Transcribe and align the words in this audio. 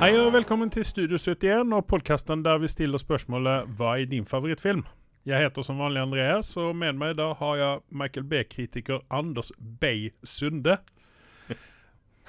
Hei 0.00 0.14
og 0.16 0.30
velkommen 0.32 0.70
til 0.72 0.80
Studio 0.88 1.18
71 1.20 1.74
og 1.76 1.82
podkasten 1.90 2.40
der 2.40 2.56
vi 2.62 2.70
stiller 2.72 2.96
spørsmålet 3.02 3.66
Hva 3.76 3.98
er 4.00 4.06
din 4.08 4.24
favorittfilm? 4.24 4.80
Jeg 5.28 5.44
heter 5.44 5.66
som 5.66 5.76
vanlig 5.76 6.00
Andreas, 6.00 6.54
og 6.56 6.70
med 6.80 6.96
meg 6.96 7.18
da 7.18 7.26
har 7.36 7.58
jeg 7.60 7.82
Michael 7.92 8.24
B-kritiker 8.30 9.02
Anders 9.12 9.52
Bay 9.60 10.08
Sunde. 10.24 10.78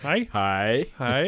Hei. 0.04 0.28
Hei. 0.34 0.84
Hei. 1.00 1.24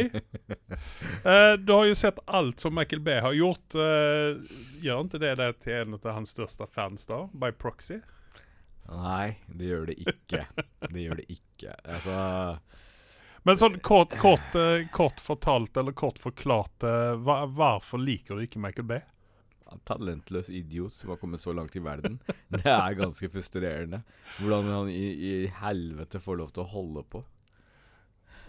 Uh, 1.24 1.56
du 1.64 1.72
har 1.78 1.88
jo 1.88 1.96
sett 1.96 2.20
alt 2.28 2.60
som 2.60 2.76
Michael 2.76 3.06
B 3.08 3.16
har 3.24 3.40
gjort. 3.40 3.80
Uh, 3.80 4.44
gjør 4.84 5.08
ikke 5.08 5.24
det 5.24 5.36
deg 5.40 5.64
til 5.64 5.80
en 5.80 5.96
av 6.02 6.12
hans 6.20 6.36
største 6.36 6.68
fans, 6.68 7.08
da? 7.08 7.24
By 7.32 7.56
proxy? 7.56 8.02
Nei, 8.92 9.38
det 9.48 9.72
gjør 9.72 9.94
det 9.94 10.02
ikke. 10.04 10.44
Det 10.90 11.08
gjør 11.08 11.24
det 11.24 11.40
ikke. 11.40 11.80
Altså 11.88 12.18
Men 13.44 13.60
sånn 13.60 13.80
kort, 13.84 14.14
kort, 14.22 14.56
eh, 14.56 14.86
kort 14.96 15.20
fortalt, 15.20 15.76
eller 15.78 15.92
kort 15.92 16.20
forklart, 16.22 16.84
eh, 16.88 17.16
hva, 17.20 17.42
hvorfor 17.52 18.00
liker 18.00 18.40
du 18.40 18.46
ikke 18.46 18.62
Michael 18.64 18.88
Bay? 18.88 19.02
Talentløs 19.90 20.52
idiot 20.54 20.94
som 20.94 21.10
har 21.10 21.18
kommet 21.18 21.42
så 21.42 21.54
langt 21.56 21.76
i 21.76 21.82
verden. 21.82 22.20
Det 22.54 22.70
er 22.70 22.94
ganske 22.96 23.30
frustrerende. 23.34 24.04
Hvordan 24.38 24.70
han 24.70 24.92
i, 24.94 25.06
i 25.12 25.48
helvete 25.64 26.22
får 26.22 26.38
lov 26.44 26.52
til 26.54 26.64
å 26.64 26.70
holde 26.76 27.04
på. 27.10 27.24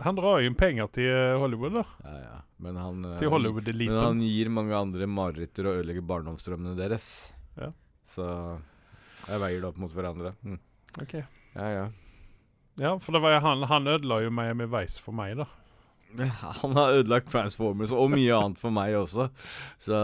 Han 0.04 0.18
drar 0.18 0.42
inn 0.44 0.56
penger 0.58 0.90
til 0.92 1.08
eh, 1.08 1.38
Hollywood, 1.40 1.78
da. 1.80 1.84
Ja, 2.04 2.14
ja. 2.20 2.38
Men 2.62 2.76
han, 2.78 3.02
Til 3.16 3.28
men 3.28 3.34
Hollywood-eliten. 3.38 3.98
han 4.02 4.22
gir 4.22 4.50
mange 4.52 4.76
andre 4.76 5.08
mareritter 5.10 5.70
og 5.70 5.80
ødelegger 5.80 6.06
barndomsdrømmene 6.12 6.76
deres. 6.78 7.08
Ja. 7.58 7.70
Så 8.10 8.26
jeg 9.24 9.40
veier 9.42 9.62
det 9.62 9.68
opp 9.70 9.78
mot 9.80 9.94
hverandre. 9.94 10.34
Mm. 10.44 10.58
Ok. 11.02 11.14
Ja, 11.54 11.68
ja. 11.72 11.84
Ja, 12.80 12.96
for 12.98 13.14
det 13.14 13.22
var 13.22 13.36
jo 13.36 13.42
han, 13.44 13.62
han 13.70 13.86
ødela 13.86 14.22
jo 14.24 14.32
Miami 14.34 14.66
Vice 14.70 15.02
for 15.02 15.14
meg, 15.16 15.36
da. 15.38 15.46
Han 16.14 16.76
har 16.78 17.00
ødelagt 17.00 17.26
Transformers 17.32 17.90
og 17.94 18.12
mye 18.12 18.34
annet 18.36 18.60
for 18.60 18.74
meg 18.74 18.94
også. 18.98 19.28
Så 19.82 19.98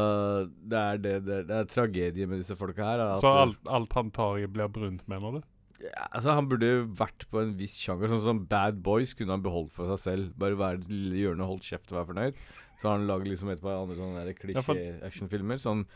det 0.51 0.79
er 0.79 1.01
det, 1.03 1.13
det, 1.27 1.39
det 1.47 1.57
er 1.61 1.69
tragedie 1.71 2.27
med 2.27 2.43
disse 2.43 2.57
folka 2.59 2.83
her. 2.83 3.03
er 3.05 3.23
Så 3.23 3.31
alt, 3.31 3.61
alt 3.71 3.95
han 3.95 4.11
tar 4.15 4.41
i, 4.43 4.49
blir 4.51 4.71
brunt, 4.75 5.07
mener 5.11 5.39
du? 5.39 5.41
ja, 5.81 6.07
altså 6.11 6.35
Han 6.37 6.49
burde 6.51 6.69
jo 6.69 6.81
vært 6.99 7.25
på 7.31 7.41
en 7.41 7.55
viss 7.59 7.77
sjanger. 7.81 8.11
Sånn 8.13 8.25
som 8.25 8.41
Bad 8.51 8.83
Boys 8.85 9.15
kunne 9.17 9.37
han 9.37 9.45
beholdt 9.45 9.73
for 9.77 9.91
seg 9.95 10.03
selv. 10.03 10.33
Bare 10.41 10.59
være 10.59 10.81
et 10.83 10.91
lille 10.91 11.23
hjørne 11.23 11.47
holdt 11.49 11.69
kjeft 11.71 11.93
og 11.93 12.01
være 12.01 12.11
fornøyd. 12.11 12.43
Så 12.81 12.89
har 12.89 12.99
han 12.99 13.07
lagd 13.09 13.29
liksom 13.29 13.53
et 13.53 13.63
par 13.63 13.79
andre 13.79 13.97
sånne 13.99 14.35
klisjé-actionfilmer. 14.41 15.61
Sånn 15.63 15.87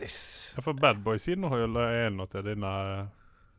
Ja, 0.00 0.62
for 0.62 0.76
Bad 0.78 1.00
Boys 1.06 1.26
inneholder 1.30 1.96
en 2.04 2.20
av 2.22 2.36
dine 2.46 2.74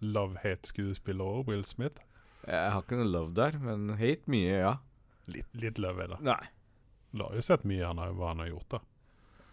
love-hate-skuespillere, 0.02 1.44
Will 1.48 1.66
Smith. 1.68 2.02
Jeg 2.48 2.72
har 2.74 2.82
ikke 2.82 2.98
noe 2.98 3.12
love 3.12 3.36
der, 3.38 3.58
men 3.62 3.92
hate 4.00 4.32
mye, 4.32 4.56
ja. 4.64 4.74
Litt, 5.32 5.50
litt 5.62 5.82
love 5.82 6.06
er 6.06 6.16
det. 6.16 6.22
Nei. 6.26 6.42
Du 7.12 7.26
har 7.26 7.36
jo 7.36 7.44
sett 7.46 7.66
mye 7.68 7.86
han 7.86 8.00
har, 8.02 8.16
hva 8.18 8.32
han 8.32 8.42
har 8.44 8.50
gjort, 8.54 8.70
da. 8.78 8.80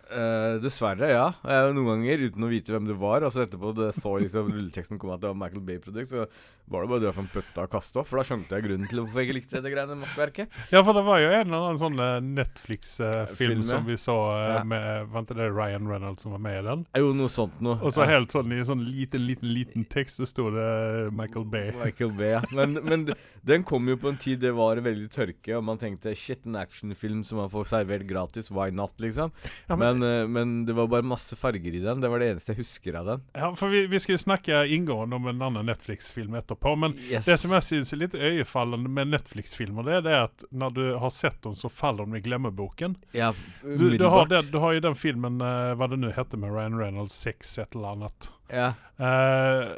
Eh, 0.08 0.54
dessverre, 0.64 1.10
ja. 1.12 1.26
Uh, 1.44 1.68
noen 1.76 1.98
ganger 2.00 2.22
uten 2.28 2.46
å 2.46 2.48
vite 2.48 2.72
hvem 2.72 2.86
det 2.88 2.96
var. 2.96 3.26
Altså 3.26 3.42
etterpå 3.44 3.74
det 3.76 3.90
så 3.96 4.14
liksom 4.22 4.48
rulleteksten 4.54 4.96
kom 5.00 5.10
at 5.12 5.20
det 5.20 5.28
var 5.28 5.36
Michael 5.36 5.60
Bay-produkt, 5.66 6.08
så 6.08 6.24
var 6.68 6.84
det 6.84 6.88
bare 6.90 7.00
å 7.00 7.02
dra 7.02 7.12
fram 7.16 7.28
bøtta 7.32 7.64
og 7.64 7.70
kaste 7.72 8.00
opp. 8.00 8.08
For 8.08 8.20
da 8.20 8.24
skjønte 8.28 8.56
jeg 8.56 8.64
grunnen 8.66 8.88
til 8.88 9.00
hvorfor 9.02 9.20
jeg 9.20 9.28
ikke 9.28 9.36
likte 9.38 9.56
dette 9.58 9.72
greiene 9.72 9.96
makkverket. 10.00 10.56
Ja, 10.72 10.82
for 10.84 10.96
det 10.96 11.02
var 11.04 11.20
jo 11.20 11.28
en 11.32 11.46
eller 11.48 11.66
annen 11.68 11.80
sånn 11.80 12.00
eh, 12.04 12.16
Netflix-film 12.40 13.36
Film, 13.38 13.62
som 13.68 13.84
vi 13.88 13.96
så 14.00 14.16
Ja. 14.38 14.62
med 14.64 15.08
Vent, 15.12 15.28
det 15.28 15.36
det 15.38 15.50
Ryan 15.52 15.88
Reynolds 15.88 16.22
som 16.24 16.32
var 16.32 16.42
med 16.44 16.58
i 16.60 16.64
den? 16.66 16.86
Jo, 16.96 17.12
noe 17.16 17.28
sånt 17.32 17.60
noe. 17.64 17.76
Og 17.80 17.92
så 17.92 18.04
Ja. 18.04 18.18
helt 18.18 18.32
sånn 18.32 18.52
i 18.52 18.64
sånn 18.64 18.84
liten, 18.84 19.26
liten, 19.26 19.52
liten 19.52 19.84
tekst 19.88 20.20
så 20.20 20.26
sto 20.28 20.48
det 20.50 21.12
Michael 21.12 21.44
Bay. 21.44 21.70
Michael 21.84 22.12
Bay, 22.16 22.32
ja. 22.36 22.42
Men, 22.52 22.78
men 22.84 23.06
den 23.44 23.64
kom 23.64 23.88
jo 23.88 23.96
på 23.96 24.08
en 24.08 24.16
tid 24.20 24.40
det 24.40 24.52
var 24.56 24.76
veldig 24.76 25.08
tørke, 25.12 25.56
og 25.56 25.64
man 25.64 25.78
tenkte 25.80 26.14
shit, 26.16 26.44
en 26.46 26.56
actionfilm 26.60 27.24
som 27.24 27.38
man 27.38 27.48
får 27.52 27.68
servert 27.72 28.06
gratis, 28.08 28.50
why 28.50 28.70
not, 28.70 28.92
liksom. 29.00 29.32
Ja, 29.68 29.76
men, 29.76 29.97
Men, 29.97 29.97
eh, 30.02 30.26
men 30.28 30.64
det 30.66 30.72
var 30.76 30.86
bare 30.90 31.02
masse 31.06 31.36
farger 31.36 31.74
i 31.74 31.80
den. 31.82 32.00
Det 32.00 32.08
var 32.12 32.18
det 32.22 32.28
eneste 32.32 32.52
jeg 32.54 32.60
husker 32.62 32.98
av 33.00 33.06
den. 33.06 33.22
ja, 33.34 33.50
for 33.58 33.68
vi, 33.72 33.86
vi 33.90 33.98
skal 34.02 34.14
jo 34.16 34.22
snakke 34.22 34.60
inngående 34.74 35.16
om 35.16 35.26
en 35.30 35.42
annen 35.42 35.66
Netflix-film 35.66 36.34
etterpå. 36.38 36.76
Men 36.78 36.94
Yes. 37.08 37.26
det 37.26 37.38
som 37.40 37.52
jeg 37.56 37.62
syns 37.68 37.92
er 37.92 38.02
litt 38.02 38.14
øyefallende 38.14 38.88
med 38.90 39.08
Netflix-filmer, 39.14 39.82
det 39.88 40.12
er 40.12 40.24
at 40.26 40.44
når 40.50 40.74
du 40.76 40.82
har 40.98 41.10
sett 41.14 41.40
dem, 41.42 41.54
så 41.58 41.68
faller 41.72 42.06
de 42.06 42.18
i 42.18 42.24
glemmeboken. 42.24 42.96
Ja, 43.12 43.32
Du, 43.62 43.68
du, 43.90 44.04
har, 44.08 44.24
umiddelbart. 44.26 44.50
du 44.52 44.58
har 44.58 44.72
jo 44.78 44.80
den 44.88 44.94
filmen, 44.98 45.40
uh, 45.42 45.74
hva 45.78 45.88
det 45.90 45.98
nå 46.02 46.10
heter 46.16 46.38
med 46.38 46.52
Ryan 46.54 46.78
Reynolds, 46.78 47.14
6 47.24 47.58
et 47.58 47.74
eller 47.76 47.96
annet, 47.96 48.30
Ja. 48.52 48.72
Uh, 48.98 49.76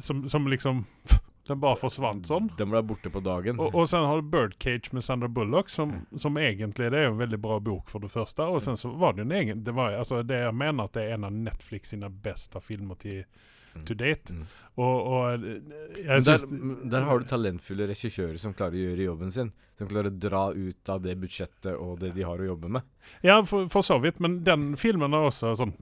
som, 0.00 0.24
som 0.28 0.46
liksom 0.48 0.84
Den 1.48 1.58
bare 1.62 1.76
forsvant 1.80 2.28
sånn. 2.30 2.50
Den 2.58 2.70
ble 2.70 2.82
borte 2.86 3.10
på 3.10 3.20
dagen. 3.24 3.58
Og, 3.58 3.74
og 3.74 3.88
sen 3.90 4.04
har 4.06 4.20
du 4.22 4.28
Birdcage 4.30 4.92
med 4.94 5.02
Sandra 5.02 5.28
Bullock, 5.28 5.72
som, 5.74 5.94
som 6.16 6.36
egentlig 6.38 6.90
det 6.94 7.00
er 7.00 7.08
en 7.10 7.18
veldig 7.18 7.40
bra 7.42 7.56
bok 7.60 7.90
for 7.90 7.98
det 8.04 8.12
første. 8.14 8.46
Og 8.46 8.62
sen 8.62 8.78
så 8.78 8.92
var 8.94 9.16
det 9.18 9.24
en 9.26 9.34
egen 9.40 9.64
Det, 9.66 9.74
var, 9.74 9.96
altså, 9.98 10.22
det 10.22 10.38
jeg 10.44 10.54
mener 10.54 10.86
at 10.86 10.94
det 10.94 11.08
er 11.08 11.16
en 11.16 11.26
av 11.26 11.32
Netflix 11.34 11.90
sine 11.96 12.10
beste 12.10 12.62
filmer 12.62 13.00
til 13.02 13.24
Mm. 13.72 13.84
to 13.88 13.94
date. 13.94 14.32
Mm. 14.34 14.46
Og, 14.74 15.06
og 15.06 15.40
der, 15.40 16.42
der 16.92 17.00
har 17.08 17.18
du 17.18 17.24
talentfulle 17.24 17.86
regissører 17.88 18.36
som 18.36 18.52
klarer 18.52 18.76
å 18.76 18.82
gjøre 18.82 19.06
jobben 19.06 19.32
sin. 19.32 19.48
Som 19.80 19.88
klarer 19.88 20.10
å 20.12 20.18
dra 20.20 20.42
ut 20.52 20.92
av 20.92 21.00
det 21.00 21.14
budsjettet 21.22 21.72
og 21.78 21.94
det 22.02 22.10
de 22.12 22.26
har 22.28 22.36
å 22.36 22.50
jobbe 22.50 22.68
med. 22.68 22.84
Ja, 23.24 23.38
for, 23.48 23.70
for 23.72 23.80
så 23.86 23.96
vidt, 24.02 24.20
men 24.20 24.42
den 24.44 24.74
filmen 24.76 25.16
er 25.16 25.28
også 25.30 25.54
sånn 25.56 25.72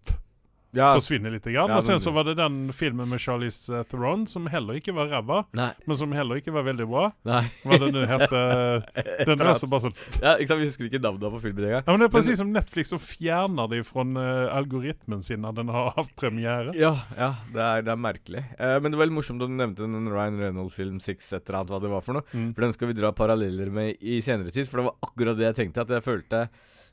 Ja, 0.77 0.93
forsvinner 0.95 1.33
litt. 1.35 1.45
Grann. 1.45 1.71
Ja, 1.73 1.79
og 1.81 1.85
sen 1.87 1.99
så 2.03 2.13
var 2.15 2.27
det 2.29 2.37
den 2.39 2.71
filmen 2.77 3.09
med 3.11 3.21
Charlize 3.23 3.83
Theron, 3.91 4.27
som 4.31 4.47
heller 4.51 4.77
ikke 4.79 4.95
var 4.95 5.11
Nei. 5.57 5.71
men 5.87 5.97
som 5.99 6.13
heller 6.15 6.39
ikke 6.39 6.53
var 6.55 6.67
veldig 6.69 6.87
bra. 6.91 7.09
Nei. 7.27 7.43
Hva 7.65 7.79
det 7.83 7.91
nå 7.95 8.05
heter. 8.07 8.85
Den 9.21 9.35
eller 9.35 9.35
er 9.35 9.51
annet. 9.51 9.57
også 9.57 9.69
bare 9.71 9.85
sånn 9.89 9.97
Ja, 10.23 10.35
sant, 10.39 10.61
Vi 10.61 10.69
husker 10.69 10.87
ikke 10.89 11.01
navnet 11.03 11.35
på 11.35 11.41
filmen 11.43 11.67
engang. 11.67 11.83
Ja, 11.87 11.91
men 11.91 12.01
Det 12.01 12.07
er 12.07 12.11
Men- 12.11 12.15
precis 12.15 12.39
som 12.41 12.53
Netflix 12.55 12.93
som 12.95 13.03
fjerner 13.03 13.71
det 13.73 13.83
fra 13.89 14.05
uh, 14.07 14.57
algoritmen 14.57 15.23
sin 15.27 15.43
når 15.45 15.59
den 15.61 15.69
har 15.75 15.93
hatt 15.97 16.15
premiere. 16.17 16.75
Ja, 16.79 16.95
ja 17.19 17.33
det, 17.53 17.61
er, 17.61 17.83
det 17.87 17.95
er 17.95 18.01
merkelig. 18.01 18.45
Uh, 18.61 18.79
men 18.81 18.91
det 18.91 18.99
var 18.99 19.07
veldig 19.07 19.19
morsomt 19.19 19.43
at 19.43 19.51
du 19.51 19.59
nevnte 19.59 19.87
en 19.89 20.11
Ryan 20.11 20.39
Reynolds-film 20.41 21.01
6 21.03 21.33
et 21.35 21.49
eller 21.51 21.61
annet, 21.61 21.75
hva 21.75 21.83
det 21.83 21.93
var 21.93 22.07
for 22.07 22.21
noe. 22.21 22.27
Mm. 22.33 22.51
For 22.55 22.67
den 22.67 22.77
skal 22.77 22.93
vi 22.93 22.99
dra 23.01 23.13
paralleller 23.17 23.71
med 23.75 23.97
i 24.01 24.21
senere 24.25 24.55
tid. 24.55 24.69
For 24.71 24.81
det 24.83 24.91
var 24.91 24.99
akkurat 25.11 25.39
det 25.41 25.49
jeg 25.51 25.59
tenkte. 25.65 25.87
At 25.87 25.95
jeg 25.99 26.07
følte 26.07 26.45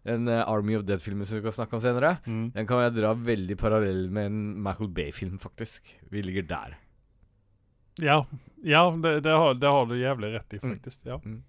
en 0.04 0.28
eh, 0.28 0.44
Army 0.48 0.76
of 0.78 0.84
Dead-film 0.88 1.26
som 1.26 1.38
vi 1.38 1.42
skal 1.42 1.54
snakke 1.54 1.76
om 1.76 1.82
senere. 1.82 2.18
Mm. 2.26 2.52
Den 2.56 2.68
kan 2.68 2.84
jeg 2.86 2.98
dra 3.00 3.14
veldig 3.14 3.58
parallell 3.60 4.10
med 4.10 4.26
en 4.30 4.42
Michael 4.64 4.90
Bay-film, 4.90 5.40
faktisk. 5.40 5.96
Vi 6.12 6.22
ligger 6.22 6.48
der. 6.48 6.78
Ja, 8.00 8.26
ja 8.64 8.84
det, 9.04 9.20
det, 9.26 9.32
har, 9.32 9.54
det 9.58 9.68
har 9.68 9.86
du 9.90 9.96
jævlig 9.98 10.34
rett 10.36 10.54
i, 10.54 10.60
Mm. 10.62 10.76
faktisk. 10.78 11.06
Ja. 11.06 11.20
Mm. 11.26 11.44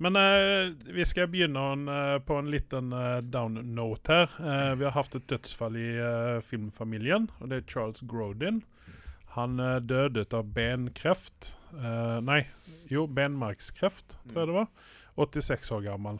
Men 0.00 0.16
eh, 0.16 0.72
vi 0.96 1.04
skal 1.04 1.28
begynne 1.28 1.60
en, 1.72 1.88
eh, 1.88 2.18
på 2.24 2.38
en 2.40 2.50
liten 2.50 2.92
uh, 2.92 3.20
down 3.20 3.58
note 3.74 4.12
her. 4.12 4.30
Eh, 4.40 4.74
vi 4.80 4.84
har 4.88 4.94
hatt 4.96 5.14
et 5.14 5.26
dødsfall 5.28 5.76
i 5.76 5.90
uh, 6.00 6.40
filmfamilien, 6.40 7.28
og 7.38 7.50
det 7.50 7.58
er 7.60 7.66
Charles 7.68 8.00
Grodin. 8.08 8.62
Han 9.36 9.60
uh, 9.60 9.76
døde 9.78 10.24
av 10.32 10.48
benkreft. 10.56 11.56
Nei, 12.24 12.40
jo, 12.90 13.04
benmarkskreft, 13.06 14.16
tror 14.26 14.40
jeg 14.40 14.48
det 14.50 14.56
var. 14.56 14.70
86 15.20 15.70
år 15.76 15.84
gammel. 15.84 16.16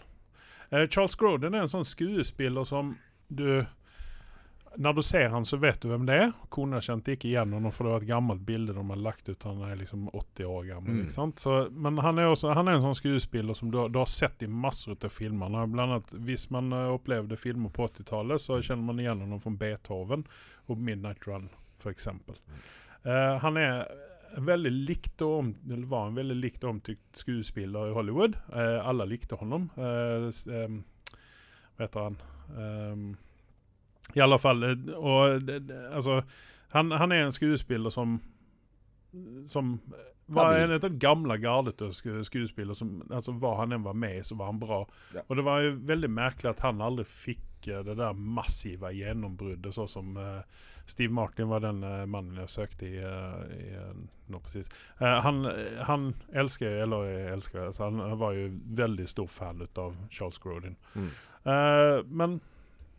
Eh, 0.71 0.87
Charles 0.89 1.17
Groden 1.19 1.55
er 1.55 1.65
en 1.67 1.71
sånn 1.73 1.85
skuespiller 1.87 2.65
som 2.69 2.95
du 3.29 3.65
Når 4.79 4.95
du 4.95 5.03
ser 5.03 5.29
han 5.33 5.43
så 5.45 5.57
vet 5.59 5.81
du 5.83 5.89
hvem 5.91 6.05
det 6.07 6.15
er. 6.15 6.29
Kona 6.55 6.79
kjente 6.79 7.17
ikke 7.17 7.27
igjen 7.33 7.51
ham, 7.57 7.65
for 7.75 7.85
det 7.89 7.91
var 7.93 8.05
et 8.05 8.09
gammelt 8.13 8.45
bilde 8.47 8.71
de 8.77 8.85
har 8.87 9.01
lagt 9.03 9.27
ut. 9.29 9.43
Han 9.49 9.65
er 9.67 9.75
liksom 9.81 10.05
80 10.15 10.47
år 10.47 10.69
gammel. 10.69 10.93
Mm. 10.95 11.01
ikke 11.03 11.15
sant? 11.17 11.41
Så, 11.43 11.57
men 11.75 11.99
han 11.99 12.21
er, 12.23 12.29
også, 12.31 12.53
han 12.55 12.69
er 12.71 12.79
en 12.79 12.85
sånn 12.85 12.95
skuespiller 12.95 13.59
som 13.59 13.73
du, 13.75 13.81
har- 13.83 13.91
du 13.91 13.99
har 13.99 14.07
sett 14.07 14.45
i 14.47 14.47
masser 14.47 14.95
av 14.95 15.11
filmer. 15.11 15.51
Blant 15.67 15.91
annet, 15.91 16.15
hvis 16.23 16.47
man 16.55 16.71
eh, 16.73 16.87
opplevde 16.95 17.37
filmer 17.37 17.75
på 17.75 17.89
80-tallet, 17.89 18.39
så 18.45 18.61
kjenner 18.63 18.87
man 18.93 19.03
igjen 19.03 19.25
ham 19.27 19.43
fra 19.43 19.51
Beethoven 19.65 20.23
og 20.71 20.79
Midnight 20.79 21.27
Run, 21.27 21.51
f.eks. 21.83 22.07
Uh, 22.07 23.39
han 23.43 23.57
er 23.59 23.89
en 24.37 24.45
veldig 24.47 24.71
likt 24.73 25.23
og 25.27 25.39
om, 25.39 25.49
var 25.91 26.07
en 26.09 26.15
veldig 26.19 26.37
likt 26.41 26.65
omtykt 26.65 27.17
skuespiller 27.19 27.91
i 27.91 27.95
Hollywood. 27.97 28.37
Eh, 28.53 28.79
alle 28.87 29.07
likte 29.11 29.37
honom. 29.41 29.71
Eh, 29.77 30.29
eh, 30.29 30.77
hva 31.77 31.87
heter 31.87 32.01
han? 32.09 32.17
Eh, 32.57 34.17
I 34.17 34.21
alle 34.25 34.39
fall 34.39 34.63
eh, 34.65 34.75
det- 35.41 35.67
det- 35.69 35.81
altså, 35.93 36.23
han, 36.73 36.91
han 36.91 37.13
er 37.13 37.25
en 37.27 37.33
skuespiller 37.33 37.91
som 37.91 38.21
som 39.45 39.81
var 40.27 40.55
en 40.55 40.73
av 40.73 40.81
de 40.81 40.89
gamle 41.03 41.37
gardet 41.43 41.81
sku- 41.91 42.23
skuespillere. 42.23 42.75
Som, 42.77 43.03
altså, 43.11 43.33
han 43.57 43.73
enn 43.73 43.83
var 43.83 43.95
med 43.95 44.23
så 44.25 44.37
var 44.39 44.47
han 44.47 44.61
bra. 44.61 44.85
Ja. 45.15 45.23
Og 45.29 45.37
det 45.37 45.43
var 45.45 45.61
jo 45.65 45.73
veldig 45.89 46.11
merkelig 46.11 46.51
at 46.53 46.61
han 46.61 46.79
aldri 46.81 47.05
fikk 47.61 47.73
eh, 47.73 47.85
det 47.85 47.95
der 47.95 48.13
massive 48.15 48.93
gjennombruddet, 48.93 49.75
sånn 49.75 49.89
som 49.89 50.17
uh, 50.17 50.43
Steve 50.87 51.13
Martin 51.13 51.49
var 51.49 51.61
den 51.61 51.85
uh, 51.85 52.07
mannen 52.07 52.39
jeg 52.41 52.51
søkte 52.51 52.87
i, 52.87 52.99
i 52.99 53.71
nå 54.31 54.39
precis. 54.41 54.71
Eh, 54.99 55.21
han, 55.23 55.45
han 55.87 56.15
elsker, 56.33 56.83
eller 56.85 57.07
jeg 57.09 57.33
elsker, 57.33 57.67
altså, 57.67 57.85
han, 57.89 58.01
han 58.01 58.19
var 58.19 58.35
jo 58.35 58.49
veldig 58.79 59.09
stor 59.09 59.27
fan 59.27 59.65
av 59.77 59.97
Charles 60.11 60.39
Grodin. 60.39 60.77
Mm. 60.95 61.11
Men 62.07 62.41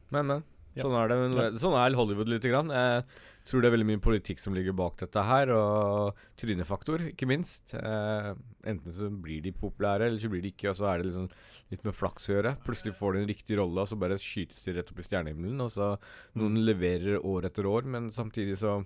Men, 0.09 0.27
men. 0.27 0.43
Ja. 0.75 0.83
Sånn 0.85 0.95
er 0.95 1.07
det. 1.11 1.59
Sånn 1.59 1.73
er 1.75 1.95
Hollywood 1.97 2.29
lite 2.31 2.47
grann. 2.51 2.69
Jeg 2.71 3.03
tror 3.49 3.61
det 3.63 3.67
er 3.71 3.73
veldig 3.75 3.87
mye 3.89 3.99
politikk 4.03 4.39
som 4.39 4.53
ligger 4.53 4.71
bak 4.77 4.99
dette 5.01 5.23
her, 5.25 5.49
og 5.51 6.15
trynefaktor, 6.37 7.01
ikke 7.09 7.27
minst. 7.27 7.73
Eh, 7.73 8.29
enten 8.69 8.93
så 8.93 9.09
blir 9.09 9.41
de 9.41 9.51
populære, 9.51 10.07
eller 10.07 10.19
så 10.21 10.29
blir 10.29 10.41
de 10.45 10.51
ikke, 10.53 10.69
og 10.69 10.77
så 10.77 10.87
er 10.91 11.01
det 11.01 11.09
liksom 11.09 11.27
litt 11.73 11.83
med 11.83 11.97
flaks 11.97 12.29
å 12.29 12.35
gjøre. 12.37 12.53
Plutselig 12.63 12.93
får 12.95 13.13
de 13.17 13.19
en 13.23 13.27
riktig 13.33 13.57
rolle, 13.59 13.81
og 13.81 13.89
så 13.89 13.97
bare 13.99 14.19
skytes 14.21 14.61
de 14.63 14.77
rett 14.77 14.91
opp 14.93 14.99
i 15.01 15.07
stjernehimmelen. 15.09 15.59
Og 15.65 15.71
så 15.73 15.97
noen 16.37 16.55
Mm. 16.61 16.65
leverer 16.69 17.19
år 17.25 17.45
etter 17.49 17.65
år, 17.65 17.83
men 17.83 18.09
samtidig 18.11 18.57
så 18.61 18.77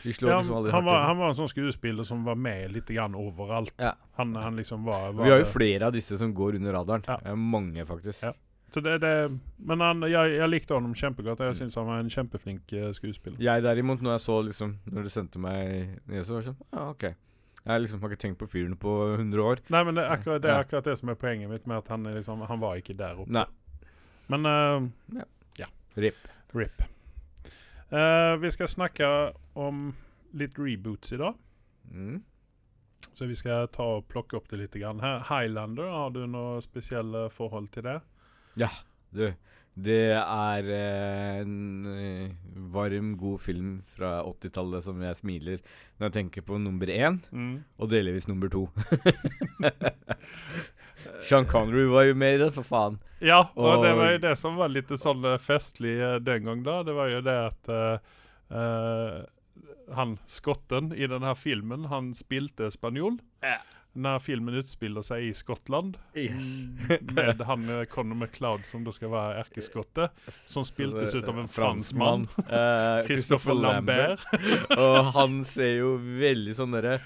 slår 0.00 0.30
Ja, 0.30 0.38
liksom 0.40 0.70
han, 0.72 0.84
var, 0.84 1.02
han 1.04 1.18
var 1.18 1.28
en 1.28 1.34
sånn 1.36 1.50
skuespiller 1.50 2.04
som 2.08 2.22
var 2.24 2.34
med 2.36 2.72
litt 2.72 2.86
grann 2.88 3.14
overalt. 3.14 3.74
Ja. 3.78 3.92
Han, 4.16 4.34
han 4.34 4.56
liksom 4.56 4.84
var, 4.84 5.12
var 5.12 5.24
Vi 5.26 5.30
har 5.30 5.42
jo 5.42 5.44
flere 5.50 5.86
av 5.90 5.92
disse 5.92 6.16
som 6.16 6.32
går 6.32 6.56
under 6.56 6.72
radaren. 6.72 7.04
Ja. 7.06 7.34
Mange, 7.34 7.84
faktisk. 7.84 8.24
Ja. 8.70 8.74
Så 8.74 8.80
det, 8.86 8.92
det, 9.02 9.10
men 9.66 9.80
han, 9.82 10.02
jeg, 10.06 10.36
jeg 10.38 10.48
likte 10.52 10.74
honom 10.76 10.92
kjempegodt. 10.94 11.40
Jeg 11.42 11.56
Mm. 11.56 11.58
syns 11.58 11.74
han 11.74 11.86
var 11.90 11.98
en 12.04 12.10
kjempeflink 12.10 12.72
eh, 12.78 12.92
skuespiller. 12.94 13.40
Jeg 13.42 13.62
derimot, 13.66 14.00
når 14.02 14.14
jeg 14.14 14.20
så 14.20 14.36
liksom 14.46 14.76
Når 14.86 15.02
du 15.02 15.10
sendte 15.10 15.38
meg 15.42 15.98
nyheter, 16.06 16.32
var 16.36 16.40
jeg 16.44 16.48
sånn 16.52 16.60
Ja, 16.72 16.84
OK. 16.92 17.02
Jeg 17.66 17.80
liksom 17.82 18.00
har 18.00 18.08
ikke 18.14 18.22
tenkt 18.22 18.38
på 18.40 18.48
fyren 18.48 18.76
på 18.80 18.92
100 19.18 19.42
år. 19.44 19.58
Nei, 19.74 19.82
men 19.84 19.98
det 19.98 20.04
er 20.06 20.14
akkurat 20.14 20.40
det, 20.42 20.50
er 20.54 20.62
akkurat 20.62 20.86
det 20.86 20.94
som 20.98 21.10
er 21.12 21.18
poenget 21.20 21.50
mitt 21.50 21.66
med 21.68 21.76
at 21.82 21.88
han, 21.92 22.04
liksom, 22.14 22.40
han 22.48 22.60
var 22.62 22.78
ikke 22.80 22.94
der 22.96 23.18
oppe. 23.20 23.30
Nei. 23.36 23.44
Men 24.32 24.46
ja, 25.58 25.66
RIP. 25.96 26.16
RIP. 26.54 26.86
Uh, 27.92 28.36
vi 28.40 28.50
skal 28.54 28.68
snakke 28.70 29.06
om 29.58 29.90
litt 30.38 30.56
reboots 30.58 31.12
i 31.12 31.18
dag. 31.20 31.34
Mm. 31.90 32.22
Så 33.12 33.26
vi 33.26 33.34
skal 33.34 33.66
ta 33.74 33.82
og 33.98 34.06
plukke 34.08 34.38
opp 34.38 34.48
det 34.48 34.60
litt. 34.62 34.76
Grann. 34.80 35.00
Highlander, 35.28 35.90
har 35.90 36.10
du 36.14 36.22
noe 36.30 36.60
spesielle 36.62 37.26
forhold 37.34 37.68
til 37.74 37.82
det? 37.88 37.98
Du, 39.12 39.24
det 39.80 40.00
er 40.14 40.66
eh, 40.74 41.40
en 41.40 41.86
eh, 41.90 42.30
varm, 42.74 43.14
god 43.18 43.40
film 43.40 43.70
fra 43.96 44.20
80-tallet 44.26 44.84
som 44.84 45.00
jeg 45.02 45.16
smiler 45.18 45.62
når 45.98 46.08
jeg 46.08 46.12
tenker 46.18 46.42
på 46.46 46.58
nummer 46.60 46.86
én, 46.90 47.20
Mm. 47.32 47.62
og 47.78 47.90
delvis 47.90 48.28
nummer 48.28 48.48
to. 48.52 48.68
Sean 51.24 51.46
Connery 51.48 51.86
var 51.88 52.02
jo 52.10 52.14
med 52.18 52.34
i 52.34 52.38
det, 52.42 52.50
for 52.54 52.66
faen. 52.66 52.98
Ja, 53.24 53.42
og 53.56 53.82
det 53.84 53.92
var 53.96 54.14
jo 54.14 54.20
det 54.22 54.34
som 54.40 54.56
var 54.60 54.68
litt 54.72 54.90
sånn 55.00 55.24
eh, 55.28 55.38
festlig 55.40 55.96
den 56.24 56.44
gang 56.48 56.62
da. 56.66 56.80
Det 56.86 56.94
var 56.96 57.08
jo 57.12 57.20
det 57.24 57.36
at 57.48 57.70
eh, 57.72 59.20
han 59.96 60.16
skotten 60.30 60.92
i 60.94 61.08
denne 61.10 61.34
filmen, 61.38 61.88
han 61.92 62.12
spilte 62.16 62.70
spanjol. 62.74 63.18
Ja. 63.44 63.58
Når 63.98 64.20
filmen 64.22 64.54
utspiller 64.60 65.02
seg 65.02 65.24
i 65.26 65.30
Skottland, 65.34 65.96
Yes. 66.14 66.50
med 67.10 67.40
han 67.48 67.64
eh, 67.68 67.80
Conor 67.90 68.20
MacLeod 68.20 68.62
som 68.68 68.84
da 68.86 68.92
skal 68.94 69.10
være 69.10 69.40
erkeskottet, 69.42 70.14
Som 70.30 70.62
spiltes 70.68 71.14
ut 71.18 71.26
av 71.26 71.40
en 71.42 71.50
franskmann. 71.50 72.28
Eh, 72.46 73.00
Christopher 73.08 73.58
Lambert. 73.58 74.22
og 74.78 75.10
han 75.16 75.40
ser 75.48 75.80
jo 75.80 75.96
veldig 75.98 76.54
sånn 76.54 76.76
derre 76.78 77.00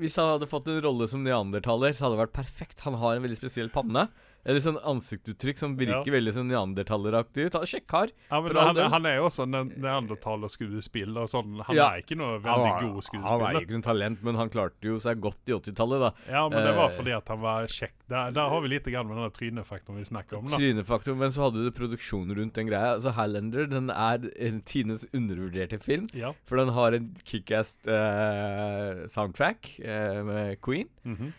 Hvis 0.00 0.18
han 0.18 0.32
hadde 0.34 0.50
fått 0.50 0.66
en 0.72 0.82
rolle 0.82 1.06
som 1.06 1.22
neandertaler, 1.22 1.94
så 1.94 2.08
hadde 2.08 2.18
det 2.18 2.24
vært 2.24 2.38
perfekt. 2.40 2.82
Han 2.88 2.98
har 2.98 3.14
en 3.20 3.22
veldig 3.28 3.38
spesiell 3.38 3.70
panne. 3.70 4.08
Eller 4.44 4.58
sånn 4.58 4.78
ansiktsuttrykk 4.82 5.58
som 5.58 5.76
virker 5.78 6.06
Ja. 6.06 6.12
veldig 6.18 6.32
sånn 6.34 6.48
neandertaleraktig 6.50 7.44
ut. 7.46 7.54
Er 7.54 7.60
Kjekk 7.66 7.86
kar. 7.86 8.08
Ja, 8.30 8.40
men 8.40 8.56
han, 8.56 8.76
han 8.90 9.06
er 9.06 9.16
jo 9.16 9.28
også 9.28 9.44
en 9.44 9.70
neandertalerskuespiller. 9.78 11.28
Sånn. 11.30 11.60
Han 11.62 11.76
Ja. 11.76 11.90
er 11.94 12.02
ikke 12.02 12.16
noe 12.16 12.38
veldig 12.40 12.42
var- 12.42 12.80
god 12.82 13.04
Han 13.22 13.40
er 13.56 13.60
ikke 13.60 13.70
noe 13.78 13.82
talent, 13.82 14.22
men 14.22 14.34
han 14.34 14.50
klarte 14.50 14.82
jo 14.82 14.98
seg 14.98 15.20
godt 15.20 15.46
i 15.46 15.52
80-tallet, 15.52 16.00
da. 16.00 16.10
Ja, 16.28 16.48
men 16.48 16.64
det 16.64 16.74
var 16.74 16.90
Eh. 16.90 16.96
fordi 16.98 17.16
at 17.16 17.28
han 17.28 17.40
var 17.40 17.66
kjekk. 17.66 17.92
Der, 18.08 18.30
der 18.32 18.48
har 18.48 18.60
vi 18.60 18.68
litt 18.68 18.84
grann 18.84 19.06
med 19.06 19.16
denne 19.16 19.30
trynefaktoren 19.32 19.96
vi 19.96 20.04
snakker 20.04 20.38
om. 20.38 20.44
da. 20.46 20.56
Trynefaktoren, 20.56 21.18
Men 21.18 21.30
så 21.30 21.42
hadde 21.50 21.62
du 21.62 21.70
produksjon 21.70 22.34
rundt 22.36 22.54
den 22.54 22.66
greia. 22.66 22.94
Altså 22.98 23.12
Highlander 23.14 23.66
den 23.68 23.90
er 23.90 24.18
en 24.40 24.60
Tines 24.62 25.06
undervurderte 25.14 25.80
film. 25.80 26.08
Ja. 26.12 26.32
For 26.46 26.56
den 26.56 26.68
har 26.70 26.92
en 26.94 27.14
kickass 27.24 27.76
eh, 27.86 29.06
soundtrack 29.06 29.78
eh, 29.84 30.22
med 30.24 30.60
Queen. 30.60 30.88
mhm. 31.06 31.26
Eh, 31.28 31.32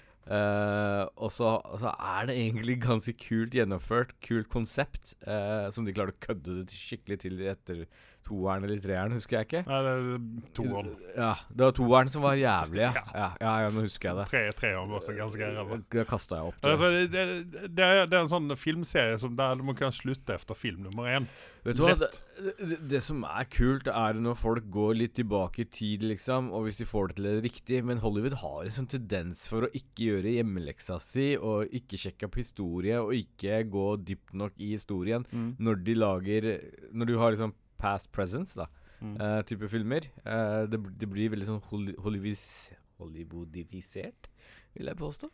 så 1.34 1.50
og 1.60 1.82
så 1.82 1.92
er 1.92 2.30
det 2.30 2.38
egentlig 2.40 2.78
ganske 2.84 3.14
kult 3.20 3.56
gjennomført, 3.58 4.16
kult 4.24 4.50
konsept, 4.54 5.16
uh, 5.28 5.68
som 5.74 5.86
de 5.86 5.96
klarte 5.96 6.16
å 6.16 6.24
kødde 6.24 6.62
det 6.62 6.78
skikkelig 6.78 7.20
til 7.26 7.44
etter 7.52 7.86
toeren 8.24 8.66
eller 8.68 8.80
treeren, 8.84 9.16
husker 9.18 9.40
jeg 9.40 9.48
ikke. 9.48 9.62
Nei, 9.68 9.80
det 9.86 9.94
er 9.94 10.52
toeren. 10.58 10.92
Ja, 11.14 11.32
det 11.50 11.66
var 11.68 11.76
toeren 11.78 12.12
som 12.14 12.26
var 12.26 12.38
jævlig, 12.40 12.84
ja. 12.86 12.92
Ja. 13.14 13.28
Ja, 13.42 13.54
ja, 13.66 13.72
nå 13.74 13.84
husker 13.86 14.10
jeg 14.10 14.20
det. 14.20 14.26
Tre, 14.32 14.44
treeren 14.58 14.92
var 14.92 15.02
også 15.02 15.16
ganske 15.18 15.50
ræva. 15.58 15.80
Da 15.94 16.06
kasta 16.10 16.40
jeg 16.40 16.52
opp. 16.52 16.60
Det. 16.60 16.74
Altså, 16.74 16.92
det, 16.94 17.08
det, 17.14 17.64
det, 17.78 17.88
er, 17.88 18.20
en 18.20 18.32
sånn 18.32 18.56
filmserie 18.60 19.18
som 19.22 19.36
der 19.40 19.64
man 19.64 19.78
kan 19.80 19.94
slutte 19.96 20.38
etter 20.38 20.58
film 20.58 20.86
nummer 20.88 21.10
én. 21.12 21.28
Vet 21.64 21.80
du 21.80 21.86
hva, 21.86 21.96
det, 22.00 22.12
det, 22.60 22.80
det 22.92 23.02
som 23.06 23.24
er 23.28 23.48
kult, 23.52 23.90
er 23.92 24.20
når 24.20 24.40
folk 24.40 24.70
går 24.74 24.98
litt 25.00 25.16
tilbake 25.20 25.64
i 25.66 25.70
tid, 25.80 26.06
liksom, 26.08 26.52
og 26.56 26.68
hvis 26.68 26.82
de 26.82 26.90
får 26.90 27.12
det 27.12 27.20
til 27.20 27.30
det 27.30 27.36
riktig. 27.48 27.82
Men 27.88 28.02
Hollywood 28.04 28.40
har 28.44 28.64
en 28.64 28.78
sånn 28.78 28.92
tendens 28.92 29.46
for 29.52 29.68
å 29.68 29.74
ikke 29.74 30.10
gjøre 30.10 30.38
hjemmeleksa 30.38 31.00
si, 31.04 31.34
og 31.38 31.72
ikke 31.76 32.00
sjekke 32.00 32.30
opp 32.30 32.40
historie, 32.40 33.00
og 33.02 33.16
ikke 33.18 33.64
gå 33.72 33.88
dypt 34.04 34.36
nok 34.38 34.58
i 34.60 34.74
historien 34.74 35.26
når 35.34 35.80
de 35.86 35.94
lager 35.98 36.46
Når 36.94 37.10
du 37.10 37.14
har 37.20 37.34
liksom 37.34 37.54
past 37.84 38.12
presence, 38.16 38.56
da, 38.60 38.70
Mm. 39.04 39.18
Uh, 39.20 39.42
type 39.44 39.68
filmer. 39.68 40.06
Uh, 40.24 40.64
det, 40.72 40.78
det 41.02 41.08
blir 41.12 41.28
veldig 41.34 41.44
sånn 41.50 41.58
Holly- 41.68 41.98
Hollywoodifisert, 43.02 44.30
vil 44.78 44.88
jeg 44.88 44.96
påstå. 45.00 45.30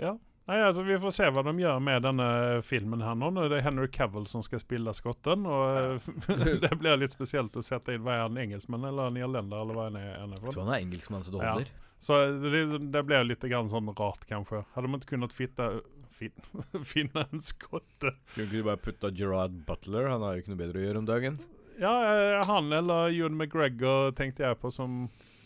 Ja. 0.00 0.12
Nei, 0.48 0.58
altså 0.64 0.80
Vi 0.84 0.96
får 1.00 1.12
se 1.12 1.26
hva 1.32 1.42
de 1.44 1.52
gjør 1.60 1.80
med 1.84 2.04
denne 2.04 2.26
filmen 2.64 3.02
her 3.04 3.16
nå. 3.18 3.28
Nå 3.36 3.42
er 3.46 3.50
det 3.52 3.62
Henry 3.66 3.88
Cavill 3.92 4.24
som 4.30 4.40
skal 4.44 4.60
spille 4.62 4.92
skotten. 4.96 5.44
Og 5.48 5.80
eh, 5.80 6.60
det 6.64 6.70
blir 6.80 6.96
litt 7.00 7.12
spesielt 7.12 7.56
å 7.56 7.64
sette 7.64 7.96
inn 7.96 8.04
Hva 8.06 8.14
er 8.16 8.22
han 8.26 8.38
engelskmann 8.40 8.84
eller 8.88 9.10
en 9.10 9.18
irlender, 9.20 9.60
eller 9.64 9.76
hva 9.76 9.88
han 9.90 9.98
er, 10.00 10.14
Jeg 10.24 10.44
tror 10.54 10.64
han 10.64 10.72
er 10.76 10.84
engelskmann 10.86 11.24
så 11.26 11.34
det 11.36 11.42
Ja. 11.44 11.52
holder. 11.58 11.74
Så 11.98 12.18
det, 12.44 12.62
det 12.94 13.02
blir 13.08 13.24
litt 13.26 13.44
grann 13.50 13.68
sånn 13.72 13.88
rart, 13.98 14.24
kanskje. 14.30 14.62
Hadde 14.76 14.88
man 14.92 15.00
ikke 15.02 15.16
kunnet 15.16 15.32
fitte, 15.36 15.68
fin, 16.14 16.32
finne 16.92 17.24
en 17.26 17.40
skotte 17.44 18.12
Kunne 18.34 18.46
ikke 18.46 18.52
du 18.60 18.66
bare 18.68 18.80
putta 18.84 19.10
Gerard 19.16 19.56
Butler? 19.68 20.12
Han 20.12 20.22
har 20.28 20.36
jo 20.36 20.44
ikke 20.44 20.52
noe 20.54 20.60
bedre 20.64 20.80
å 20.80 20.86
gjøre 20.86 21.02
om 21.04 21.08
dagen. 21.08 21.40
Ja, 21.78 21.92
eh, 22.10 22.40
han 22.48 22.72
eller 22.74 23.12
Ewan 23.12 23.36
McGregor 23.38 24.10
tenkte 24.18 24.42
jeg 24.46 24.58
på 24.58 24.70
som 24.74 25.04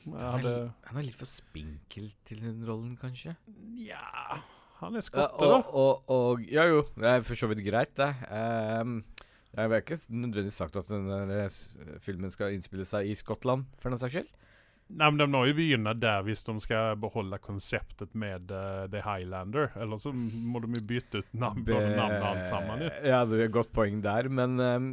Han 0.08 0.46
er, 0.48 0.70
han 0.88 0.98
er 0.98 1.04
litt 1.06 1.18
for 1.18 1.28
spinkel 1.28 2.08
til 2.26 2.40
den 2.42 2.62
rollen, 2.66 2.96
kanskje. 2.98 3.36
Ja 3.78 4.40
Han 4.80 4.96
er 4.98 5.04
skotte, 5.04 5.46
da. 5.46 5.60
og, 5.68 6.08
og 6.10 6.42
Ja 6.50 6.64
jo, 6.70 6.82
det 6.96 7.10
er 7.10 7.26
for 7.26 7.38
så 7.38 7.50
vidt 7.52 7.62
greit, 7.66 7.92
det. 8.00 8.10
Um, 8.32 9.02
jeg 9.52 9.68
har 9.68 9.82
ikke 9.82 10.00
nødvendigvis 10.08 10.56
sagt 10.58 10.78
at 10.80 10.88
denne 10.88 11.44
filmen 12.00 12.32
skal 12.32 12.56
innspille 12.56 12.86
seg 12.88 13.10
i 13.10 13.14
Skottland, 13.14 13.66
for 13.78 13.92
den 13.92 14.00
saks 14.00 14.16
skyld. 14.16 14.30
Nei, 14.92 15.08
men 15.08 15.20
De 15.20 15.26
må 15.30 15.42
jo 15.48 15.54
begynne 15.56 15.94
der 15.96 16.24
hvis 16.26 16.44
de 16.44 16.54
skal 16.60 16.96
beholde 17.00 17.38
konseptet 17.42 18.12
med 18.18 18.52
uh, 18.52 18.84
The 18.92 19.00
Highlander. 19.06 19.70
Eller 19.80 20.00
så 20.00 20.12
må 20.12 20.60
de 20.62 20.72
jo 20.76 20.84
bytte 20.88 21.22
ut 21.22 21.30
navn, 21.32 21.64
både 21.66 21.94
navnet 21.96 22.26
alt 22.28 22.52
sammen. 22.52 22.84
Ja, 23.02 23.22
det 23.28 23.38
er 23.38 23.46
et 23.46 23.54
godt 23.54 23.72
poeng 23.74 24.02
der, 24.04 24.28
men 24.32 24.60
um, 24.60 24.90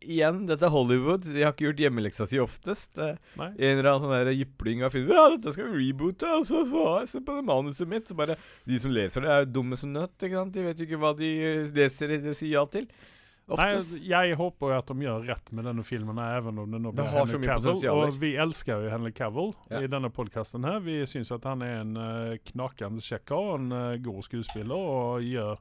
igjen, 0.00 0.44
dette 0.48 0.68
er 0.68 0.74
Hollywood. 0.74 1.28
De 1.28 1.44
har 1.44 1.54
ikke 1.54 1.68
gjort 1.68 1.84
hjemmeleksa 1.84 2.28
si 2.30 2.40
oftest. 2.42 2.96
Nei. 2.96 3.50
en 3.52 3.78
eller 3.78 3.90
annen 3.92 4.08
sånn 4.08 4.32
jypling 4.36 4.84
av 4.86 4.94
film 4.94 5.12
Ja, 5.12 5.28
dette 5.34 5.54
skal 5.54 5.70
vi 5.70 5.88
reboote, 5.88 6.28
og 6.38 6.46
så, 6.48 6.64
så 6.68 6.86
se 7.08 7.22
på 7.24 7.36
det 7.36 7.46
manuset 7.48 7.90
mitt. 7.90 8.08
Så 8.08 8.18
bare 8.18 8.38
De 8.68 8.80
som 8.80 8.94
leser 8.94 9.24
det, 9.24 9.32
er 9.32 9.44
jo 9.44 9.54
dumme 9.60 9.78
som 9.78 9.92
nøtt. 9.94 10.16
Ikke 10.18 10.38
sant? 10.38 10.54
De 10.56 10.66
vet 10.66 10.80
jo 10.80 10.88
ikke 10.88 11.02
hva 11.02 11.14
de 11.18 11.32
leser 11.76 12.16
det 12.22 12.36
sier 12.38 12.56
ja 12.56 12.64
til. 12.72 12.88
Nei, 13.58 13.66
Oftest. 13.74 13.98
jeg 14.06 14.36
håper 14.38 14.72
jo 14.72 14.78
at 14.78 14.90
de 14.92 15.06
gjør 15.06 15.26
rett 15.28 15.52
med 15.52 15.66
denne 15.68 15.84
filmen, 15.84 16.18
even 16.24 16.58
om 16.62 16.70
det 16.76 16.80
nå 16.84 16.92
blir 16.96 17.10
Henry 17.12 17.40
Cavill. 17.46 17.82
Og 17.92 18.16
vi 18.22 18.32
elsker 18.40 18.84
jo 18.86 18.90
Henry 18.92 19.12
Cavill 19.12 19.52
Ja. 19.70 19.82
i 19.84 19.90
denne 19.92 20.10
podkasten 20.10 20.64
her. 20.64 20.80
Vi 20.84 21.00
syns 21.10 21.32
at 21.34 21.44
han 21.48 21.62
er 21.66 21.80
en 21.82 21.96
uh, 21.96 22.36
knakende 22.52 23.02
kjekk 23.04 23.34
og 23.36 23.50
en 23.58 23.72
uh, 23.72 23.96
god 24.02 24.22
skuespiller, 24.28 24.76
og 24.76 25.26
gjør 25.26 25.58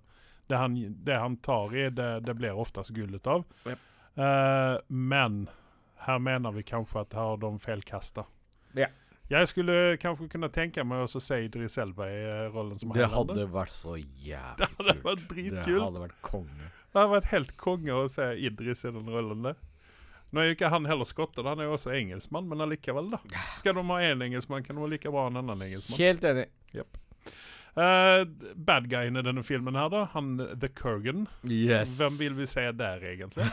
det 0.52 0.58
han, 0.58 0.78
det 1.06 1.18
han 1.18 1.38
tar 1.44 1.76
i, 1.76 1.90
det, 1.90 2.10
det 2.28 2.36
blir 2.40 2.58
oftest 2.60 2.94
gull 2.96 3.16
ut 3.16 3.28
av. 3.28 3.46
Yep. 3.66 3.88
Uh, 4.20 4.78
men 4.88 5.46
her 6.08 6.20
mener 6.20 6.52
vi 6.52 6.64
kanskje 6.68 7.06
at 7.06 7.14
her 7.14 7.34
har 7.34 7.38
de 7.44 7.54
feilkasta. 7.62 8.26
Ja. 8.76 8.88
Jeg 9.32 9.48
skulle 9.48 9.76
kanskje 10.02 10.28
kunne 10.34 10.50
tenke 10.52 10.84
meg 10.84 11.06
å 11.06 11.20
se 11.24 11.38
Idris 11.46 11.78
Elba 11.80 12.04
i 12.12 12.18
eh, 12.20 12.48
rollen 12.52 12.76
som 12.76 12.92
Det 12.92 13.06
hadde 13.14 13.46
vært 13.48 13.72
så 13.72 13.94
jævlig 13.96 14.58
kult. 14.58 14.58
Det 14.60 14.68
hadde 14.76 14.96
vært 15.06 15.22
dritkult. 15.30 15.70
Det 15.70 15.84
hadde 15.86 16.02
vært 16.04 16.18
konge. 16.26 16.72
Det 16.92 17.00
hadde 17.00 17.14
vært 17.16 17.30
helt 17.32 17.52
konge 17.60 17.96
å 17.96 18.08
se 18.12 18.34
Idris 18.44 18.84
i 18.84 18.92
den 18.92 19.08
rollen 19.12 19.46
der. 19.48 19.60
Nå 20.32 20.40
er 20.40 20.50
jo 20.50 20.56
ikke 20.56 20.72
han 20.72 20.88
heller 20.88 21.08
skotte, 21.08 21.44
han 21.44 21.60
er 21.60 21.68
jo 21.68 21.76
også 21.76 21.92
engelskmann, 21.96 22.48
men 22.48 22.64
allikevel, 22.64 23.10
da. 23.12 23.20
Skal 23.60 23.76
de 23.76 23.84
ha 23.88 24.00
én 24.08 24.24
engelskmann, 24.24 24.64
kan 24.64 24.78
de 24.78 24.84
ha 24.84 24.92
like 24.92 25.12
bra 25.12 25.28
en 25.28 25.40
annen 25.42 25.64
engelskmann. 25.68 26.00
Helt 26.00 26.28
enig. 26.28 26.48
Uh, 27.72 28.26
bad 28.60 28.90
guyen 28.92 29.16
i 29.16 29.24
denne 29.24 29.44
filmen 29.48 29.78
her, 29.80 29.88
da, 29.92 30.02
han 30.12 30.34
The 30.60 30.68
Kurgan. 30.76 31.24
Yes. 31.48 31.94
Hvem 32.00 32.18
vil 32.20 32.36
vi 32.36 32.48
se 32.52 32.66
der, 32.76 33.04
egentlig? 33.14 33.48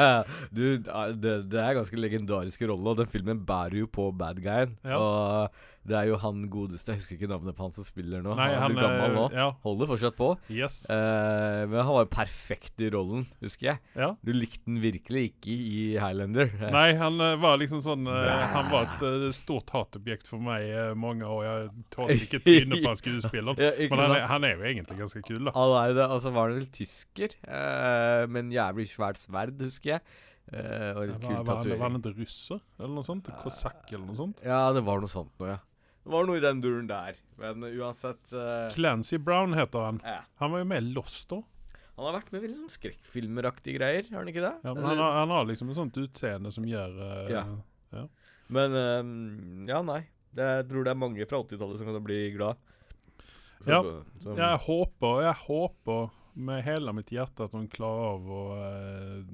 du, 0.56 0.64
det, 0.76 1.36
det 1.52 1.60
er 1.62 1.78
ganske 1.78 2.00
legendariske 2.00 2.68
rolle, 2.68 2.92
og 2.92 3.00
den 3.00 3.12
filmen 3.12 3.40
bærer 3.48 3.78
jo 3.80 3.88
på 3.88 4.10
bad 4.12 4.42
guyen. 4.44 4.76
Ja. 4.84 5.00
Og 5.00 5.81
Det 5.82 5.96
er 5.98 6.06
jo 6.12 6.16
han 6.22 6.44
godeste, 6.46 6.92
jeg 6.92 7.00
husker 7.00 7.16
ikke 7.16 7.28
navnet 7.32 7.56
på 7.58 7.64
han 7.66 7.72
som 7.74 7.82
spiller 7.82 8.20
nå. 8.22 8.36
Nei, 8.38 8.44
han 8.52 8.54
er 8.54 8.60
han 8.62 8.74
blitt 8.76 8.84
gammel 8.86 9.16
nå. 9.16 9.24
Ja. 9.34 9.46
Holder 9.64 9.88
fortsatt 9.90 10.14
på. 10.14 10.28
Yes. 10.54 10.76
Uh, 10.86 11.66
men 11.66 11.74
han 11.80 11.90
var 11.96 12.04
jo 12.04 12.10
perfekt 12.14 12.84
i 12.86 12.90
rollen, 12.94 13.24
husker 13.42 13.72
jeg. 13.72 13.80
Ja. 13.98 14.12
Du 14.22 14.30
likte 14.36 14.62
den 14.68 14.78
virkelig 14.84 15.24
ikke 15.32 15.56
i 15.56 15.82
Highlander. 15.98 16.52
Nei, 16.78 16.86
han 17.00 17.18
eh, 17.18 17.34
var 17.42 17.58
liksom 17.58 17.82
sånn 17.82 18.06
uh, 18.06 18.46
Han 18.54 18.70
var 18.70 18.86
et 18.92 19.02
uh, 19.02 19.28
stort 19.34 19.74
hatobjekt 19.74 20.30
for 20.30 20.38
meg 20.44 20.68
i 20.70 20.84
mange 20.94 21.26
år. 21.26 21.42
Jeg 21.48 21.86
tålte 21.96 22.18
ikke 22.28 22.42
trynet 22.46 22.78
på 22.78 22.92
han 22.92 23.00
skuespilleren. 23.02 23.58
Ja, 23.66 23.72
Men 23.90 24.04
han 24.04 24.16
er, 24.20 24.26
han 24.36 24.46
er 24.46 24.54
jo 24.54 24.68
egentlig 24.70 25.00
ganske 25.02 25.24
kul, 25.26 25.40
da. 25.50 25.56
Han 25.58 25.74
nei, 25.74 25.86
det, 25.98 26.06
altså 26.06 26.30
var 26.38 26.52
han 26.52 26.60
vel 26.62 26.70
tysker, 26.78 27.34
uh, 27.48 28.22
med 28.30 28.44
en 28.46 28.54
jævlig 28.54 28.86
svært 28.94 29.18
sverd, 29.18 29.58
husker 29.66 29.96
jeg. 29.96 30.06
Uh, 30.52 30.90
og 30.98 31.02
litt 31.06 31.18
Var, 31.22 31.26
kul 31.26 31.36
tatovering. 31.46 31.70
han- 31.70 31.78
var 31.82 31.90
han 31.90 32.00
ikke 32.02 32.14
russer, 32.22 32.58
eller 32.78 32.94
noe 32.96 33.06
sånt? 33.06 33.28
Kosakk, 33.42 33.84
eller 33.92 34.06
noe 34.08 34.18
sånt? 34.18 34.40
Ja, 34.46 34.62
det 34.74 34.82
var 34.86 35.02
noe 35.02 35.10
sånt 35.10 35.30
noe, 35.40 35.54
ja. 35.54 35.60
Det 36.02 36.10
var 36.10 36.26
noe 36.26 36.36
i 36.40 36.42
den 36.42 36.60
duren 36.64 36.88
der. 36.90 37.18
Men 37.38 37.62
uansett 37.68 38.32
uh, 38.34 38.68
Clancy 38.74 39.18
Brown 39.22 39.54
heter 39.54 39.84
han. 39.86 40.00
ja. 40.04 40.20
Han 40.42 40.50
var 40.54 40.58
jo 40.64 40.68
med 40.72 40.82
i 40.82 40.92
Lost 40.96 41.28
da. 41.30 41.40
Han 41.96 42.06
har 42.08 42.16
vært 42.20 42.32
med 42.32 42.40
i 42.40 42.46
veldig 42.46 42.58
sånn 42.62 42.72
skrekkfilmeraktige 42.72 43.76
greier, 43.78 44.06
har 44.10 44.22
han 44.22 44.30
ikke 44.32 44.42
det? 44.42 44.52
Ja, 44.64 44.72
men 44.74 44.84
han, 44.88 44.98
har, 44.98 45.12
han 45.20 45.34
har 45.36 45.44
liksom 45.50 45.70
et 45.70 45.76
sånt 45.78 45.98
utseende 46.00 46.50
som 46.54 46.64
gjør 46.66 46.96
uh, 46.98 47.30
Ja. 47.92 48.06
Men 48.52 48.74
um, 48.74 49.66
ja, 49.68 49.82
nei. 49.86 50.00
Det, 50.32 50.46
jeg 50.58 50.66
tror 50.70 50.84
det 50.86 50.92
er 50.94 50.98
mange 51.02 51.26
fra 51.28 51.42
80-tallet 51.44 51.78
som 51.82 51.90
kan 51.92 52.04
bli 52.04 52.18
glad. 52.34 52.56
Så- 53.62 53.70
Ja. 53.70 53.82
som- 54.24 54.36
Jeg 54.40 54.58
håper, 54.66 55.22
jeg 55.28 55.34
håper 55.46 56.10
med 56.34 56.64
hele 56.64 56.92
mitt 56.96 57.12
hjerte 57.12 57.44
at 57.44 57.52
hun 57.52 57.68
klarer 57.68 58.14
av 58.16 58.30
å, 58.32 58.42
eh, 58.56 59.24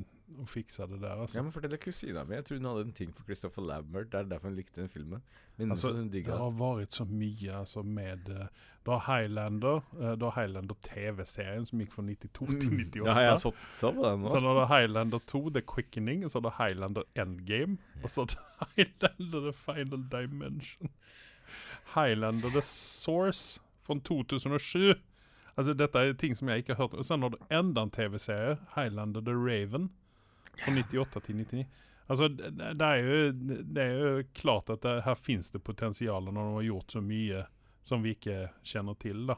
å 0.43 0.47
fiksa 0.49 0.87
det 0.91 1.01
der. 1.03 1.21
Altså. 1.23 1.39
Ja, 1.39 1.45
men 1.45 1.53
Fortell 1.55 1.77
kusina 1.83 2.25
mi. 2.25 2.37
Jeg 2.39 2.47
tror 2.49 2.59
hun 2.61 2.69
hadde 2.71 2.87
en 2.87 2.97
ting 2.97 3.13
for 3.15 3.29
Christopher 3.29 3.65
Lambert. 3.65 4.11
Det 4.13 4.21
er 4.21 4.31
derfor 4.31 4.51
hun 4.51 4.57
likte 4.59 4.81
den 4.81 4.91
filmen. 4.93 5.23
Men 5.59 5.75
Altså, 5.75 5.93
det 5.93 6.25
har 6.27 6.57
vært 6.59 6.95
så 6.95 7.07
mye 7.09 7.55
altså, 7.61 7.83
med 7.83 8.29
eh, 8.31 8.49
har 8.89 9.05
Highlander, 9.07 9.83
eh, 10.01 10.15
har 10.23 10.35
Highlander 10.37 10.79
TV-serien 10.87 11.67
som 11.67 11.83
gikk 11.83 11.93
fra 11.93 12.05
92 12.07 12.29
til 12.31 12.73
98. 12.73 13.03
Mm. 13.03 13.07
Ja, 13.07 13.19
jeg 13.27 13.41
så 13.43 13.53
på 13.93 14.05
den 14.05 14.25
Også. 14.25 14.39
Så 14.39 14.47
har 14.47 14.61
du 14.61 14.75
Highlander 14.75 15.25
2, 15.33 15.43
The 15.51 15.65
Quickening, 15.75 16.25
og 16.25 16.31
så 16.31 16.41
du 16.41 16.51
Highlander 16.59 17.03
Endgame, 17.17 17.79
og 18.03 18.11
så 18.11 18.25
du 18.25 18.37
Highlander 18.77 19.51
The 19.51 19.53
Final 19.53 20.07
Dimension. 20.13 20.91
Highlander 21.95 22.51
The 22.51 22.63
Source 22.63 23.61
fra 23.83 23.99
2007. 24.05 24.95
Altså 25.59 25.75
Dette 25.75 25.99
er 25.99 26.13
ting 26.15 26.37
som 26.37 26.49
jeg 26.49 26.63
ikke 26.63 26.75
har 26.75 26.85
hørt. 26.85 26.95
Og 26.95 27.05
så 27.05 27.17
har 27.17 27.29
du 27.35 27.39
enda 27.51 27.83
en 27.83 27.91
TV-serie, 27.91 28.59
Highlander 28.77 29.21
The 29.21 29.35
Raven, 29.35 29.91
fra 30.63 30.75
98 30.75 31.23
til 31.29 31.37
99. 31.43 31.67
Altså, 32.09 32.29
det, 32.33 32.87
er 32.89 33.03
jo, 33.05 33.19
det 33.69 33.83
er 33.85 33.99
jo 34.01 34.23
klart 34.35 34.71
at 34.73 34.81
det, 34.87 34.95
her 35.05 35.15
fins 35.21 35.51
det 35.53 35.61
potensial 35.63 36.25
når 36.25 36.39
de 36.39 36.55
har 36.57 36.67
gjort 36.71 36.95
så 36.97 37.03
mye 37.05 37.43
som 37.85 38.03
vi 38.05 38.15
ikke 38.17 38.39
kjenner 38.65 38.97
til, 39.01 39.27
da. 39.29 39.37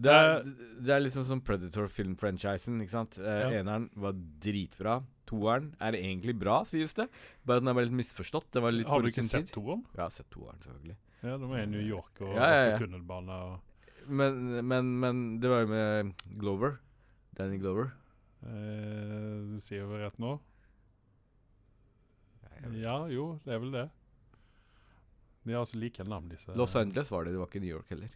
Det 0.00 0.12
er, 0.16 0.38
det 0.80 0.92
er 0.94 1.02
liksom 1.02 1.24
som 1.28 1.40
Predator-filmfranchisen. 1.44 2.78
ikke 2.80 2.92
sant? 2.94 3.18
Eh, 3.20 3.40
Ja. 3.42 3.50
Eneren 3.60 3.90
var 4.00 4.14
dritbra. 4.40 5.02
Toeren 5.28 5.74
er 5.80 5.92
egentlig 5.98 6.34
bra, 6.40 6.62
sies 6.64 6.94
det. 6.96 7.06
Bare 7.44 7.60
den 7.60 7.68
er 7.68 7.76
bare 7.76 7.84
litt 7.90 7.98
misforstått. 8.00 8.48
Den 8.56 8.64
var 8.64 8.72
litt 8.72 8.88
Har 8.88 9.02
du 9.04 9.10
ikke 9.10 9.24
sett 9.28 9.52
toeren? 9.52 9.84
Ja, 9.98 10.08
sett 10.10 10.30
toeren, 10.32 10.56
selvfølgelig. 10.64 10.96
Ja, 11.20 11.36
de 11.36 11.50
er 11.52 11.62
i 11.66 11.68
New 11.68 11.84
York 11.84 12.22
og 12.24 12.32
Ja, 12.32 12.48
ja, 12.48 12.62
ja. 12.70 12.78
tunnelbane. 12.80 13.30
og... 13.30 13.60
Men, 14.08 14.40
men, 14.66 14.88
men 15.02 15.20
det 15.42 15.50
var 15.52 15.60
jo 15.66 15.68
med 15.68 16.14
Glover. 16.40 16.78
Danny 17.36 17.58
Glover. 17.60 17.92
Eh, 18.42 19.58
sier 19.60 19.84
vi 19.84 20.00
rett 20.00 20.18
nå? 20.18 20.38
Ja, 22.76 22.96
jo, 23.08 23.38
det 23.44 23.54
er 23.56 23.60
vel 23.62 23.72
det. 23.72 23.86
De 25.42 25.54
har 25.54 25.64
altså 25.64 25.78
like 25.80 26.04
navn, 26.04 26.28
disse. 26.28 26.52
Los 26.56 26.76
Angeles 26.76 27.10
var 27.10 27.24
det, 27.24 27.32
det 27.32 27.40
var 27.40 27.48
ikke 27.48 27.62
New 27.64 27.72
York 27.72 27.88
heller. 27.92 28.12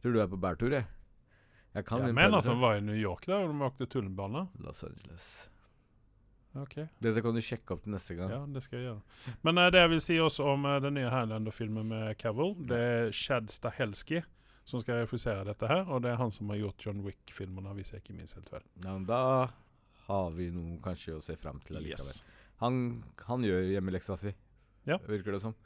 Tror 0.00 0.14
du 0.14 0.22
er 0.22 0.30
på 0.30 0.40
bærtur, 0.40 0.72
jeg. 0.72 0.86
Jeg 1.74 1.84
kan 1.84 2.06
Jeg 2.06 2.16
mener 2.16 2.38
at 2.38 2.48
de 2.48 2.56
var 2.56 2.78
i 2.78 2.80
New 2.80 2.96
York 2.96 3.26
da 3.28 3.42
de 3.44 3.62
åkte 3.66 3.86
tullebane. 3.86 4.46
Los 4.64 4.84
Angeles. 4.84 5.50
Ok, 6.56 6.78
Dette 7.04 7.20
kan 7.22 7.36
du 7.36 7.42
sjekke 7.44 7.76
opp 7.76 7.84
til 7.84 7.92
neste 7.92 8.16
gang. 8.16 8.32
ja, 8.32 8.40
det 8.48 8.62
skal 8.64 8.78
jeg 8.78 8.86
gjøre. 8.88 9.34
Men 9.44 9.60
uh, 9.60 9.68
det 9.70 9.82
jeg 9.82 9.90
vil 9.92 10.00
si 10.00 10.16
også 10.18 10.46
om 10.54 10.64
uh, 10.64 10.78
den 10.82 10.96
nye 10.96 11.10
Highlander-filmen 11.12 11.92
med 11.92 12.16
Cavill, 12.18 12.54
det 12.66 12.78
er 12.78 13.12
Chad 13.12 13.52
Stahelski 13.52 14.22
som 14.68 14.82
skal 14.82 15.02
refusere 15.02 15.46
dette 15.48 15.68
her, 15.70 15.86
og 15.88 16.02
det 16.04 16.12
er 16.12 16.20
han 16.20 16.32
som 16.34 16.50
har 16.52 16.60
gjort 16.60 16.84
John 16.84 17.00
Wick-filmene, 17.06 17.72
hvis 17.78 17.94
jeg 17.94 18.02
ikke 18.02 18.18
minst 18.18 18.36
helt 18.36 18.50
vel. 18.52 18.66
Ja, 18.84 18.92
men 18.92 19.06
da 19.08 19.22
har 20.08 20.34
vi 20.36 20.50
noe 20.52 20.76
kanskje 20.84 21.16
å 21.16 21.22
se 21.24 21.36
fram 21.40 21.62
til 21.64 21.80
allikevel. 21.80 22.12
Yes. 22.12 22.44
Han, 22.60 22.82
han 23.28 23.46
gjør 23.46 23.70
hjemmeleksa 23.72 24.18
si, 24.20 24.34
Ja. 24.88 24.98
virker 25.08 25.36
det 25.36 25.42
som. 25.44 25.56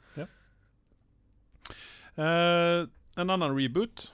Eh, 2.13 2.85
en 3.17 3.29
annen 3.33 3.55
reboot, 3.57 4.11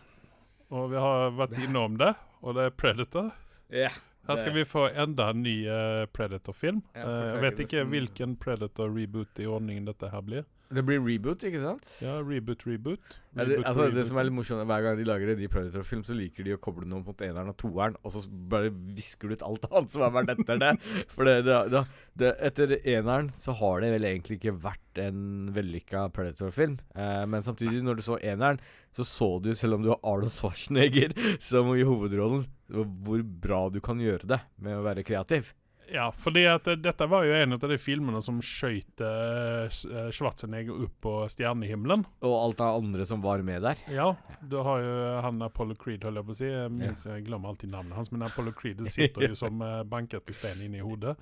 og 0.72 0.92
vi 0.94 1.00
har 1.04 1.34
vært 1.36 1.58
innom 1.60 1.98
det, 2.00 2.14
og 2.40 2.56
det 2.56 2.70
er 2.70 2.78
Predator. 2.78 3.34
Ja. 3.74 3.90
Her 4.30 4.38
skal 4.40 4.54
vi 4.54 4.64
få 4.68 4.86
enda 4.94 5.32
en 5.34 5.42
ny 5.42 5.56
uh, 5.66 6.06
Predator-film. 6.14 6.84
Ja, 6.94 7.04
uh, 7.04 7.26
jeg 7.34 7.42
vet 7.44 7.62
ikke 7.66 7.86
hvilken 7.90 8.36
Predator-reboot 8.40 9.42
i 9.42 9.48
ordningen 9.50 9.90
dette 9.90 10.12
her 10.14 10.22
blir. 10.26 10.46
Det 10.70 10.84
blir 10.86 11.00
reboot, 11.02 11.42
ikke 11.48 11.60
sant? 11.64 11.88
Ja, 12.04 12.20
reboot, 12.22 12.62
reboot. 12.70 13.16
Ja, 13.34 13.42
det, 13.42 13.56
Reboot, 13.56 13.66
altså, 13.72 13.86
det 13.94 14.04
som 14.06 14.20
er 14.22 14.28
litt 14.28 14.36
morsomt, 14.38 14.68
Hver 14.70 14.84
gang 14.86 15.00
de 15.00 15.06
lager 15.08 15.32
en 15.34 15.40
ny 15.42 15.48
Predator-film, 15.50 16.04
så 16.06 16.18
liker 16.18 16.46
de 16.46 16.54
å 16.54 16.60
koble 16.62 16.86
noe 16.90 17.02
mot 17.06 17.24
eneren 17.26 17.50
og 17.50 17.56
toeren, 17.58 17.96
og 18.06 18.14
så 18.14 18.22
bare 18.52 18.70
visker 18.70 19.32
du 19.32 19.38
ut 19.40 19.46
alt 19.48 19.66
annet 19.72 19.96
som 19.96 20.04
har 20.06 20.14
vært 20.14 20.34
etter 20.36 20.62
det. 20.62 20.72
For 21.14 21.26
det, 21.26 21.40
det, 21.48 21.58
det, 21.74 21.82
det, 22.22 22.34
etter 22.52 22.76
eneren 22.78 23.32
så 23.34 23.56
har 23.58 23.82
det 23.82 23.90
vel 23.96 24.06
egentlig 24.12 24.38
ikke 24.38 24.54
vært 24.68 25.02
en 25.02 25.24
vellykka 25.56 26.04
Predator-film. 26.14 26.78
Eh, 26.94 27.24
men 27.34 27.46
samtidig, 27.46 27.82
når 27.86 27.98
du 27.98 28.06
så 28.06 28.20
eneren, 28.22 28.62
så 28.94 29.08
så 29.08 29.32
du, 29.42 29.56
selv 29.58 29.80
om 29.80 29.88
du 29.88 29.90
har 29.96 30.04
Arnold 30.06 30.36
Schwarzenegger 30.36 31.18
som 31.50 31.74
i 31.74 31.88
hovedrollen, 31.88 32.46
hvor 32.70 33.26
bra 33.26 33.66
du 33.74 33.82
kan 33.82 33.98
gjøre 34.02 34.30
det 34.36 34.44
med 34.62 34.78
å 34.78 34.86
være 34.86 35.08
kreativ. 35.08 35.50
Ja, 35.94 36.10
fordi 36.12 36.44
at 36.50 36.68
eh, 36.70 36.78
dette 36.80 37.08
var 37.10 37.26
jo 37.26 37.36
en 37.36 37.56
av 37.56 37.64
de 37.72 37.78
filmene 37.82 38.22
som 38.24 38.40
skøyt 38.46 39.02
eh, 39.04 39.66
eh, 39.70 40.10
Schwarzenegger 40.16 40.86
opp 40.86 40.96
på 41.06 41.14
stjernehimmelen. 41.34 42.06
Og 42.26 42.36
alt 42.36 42.60
det 42.60 42.68
andre 42.68 43.08
som 43.10 43.24
var 43.24 43.44
med 43.46 43.64
der. 43.66 43.82
Ja, 43.94 44.12
du 44.42 44.60
har 44.66 44.84
jo 44.84 44.94
han 45.26 45.42
Apollo 45.46 45.78
Creed, 45.80 46.06
holder 46.06 46.22
jeg 46.22 46.30
på 46.30 46.36
å 46.36 46.40
si. 46.40 46.50
Jeg, 46.52 46.74
minns, 46.76 47.06
jeg 47.10 47.26
glemmer 47.28 47.54
alltid 47.54 47.74
navnet 47.74 47.98
hans, 47.98 48.12
men 48.14 48.28
Apollo 48.28 48.54
Creed 48.60 48.84
sitter 48.92 49.30
jo 49.30 49.40
som 49.44 49.64
eh, 49.66 49.82
banket 49.90 50.30
i 50.30 50.38
stein 50.38 50.64
inni 50.66 50.84
hodet. 50.84 51.18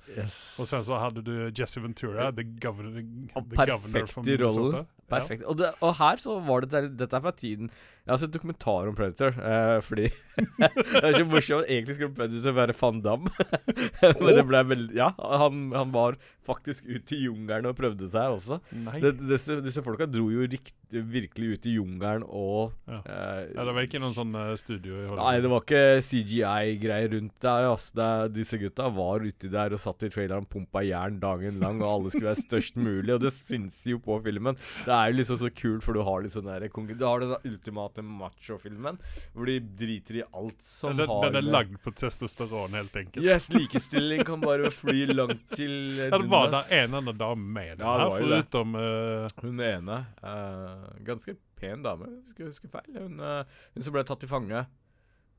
Og 0.58 0.68
sen 0.68 0.84
så 0.86 1.00
hadde 1.00 1.24
du 1.26 1.34
Jesse 1.48 1.82
Ventura, 1.84 2.30
the 2.34 2.46
governor, 2.60 2.98
the 2.98 3.06
governor 3.56 4.06
perfekt 4.06 4.28
i 4.28 4.38
rollen. 4.42 4.88
Perfekt. 5.08 5.42
Ja. 5.42 5.48
Og, 5.48 5.58
det, 5.60 5.72
og 5.80 5.94
her 5.96 6.20
så 6.20 6.36
var 6.44 6.64
det 6.64 6.72
der, 6.74 6.88
Dette 7.00 7.16
er 7.16 7.24
fra 7.24 7.32
tiden 7.32 7.70
Jeg 8.08 8.14
har 8.14 8.20
sett 8.22 8.32
dokumentar 8.32 8.88
om 8.88 8.94
Predator, 8.96 9.34
uh, 9.36 9.82
fordi 9.84 10.06
Det 10.56 11.02
er 11.02 11.10
ikke 11.12 11.28
morsomt. 11.28 11.66
Egentlig 11.68 11.98
skulle 11.98 12.14
Predator 12.16 12.54
være 12.56 12.76
van 12.80 13.02
Damme. 13.04 13.32
Men 14.22 14.30
det 14.38 14.46
ble 14.48 14.62
veldig 14.70 14.96
Ja, 14.96 15.10
han, 15.42 15.66
han 15.76 15.92
var 15.92 16.16
faktisk 16.48 16.86
ute 16.88 17.12
i 17.12 17.26
jungelen 17.26 17.68
og 17.68 17.76
prøvde 17.76 18.08
seg 18.08 18.38
også. 18.38 18.56
Det, 18.72 19.12
disse, 19.28 19.58
disse 19.64 19.84
folka 19.84 20.06
dro 20.08 20.30
jo 20.32 20.46
rikt, 20.48 20.72
virkelig 20.88 21.58
ut 21.58 21.66
i 21.68 21.74
jungelen 21.76 22.24
og 22.24 22.72
Ja. 22.88 23.02
Uh, 23.04 23.42
ja, 23.52 23.64
det 23.68 23.74
var 23.76 23.84
ikke 23.84 24.00
noen 24.00 24.14
sånn 24.16 24.32
eh, 24.38 24.54
studio 24.56 24.94
i 24.94 25.02
Hollywood. 25.02 25.20
Nei, 25.20 25.42
det 25.44 25.50
var 25.52 25.64
ikke 25.66 25.82
CGI-greier 26.06 27.12
rundt 27.12 27.34
der. 27.44 27.68
Altså, 27.68 27.92
Det, 27.98 28.08
disse 28.38 28.60
gutta 28.62 28.88
var 28.96 29.26
uti 29.26 29.50
der 29.52 29.76
og 29.76 29.82
satt 29.82 30.06
i 30.06 30.10
traileren 30.12 30.48
pumpa 30.48 30.80
jern 30.86 31.18
dagen 31.20 31.60
lang, 31.60 31.82
og 31.82 31.90
alle 31.90 32.14
skulle 32.14 32.30
være 32.30 32.46
størst 32.46 32.80
mulig, 32.80 33.12
og 33.18 33.20
det 33.26 33.34
syns 33.36 33.82
jo 33.90 34.00
på 34.00 34.16
filmen. 34.24 34.56
Det 34.86 34.94
er 34.96 35.12
jo 35.12 35.18
liksom 35.20 35.40
så 35.44 35.52
kult, 35.52 35.84
for 35.84 35.98
du 35.98 36.04
har 36.08 36.24
litt 36.24 36.36
sånn 36.36 36.48
der 36.48 36.68
Du 36.72 37.04
har 37.04 37.24
den 37.24 37.36
ultimate 37.44 37.97
macho-filmen, 38.06 38.98
hvor 39.34 39.46
de 39.50 39.58
driter 39.60 40.20
i 40.20 40.22
alt 40.32 40.62
som 40.62 40.96
den, 40.96 41.08
har 41.08 41.28
den 41.30 41.40
er 41.40 41.50
lagd 41.50 41.76
på 41.84 41.92
testosteron, 41.96 42.76
helt 42.78 42.96
enkelt. 42.96 43.24
Yes, 43.24 43.48
likestilling 43.52 44.24
kan 44.28 44.40
bare 44.44 44.70
fly 44.74 45.06
langt 45.10 45.44
til 45.54 45.98
eh, 45.98 46.08
Ja, 46.12 46.18
det 46.18 46.30
var 46.30 46.50
da 46.54 46.62
en 46.78 46.94
annen 47.00 47.18
dame 47.18 47.52
med 47.58 47.78
den 47.78 47.86
Ja, 47.86 47.96
her, 48.04 48.16
foruten 48.18 48.74
eh, 48.82 49.38
Hun 49.44 49.60
ene, 49.60 49.98
Uh, 50.22 50.88
ganske 51.06 51.34
pen 51.58 51.82
dame, 51.82 52.06
skal 52.28 52.44
jeg 52.46 52.52
huske 52.52 52.68
feil. 52.70 52.98
Hun, 52.98 53.18
eh, 53.20 53.58
hun 53.74 53.82
som 53.86 53.94
ble 53.94 54.04
tatt 54.06 54.20
til 54.22 54.30
fange. 54.30 54.64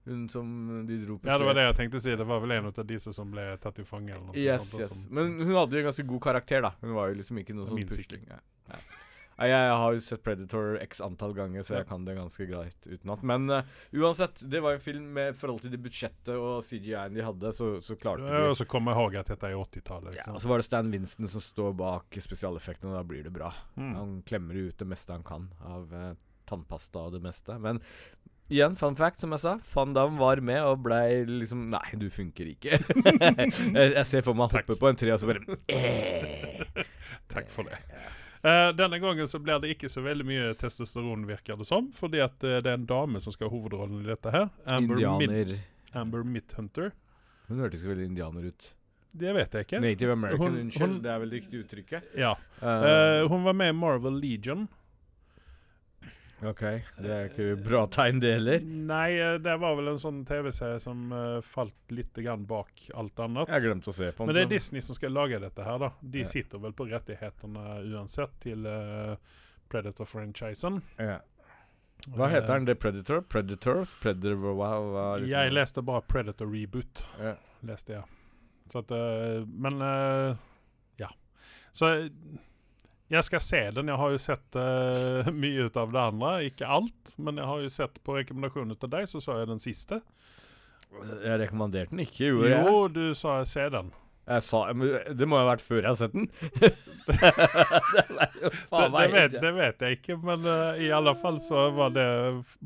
Hun 0.09 0.27
som 0.31 0.47
de 0.87 0.97
dro 1.05 1.17
på 1.19 1.27
Ja, 1.29 1.37
det 1.37 1.45
var 1.45 1.57
det 1.57 1.65
jeg 1.67 1.75
tenkte 1.77 1.99
å 1.99 2.03
si. 2.03 2.15
Det 2.17 2.25
var 2.27 2.39
vel 2.43 2.55
en 2.55 2.69
av 2.71 2.79
disse 2.87 3.13
som 3.13 3.29
ble 3.31 3.45
tatt 3.61 3.81
i 3.81 3.85
fange. 3.85 4.13
eller 4.15 4.29
noe 4.31 4.37
Yes, 4.39 4.71
sånt, 4.71 4.81
yes. 4.85 5.03
Men 5.13 5.35
hun 5.41 5.53
hadde 5.55 5.77
jo 5.77 5.83
en 5.83 5.89
ganske 5.91 6.07
god 6.07 6.23
karakter, 6.23 6.63
da. 6.65 6.71
Hun 6.81 6.95
var 6.97 7.11
jo 7.11 7.19
liksom 7.19 7.41
ikke 7.43 7.55
noe 7.57 7.69
sånn 7.69 7.83
pusling. 7.91 8.25
Ja. 8.29 8.39
Ja. 8.69 8.79
Nei, 8.79 8.98
Jeg 9.47 9.73
har 9.81 9.95
jo 9.95 10.01
sett 10.03 10.23
Predator 10.25 10.77
x 10.83 10.99
antall 11.05 11.33
ganger, 11.37 11.63
så 11.63 11.77
jeg 11.77 11.87
kan 11.89 12.03
det 12.07 12.17
ganske 12.17 12.47
greit 12.49 12.87
utenat. 12.89 13.23
Men 13.23 13.47
uh, 13.51 13.75
uansett, 13.95 14.43
det 14.51 14.61
var 14.65 14.75
en 14.75 14.83
film 14.83 15.05
med 15.15 15.37
forhold 15.39 15.63
til 15.63 15.73
det 15.73 15.81
budsjettet 15.83 16.33
og 16.35 16.63
CGI-en 16.65 17.15
de 17.15 17.23
hadde, 17.23 17.53
så, 17.55 17.71
så 17.85 17.95
klarte 17.99 18.27
Ja, 18.27 18.45
de 18.45 18.53
Og 18.53 18.57
så 18.59 18.67
kommer 18.69 18.93
jeg 18.93 19.01
ihåg 19.03 19.19
at 19.21 19.33
dette 19.33 19.51
er 19.51 19.59
80-tallet. 19.59 20.19
ja, 20.19 20.27
Og 20.33 20.41
så 20.43 20.51
var 20.51 20.61
det 20.61 20.67
Stan 20.67 20.91
Winston 20.91 21.31
som 21.31 21.43
står 21.43 21.77
bak 21.79 22.19
spesialeffektene, 22.19 22.91
og 22.91 22.99
da 22.99 23.05
blir 23.07 23.23
det 23.27 23.35
bra. 23.35 23.53
Mm. 23.79 23.93
Han 23.95 24.17
klemmer 24.27 24.59
ut 24.59 24.79
det 24.79 24.89
meste 24.89 25.15
han 25.15 25.25
kan 25.27 25.47
av 25.63 25.93
uh, 25.93 26.11
tannpasta 26.49 27.07
og 27.07 27.15
det 27.15 27.23
meste. 27.23 27.55
Men 27.61 27.81
igjen, 28.49 28.75
fun 28.79 28.97
fact, 28.99 29.21
som 29.21 29.33
jeg 29.35 29.43
sa. 29.43 29.55
Van 29.73 29.93
Damme 29.95 30.19
var 30.19 30.41
med 30.43 30.61
og 30.65 30.83
blei 30.85 31.23
liksom 31.29 31.67
Nei, 31.71 31.85
du 32.01 32.09
funker 32.13 32.49
ikke. 32.55 32.79
jeg, 33.77 33.91
jeg 33.95 34.05
ser 34.09 34.25
for 34.25 34.35
meg 34.37 34.49
han 34.49 34.59
hopper 34.59 34.79
på 34.81 34.89
en 34.89 34.99
tre, 34.99 35.13
og 35.15 35.21
så 35.21 35.29
bare 35.29 35.59
eh. 35.71 36.87
Takk 37.33 37.51
for 37.53 37.69
det. 37.69 37.79
Eh, 38.43 38.69
denne 38.75 38.99
gangen 38.99 39.27
så 39.27 39.39
blir 39.43 39.59
det 39.59 39.73
ikke 39.75 39.89
så 39.91 40.01
veldig 40.05 40.25
mye 40.25 40.53
testosteron, 40.55 41.25
virker 41.27 41.57
det 41.59 41.67
som. 41.67 41.89
Fordi 41.95 42.21
at 42.23 42.43
eh, 42.47 42.61
det 42.63 42.71
er 42.71 42.77
en 42.79 42.85
dame 42.87 43.19
som 43.23 43.33
skal 43.35 43.49
ha 43.49 43.55
hovedrollen 43.57 44.03
i 44.05 44.07
dette 44.07 44.31
her. 44.31 44.49
Amber, 44.65 44.95
Mid 44.95 45.29
Indianer 45.29 45.55
Amber 45.99 46.23
Midhunter. 46.23 46.91
Hun 47.49 47.59
hørtes 47.63 47.81
ikke 47.83 47.95
veldig 47.95 48.05
indianer 48.11 48.45
ut. 48.51 48.69
Det 49.19 49.31
vet 49.33 49.55
jeg 49.57 49.65
ikke. 49.65 49.79
Native 49.81 50.11
American, 50.13 50.39
Hun- 50.53 50.59
unnskyld. 50.61 50.87
hun- 50.87 51.01
det 51.01 51.11
er 51.11 51.19
vel 51.19 51.29
det 51.31 51.39
riktige 51.41 51.63
uttrykket. 51.65 52.03
Ja. 52.15 52.35
Uh, 52.61 53.27
hun 53.27 53.43
var 53.43 53.53
med 53.57 53.69
i 53.73 53.77
Marvel 53.77 54.19
Legion. 54.21 54.67
Ok, 56.45 56.61
det 57.03 57.11
er 57.11 57.27
ikke 57.29 57.47
bra 57.63 57.81
tegn, 57.91 58.19
det 58.23 58.31
heller. 58.37 58.63
Nei, 58.63 59.07
eh, 59.19 59.37
det 59.43 59.55
var 59.61 59.75
vel 59.79 59.91
en 59.91 59.99
sånn 60.01 60.21
TV-serie 60.27 60.79
som 60.83 61.09
uh, 61.11 61.39
falt 61.45 61.93
litt 61.95 62.15
grann 62.23 62.45
bak 62.49 62.85
alt 62.97 63.19
annet. 63.25 63.51
Jeg 63.51 63.65
glemte 63.67 63.91
å 63.91 63.95
se 63.95 64.11
på 64.11 64.23
den. 64.23 64.29
Men 64.31 64.37
det 64.37 64.45
er 64.45 64.51
Disney 64.53 64.83
som 64.85 64.97
skal 64.97 65.11
lage 65.15 65.39
dette 65.43 65.65
her, 65.65 65.79
da. 65.81 65.91
De 66.01 66.23
Ja. 66.23 66.29
sitter 66.31 66.61
vel 66.63 66.75
på 66.77 66.87
rettighetene 66.89 67.65
uansett 67.91 68.37
til 68.45 68.65
uh, 68.67 69.15
Predator-franchisen. 69.71 70.81
ja. 70.97 71.19
Hva 72.15 72.29
heter 72.31 72.53
den? 72.53 72.63
Det 72.69 72.77
Predator? 72.79 73.19
Predators? 73.27 73.91
Predator 73.99 74.37
hva, 74.55 74.69
er 74.71 75.19
liksom- 75.19 75.29
Jeg 75.33 75.51
leste 75.51 75.81
bare 75.83 76.01
Predator 76.07 76.47
Reboot. 76.47 77.03
Ja. 77.19 77.33
leste 77.67 77.91
jeg. 77.97 78.03
Så 78.71 78.79
at, 78.79 78.91
uh, 78.91 79.43
men 79.45 79.81
ja. 80.97 81.09
Så 81.73 82.09
eh, 83.09 83.15
jeg 83.15 83.25
skal 83.27 83.41
se 83.41 83.61
den. 83.75 83.91
Jeg 83.91 84.01
har 84.01 84.13
jo 84.13 84.21
sett 84.21 84.59
uh, 84.59 85.31
mye 85.43 85.67
ut 85.67 85.77
av 85.77 85.93
det 85.95 86.03
andre. 86.11 86.33
Ikke 86.49 86.69
alt, 86.79 87.15
men 87.17 87.41
jeg 87.41 87.49
har 87.49 87.63
jo 87.65 87.71
sett 87.73 88.01
på 88.05 88.19
rekommendasjonen 88.19 88.77
til 88.79 88.93
deg, 88.93 89.09
så 89.09 89.21
så 89.23 89.39
jeg 89.41 89.49
den 89.49 89.63
siste. 89.63 90.01
Jeg 91.21 91.41
rekommanderte 91.43 91.93
den 91.93 92.05
ikke, 92.05 92.31
gjorde 92.31 92.53
jeg? 92.53 92.65
Jo, 92.65 92.87
du 92.89 93.03
sa 93.13 93.41
'se 93.45 93.67
den'. 93.69 93.91
Jeg 94.29 94.43
sa, 94.45 94.59
det 95.17 95.25
må 95.25 95.39
jo 95.39 95.41
ha 95.41 95.49
vært 95.49 95.63
før 95.65 95.79
jeg 95.81 95.89
har 95.89 95.97
sett 95.97 96.13
den. 96.13 96.27
det 97.09 97.17
Det, 98.69 98.89
det, 98.93 99.07
vet, 99.13 99.35
det 99.41 99.51
vet 99.55 99.83
jeg 99.83 99.97
ikke, 99.97 100.17
men 100.21 100.43
uh, 100.45 100.77
i 100.79 100.89
alle 100.93 101.13
fall 101.19 101.39
så 101.41 101.65
var 101.73 101.93
det 101.95 102.05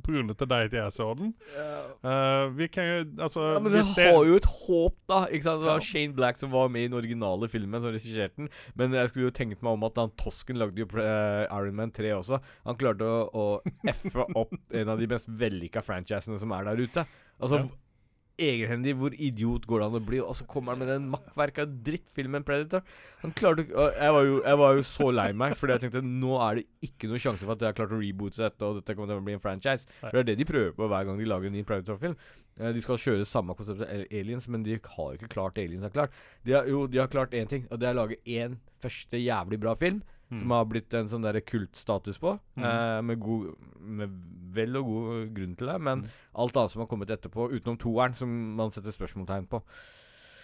pga. 0.04 0.24
til 0.34 0.50
deg 0.52 0.68
at 0.68 0.76
jeg 0.76 0.96
så 0.96 1.08
den. 1.18 1.32
Eh, 1.56 2.44
vi 2.58 2.68
kan 2.72 2.88
jo 2.88 2.98
Altså 3.24 3.46
Ja, 3.54 3.62
men 3.64 3.76
det 3.76 3.84
har 3.96 4.26
jo 4.28 4.36
et 4.40 4.50
håp, 4.50 4.98
da. 5.10 5.20
Ikke 5.30 5.48
sant? 5.48 5.64
Det 5.64 5.70
var 5.70 5.80
Ja. 5.80 5.88
Shane 5.88 6.16
Black 6.18 6.42
som 6.42 6.52
var 6.54 6.68
med 6.74 6.86
i 6.86 6.90
den 6.90 6.98
originale 7.00 7.50
filmen, 7.52 7.82
som 7.82 7.94
regisserte 7.96 8.36
den. 8.42 8.50
Men 8.80 8.96
jeg 8.96 9.12
skulle 9.12 9.30
jo 9.30 9.36
tenkt 9.36 9.64
meg 9.64 9.78
om 9.78 9.88
at 9.88 10.00
han 10.02 10.14
Tosken 10.20 10.60
lagde 10.60 10.84
jo 10.84 10.90
uh, 10.98 11.46
Iron 11.48 11.80
Man 11.80 11.94
3 11.96 12.14
også. 12.18 12.42
Han 12.68 12.80
klarte 12.80 13.08
å, 13.08 13.24
å 13.32 13.88
effe 13.88 14.28
opp 14.36 14.54
en 14.74 14.94
av 14.94 15.00
de 15.00 15.08
mest 15.12 15.32
vellykka 15.32 15.84
franchisene 15.86 16.40
som 16.42 16.52
er 16.56 16.70
der 16.72 16.84
ute. 16.84 17.08
Altså 17.40 17.64
Ja. 17.64 17.70
Egenhendig, 18.42 18.96
hvor 18.98 19.14
idiot 19.14 19.68
går 19.70 19.84
det 19.84 19.86
an 19.86 19.98
å 20.00 20.00
bli? 20.08 20.20
Og 20.24 20.34
så 20.34 20.46
kommer 20.50 20.74
han 20.74 20.80
med 20.82 20.88
den 20.90 21.04
makkverka 21.12 21.68
drittfilmen 21.86 22.42
Predator. 22.48 22.82
Han 23.22 23.34
klarte 23.38 23.68
jeg, 23.68 24.14
var 24.16 24.26
jo, 24.26 24.40
jeg 24.42 24.58
var 24.58 24.80
jo 24.80 24.86
så 24.90 25.10
lei 25.14 25.28
meg, 25.38 25.54
fordi 25.60 25.76
jeg 25.76 25.84
tenkte 25.84 26.02
nå 26.08 26.32
er 26.42 26.58
det 26.58 26.64
ikke 26.90 27.12
noen 27.12 27.22
sjanse 27.22 27.46
for 27.46 27.54
at 27.54 27.62
jeg 27.62 27.70
har 27.70 27.78
klart 27.78 27.94
å 27.94 28.00
reboote 28.02 28.42
dette, 28.42 28.66
og 28.66 28.80
dette 28.80 28.96
kommer 28.98 29.14
til 29.14 29.22
å 29.22 29.28
bli 29.28 29.36
en 29.38 29.44
franchise. 29.44 29.86
For 30.02 30.18
det 30.18 30.24
er 30.24 30.30
det 30.32 30.38
de 30.42 30.48
prøver 30.50 30.74
på 30.80 30.90
hver 30.90 31.06
gang 31.12 31.22
de 31.22 31.30
lager 31.30 31.52
en 31.52 31.56
ny 31.60 31.62
Predator-film. 31.70 32.18
Eh, 32.58 32.72
De 32.74 32.82
skal 32.82 33.02
kjøre 33.06 33.30
samme 33.30 33.54
konsept 33.60 33.84
som 33.86 33.94
Aliens, 34.10 34.50
men 34.50 34.66
de 34.66 34.80
har 34.82 35.14
jo 35.14 35.20
ikke 35.22 35.30
klart 35.36 35.62
Aliens 35.62 35.86
har 35.86 35.94
klart. 35.94 36.18
De 36.42 36.58
har, 36.58 36.66
jo, 36.74 36.88
de 36.90 37.04
har 37.04 37.14
klart 37.14 37.38
én 37.38 37.50
ting, 37.54 37.68
og 37.70 37.78
det 37.84 37.92
er 37.92 37.94
å 37.94 38.02
lage 38.02 38.18
én 38.26 38.58
første 38.82 39.22
jævlig 39.22 39.62
bra 39.62 39.78
film. 39.78 40.02
Mm. 40.34 40.40
Som 40.42 40.52
har 40.56 40.66
blitt 40.66 40.94
en 40.98 41.08
sånn 41.12 41.26
kultstatus 41.46 42.18
på. 42.20 42.40
Mm. 42.58 42.64
eh, 42.66 43.02
med, 43.02 43.20
god, 43.20 43.54
med 43.80 44.10
vel 44.54 44.78
og 44.80 44.86
god 44.86 45.34
grunn 45.36 45.56
til 45.58 45.68
det. 45.68 45.80
Men 45.82 46.02
Mm. 46.04 46.10
alt 46.36 46.56
annet 46.58 46.72
som 46.72 46.82
har 46.82 46.88
kommet 46.88 47.10
etterpå, 47.14 47.52
utenom 47.54 47.78
toeren, 47.78 48.14
som 48.16 48.30
man 48.58 48.72
setter 48.72 48.92
spørsmålstegn 48.92 49.48
på. 49.50 49.62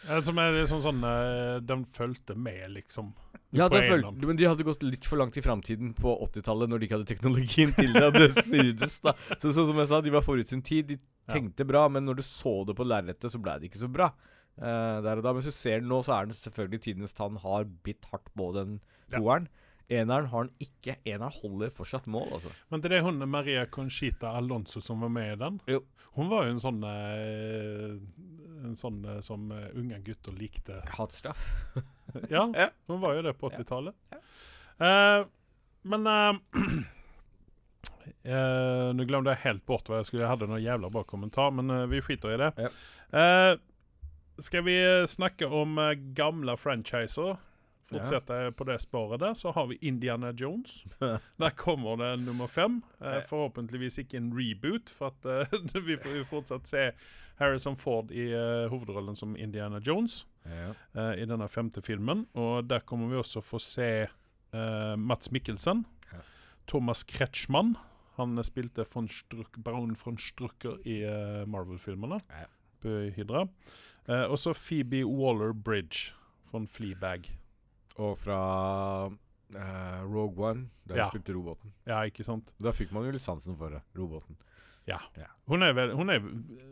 Eh, 0.10 0.22
Som 0.24 0.38
er 0.39 0.53
liksom 0.55 0.79
sånn 0.81 1.01
De 1.01 1.60
Den 1.65 1.86
fulgte 1.86 2.36
med, 2.36 2.69
liksom. 2.72 3.13
Ja, 3.51 3.67
de 3.67 3.81
følte, 3.81 4.13
men 4.25 4.38
de 4.38 4.46
hadde 4.46 4.63
gått 4.63 4.84
litt 4.84 5.03
for 5.05 5.17
langt 5.17 5.36
i 5.36 5.41
framtiden 5.41 5.93
på 5.98 6.13
80-tallet, 6.24 6.69
når 6.69 6.79
de 6.79 6.86
ikke 6.88 6.98
hadde 7.00 7.10
teknologien 7.10 7.74
til 7.74 7.91
det. 7.93 8.13
Det 8.13 8.43
synes 8.53 9.00
da. 9.01 9.13
Så, 9.41 9.51
så 9.51 9.65
som 9.67 9.75
jeg 9.81 9.88
sa, 9.89 10.00
de 10.01 10.12
var 10.13 10.22
forut 10.22 10.48
sin 10.48 10.62
tid. 10.62 10.88
De 10.88 11.00
Ja. 11.27 11.34
tenkte 11.36 11.65
bra, 11.67 11.88
men 11.89 12.05
når 12.05 12.15
du 12.17 12.22
så 12.24 12.65
det 12.65 12.75
på 12.75 12.86
lerretet, 12.86 13.29
så 13.29 13.38
ble 13.41 13.60
det 13.60 13.69
ikke 13.72 13.81
så 13.84 13.91
bra. 13.91 14.12
Uh, 14.60 15.00
der 15.01 15.17
og 15.17 15.24
da. 15.24 15.31
Men 15.34 15.41
hvis 15.41 15.51
du 15.53 15.58
ser 15.58 15.79
den 15.79 15.89
nå, 15.89 16.00
så 16.03 16.13
er 16.22 16.25
den 16.25 16.34
selvfølgelig 16.34 16.81
tidenes 16.81 17.13
tann 17.13 17.38
har 17.38 17.65
bitt 17.65 18.05
hardt 18.12 18.29
på 18.36 18.53
den 18.55 18.79
Ja. 19.12 19.19
Eneren 19.89 20.27
har 20.29 20.46
den 20.46 20.53
ikke. 20.67 20.96
Eneren 21.10 21.34
holder 21.41 21.72
fortsatt 21.74 22.05
mål, 22.12 22.27
altså. 22.38 22.51
Men 22.69 22.81
det 22.84 22.91
er 22.93 23.01
hun 23.08 23.24
Maria 23.29 23.63
Conchita 23.65 24.36
Alonso 24.38 24.81
som 24.86 25.01
var 25.01 25.10
med 25.10 25.31
i 25.34 25.39
den. 25.41 25.58
Jo. 25.67 25.79
Hun 26.17 26.29
var 26.29 26.46
jo 26.46 26.53
en 26.55 26.61
sånn 26.61 26.79
eh, 26.83 27.96
En 28.66 28.75
sånn 28.75 29.00
eh, 29.07 29.20
som 29.25 29.50
eh, 29.55 29.70
unge 29.79 30.00
gutter 30.05 30.35
likte. 30.37 30.79
Hatstraff. 30.98 31.46
Ja, 32.29 32.48
Ja. 32.57 32.70
hun 32.90 33.01
var 33.03 33.13
jo 33.18 33.22
det 33.27 33.35
på 33.37 33.50
80-tallet. 33.53 33.94
Eh, 34.81 35.20
men 35.90 36.07
uh, 36.09 36.40
uh, 38.25 38.90
Nå 38.98 39.05
glemte 39.05 39.35
jeg 39.35 39.44
helt 39.44 39.66
bort 39.70 39.85
hva 39.90 40.00
jeg 40.00 40.07
skulle 40.09 40.24
Jeg 40.25 40.31
hadde 40.31 40.48
noe 40.50 40.57
jævla 40.63 40.90
bra 40.94 41.03
kommentar, 41.05 41.51
men 41.53 41.70
vi 41.92 42.01
skiter 42.01 42.33
i 42.33 42.40
det. 42.42 42.50
Ja. 42.66 42.72
Skal 44.42 44.63
vi 44.66 44.75
snakke 45.11 45.46
om 45.53 45.77
gamle 46.18 46.55
franchiser? 46.57 47.37
Fortsette 47.89 48.37
på 48.57 48.65
det 48.69 48.77
sporet 48.83 49.19
der, 49.23 49.33
så 49.37 49.51
har 49.55 49.67
vi 49.71 49.77
Indiana 49.81 50.31
Jones. 50.37 50.83
Der 51.41 51.49
kommer 51.57 51.97
det 51.97 52.11
nummer 52.25 52.47
fem. 52.47 52.81
Eh, 53.01 53.21
forhåpentligvis 53.29 53.97
ikke 54.03 54.17
en 54.17 54.31
reboot, 54.37 54.89
for 54.93 55.11
at 55.13 55.25
eh, 55.25 55.81
vi 55.87 55.97
får 55.97 56.19
jo 56.19 56.27
fortsatt 56.29 56.67
se 56.69 56.83
Harrison 57.39 57.75
Ford 57.79 58.11
i 58.11 58.27
eh, 58.35 58.67
hovedrollen 58.69 59.15
som 59.15 59.35
Indiana 59.39 59.79
Jones 59.79 60.25
Ja. 60.45 60.73
eh, 60.93 61.21
i 61.23 61.25
denne 61.29 61.47
femte 61.49 61.81
filmen. 61.81 62.25
Og 62.35 62.67
der 62.69 62.79
kommer 62.85 63.09
vi 63.09 63.19
også 63.21 63.41
få 63.41 63.59
se 63.63 63.89
eh, 64.07 64.95
Mats 64.99 65.31
Mikkelsen. 65.31 65.85
Ja. 66.11 66.21
Thomas 66.67 67.03
Kretschmann. 67.03 67.75
Han 68.19 68.35
spilte 68.43 68.83
von 68.93 69.07
Struck, 69.07 69.57
baron 69.63 69.95
von 69.95 70.17
Strucker 70.19 70.77
i 70.85 70.99
eh, 71.07 71.45
Marvel-filmene. 71.47 72.19
Ja. 72.29 72.45
På 72.83 72.89
Hydra. 73.15 73.45
Eh, 74.07 74.25
og 74.27 74.35
så 74.39 74.51
Phoebe 74.53 75.05
Waller-Bridge 75.07 76.11
fra 76.49 76.65
Fleabag. 76.67 77.29
Og 78.00 78.14
fra 78.18 78.40
uh, 79.09 80.03
Rogue 80.07 80.46
One, 80.51 80.70
der 80.88 80.96
Ja. 80.96 81.03
ja. 81.03 81.09
spilte 81.12 81.33
roboten. 81.35 81.74
Ja, 81.90 82.01
ikke 82.07 82.24
sant? 82.24 82.53
Da 82.62 82.72
fikk 82.75 82.94
man 82.96 83.03
jo 83.07 83.12
litt 83.16 83.22
sansen 83.25 83.57
for 83.59 83.70
det. 83.75 83.81
Roboten. 83.98 84.38
Hun 85.46 85.62
er, 85.62 85.74
vel, 85.77 85.92
hun, 85.94 86.09
er, 86.09 86.24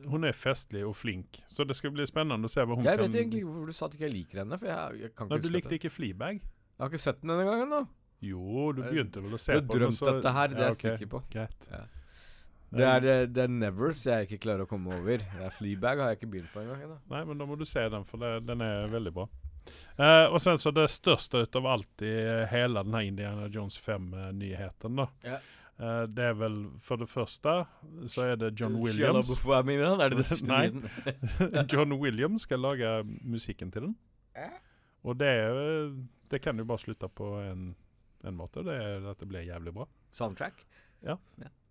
hun 0.10 0.24
er 0.26 0.34
festlig 0.34 0.82
og 0.88 0.96
flink, 0.98 1.38
så 1.54 1.66
det 1.68 1.76
skal 1.78 1.92
bli 1.94 2.06
spennende 2.10 2.50
å 2.50 2.50
se 2.50 2.64
hva 2.66 2.74
hun 2.78 2.86
Jeg 2.86 2.98
kan 2.98 3.06
vet 3.12 3.18
egentlig 3.20 3.42
ikke 3.44 3.52
hvorfor 3.52 3.68
du 3.70 3.76
sa 3.78 3.86
at 3.86 3.94
ikke 3.98 4.06
jeg 4.08 4.14
liker 4.16 4.40
henne. 4.42 4.58
For 4.58 4.70
jeg, 4.72 5.02
jeg 5.04 5.12
kan 5.16 5.28
ikke 5.28 5.36
Nei, 5.38 5.44
Du 5.44 5.50
likte 5.54 5.70
det. 5.70 5.78
ikke 5.84 5.92
Fleabag? 5.94 6.40
jeg 6.42 6.82
har 6.82 6.90
ikke 6.90 7.02
sett 7.04 7.22
den 7.22 7.30
denne 7.34 7.46
gangen, 7.46 7.70
da. 7.76 7.82
Jo, 8.26 8.72
du 8.74 8.82
begynte 8.82 9.22
vel 9.22 9.38
å 9.38 9.40
se 9.42 9.54
Jeg 9.54 9.68
på 9.68 9.74
den. 9.74 9.82
drømt 9.84 10.00
så- 10.00 10.14
dette 10.16 10.34
her, 10.34 10.48
det 10.48 10.58
er 10.58 10.72
jeg 10.74 10.80
sikker 10.82 11.10
på. 11.14 11.22
Ja. 11.36 11.48
Det 12.74 12.84
er, 12.84 13.06
eh, 13.06 13.26
det 13.28 13.44
er 13.44 13.48
Nevers 13.48 14.04
jeg 14.06 14.28
ikke 14.28 14.40
klarer 14.44 14.66
å 14.66 14.68
komme 14.68 14.88
over. 14.98 15.18
Det 15.18 15.46
er 15.46 15.50
Fleabag 15.54 15.98
har 16.02 16.10
jeg 16.16 16.20
ikke 16.20 16.32
begynt 16.32 16.52
på 16.52 16.62
engang. 16.66 16.98
Nei, 17.10 17.24
men 17.24 17.38
da 17.38 17.46
må 17.46 17.58
du 17.58 17.66
se 17.66 17.88
den, 17.90 18.04
for 18.04 18.18
det, 18.18 18.46
den 18.48 18.62
er 18.62 18.88
veldig 18.88 19.14
bra. 19.14 19.28
Eh, 19.98 20.26
og 20.32 20.40
sen 20.44 20.58
så 20.62 20.72
det 20.76 20.88
største 20.94 21.44
ut 21.46 21.56
av 21.60 21.66
alt 21.74 22.02
i 22.06 22.12
hele 22.52 22.84
den 22.84 22.94
her 22.94 23.06
Indiana 23.08 23.48
Jones 23.54 23.78
5-nyheten, 23.82 25.00
da. 25.04 25.08
Ja. 25.26 25.40
Uh, 25.78 26.08
det 26.10 26.24
er 26.26 26.34
vel 26.34 26.56
For 26.82 26.98
det 26.98 27.06
første 27.06 27.52
så 28.10 28.24
er 28.32 28.40
det 28.42 28.48
John 28.58 28.80
Williams. 28.82 29.30
I? 29.30 29.76
Er 29.78 30.10
det 30.10 30.24
nyheten? 30.42 31.68
John 31.72 31.94
Williams 32.02 32.48
skal 32.48 32.64
lage 32.66 33.04
musikken 33.22 33.70
til 33.72 33.86
den. 33.86 33.94
Ja. 34.34 34.50
Og 35.06 35.20
det, 35.22 35.30
det 36.34 36.42
kan 36.42 36.58
ju 36.58 36.66
bare 36.66 36.82
slutte 36.82 37.08
på 37.14 37.30
en, 37.44 37.76
en 38.26 38.40
måte. 38.40 38.64
Det 38.66 38.74
er 38.74 39.06
at 39.12 39.22
det 39.22 39.30
blir 39.30 39.46
jævlig 39.46 39.76
bra. 39.78 39.86
Soundtrack? 40.18 40.66
Ja. 41.06 41.20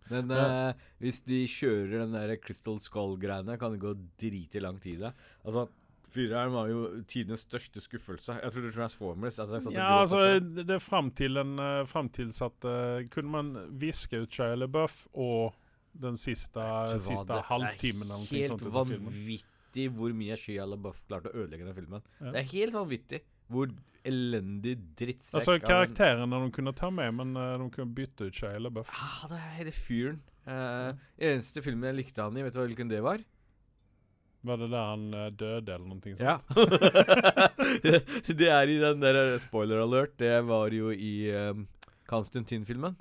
Men 0.08 0.30
Ja. 0.30 0.68
eh, 0.70 0.86
hvis 1.02 1.18
de 1.26 1.40
kjører 1.50 2.04
den 2.04 2.14
der 2.14 2.36
Crystal 2.38 2.78
Skull-greiene, 2.78 3.58
kan 3.58 3.74
det 3.74 3.82
gå 3.82 3.90
driti 4.22 4.62
lang 4.62 4.78
tid. 4.80 5.02
Altså, 5.42 5.66
Fireren 6.12 6.54
var 6.54 6.70
jo 6.70 6.82
tidenes 7.10 7.42
største 7.46 7.82
skuffelse. 7.82 8.36
Jeg 8.42 8.54
trodde 8.54 8.72
Transformers 8.76 9.40
at 9.42 9.50
jeg 9.52 9.64
satt 9.66 9.76
Ja, 9.76 9.88
altså, 10.02 10.22
det. 10.38 10.64
det, 10.68 10.76
er 10.78 10.82
fram 10.82 11.10
til 11.18 11.40
en 11.42 11.56
Fram 11.90 12.10
eh, 12.14 13.06
Kunne 13.12 13.32
man 13.32 13.50
viske 13.80 14.22
ut 14.22 14.32
Shia 14.32 14.54
LaBeouf 14.54 15.06
og 15.12 15.56
den 15.96 16.18
siste, 16.20 16.62
siste 17.00 17.32
er 17.32 17.46
halvtimen 17.48 18.04
eller 18.04 18.20
noe 18.20 18.28
Helt 18.28 18.52
sånt 18.52 18.66
ut 18.66 18.74
vanvittig 18.74 19.88
hvor 19.96 20.14
mye 20.16 20.36
Shia 20.40 20.66
LaBeouf 20.68 21.02
klarte 21.08 21.32
å 21.32 21.42
ødelegge 21.42 21.66
den 21.68 21.76
filmen. 21.76 22.04
Ja. 22.20 22.32
Det 22.32 22.40
er 22.42 22.48
helt 22.52 22.76
vanvittig 22.76 23.22
hvor 23.52 23.70
elendig 24.06 24.76
drittsekk 24.98 25.40
Altså, 25.40 25.56
karakterene 25.62 26.40
de 26.44 26.50
kunne 26.54 26.72
ta 26.76 26.90
med, 26.94 27.12
men 27.18 27.36
uh, 27.38 27.56
de 27.60 27.68
kunne 27.74 27.96
bytte 27.96 28.28
ut 28.28 28.38
Shia 28.38 28.58
LaBeouf. 28.62 28.92
Ah, 28.94 29.26
det 29.32 29.40
er 29.40 29.54
hele 29.60 29.74
fyren. 29.74 30.20
Uh, 30.46 30.92
eneste 31.18 31.62
filmen 31.64 31.90
jeg 31.90 31.98
likte 32.04 32.22
han 32.22 32.36
i, 32.38 32.44
vet 32.46 32.54
du 32.54 32.62
hvilken 32.62 32.92
det 32.92 33.02
var? 33.04 33.24
Var 34.46 34.60
det 34.60 34.68
der 34.70 34.84
han 34.92 35.06
eh, 35.14 35.30
døde, 35.34 35.74
eller 35.74 35.86
noe 35.90 36.00
sånt? 36.04 36.20
Ja. 36.22 36.36
det 38.40 38.48
er 38.52 38.70
i 38.70 38.78
den 38.82 39.02
der 39.02 39.18
eh, 39.24 39.38
spoiler 39.42 39.82
alert. 39.82 40.14
Det 40.20 40.32
var 40.46 40.70
jo 40.74 40.92
i 40.94 41.14
um, 41.34 41.64
Konstantin-filmen. 42.10 42.94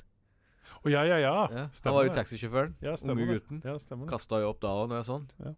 Å 0.85 0.91
ja, 0.93 1.03
ja, 1.05 1.17
ja. 1.21 1.35
Ja. 1.53 1.67
Han 1.85 1.95
var 1.95 2.05
jo 2.07 2.11
det. 2.11 2.17
taxisjåføren. 2.19 2.75
Ja, 2.85 2.95
stemmer 2.97 3.17
Unge 3.21 3.27
det. 3.29 3.37
gutten. 3.39 3.61
Ja, 3.65 3.77
stemmer 3.81 4.05
det. 4.09 4.13
Kasta 4.15 4.41
jo 4.41 4.51
opp 4.53 4.59
da 4.65 4.73
òg, 4.73 4.89
når 4.91 5.01
jeg 5.01 5.07
så 5.07 5.19
han. 5.19 5.55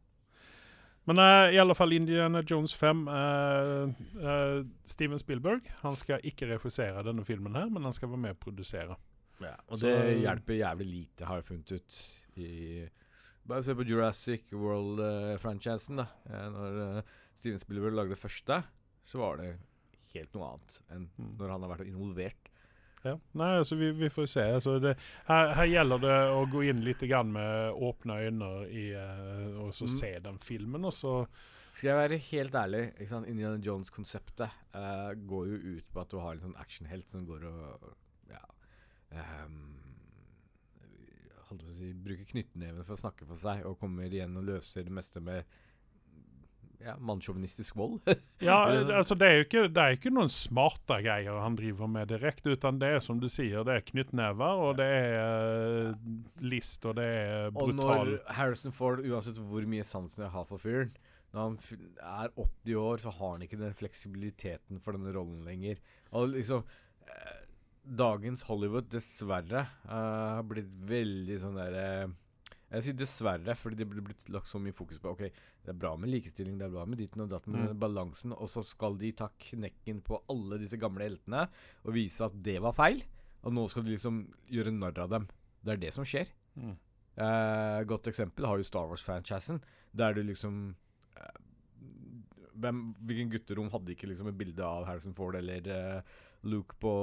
Men 1.07 1.21
eh, 1.23 1.55
i 1.55 1.59
alle 1.63 1.75
fall 1.75 1.95
Indiana 1.95 2.41
Jones 2.43 2.73
5 2.75 3.05
eh, 3.07 3.97
eh, 4.27 4.57
Steven 4.91 5.19
Spielberg 5.21 5.69
Han 5.85 5.95
skal 5.95 6.23
ikke 6.27 6.49
refusere 6.51 7.03
denne 7.07 7.23
filmen, 7.27 7.55
her 7.55 7.69
men 7.71 7.87
han 7.87 7.95
skal 7.95 8.11
være 8.11 8.23
med 8.25 8.35
og 8.35 8.41
produsere. 8.43 8.97
Ja, 9.39 9.53
og 9.67 9.79
Så- 9.79 9.87
det 9.87 10.17
hjelper 10.25 10.57
jævlig 10.59 10.87
lite, 10.91 11.25
har 11.29 11.39
jeg 11.39 11.45
funnet 11.47 11.71
ut. 11.77 11.99
I, 12.37 12.87
bare 13.47 13.63
se 13.63 13.75
på 13.75 13.85
Jurassic 13.87 14.51
World-franchisen. 14.53 16.01
da 16.01 16.07
eh, 16.29 16.49
Når 16.53 16.77
uh, 16.97 17.15
Steven 17.37 17.59
Spielberg 17.61 17.95
lagde 17.97 18.15
det 18.15 18.21
første, 18.21 18.61
så 19.07 19.19
var 19.21 19.39
det 19.41 19.53
helt 20.13 20.33
noe 20.35 20.53
annet 20.53 20.79
enn 20.91 21.09
Mm. 21.17 21.33
når 21.39 21.49
han 21.53 21.63
har 21.65 21.71
vært 21.75 21.87
involvert. 21.89 22.49
Ja. 23.05 23.13
Nei, 23.39 23.51
altså 23.61 23.77
vi, 23.79 23.91
vi 23.95 24.09
får 24.11 24.25
se. 24.27 24.43
Altså, 24.57 24.79
det, 24.83 24.95
her, 25.29 25.51
her 25.55 25.67
gjelder 25.69 26.01
det 26.01 26.15
å 26.33 26.41
gå 26.51 26.63
inn 26.67 26.81
litt 26.83 27.03
grann 27.07 27.29
med 27.31 27.77
åpne 27.87 28.17
øyne 28.25 28.49
i, 28.73 28.87
uh, 28.97 29.61
og 29.67 29.71
så 29.77 29.85
Mm. 29.87 29.93
se 29.99 30.11
den 30.27 30.39
filmen, 30.43 30.85
og 30.85 30.93
så 30.93 31.13
Skal 31.77 31.91
jeg 31.91 31.97
være 32.09 32.17
helt 32.31 32.55
ærlig, 32.57 32.83
ikke 32.97 33.07
sant? 33.11 33.27
Indiana 33.29 33.59
Jones-konseptet 33.61 34.49
uh, 34.73 35.13
går 35.29 35.43
jo 35.51 35.57
ut 35.77 35.91
på 35.93 36.01
at 36.01 36.09
du 36.09 36.17
har 36.19 36.33
en 36.33 36.39
sånn 36.47 36.55
actionhelt 36.57 37.07
som 37.13 37.25
går 37.27 37.43
og 37.45 37.91
ja, 38.31 38.41
å 39.13 39.76
si, 41.75 41.93
bruker 41.93 42.27
knyttneven 42.33 42.83
for 42.83 42.97
å 42.97 43.01
snakke 43.05 43.27
for 43.27 43.39
seg, 43.39 43.63
og 43.67 43.79
kommer 43.81 44.11
igjen 44.11 44.37
og 44.39 44.47
løser 44.47 44.87
det 44.87 44.93
meste 44.93 45.23
med 45.23 45.47
ja, 46.83 46.95
mannssjåvinistisk 46.99 47.75
vold. 47.75 47.99
Ja, 48.39 48.59
altså 48.69 49.15
det 49.17 49.27
er 49.27 49.39
jo 49.39 49.45
ikke, 49.47 49.63
det 49.73 49.81
er 49.83 49.95
ikke 49.95 50.11
noen 50.13 50.29
smarte 50.31 50.99
greier 51.01 51.39
han 51.41 51.57
driver 51.57 51.89
med 51.89 52.11
direkte, 52.11 52.53
utan 52.53 52.77
det 52.81 52.91
er 52.93 53.03
som 53.03 53.21
du 53.21 53.25
sier, 53.31 53.63
det 53.65 53.79
er 53.79 53.85
knyttnever, 53.87 54.61
og 54.67 54.77
det 54.77 54.85
er 54.85 55.17
eh, 55.17 56.11
list, 56.45 56.85
og 56.85 56.99
det 56.99 57.07
er 57.07 57.49
Og 57.57 57.73
når 57.77 58.13
Harrison 58.37 58.75
Ford, 58.75 59.01
uansett 59.01 59.41
hvor 59.41 59.65
mye 59.69 59.85
sansen 59.87 60.27
jeg 60.27 60.33
har 60.35 60.45
for 60.49 60.61
fyren 60.61 60.93
Når 61.33 61.41
han 61.41 61.57
er 61.97 62.35
80 62.37 62.77
år, 62.83 63.01
så 63.01 63.15
har 63.17 63.33
han 63.33 63.47
ikke 63.47 63.59
den 63.63 63.75
fleksibiliteten 63.77 64.83
for 64.83 64.95
denne 64.95 65.11
rollen 65.15 65.41
lenger. 65.45 65.81
Og 66.15 66.37
liksom 66.37 66.63
eh, 67.09 67.41
Dagens 67.87 68.43
Hollywood, 68.49 68.89
dessverre, 68.91 69.61
uh, 69.87 70.37
har 70.37 70.43
blitt 70.43 70.67
veldig 70.89 71.37
sånn 71.39 71.55
derre 71.55 71.83
Jeg 72.67 72.83
sier 72.83 72.97
dessverre, 72.99 73.53
fordi 73.55 73.77
det 73.79 73.85
blir 73.87 74.03
blitt 74.03 74.25
lagt 74.33 74.49
så 74.49 74.59
mye 74.59 74.75
fokus 74.75 74.99
på 74.99 75.13
Ok, 75.13 75.21
det 75.63 75.71
er 75.71 75.77
bra 75.79 75.93
med 75.95 76.11
likestilling, 76.11 76.57
det 76.59 76.65
er 76.67 76.73
bra 76.73 76.83
med 76.85 76.99
ditten 76.99 77.23
og 77.23 77.29
datten, 77.31 77.53
men 77.55 77.69
Mm. 77.69 77.79
balansen 77.79 78.33
Og 78.35 78.49
så 78.51 78.63
skal 78.65 78.97
de 78.99 79.11
ta 79.13 79.29
knekken 79.39 80.01
på 80.03 80.19
alle 80.29 80.59
disse 80.59 80.75
gamle 80.77 81.07
heltene 81.07 81.47
og 81.85 81.93
vise 81.95 82.25
at 82.25 82.35
det 82.43 82.59
var 82.61 82.73
feil. 82.75 83.01
Og 83.43 83.53
nå 83.53 83.69
skal 83.69 83.83
de 83.83 83.91
liksom 83.95 84.33
gjøre 84.51 84.73
narr 84.75 84.99
av 84.99 85.09
dem. 85.09 85.27
Det 85.63 85.73
er 85.73 85.77
det 85.77 85.93
som 85.93 86.03
skjer. 86.03 86.27
Mm. 86.57 86.75
Uh, 87.17 87.83
godt 87.87 88.07
eksempel 88.11 88.45
har 88.45 88.57
jo 88.57 88.63
Star 88.67 88.85
Wars-franchisen, 88.89 89.61
der 89.95 90.13
du 90.13 90.21
liksom 90.23 90.75
eh, 91.15 91.39
hvem, 92.61 92.81
Hvilken 93.07 93.31
gutterom 93.33 93.69
hadde 93.73 93.93
ikke 93.93 94.09
liksom 94.09 94.31
et 94.31 94.39
bilde 94.39 94.65
av 94.65 94.87
Harrison 94.87 95.15
Ford 95.17 95.37
eller 95.39 95.69
uh, 95.71 96.17
Luke 96.47 96.77
på, 96.81 96.93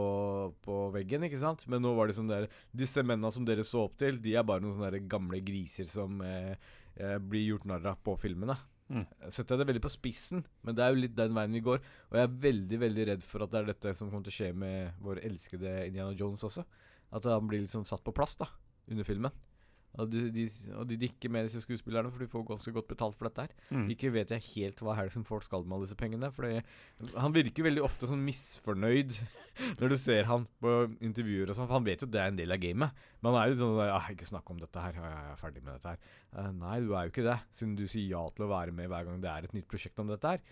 på 0.64 0.76
veggen, 0.94 1.26
ikke 1.26 1.40
sant? 1.42 1.66
Men 1.70 1.82
nå 1.84 1.94
var 1.96 2.08
det 2.08 2.18
sånn 2.18 2.30
der 2.30 2.48
Disse 2.74 3.02
mennene 3.06 3.32
som 3.34 3.46
dere 3.46 3.66
så 3.66 3.86
opp 3.88 3.98
til, 4.00 4.20
de 4.22 4.36
er 4.36 4.46
bare 4.46 4.64
noen 4.64 4.78
sånne 4.78 5.04
gamle 5.10 5.40
griser 5.44 5.88
som 5.90 6.22
uh, 6.22 6.54
uh, 7.00 7.18
blir 7.22 7.48
gjort 7.50 7.68
narr 7.70 7.92
av 7.94 8.00
på 8.04 8.16
filmene. 8.20 8.56
Mm. 8.92 9.06
Jeg 9.30 9.46
det 9.48 9.66
veldig 9.66 9.82
på 9.82 9.92
spissen, 9.92 10.42
men 10.62 10.76
det 10.76 10.84
er 10.84 10.92
jo 10.92 11.00
litt 11.00 11.16
den 11.16 11.32
veien 11.36 11.56
vi 11.56 11.64
går. 11.64 11.80
Og 12.10 12.18
jeg 12.18 12.28
er 12.28 12.36
veldig 12.44 12.80
veldig 12.82 13.06
redd 13.10 13.24
for 13.26 13.44
at 13.44 13.52
det 13.52 13.60
er 13.60 13.70
dette 13.72 13.94
som 13.96 14.10
kommer 14.10 14.26
til 14.26 14.34
å 14.34 14.38
skje 14.38 14.50
med 14.60 15.00
vår 15.04 15.22
elskede 15.24 15.72
Indiana 15.88 16.12
Jones 16.18 16.44
også. 16.44 16.66
At 17.14 17.26
han 17.30 17.48
blir 17.48 17.64
liksom 17.64 17.86
satt 17.88 18.04
på 18.04 18.14
plass 18.14 18.36
da 18.40 18.50
under 18.90 19.06
filmen. 19.06 19.32
Og 20.02 20.10
de, 20.10 20.24
de, 20.34 20.44
og 20.74 20.88
de 20.90 20.98
dikker 20.98 21.30
med 21.30 21.46
disse 21.46 21.62
skuespillerne, 21.62 22.10
for 22.10 22.24
de 22.24 22.28
får 22.30 22.44
ganske 22.48 22.72
godt 22.74 22.88
betalt 22.90 23.18
for 23.18 23.28
dette 23.28 23.44
her. 23.46 23.52
Mm. 23.70 23.86
Ikke 23.94 24.10
vet 24.14 24.32
jeg 24.34 24.46
helt 24.48 24.82
hva 24.82 24.96
Harrison 24.98 25.26
Ford 25.26 25.44
skal 25.46 25.62
med 25.62 25.76
alle 25.76 25.86
disse 25.86 25.98
pengene. 25.98 26.30
For 26.34 26.48
han 27.22 27.36
virker 27.36 27.68
veldig 27.68 27.84
ofte 27.86 28.10
sånn 28.10 28.24
misfornøyd 28.26 29.14
når 29.80 29.94
du 29.94 29.96
ser 30.00 30.26
han 30.30 30.48
på 30.62 30.74
intervjuer 30.98 31.52
og 31.52 31.58
sånn. 31.58 31.68
For 31.70 31.78
han 31.78 31.86
vet 31.86 32.02
jo 32.02 32.10
det 32.10 32.22
er 32.22 32.32
en 32.32 32.40
del 32.40 32.56
av 32.56 32.62
gamet. 32.64 33.04
Men 33.22 33.30
han 33.30 33.40
er 33.40 33.52
jo 33.52 33.60
sånn 33.62 33.80
ah, 33.86 34.10
'Ikke 34.10 34.28
snakk 34.32 34.50
om 34.50 34.58
dette 34.62 34.82
her. 34.82 34.98
Jeg 34.98 35.30
er 35.30 35.40
ferdig 35.40 35.62
med 35.62 35.78
dette 35.78 35.94
her.' 35.94 36.12
Uh, 36.34 36.50
nei, 36.50 36.80
du 36.82 36.90
er 36.90 37.06
jo 37.06 37.14
ikke 37.14 37.28
det, 37.28 37.38
siden 37.54 37.76
du 37.78 37.86
sier 37.86 38.10
ja 38.10 38.24
til 38.34 38.48
å 38.48 38.50
være 38.50 38.74
med 38.74 38.90
hver 38.90 39.06
gang 39.06 39.20
det 39.22 39.30
er 39.30 39.46
et 39.46 39.54
nytt 39.54 39.70
prosjekt 39.70 40.00
om 40.02 40.10
dette 40.10 40.34
her. 40.34 40.42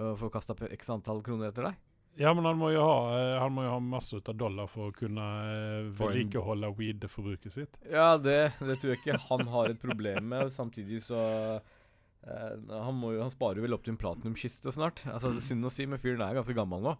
Og 0.00 0.16
får 0.20 0.32
kasta 0.32 0.56
x 0.72 0.90
antall 0.92 1.20
kroner 1.24 1.52
etter 1.52 1.68
deg. 1.68 1.85
Ja, 2.16 2.32
men 2.34 2.46
han 2.48 2.56
må 2.56 2.70
jo 2.72 2.80
ha, 2.80 2.98
eh, 3.12 3.34
han 3.42 3.52
må 3.52 3.66
jo 3.66 3.74
ha 3.74 3.80
masse 3.84 4.16
ut 4.16 4.28
av 4.32 4.38
dollar 4.40 4.70
for 4.72 4.88
å 4.88 4.96
kunne 4.96 5.24
eh, 5.52 5.88
vedlikeholde 5.98 6.70
weed-forbruket 6.78 7.52
sitt. 7.52 7.76
Ja, 7.92 8.14
det, 8.16 8.54
det 8.56 8.78
tror 8.80 8.94
jeg 8.94 9.02
ikke 9.02 9.18
han 9.28 9.44
har 9.52 9.74
et 9.74 9.82
problem 9.82 10.30
med. 10.32 10.52
Samtidig 10.54 11.02
så 11.04 11.20
eh, 11.60 12.54
han, 12.72 13.04
jo, 13.04 13.20
han 13.20 13.32
sparer 13.32 13.60
jo 13.60 13.66
vel 13.66 13.76
opp 13.76 13.84
til 13.84 13.92
en 13.92 14.00
platinumkiste 14.00 14.72
snart. 14.72 15.04
Altså, 15.12 15.34
det 15.34 15.42
er 15.44 15.48
Synd 15.50 15.68
å 15.68 15.72
si, 15.72 15.84
men 15.90 16.00
fyren 16.00 16.24
er 16.24 16.38
ganske 16.40 16.56
gammel 16.56 16.88
nå. 16.88 16.96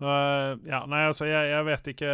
Eh, 0.00 0.52
ja, 0.68 0.82
nei, 0.88 1.06
altså, 1.08 1.24
jeg, 1.24 1.48
jeg 1.48 1.64
vet 1.64 1.86
ikke 1.88 2.10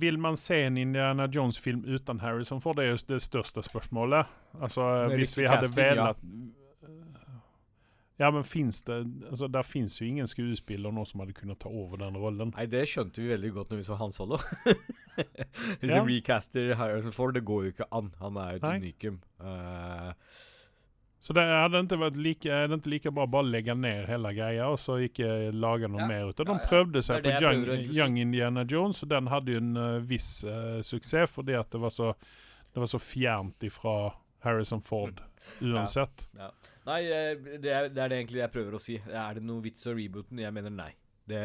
Vil 0.00 0.16
man 0.16 0.38
se 0.40 0.62
en 0.64 0.78
Indiana 0.80 1.26
Jones-film 1.28 1.82
uten 1.84 2.22
Harrison 2.22 2.62
Ford? 2.64 2.78
Det 2.78 2.86
er 2.86 2.94
jo 2.94 3.02
det 3.10 3.20
største 3.20 3.64
spørsmålet. 3.64 4.30
Altså, 4.60 4.86
hvis 5.12 5.36
vi 5.36 5.44
hadde 5.44 5.68
velat 5.76 6.20
Ja, 8.20 8.28
men 8.30 8.44
fins 8.44 8.82
det 8.86 8.98
altså, 9.30 9.48
Der 9.48 9.62
fins 9.66 9.96
jo 10.00 10.04
ingen 10.06 10.26
skuespiller 10.28 10.92
nå 10.92 11.04
som 11.08 11.20
hadde 11.24 11.32
kunnet 11.34 11.58
ta 11.62 11.70
over 11.72 11.96
den 11.96 12.16
rollen. 12.20 12.52
Nei, 12.56 12.66
det 12.70 12.84
skjønte 12.90 13.22
vi 13.22 13.30
veldig 13.32 13.52
godt 13.56 13.72
når 13.72 13.80
vi 13.80 13.86
så 13.88 13.96
Han 13.98 14.12
Solo. 14.14 14.36
Hvis 15.80 15.90
Ja. 15.90 16.00
de 16.04 16.06
recaster 16.12 16.74
Harrison 16.78 17.12
Ford, 17.12 17.34
det 17.34 17.44
går 17.48 17.64
jo 17.64 17.72
ikke 17.74 17.88
an. 17.92 18.12
Han 18.20 18.36
er 18.36 18.50
jo 18.54 18.60
et 18.60 18.82
unikum. 18.82 19.18
Uh, 19.40 20.12
Så 21.22 21.32
det 21.38 21.42
hadde 21.46 21.84
ikke 21.84 21.98
vært 22.00 22.16
like, 22.18 22.50
hadde 22.50 22.78
ikke 22.80 22.90
like 22.90 23.10
bra 23.14 23.26
bare 23.30 23.46
legge 23.46 23.74
ned 23.78 24.08
hele 24.10 24.32
greia 24.34 24.64
og 24.72 24.78
så 24.82 24.96
ikke 25.06 25.52
lage 25.54 25.86
noe 25.88 26.02
Ja, 26.02 26.08
mer 26.10 26.30
ut 26.32 26.40
av 26.42 26.46
det. 26.48 26.56
De 26.58 26.68
prøvde 26.68 27.02
seg 27.06 27.22
på 27.22 27.34
Young. 27.40 27.60
Young 27.94 28.16
Indiana 28.18 28.64
Jones, 28.66 29.02
og 29.04 29.08
den 29.12 29.28
hadde 29.30 29.54
jo 29.54 29.60
en 29.62 29.76
uh, 29.78 30.00
viss 30.02 30.42
uh, 30.44 30.80
suksess 30.82 31.30
fordi 31.30 31.54
at 31.54 31.70
det 31.70 31.80
var 31.80 31.94
så 31.94 32.12
det 32.72 32.80
var 32.80 32.88
så 32.88 32.98
fjernt 32.98 33.62
ifra 33.68 33.94
Harrison 34.42 34.82
Ford 34.82 35.22
uansett. 35.60 36.26
nei, 36.86 37.00
eh, 37.06 37.36
det 37.62 37.70
er, 37.70 37.88
det 37.92 38.02
er 38.02 38.10
det 38.12 38.18
egentlig 38.18 38.42
jeg 38.42 38.52
prøver 38.54 38.76
å 38.78 38.82
si. 38.82 38.98
Er 39.06 39.38
det 39.38 39.44
noen 39.46 39.62
vits 39.64 39.86
i 39.86 39.94
rebooten? 39.94 40.42
Jeg 40.42 40.54
mener 40.54 40.74
nei. 40.74 40.90
Det, 41.22 41.38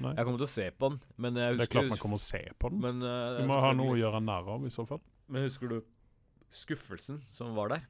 Nei. 0.00 0.14
jeg 0.16 0.24
kommer 0.24 0.40
til 0.40 0.46
å 0.46 0.50
se 0.50 0.64
på 0.72 0.88
den, 0.88 1.00
men 1.20 1.36
jeg 1.36 1.56
Det 1.58 1.66
er 1.66 1.70
klart 1.74 1.90
man 1.92 2.00
kommer 2.00 2.16
til 2.16 2.24
å 2.24 2.30
se 2.32 2.40
på 2.58 2.70
den. 2.72 2.80
men, 2.80 3.02
uh, 3.04 3.36
Vi 3.36 3.46
må 3.46 3.58
ha 3.60 3.74
noe 3.76 3.92
å 3.92 3.98
gjøre 4.00 4.22
narr 4.24 4.48
av 4.54 4.64
i 4.64 4.72
så 4.72 4.86
fall. 4.88 5.02
Men 5.28 5.44
husker 5.44 5.68
du 5.68 5.82
skuffelsen 6.50 7.20
som 7.22 7.52
var 7.54 7.74
der? 7.74 7.84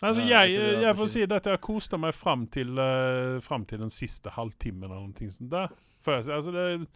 Altså, 0.00 0.22
Ja, 0.24 0.44
jeg, 0.46 0.80
jeg 0.80 0.96
får 0.96 1.10
si 1.12 1.26
at 1.26 1.50
jeg 1.50 1.60
koste 1.60 1.98
meg 2.00 2.14
fram 2.16 2.46
til, 2.54 2.72
uh, 2.80 3.36
fram 3.44 3.66
til 3.68 3.82
den 3.84 3.92
siste 3.92 4.32
halvtimen 4.32 4.88
eller 4.88 5.04
noe 5.10 5.30
sånt 5.36 5.52
der. 5.52 5.74
For 6.00 6.16
jeg. 6.16 6.30
Altså, 6.32 6.54
det, 6.54 6.88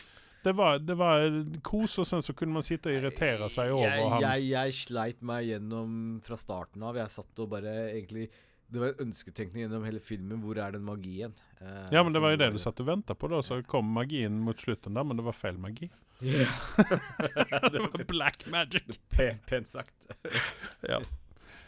det, 0.42 0.52
var, 0.58 0.78
det 0.82 0.94
var 0.98 1.26
kos, 1.62 1.98
og 2.02 2.06
sen 2.08 2.22
så 2.24 2.34
kunne 2.34 2.56
man 2.58 2.64
sitte 2.66 2.90
og 2.90 2.96
irritere 2.98 3.48
seg 3.52 3.70
over 3.74 3.86
jeg, 3.88 4.08
han. 4.10 4.24
jeg, 4.24 4.46
jeg 4.50 4.76
sleit 4.78 5.20
meg 5.22 5.46
gjennom 5.52 5.92
fra 6.26 6.38
starten 6.40 6.82
av. 6.88 6.98
Jeg 6.98 7.14
satt 7.14 7.42
og 7.44 7.52
bare 7.52 7.76
egentlig 7.92 8.28
Det 8.72 8.80
var 8.80 8.92
en 8.94 9.06
ønsketenkning 9.08 9.66
gjennom 9.66 9.84
hele 9.86 10.00
filmen. 10.00 10.40
Hvor 10.42 10.58
er 10.58 10.74
den 10.74 10.86
magien? 10.86 11.34
Eh, 11.60 11.88
Ja, 11.94 12.02
men 12.02 12.14
det 12.14 12.22
var 12.24 12.34
jo 12.34 12.40
det 12.40 12.52
du 12.54 12.60
satt 12.62 12.80
og 12.80 12.88
venta 12.88 13.14
på, 13.14 13.28
da. 13.30 13.42
Så 13.44 13.60
kom 13.68 13.90
magien 13.92 14.40
mot 14.42 14.58
slutten 14.58 14.96
der, 14.96 15.04
men 15.04 15.20
det 15.20 15.26
var 15.26 15.36
feil 15.36 15.58
magi. 15.60 15.90
Ja. 16.22 16.46
det 17.72 17.82
var 17.82 18.04
black 18.08 18.46
magic. 18.46 18.98
Pent, 19.16 19.46
pen 19.46 19.64
sagt. 19.64 19.94
Ja. 20.88 21.00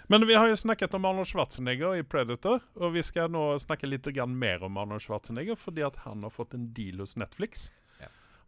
Men 0.06 0.26
vi 0.26 0.34
har 0.34 0.48
jo 0.50 0.56
snakket 0.56 0.94
om 0.94 1.04
Arnold 1.08 1.26
Schwarzenegger 1.30 1.94
i 1.96 2.02
Predator, 2.04 2.60
og 2.76 2.92
vi 2.92 3.00
skal 3.02 3.30
nå 3.32 3.54
snakke 3.62 3.88
litt 3.88 4.04
mer 4.28 4.62
om 4.66 4.76
Arnold 4.76 5.00
Schwarzenegger, 5.00 5.56
fordi 5.56 5.80
at 5.82 5.96
han 6.04 6.22
har 6.22 6.30
fått 6.30 6.52
en 6.54 6.66
deal 6.74 7.00
hos 7.00 7.16
Netflix. 7.16 7.70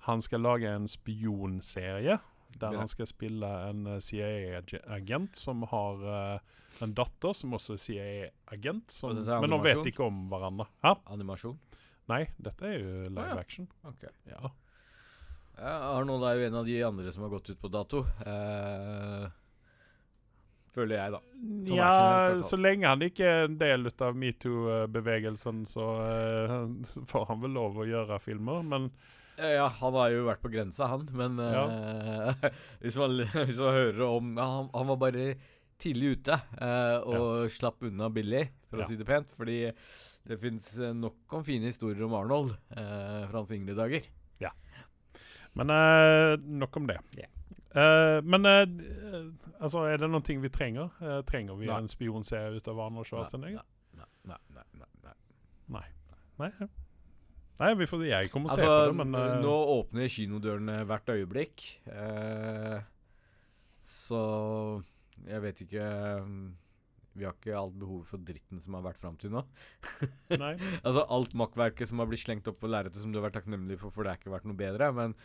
Han 0.07 0.23
skal 0.23 0.45
lage 0.47 0.71
en 0.71 0.89
spionserie 0.91 2.19
der 2.61 2.77
han 2.79 2.89
skal 2.89 3.09
spille 3.09 3.49
en 3.69 3.87
eh, 3.87 4.01
CIA-agent 4.01 5.37
som 5.37 5.65
har 5.69 6.05
uh, 6.07 6.55
en 6.85 6.93
datter 6.97 7.35
som 7.37 7.55
også 7.57 7.77
er 7.77 7.83
CIA-agent, 7.83 8.95
men 9.05 9.51
nå 9.53 9.59
vet 9.65 9.91
ikke 9.91 10.07
om 10.07 10.27
hverandre. 10.31 10.69
Hæ? 10.85 10.95
Animasjon. 11.13 11.59
Nei, 12.11 12.23
dette 12.39 12.69
er 12.69 12.79
jo 12.79 12.93
live 13.09 13.25
ah, 13.25 13.35
ja. 13.35 13.41
action. 13.43 13.67
Okay. 13.91 14.13
Ja. 14.31 14.53
Arnold 15.57 16.27
er 16.29 16.39
jo 16.39 16.47
en 16.47 16.61
av 16.61 16.69
de 16.69 16.77
andre 16.85 17.13
som 17.13 17.25
har 17.25 17.33
gått 17.33 17.51
ut 17.51 17.61
på 17.61 17.71
dato. 17.73 18.05
Eh, 18.29 19.27
føler 20.77 21.01
jeg, 21.01 21.15
da. 21.17 21.21
Som 21.67 21.81
ja, 21.81 21.91
så 22.45 22.59
lenge 22.61 22.93
han 22.93 23.03
ikke 23.07 23.27
er 23.27 23.49
en 23.49 23.59
del 23.59 23.89
av 23.91 24.21
metoo-bevegelsen, 24.21 25.65
så 25.69 25.89
eh, 26.05 26.57
får 27.11 27.29
han 27.33 27.43
vel 27.43 27.57
lov 27.57 27.81
å 27.81 27.89
gjøre 27.89 28.21
filmer, 28.23 28.63
men 28.69 28.91
Ja, 29.37 29.67
han 29.81 29.97
har 29.99 30.11
jo 30.15 30.25
vært 30.29 30.43
på 30.45 30.51
grensa, 30.53 30.89
han. 30.89 31.05
Men 31.17 31.39
eh, 31.43 32.49
hvis, 32.83 32.97
man, 33.01 33.19
hvis 33.49 33.61
man 33.61 33.77
hører 33.77 34.03
om 34.07 34.35
ja, 34.37 34.47
han, 34.59 34.71
han 34.75 34.91
var 34.93 35.01
bare 35.07 35.27
tidlig 35.77 36.15
ute 36.17 36.33
uh, 36.57 37.03
og 37.05 37.51
slapp 37.53 37.83
unna 37.85 38.09
billig, 38.09 38.47
for 38.71 38.81
Ja. 38.81 38.87
å 38.87 38.89
si 38.89 38.97
det 38.97 39.05
pent. 39.09 39.35
Fordi 39.37 39.59
det 40.27 40.39
fins 40.41 40.71
nok 40.97 41.37
om 41.37 41.45
fine 41.47 41.69
historier 41.69 42.07
om 42.07 42.15
Arnold 42.17 42.55
uh, 42.73 43.27
fra 43.29 43.43
hans 43.43 43.53
yngre 43.53 43.77
dager. 43.77 44.09
Ja. 44.43 44.55
Men 45.57 45.71
eh, 45.73 46.37
nok 46.41 46.77
om 46.81 46.89
det. 46.89 46.97
Yeah. 47.17 47.33
Uh, 47.77 48.19
men 48.25 48.49
uh, 48.49 48.65
altså, 49.61 49.85
er 49.89 50.01
det 50.01 50.09
noen 50.09 50.25
ting 50.25 50.41
vi 50.41 50.49
trenger? 50.53 50.91
Uh, 51.01 51.21
trenger 51.29 51.57
vi 51.61 51.69
Nei. 51.69 51.79
en 51.85 51.89
spionserie 51.93 52.57
ut 52.57 52.69
av 52.73 52.81
Arnold 52.89 53.09
Schwarzenegger? 53.09 53.65
Nei, 53.97 54.09
nei, 54.33 54.41
nei, 54.57 54.65
nei, 54.81 54.91
nei. 55.05 55.17
Nei. 55.77 55.87
Nei, 56.41 56.69
vi 57.57 57.87
får, 57.89 58.05
jeg 58.09 58.31
kommer 58.33 58.53
se 58.53 58.61
Altså, 58.61 58.73
på 58.73 58.91
det, 58.91 58.99
men 59.01 59.17
uh... 59.17 59.39
nå 59.45 59.55
åpner 59.79 60.13
kinodørene 60.13 60.83
hvert 60.89 61.15
øyeblikk. 61.15 61.65
Eh, 61.89 62.77
så 63.87 64.21
jeg 65.25 65.43
vet 65.45 65.61
ikke 65.65 65.85
Vi 67.17 67.25
har 67.25 67.33
ikke 67.33 67.55
alt 67.57 67.77
behovet 67.79 68.11
for 68.11 68.21
dritten 68.21 68.61
som 68.61 68.77
har 68.77 68.85
vært 68.85 69.01
fram 69.01 69.17
til 69.21 69.33
nå. 69.33 69.45
Nei. 70.43 70.53
Altså 70.83 71.07
alt 71.17 71.33
makkverket 71.39 71.89
som 71.89 72.03
har 72.03 72.11
blitt 72.11 72.25
slengt 72.27 72.51
opp 72.51 72.61
på 72.61 72.71
lerretet 72.71 73.01
som 73.01 73.15
du 73.15 73.21
har 73.21 73.29
vært 73.29 73.39
takknemlig 73.41 73.81
for, 73.81 73.95
for 73.95 74.05
det 74.05 74.13
har 74.13 74.21
ikke 74.21 74.35
vært 74.35 74.49
noe 74.51 74.59
bedre. 74.59 74.91
Men 74.97 75.17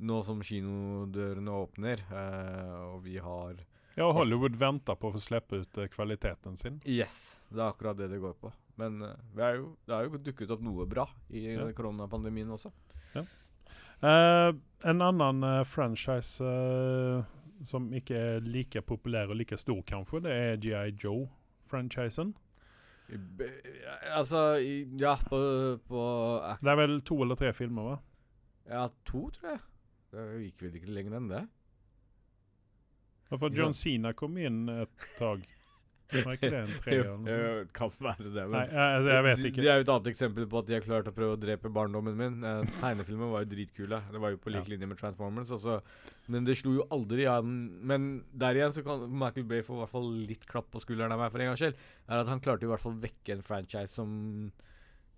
nå 0.00 0.22
som 0.24 0.40
kinodørene 0.46 1.58
åpner, 1.58 2.06
eh, 2.06 2.78
og 2.92 3.02
vi 3.04 3.18
har 3.20 3.58
Ja, 3.98 4.06
Hollywood 4.14 4.54
venter 4.56 4.94
på 4.96 5.10
å 5.10 5.16
få 5.16 5.20
slippe 5.20 5.64
ut 5.64 5.80
kvaliteten 5.92 6.54
sin. 6.56 6.78
Yes, 6.86 7.40
det 7.50 7.58
er 7.58 7.72
akkurat 7.72 7.98
det 7.98 8.12
det 8.12 8.22
går 8.22 8.38
på. 8.38 8.52
Men 8.80 9.00
eh, 9.04 9.16
vi 9.36 9.42
er 9.46 9.58
jo, 9.60 9.66
det 9.86 9.94
har 9.96 10.06
jo 10.08 10.20
dukket 10.30 10.50
opp 10.56 10.62
noe 10.64 10.86
bra 10.88 11.04
i 11.30 11.44
Ja. 11.54 11.66
koronapandemien 11.76 12.50
også. 12.56 12.72
Eh, 14.00 14.50
en 14.88 15.02
annen 15.04 15.42
uh, 15.44 15.58
franchise 15.68 16.40
uh, 16.40 17.20
som 17.60 17.90
ikke 17.92 18.16
er 18.16 18.46
like 18.48 18.80
populær 18.88 19.28
og 19.28 19.36
like 19.36 19.58
stor, 19.60 19.82
kanskje, 19.84 20.22
det 20.24 20.32
er 20.32 20.56
GI 20.64 20.94
Joe-franchisen. 21.02 22.30
Altså, 24.14 24.56
i- 24.64 24.86
ja, 25.02 25.16
på, 25.28 25.40
på 25.90 26.00
Det 26.62 26.70
er 26.72 26.76
vel 26.80 27.00
to 27.04 27.18
eller 27.26 27.36
tre 27.36 27.52
filmer, 27.52 27.90
va? 27.90 27.98
Ja, 28.70 28.86
to, 29.04 29.26
tror 29.36 29.50
jeg. 29.50 29.60
Det 30.14 30.24
gikk 30.46 30.62
vel 30.64 30.78
ikke 30.80 30.94
lenger 30.96 31.16
enn 31.20 31.28
det. 31.28 31.42
Ja, 33.30 33.36
For 33.36 33.52
John 33.54 33.74
Cena 33.76 34.12
kom 34.16 34.38
inn 34.40 34.64
et 34.80 35.08
tag. 35.18 35.44
Var 36.10 36.34
ikke 36.36 36.50
det 36.50 36.60
en 36.60 37.66
kan 37.76 37.90
være 38.02 38.30
det, 38.34 38.44
Nei, 38.44 38.46
men 38.50 38.72
jeg, 38.74 38.94
altså, 38.96 39.10
jeg 39.14 39.24
vet 39.26 39.42
ikke. 39.50 39.62
Det 39.62 39.70
er 39.70 39.76
jo 39.80 39.84
et 39.84 39.92
annet 39.94 40.08
eksempel 40.12 40.46
på 40.50 40.58
at 40.60 40.66
de 40.70 40.74
har 40.76 40.84
klart 40.86 41.10
å 41.10 41.14
prøve 41.14 41.36
å 41.36 41.40
drepe 41.40 41.70
barndommen 41.72 42.16
min. 42.18 42.38
Eh, 42.44 42.72
tegnefilmen 42.80 43.30
var 43.32 43.44
jo 43.44 43.50
dritkule. 43.52 44.00
Det 44.10 44.22
var 44.24 44.34
jo 44.34 44.40
på 44.42 44.50
lik 44.54 44.64
Ja. 44.66 44.72
linje 44.74 44.88
med 44.90 44.98
Transformers. 44.98 45.52
Også. 45.54 45.76
Men 46.28 46.44
det 46.48 46.56
slo 46.58 46.74
jo 46.80 46.86
aldri 46.90 47.28
an. 47.30 47.52
Men 47.86 48.08
der 48.34 48.58
igjen 48.58 48.74
så 48.74 48.82
kan 48.86 49.06
Michael 49.10 49.46
Bay 49.50 49.62
få 49.66 49.76
i 49.78 49.82
hvert 49.84 49.94
fall 49.94 50.10
litt 50.30 50.46
klapp 50.50 50.70
på 50.74 50.82
skulderen 50.82 51.12
av 51.14 51.18
meg 51.22 51.30
for 51.32 51.40
en 51.44 51.52
gangs 51.52 51.62
skyld. 51.62 51.78
Er 52.08 52.24
at 52.24 52.32
han 52.32 52.40
klarte 52.42 52.66
i 52.66 52.70
hvert 52.72 52.82
fall 52.82 52.98
vekke 53.02 53.36
en 53.38 53.42
franchise 53.46 53.94
som 53.94 54.10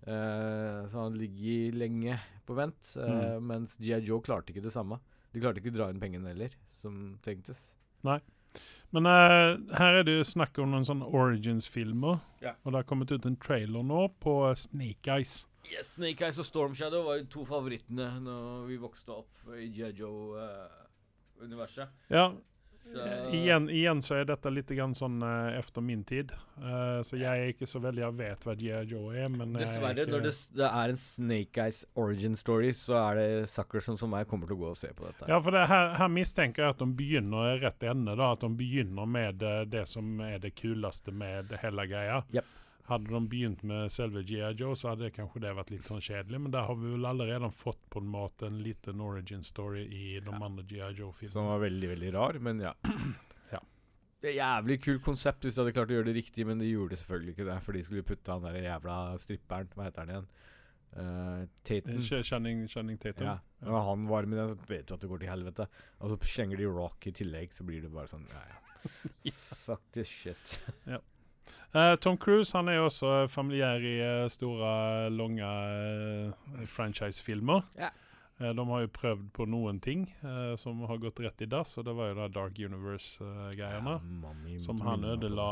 eh, 0.05 0.87
Som 0.91 0.99
han 1.07 1.17
ligger 1.17 1.77
lenge 1.77 2.19
på 2.45 2.55
vent. 2.57 2.95
Eh, 2.97 3.09
Mm. 3.13 3.47
Mens 3.47 3.77
G.I. 3.79 4.01
Joe 4.05 4.21
klarte 4.21 4.51
ikke 4.53 4.63
det 4.65 4.73
samme. 4.73 4.99
De 5.33 5.39
klarte 5.41 5.57
ikke 5.61 5.71
å 5.73 5.77
dra 5.77 5.89
inn 5.89 5.99
pengene 6.01 6.29
heller, 6.33 6.51
som 6.77 7.17
trengtes. 7.23 7.73
Men 8.93 9.09
uh, 9.09 9.57
her 9.79 9.99
er 9.99 10.05
det 10.05 10.19
jo 10.19 10.25
snakk 10.27 10.59
om 10.61 10.69
noen 10.73 10.85
sånne 10.85 11.07
Origins-filmer. 11.09 12.19
Ja. 12.43 12.53
Og 12.61 12.73
det 12.73 12.83
har 12.83 12.89
kommet 12.89 13.11
ut 13.13 13.25
en 13.25 13.39
trailer 13.41 13.83
nå 13.85 14.05
på 14.21 14.35
Snake 14.59 15.09
Eyes. 15.15 15.47
Yes, 15.71 15.93
Snake 15.95 16.25
Eyes 16.27 16.39
og 16.43 16.45
Storm 16.47 16.73
Shadow 16.77 17.05
var 17.07 17.21
jo 17.21 17.29
to 17.31 17.45
favorittene 17.47 18.09
når 18.21 18.65
vi 18.67 18.77
vokste 18.81 19.15
opp 19.15 19.53
i 19.55 19.69
G.I. 19.73 19.93
Joe-universet. 20.01 21.87
Ja, 22.11 22.27
Så- 22.83 23.05
igjen, 23.33 23.69
igjen 23.73 24.01
så 24.05 24.19
er 24.19 24.25
dette 24.29 24.51
litt 24.53 24.69
grann 24.75 24.93
sånn 24.93 25.21
uh, 25.23 25.57
efter 25.57 25.81
min 25.81 26.03
tid. 26.03 26.31
Uh, 26.59 26.99
så 27.01 27.17
jeg 27.17 27.31
er 27.31 27.53
ikke 27.53 27.65
så 27.65 27.79
veldig 27.81 28.03
Jeg 28.03 28.15
vet 28.19 28.43
hva 28.45 28.53
G.I. 28.59 28.81
Joe 28.91 29.15
er, 29.17 29.29
men 29.33 29.55
Dessverre, 29.57 29.93
er 29.95 30.03
ikke, 30.03 30.11
når 30.13 30.25
det, 30.27 30.33
det 30.59 30.67
er 30.69 30.93
en 30.93 30.99
Snake 31.01 31.63
Eyes 31.63 31.79
origin 31.95 32.35
story, 32.37 32.69
så 32.77 32.99
er 32.99 33.15
det 33.21 33.49
Suckerson 33.49 33.97
som, 33.97 34.03
som 34.03 34.13
meg 34.13 34.27
kommer 34.29 34.49
til 34.51 34.57
å 34.57 34.61
gå 34.65 34.69
og 34.73 34.77
se 34.77 34.91
på 34.93 35.07
dette. 35.07 35.29
Ja, 35.31 35.39
for 35.41 35.55
det 35.55 35.65
her, 35.71 35.93
her 35.97 36.11
mistenker 36.13 36.67
jeg 36.67 36.75
at 36.75 36.83
de 36.83 36.89
begynner 36.93 37.57
rett 37.63 37.83
ende. 37.89 38.17
da, 38.19 38.31
At 38.35 38.43
de 38.45 38.49
begynner 38.59 39.07
med 39.09 39.41
eh, 39.41 39.63
det 39.65 39.87
som 39.89 40.19
er 40.21 40.37
det 40.43 40.53
kuleste 40.59 41.13
med 41.15 41.55
hele 41.63 41.87
greia. 41.89 42.21
Japp. 42.35 42.45
Hadde 42.89 43.07
de 43.13 43.19
begynt 43.31 43.61
med 43.63 43.91
selve 43.95 44.23
G.I. 44.27 44.49
Joe, 44.59 44.75
så 44.75 44.89
hadde 44.91 45.05
det 45.07 45.13
kanskje 45.15 45.39
det 45.45 45.53
vært 45.55 45.69
litt 45.71 45.85
sånn 45.87 46.01
kjedelig. 46.03 46.39
Men 46.43 46.51
der 46.51 46.65
har 46.67 46.75
vi 46.75 46.89
vel 46.91 47.05
allerede 47.07 47.47
fått 47.55 47.79
på 47.93 48.01
en 48.03 48.09
måte 48.11 48.49
en 48.49 48.57
liten 48.65 48.99
origin 48.99 49.43
story 49.47 49.85
i 49.87 50.19
de 50.19 50.31
Ja. 50.33 50.39
andre 50.43 50.63
G.I. 50.67 50.81
Som 50.89 50.97
Joe-filmene. 50.97 51.45
var 51.47 51.59
veldig, 51.63 51.89
veldig 51.93 52.13
rar, 52.13 52.39
men 52.43 52.59
ja. 52.59 52.73
Ja. 53.53 53.59
Det 54.19 54.33
er 54.33 54.39
jævlig 54.41 54.81
kult 54.83 55.03
konsept 55.03 55.43
hvis 55.47 55.55
de 55.55 55.61
hadde 55.63 55.73
klart 55.77 55.91
å 55.91 55.95
gjøre 55.95 56.09
det 56.11 56.15
riktig, 56.19 56.45
men 56.47 56.59
de 56.59 56.67
gjorde 56.73 56.97
selvfølgelig 56.99 57.35
ikke 57.37 57.47
det, 57.51 57.59
for 57.63 57.71
de 57.79 57.83
skulle 57.83 58.03
putte 58.07 58.31
han 58.35 58.43
der 58.49 58.59
jævla 58.65 58.97
stripperen, 59.19 59.71
hva 59.75 59.87
heter 59.87 60.03
han 60.03 60.13
igjen? 60.13 60.27
Uh, 60.93 61.47
Tatum. 61.65 62.01
Channing, 62.23 62.67
Channing 62.69 62.99
Tatum. 63.01 63.25
Ja. 63.31 63.39
Når 63.65 63.87
han 63.87 64.03
var 64.11 64.27
med 64.29 64.37
den, 64.37 64.51
så 64.53 64.69
vet 64.69 64.85
du 64.87 64.93
at 64.93 65.01
det 65.01 65.09
går 65.09 65.23
til 65.23 65.31
helvete. 65.31 65.65
Og 66.03 66.11
så 66.11 66.19
slenger 66.35 66.59
de 66.59 66.67
rock 66.69 67.07
i 67.09 67.15
tillegg, 67.15 67.55
så 67.55 67.63
blir 67.65 67.81
det 67.81 67.89
bare 67.95 68.11
sånn 68.11 68.27
Ja, 68.29 68.43
ja. 68.51 68.59
Fuck 69.63 69.81
this 69.95 70.07
shit. 70.11 70.59
Eh, 71.73 71.95
Tom 71.95 72.17
Cruise 72.17 72.53
han 72.57 72.69
er 72.69 72.77
jo 72.77 72.87
også 72.87 73.11
familiær 73.33 73.81
i 73.81 73.97
eh, 74.05 74.29
store, 74.29 75.09
lange 75.09 75.41
uh, 75.41 76.63
franchise-filmer. 76.69 77.63
Ja. 77.79 77.89
Eh, 78.37 78.51
de 78.53 78.65
har 78.69 78.83
jo 78.83 78.91
prøvd 78.93 79.23
på 79.33 79.47
noen 79.49 79.79
ting 79.81 80.05
som 80.61 80.81
har 80.89 80.99
gått 81.01 81.21
rett 81.23 81.45
i 81.45 81.49
dass, 81.49 81.75
og 81.77 81.85
det 81.87 81.93
var 81.97 82.11
jo 82.11 82.17
da 82.17 82.27
Dark 82.33 82.57
Universe-greiene. 82.59 83.95
Ja, 83.99 84.59
som 84.61 84.81
han 84.85 85.05
ødela, 85.05 85.47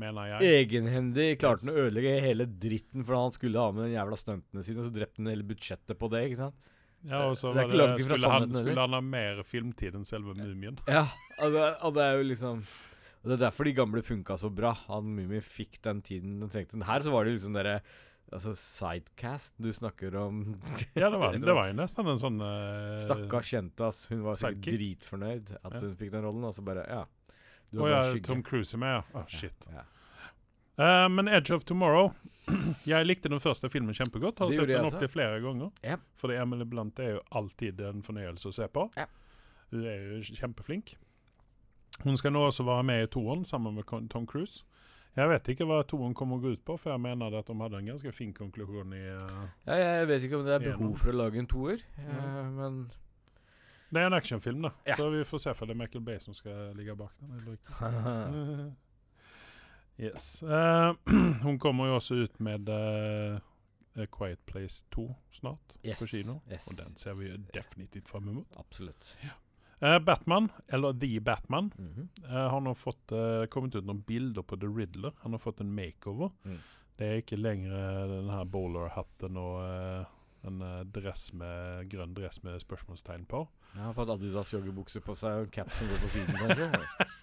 mener 0.00 0.34
jeg. 0.34 0.50
Egenhendig 0.64 1.28
klarte 1.40 1.66
han 1.66 1.72
Yes. 1.72 1.76
å 1.76 1.86
ødelegge 1.86 2.12
hele 2.24 2.46
dritten 2.48 3.04
fordi 3.04 3.20
han 3.20 3.34
skulle 3.36 3.64
ha 3.64 3.72
med 3.72 3.84
den 3.84 3.94
jævla 3.96 4.16
stuntene 4.16 4.64
sine, 4.64 4.80
og 4.80 4.88
så 4.88 4.94
drepte 4.94 5.20
han 5.20 5.32
hele 5.32 5.48
budsjettet 5.48 6.00
på 6.00 6.08
det, 6.12 6.22
ikke 6.28 6.40
sant? 6.40 6.68
Ja, 7.08 7.30
og 7.30 7.36
så 7.40 7.54
Det 7.54 7.64
var 7.64 7.96
det, 7.96 8.04
skulle, 8.04 8.28
han, 8.28 8.52
skulle 8.52 8.80
han 8.80 8.92
ha 8.92 9.00
mer 9.00 9.42
filmtid 9.48 9.96
enn 9.96 10.04
selve 10.04 10.34
Mumien. 10.36 10.76
Ja, 10.88 11.06
og 11.40 11.52
det, 11.56 11.68
og 11.80 11.94
det 11.96 12.04
er 12.04 12.18
jo 12.20 12.26
liksom 12.28 12.64
Og 13.20 13.28
det 13.28 13.36
er 13.36 13.42
derfor 13.46 13.68
de 13.68 13.74
gamle 13.76 14.00
funka 14.04 14.36
så 14.40 14.48
bra. 14.52 14.72
Han 14.88 15.10
Mummi 15.16 15.40
fikk 15.44 15.80
den 15.84 16.00
tiden 16.06 16.38
den 16.40 16.48
trengte. 16.52 16.78
Men 16.80 16.88
her 16.88 17.02
så 17.04 17.12
var 17.12 17.26
det 17.28 17.34
liksom 17.36 17.56
dere 17.56 17.80
Altså 18.30 18.52
sidecast 18.54 19.56
du 19.58 19.72
snakker 19.74 20.14
om. 20.20 20.42
Ja, 20.94 21.08
det 21.10 21.18
var, 21.18 21.34
det 21.34 21.54
var 21.56 21.66
jo 21.66 21.74
nesten 21.74 22.06
en 22.12 22.20
sånn 22.20 22.36
uh, 22.38 22.94
Stakkars 23.02 23.48
jente, 23.56 23.88
ass. 23.88 24.04
Hun 24.12 24.20
var 24.22 24.38
sikkert 24.38 24.60
sidekick. 24.62 24.76
dritfornøyd 24.78 25.50
at 25.58 25.72
Ja. 25.74 25.80
hun 25.82 25.96
fikk 25.98 26.12
den 26.14 26.22
rollen, 26.28 26.44
og 26.46 26.54
så 26.54 26.62
bare 26.62 26.84
Ja. 26.86 27.00
Du 27.72 27.82
Å 27.82 27.88
ja. 27.90 27.98
Tom 28.22 28.44
Cruise 28.46 28.74
er 28.74 28.82
med, 28.82 28.94
ja. 29.00 29.02
Å, 29.18 29.24
shit. 29.30 29.66
Ja. 29.74 29.82
Eh, 30.80 31.08
men 31.10 31.28
Edge 31.28 31.54
of 31.54 31.64
Tomorrow 31.66 32.14
Jeg 32.88 33.06
likte 33.06 33.28
den 33.30 33.42
første 33.42 33.68
filmen 33.70 33.94
kjempegodt. 33.94 34.38
Har 34.42 34.54
sett 34.54 34.70
den 34.70 34.86
opptil 34.88 35.10
flere 35.10 35.42
ganger. 35.42 35.74
Ja. 35.86 35.98
Fordi 36.18 36.38
Emily 36.40 36.64
Blunt 36.70 36.98
er 37.02 37.16
jo 37.16 37.20
alltid 37.36 37.82
en 37.90 38.02
fornøyelse 38.06 38.50
å 38.50 38.54
se 38.54 38.66
på. 38.70 38.86
Ja. 38.96 39.06
Hun 39.74 39.84
er 39.86 40.06
jo 40.06 40.22
kjempeflink. 40.38 40.94
Hun 42.04 42.16
skal 42.16 42.32
nå 42.32 42.46
også 42.48 42.64
være 42.64 42.86
med 42.88 43.02
i 43.04 43.10
toeren 43.12 43.44
sammen 43.44 43.74
med 43.76 44.08
Tom 44.10 44.26
Cruise. 44.26 44.64
Jeg 45.16 45.28
vet 45.28 45.48
ikke 45.52 45.66
hva 45.66 45.80
toeren 45.88 46.14
kommer 46.14 46.38
å 46.38 46.44
gå 46.44 46.54
ut 46.54 46.62
på, 46.64 46.76
for 46.78 46.92
jeg 46.92 47.02
mener 47.02 47.34
at 47.34 47.48
de 47.50 47.56
hadde 47.58 47.80
en 47.80 47.90
ganske 47.90 48.12
fin 48.14 48.30
konklusjon 48.34 48.92
i 48.94 49.02
uh, 49.18 49.40
Ja, 49.66 49.78
jeg 49.80 50.08
vet 50.12 50.26
ikke 50.26 50.38
om 50.38 50.44
det 50.46 50.54
er 50.54 50.66
behov 50.68 50.94
for 51.00 51.10
å 51.10 51.16
lage 51.18 51.40
en 51.42 51.50
toer, 51.50 51.82
mm. 51.98 52.12
uh, 52.14 52.44
men 52.60 52.78
Det 53.90 53.98
er 53.98 54.06
en 54.06 54.16
actionfilm, 54.20 54.62
da. 54.68 54.70
Ja. 54.86 55.00
Så 55.00 55.08
vi 55.10 55.24
får 55.26 55.42
se 55.42 55.56
om 55.56 55.66
det 55.66 55.74
er 55.74 55.80
Michael 55.82 56.06
Bay 56.06 56.22
som 56.22 56.36
skal 56.38 56.70
ligge 56.78 56.94
bak 56.94 57.16
den. 57.18 58.70
yes. 60.06 60.30
Uh, 60.46 60.94
hun 61.46 61.58
kommer 61.58 61.90
jo 61.90 61.98
også 61.98 62.22
ut 62.22 62.38
med 62.40 62.70
A 62.70 64.06
Quiet 64.06 64.46
Place 64.46 64.84
2 64.94 65.14
snart 65.30 65.74
yes. 65.82 65.98
på 65.98 66.06
kino. 66.06 66.38
Yes. 66.50 66.70
Og 66.70 66.78
den 66.78 66.96
ser 66.96 67.18
vi 67.18 67.34
definitivt 67.54 68.08
fram 68.08 68.28
imot. 68.28 68.46
Absolutt. 68.56 69.16
Eh, 69.20 69.34
Batman, 69.80 70.50
eller 70.68 70.92
The 70.92 71.18
Batman, 71.20 71.72
Mhm. 71.78 72.08
eh, 72.24 72.48
har 72.50 72.60
nå 72.60 72.74
fått 72.76 73.12
eh, 73.12 73.46
kommet 73.46 73.74
ut 73.74 73.84
noen 73.88 74.02
bilder 74.06 74.42
på 74.42 74.58
The 74.60 74.66
Riddler. 74.68 75.12
Han 75.22 75.32
har 75.32 75.38
fått 75.38 75.60
en 75.60 75.74
makeover. 75.74 76.30
Mm. 76.44 76.58
Det 76.98 77.06
er 77.08 77.22
ikke 77.22 77.38
lenger 77.40 77.72
eh, 77.72 78.08
den 78.08 78.28
her 78.30 78.44
bowlerhatten 78.44 79.36
og 79.40 79.62
eh, 79.64 80.04
en 80.48 80.60
eh, 80.62 80.82
dress 80.84 81.32
med, 81.32 81.88
grønn 81.90 82.12
dress 82.14 82.42
med 82.44 82.60
spørsmålstegn 82.60 83.24
på. 83.28 83.46
Han 83.74 83.84
har 83.88 83.92
fått 83.96 84.10
Adidas 84.10 84.52
joggebukse 84.52 85.00
på 85.04 85.14
seg 85.16 85.30
og 85.32 85.46
en 85.46 85.50
cap 85.50 85.70
som 85.72 85.88
går 85.88 86.00
på 86.04 86.08
siden, 86.12 86.36
kanskje. 86.36 86.70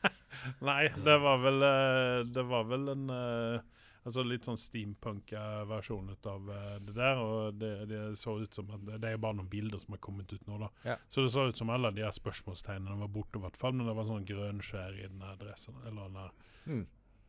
Nei, 0.69 0.87
det 1.03 1.17
var 1.21 1.37
vel 1.43 1.61
eh, 1.65 2.23
Det 2.31 2.43
var 2.47 2.63
vel 2.69 2.89
en 2.93 3.09
eh, 3.09 3.59
Altså 4.07 4.23
litt 4.23 4.45
sånn 4.47 4.59
steampunk-versjon 4.59 6.13
av 6.31 6.49
eh, 6.53 6.75
det 6.87 6.93
der. 6.95 7.19
Og 7.19 7.57
det, 7.59 7.71
det 7.89 8.01
så 8.21 8.37
ut 8.39 8.53
som 8.55 8.69
at 8.75 8.85
det, 8.87 9.09
er 9.11 9.19
bare 9.21 9.35
noen 9.39 9.49
bilder 9.51 9.81
som 9.81 9.95
har 9.95 10.01
kommet 10.03 10.31
ut 10.31 10.45
nå, 10.47 10.59
da. 10.61 10.69
Ja. 10.87 10.95
Så 11.11 11.25
det 11.25 11.33
så 11.33 11.47
ut 11.49 11.59
som 11.59 11.71
alle 11.73 11.91
de 11.95 12.05
her 12.05 12.15
spørsmålstegnene 12.15 12.95
var 13.01 13.11
borte, 13.11 13.39
i 13.39 13.43
hvert 13.43 13.59
fall. 13.59 13.75
Men 13.75 13.89
det 13.89 13.95
var 13.97 14.07
sånn 14.07 14.27
grønnskjær 14.29 14.95
i 15.01 15.09
den 15.09 15.25
dressen. 15.41 15.75
Eller 15.85 16.07
den 16.07 16.21
her 16.23 16.31
Mm. 16.67 16.85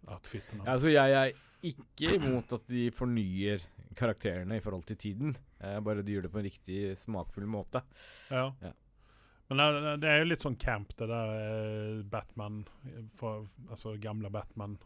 outfiten 0.09 0.63
Ja, 0.65 0.73
altså, 0.73 0.91
jeg 0.91 1.13
er 1.19 1.33
ikke 1.69 2.15
imot 2.17 2.53
at 2.55 2.67
de 2.71 2.89
fornyer 2.95 3.63
karakterene 3.99 4.57
i 4.59 4.63
forhold 4.63 4.85
til 4.87 4.97
tiden. 4.97 5.37
Eh, 5.61 5.81
bare 5.83 6.03
de 6.07 6.15
gjør 6.15 6.29
det 6.29 6.33
på 6.33 6.39
en 6.39 6.47
riktig 6.47 6.83
smakfull 6.99 7.47
måte. 7.51 7.83
Ja. 8.31 8.53
Ja. 8.63 8.73
Men 9.51 9.63
det, 9.63 9.95
det 10.05 10.09
er 10.13 10.19
jo 10.21 10.29
litt 10.29 10.43
sånn 10.45 10.59
camp, 10.61 10.93
det 10.99 11.09
der 11.09 11.31
eh, 11.41 12.03
Batman 12.05 12.61
for, 13.17 13.47
Altså 13.71 13.97
gamle 13.99 14.31
Batman. 14.31 14.77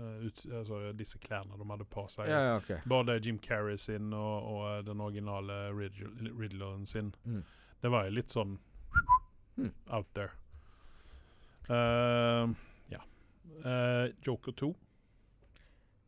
Eh, 0.00 0.26
ut, 0.26 0.42
altså 0.62 0.80
disse 0.96 1.20
klærne 1.22 1.58
de 1.60 1.68
hadde 1.70 1.86
på 1.92 2.06
seg. 2.10 2.26
Ja, 2.32 2.40
ja, 2.48 2.56
okay. 2.56 2.80
Både 2.88 3.18
Jim 3.20 3.38
Carrey 3.44 3.76
sin 3.78 4.12
og, 4.16 4.50
og 4.54 4.62
eh, 4.72 4.82
den 4.88 5.00
originale 5.04 5.60
Riddl- 5.76 6.32
Riddleren 6.40 6.86
sin. 6.88 7.12
Mm. 7.24 7.42
Det 7.82 7.90
var 7.92 8.08
jo 8.08 8.16
litt 8.18 8.32
sånn 8.36 8.58
Mm. 9.60 9.72
out 9.92 10.06
there. 10.14 10.30
Uh, 11.68 12.48
ja. 12.90 13.00
Uh, 13.64 14.08
Joker 14.24 14.52
2 14.56 14.70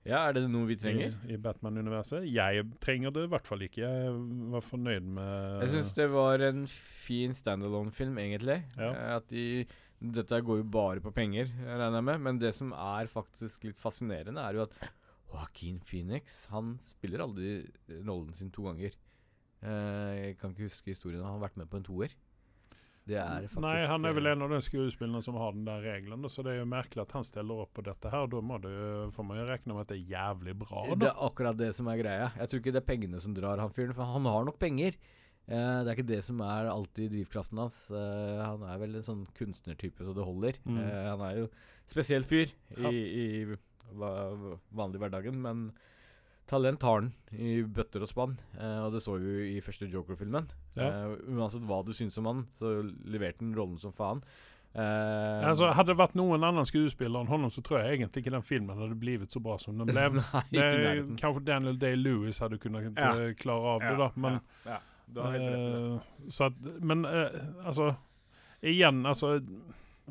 Ja, 0.09 0.25
er 0.29 0.33
det 0.35 0.43
noe 0.51 0.67
vi 0.67 0.75
trenger? 0.81 1.13
i, 1.29 1.35
i 1.35 1.39
Batman-universet. 1.39 2.25
Jeg 2.27 2.65
trenger 2.83 3.13
det 3.15 3.27
i 3.29 3.31
hvert 3.31 3.47
fall 3.47 3.63
ikke. 3.63 3.85
Jeg 3.87 4.15
var 4.51 4.65
fornøyd 4.67 5.05
med 5.15 5.61
Jeg 5.63 5.71
syns 5.77 5.93
det 5.95 6.09
var 6.11 6.43
en 6.49 6.65
fin 6.67 7.31
standalone-film, 7.37 8.19
egentlig. 8.19 8.57
Ja. 8.79 8.91
At 9.21 9.29
de 9.31 9.45
Dette 10.03 10.41
går 10.43 10.63
jo 10.63 10.67
bare 10.67 11.03
på 11.05 11.13
penger, 11.15 11.53
regner 11.63 12.01
jeg 12.01 12.09
med. 12.09 12.25
Men 12.27 12.41
det 12.43 12.51
som 12.57 12.73
er 12.75 13.11
faktisk 13.11 13.69
litt 13.69 13.81
fascinerende, 13.81 14.43
er 14.43 14.59
jo 14.59 14.67
at 14.67 14.75
Joaquin 15.33 15.79
Phoenix 15.81 16.47
Han 16.53 16.75
spiller 16.83 17.23
aldri 17.25 17.55
rollen 18.03 18.35
sin 18.37 18.51
to 18.53 18.67
ganger. 18.67 18.97
Eh, 19.63 20.13
jeg 20.19 20.37
kan 20.41 20.53
ikke 20.53 20.69
huske 20.69 20.93
historien. 20.93 21.23
Han 21.23 21.39
har 21.39 21.47
vært 21.47 21.61
med 21.63 21.71
på 21.71 21.79
en 21.79 21.87
toer. 21.87 22.15
Det 23.03 23.17
er 23.19 23.49
faktisk 23.49 23.65
Nei, 23.65 23.79
han 23.91 24.05
er 24.07 24.15
vel 24.15 24.29
eh, 24.31 24.35
en 24.37 24.45
av 24.47 24.53
de 24.53 24.59
skuespillerne 24.63 25.23
som 25.27 25.39
har 25.41 25.57
den 25.57 25.65
der 25.67 25.81
regelen, 25.83 26.27
så 26.31 26.45
det 26.47 26.53
er 26.53 26.61
jo 26.61 26.69
merkelig 26.71 27.03
at 27.03 27.15
han 27.17 27.27
stiller 27.27 27.65
opp 27.65 27.73
på 27.75 27.83
dette 27.87 28.13
her. 28.13 28.29
Da 28.31 28.43
må 28.47 28.61
jo, 28.63 29.09
får 29.15 29.27
man 29.27 29.41
jo 29.41 29.47
regne 29.49 29.75
med 29.75 29.83
at 29.83 29.91
det 29.91 29.99
er 29.99 30.13
jævlig 30.13 30.55
bra. 30.61 30.85
Det 30.93 31.09
er 31.11 31.25
akkurat 31.27 31.59
det 31.59 31.73
som 31.79 31.91
er 31.91 31.99
greia. 31.99 32.29
Jeg 32.39 32.51
tror 32.51 32.63
ikke 32.63 32.77
det 32.77 32.83
er 32.83 32.91
pengene 32.93 33.23
som 33.23 33.35
drar 33.35 33.63
han 33.63 33.75
fyren, 33.75 33.95
for 33.97 34.15
han 34.15 34.31
har 34.31 34.47
nok 34.47 34.61
penger. 34.63 34.99
Eh, 35.49 35.79
det 35.83 35.91
er 35.91 35.97
ikke 35.97 36.07
det 36.13 36.21
som 36.25 36.41
er 36.47 36.69
alltid 36.71 37.11
drivkraften 37.13 37.59
hans. 37.59 37.79
Eh, 37.91 38.43
han 38.45 38.63
er 38.63 38.79
vel 38.79 38.95
en 39.01 39.03
sånn 39.07 39.25
kunstnertype 39.37 40.05
så 40.07 40.15
det 40.15 40.25
holder. 40.25 40.59
Mm. 40.65 40.79
Eh, 40.79 41.09
han 41.11 41.25
er 41.29 41.41
jo 41.43 41.49
spesiell 41.91 42.23
fyr 42.23 42.47
i, 42.77 42.83
Ja. 42.83 42.91
i 42.93 43.57
va- 43.93 44.59
vanlig 44.73 45.01
hverdagen, 45.03 45.35
men 45.43 45.73
talent 46.47 46.83
har 46.83 47.01
han 47.01 47.13
i 47.33 47.63
bøtter 47.63 48.03
og 48.03 48.09
spann. 48.09 48.39
Og 48.59 48.93
det 48.93 49.03
så 49.03 49.19
vi 49.19 49.27
jo 49.27 49.57
i 49.57 49.61
første 49.61 49.89
Joker-filmen. 49.91 50.49
Ja. 50.77 50.89
Uansett 51.29 51.63
hva 51.67 51.85
du 51.85 51.93
syns 51.93 52.17
om 52.19 52.27
han, 52.27 52.47
så 52.53 52.81
leverte 53.05 53.41
han 53.45 53.55
rollen 53.55 53.79
som 53.79 53.93
faen. 53.93 54.23
Uh, 54.75 55.45
Altså, 55.45 55.67
hadde 55.77 55.93
det 55.93 55.99
vært 55.99 56.15
noen 56.17 56.41
annen 56.49 56.65
skuespiller 56.65 57.21
enn 57.21 57.29
honom, 57.29 57.51
så 57.53 57.61
tror 57.61 57.83
jeg 57.83 57.99
egentlig 57.99 58.23
ikke 58.25 58.33
den 58.33 58.43
filmen 58.47 58.79
hadde 58.81 58.97
blitt 58.97 59.29
så 59.35 59.41
bra 59.45 59.59
som 59.61 59.77
den 59.77 59.87
ble. 59.93 60.07
Nei, 60.17 60.43
Det, 60.49 60.65
i 60.97 61.17
kanskje 61.21 61.45
Daniel 61.45 61.77
Day-Lewis 61.77 62.41
hadde 62.41 62.57
kunnet 62.63 62.97
Ja. 62.97 63.11
klare 63.37 63.75
av 63.75 63.81
det, 63.85 63.99
da. 64.01 64.09
Men, 64.17 64.41
ja, 64.65 64.71
ja. 64.73 64.79
Du 65.13 65.21
har 65.25 65.37
helt 65.37 65.51
rett 65.53 65.69
i 65.69 65.77
det. 65.77 65.85
eh, 66.27 66.33
så 66.39 66.49
at, 66.51 66.63
men 66.93 67.05
eh, 67.05 67.39
altså 67.67 67.93
Igjen, 68.63 69.01
altså 69.11 69.41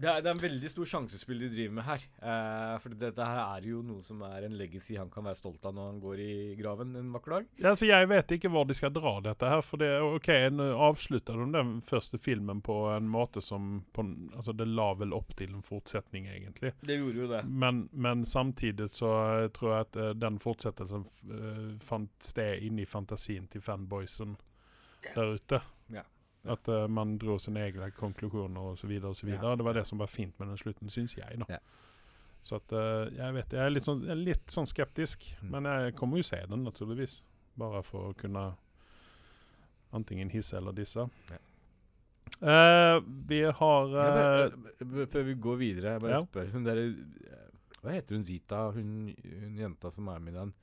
Det 0.01 0.07
er, 0.07 0.21
det 0.23 0.27
er 0.27 0.33
en 0.37 0.41
veldig 0.41 0.69
stor 0.71 0.87
sjansespill 0.87 1.39
de 1.43 1.47
driver 1.51 1.73
med 1.77 1.83
her. 1.83 2.03
Eh, 2.23 2.73
for 2.79 2.93
dette 2.99 3.25
her 3.27 3.39
er 3.57 3.65
jo 3.67 3.81
noe 3.83 4.01
som 4.03 4.21
er 4.23 4.45
en 4.47 4.53
legacy 4.57 4.95
han 4.97 5.09
kan 5.11 5.23
være 5.27 5.35
stolt 5.39 5.65
av 5.67 5.75
når 5.75 5.87
han 5.89 5.97
går 6.03 6.21
i 6.23 6.35
graven 6.59 6.93
en 6.95 7.09
vakker 7.11 7.35
dag. 7.35 7.47
Ja, 7.59 7.69
altså, 7.73 7.85
jeg 7.89 8.07
vet 8.09 8.31
ikke 8.37 8.51
hvor 8.53 8.65
de 8.69 8.75
skal 8.75 8.93
dra 8.95 9.13
dette 9.23 9.49
her. 9.51 9.61
For 9.67 9.79
det, 9.83 9.89
ok, 10.03 10.29
nå 10.55 10.67
avslutta 10.87 11.35
de 11.35 11.47
den 11.53 11.73
første 11.85 12.19
filmen 12.23 12.59
på 12.65 12.77
en 12.95 13.07
måte 13.11 13.43
som 13.43 13.81
på, 13.95 14.07
Altså, 14.35 14.55
det 14.57 14.67
la 14.71 14.89
vel 14.99 15.11
opp 15.15 15.35
til 15.39 15.51
en 15.55 15.63
fortsetning, 15.67 16.27
egentlig. 16.31 16.71
Det 16.87 16.97
gjorde 16.99 17.23
jo 17.25 17.31
det. 17.35 17.43
Men, 17.47 17.83
men 17.91 18.23
samtidig 18.25 18.89
så 18.95 19.11
eh, 19.43 19.49
tror 19.55 19.75
jeg 19.75 19.87
at 19.89 19.99
eh, 20.07 20.13
den 20.23 20.39
fortsettelsen 20.43 21.03
f- 21.11 21.25
eh, 21.35 21.67
fant 21.83 22.15
sted 22.31 22.63
inni 22.67 22.87
fantasien 22.87 23.47
til 23.51 23.61
fanboysen 23.63 24.37
der 25.15 25.35
ute. 25.35 25.61
Ja. 25.93 26.03
At 26.49 26.67
uh, 26.69 26.87
man 26.89 27.17
dro 27.21 27.37
sine 27.39 27.61
egne 27.67 27.91
konklusjoner 27.93 28.73
videre. 28.87 29.13
Ja. 29.29 29.55
Det 29.55 29.65
var 29.67 29.73
det 29.77 29.85
som 29.87 30.01
var 30.01 30.07
fint 30.09 30.39
med 30.39 30.47
den 30.49 30.57
slutten, 30.57 30.89
syns 30.89 31.15
jeg, 31.17 31.39
da. 31.43 31.45
Ja. 31.49 31.59
Så 32.41 32.57
at 32.57 32.73
uh, 32.73 33.05
jeg 33.13 33.33
vet 33.35 33.53
Jeg 33.53 33.61
er 33.65 33.69
litt 33.69 33.85
sånn, 33.85 34.01
er 34.09 34.17
litt 34.17 34.49
sånn 34.49 34.65
skeptisk, 34.69 35.27
Mm. 35.41 35.51
men 35.51 35.69
jeg 35.69 35.95
kommer 35.95 36.17
jo 36.17 36.23
se 36.25 36.39
den, 36.49 36.63
naturligvis. 36.65 37.21
Bare 37.57 37.83
for 37.83 38.09
å 38.09 38.17
kunne 38.17 38.55
antingen 39.93 40.29
hisse 40.31 40.57
eller 40.57 40.71
disse. 40.73 41.05
Ja. 41.29 41.37
Uh, 42.41 43.03
vi 43.27 43.41
har 43.43 43.89
før 45.11 45.23
vi 45.27 45.33
går 45.35 45.57
videre, 45.59 45.91
jeg 45.97 46.01
bare 46.01 46.19
spør 46.23 46.47
Hun 46.53 46.67
eh, 46.71 46.93
Hva 47.81 47.91
heter 47.93 48.15
hun 48.15 48.23
Zita, 48.25 48.61
hun, 48.71 49.11
hun 49.25 49.57
jenta 49.59 49.91
som 49.91 50.07
er 50.09 50.21
med 50.23 50.33
i 50.33 50.37
den? 50.37 50.53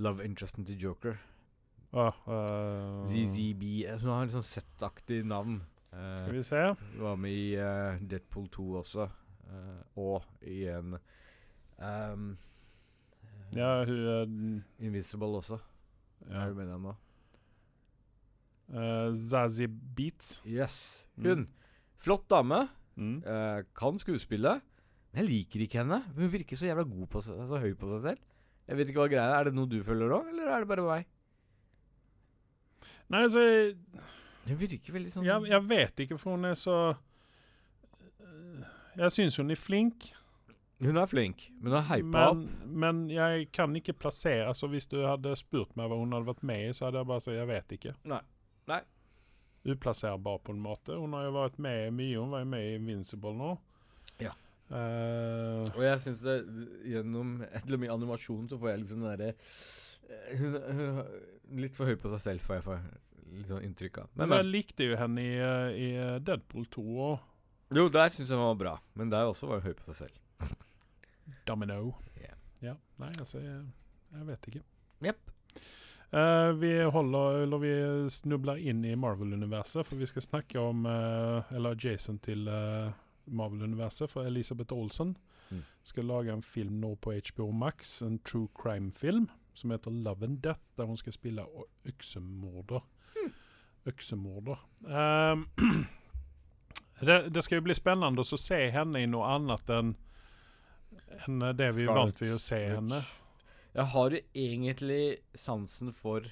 Love 0.00 0.24
interesten 0.24 0.64
til 0.64 0.78
Joker. 0.80 1.18
Ah, 1.92 2.14
ZZB. 3.10 3.84
eh, 3.86 3.98
Hun 3.98 4.12
har 4.12 4.22
en 4.26 4.32
sånn 4.36 4.46
Z-aktig 4.46 5.24
navn. 5.26 5.60
Uh, 5.90 6.14
Skal 6.20 6.36
vi 6.36 6.42
se. 6.46 6.60
Hun 6.94 7.02
Var 7.02 7.16
med 7.18 7.34
i 7.34 7.46
uh, 7.58 7.98
Deadpool 7.98 8.46
2 8.54 8.66
også. 8.82 9.08
og 9.98 10.22
i 10.46 10.60
en 10.70 10.94
eh, 10.94 12.20
Ja, 13.56 13.70
hun 13.84 14.62
Invisible 14.78 15.40
også. 15.40 15.58
Ja. 16.28 16.44
Er 16.44 16.52
ja. 16.52 16.54
med 16.54 16.68
den 16.70 16.84
nå? 16.86 16.94
Zazie 19.18 19.66
Beats. 19.66 20.36
Yes. 20.46 21.08
Mm. 21.16 21.26
Hun. 21.26 21.48
Flott 21.98 22.28
dame. 22.30 22.68
Mm. 22.94 23.22
kan 23.74 23.98
skuespille. 23.98 24.60
Men 25.10 25.24
jeg 25.24 25.30
liker 25.30 25.64
ikke 25.64 25.80
henne. 25.80 26.04
Hun 26.14 26.30
virker 26.30 26.54
så 26.58 26.68
jævla 26.68 26.84
god 26.86 27.08
på 27.10 27.22
seg, 27.24 27.40
så 27.50 27.58
høy 27.58 27.72
på 27.74 27.88
seg 27.96 28.04
selv. 28.04 28.26
Jeg 28.68 28.78
vet 28.78 28.92
ikke 28.92 29.02
hva 29.02 29.10
greia 29.10 29.24
er. 29.26 29.38
Er 29.40 29.48
det 29.48 29.56
noe 29.58 29.66
du 29.66 29.80
føler 29.82 30.12
òg, 30.14 30.28
eller 30.30 30.52
er 30.54 30.62
det 30.62 30.70
bare 30.70 30.84
meg? 30.86 31.08
Nei, 33.10 33.22
altså 33.26 33.42
jeg, 33.42 33.74
Hun 34.46 34.58
virker 34.60 34.94
veldig 34.94 35.12
sånn 35.12 35.26
jeg, 35.26 35.48
jeg 35.50 35.66
vet 35.70 36.02
ikke, 36.04 36.18
for 36.20 36.36
hun 36.36 36.48
er 36.50 36.56
så 36.58 36.76
eh, 38.22 38.64
Jeg 39.02 39.14
syns 39.16 39.38
hun 39.40 39.50
er 39.50 39.58
flink, 39.60 40.10
Hun 40.80 40.96
er 41.00 41.10
flink, 41.10 41.48
men 41.58 41.72
hun 41.72 41.78
er 41.80 41.88
hypa 41.90 42.22
opp. 42.30 42.44
men, 42.44 42.78
men 42.84 43.02
jeg 43.12 43.48
kan 43.56 43.74
ikke 43.76 43.96
plassere 44.06 44.46
altså 44.48 44.70
Hvis 44.72 44.88
du 44.90 45.00
hadde 45.04 45.34
spurt 45.38 45.74
meg 45.78 45.90
hva 45.90 45.98
hun 46.00 46.14
hadde 46.16 46.30
vært 46.30 46.46
med 46.46 46.68
i, 46.68 46.72
så 46.76 46.86
hadde 46.88 47.02
jeg 47.02 47.10
bare 47.10 47.24
sagt 47.26 47.36
jeg 47.36 47.50
vet 47.50 47.76
ikke. 47.78 47.94
Nei. 48.14 48.22
Nei. 48.70 48.80
Uplasserbar 49.70 50.38
på 50.46 50.54
en 50.54 50.62
måte. 50.64 50.94
Hun 50.96 51.12
har 51.12 51.26
jo 51.26 51.34
vært 51.34 51.58
med 51.60 51.88
i 51.88 51.90
mye. 51.92 52.16
Hun 52.16 52.30
var 52.32 52.44
jo 52.46 52.48
med 52.48 52.62
i 52.64 52.76
Invincible 52.78 53.34
nå. 53.36 53.50
Ja. 54.22 54.30
Uh, 54.70 55.66
Og 55.74 55.82
jeg 55.82 55.98
syns 56.00 56.20
det 56.24 56.36
gjennom 56.86 57.40
et 57.42 57.64
eller 57.66 57.80
annet 57.80 57.92
animasjon 57.96 58.46
så 58.48 58.56
får 58.60 58.70
jeg 58.70 58.82
liksom 58.84 59.02
den 59.02 59.10
derre 59.10 59.30
eh, 59.34 59.56
hun, 60.38 60.56
hun 60.56 60.98
er 61.02 61.10
Litt 61.60 61.74
for 61.74 61.90
høy 61.90 61.96
på 61.98 62.10
seg 62.12 62.20
selv, 62.22 62.44
får 62.46 62.60
jeg 62.60 62.64
for 62.68 62.82
litt 63.34 63.48
sånn 63.50 63.64
inntrykk 63.66 63.96
av. 64.02 64.10
men 64.14 64.28
Men, 64.28 64.36
jeg 64.38 64.46
likte 64.50 64.86
jo 64.86 64.98
henne 64.98 65.22
i, 65.22 65.32
eh, 65.42 65.70
i 65.74 65.88
eh, 65.98 66.18
Deadpool 66.22 66.68
2 66.70 66.84
òg. 67.06 67.24
Jo, 67.74 67.88
der 67.90 68.12
syns 68.14 68.30
jeg 68.30 68.38
hun 68.38 68.48
var 68.52 68.60
bra, 68.60 68.74
men 68.98 69.10
der 69.10 69.26
også 69.30 69.48
var 69.50 69.58
hun 69.58 69.66
høy 69.66 69.74
på 69.78 69.86
seg 69.88 69.98
selv. 70.04 70.20
Domino. 71.48 71.94
Yeah. 72.20 72.38
Ja. 72.62 72.74
Nei, 73.02 73.10
altså 73.18 73.42
jeg, 73.42 73.64
jeg 74.14 74.28
vet 74.30 74.48
ikke. 74.50 74.62
Jepp. 75.08 75.34
Uh, 76.10 76.50
vi 76.58 76.70
holder, 76.90 77.42
eller 77.44 77.62
vi 77.62 77.74
snubler 78.10 78.62
inn 78.62 78.84
i 78.86 78.94
Marvel-universet, 78.98 79.86
for 79.86 79.98
vi 79.98 80.06
skal 80.10 80.26
snakke 80.26 80.58
om 80.58 80.86
uh, 80.86 81.50
Eller 81.54 81.78
Jason 81.78 82.18
til 82.22 82.46
uh, 82.50 82.90
Marvel-universet, 83.26 84.10
for 84.10 84.26
Elisabeth 84.26 84.74
Olsen 84.74 85.16
Mm. 85.50 85.64
skal 85.82 86.04
lage 86.04 86.32
en 86.32 86.42
film 86.42 86.80
nå 86.80 86.94
på 87.02 87.12
HBO 87.12 87.50
Max, 87.50 88.02
en 88.02 88.18
true 88.18 88.48
crime-film, 88.62 89.28
som 89.60 89.70
heter 89.74 89.94
Love 89.94 90.26
and 90.26 90.40
Death, 90.44 90.60
der 90.78 90.88
hun 90.88 90.96
skal 91.00 91.14
spille 91.16 91.44
øksemorder. 91.86 92.80
øksemorder. 92.80 92.82
Øksemorder. 93.90 94.58
Um, 94.84 95.46
det, 97.06 97.16
det 97.34 97.44
skal 97.44 97.60
jo 97.60 97.64
bli 97.68 97.76
spennende 97.76 98.24
å 98.24 98.38
se 98.40 98.58
henne 98.74 99.00
i 99.04 99.08
noe 99.08 99.28
annet 99.36 99.72
enn 99.76 99.94
enn 101.24 101.42
det 101.56 101.68
vi 101.76 101.84
er 101.86 101.94
vant 101.94 102.16
til 102.18 102.34
å 102.34 102.38
se 102.42 102.58
Witch. 102.58 102.74
henne. 102.76 102.98
Jeg 103.76 103.86
har 103.92 104.14
jo 104.16 104.20
egentlig 104.34 105.02
sansen 105.38 105.92
for 105.94 106.24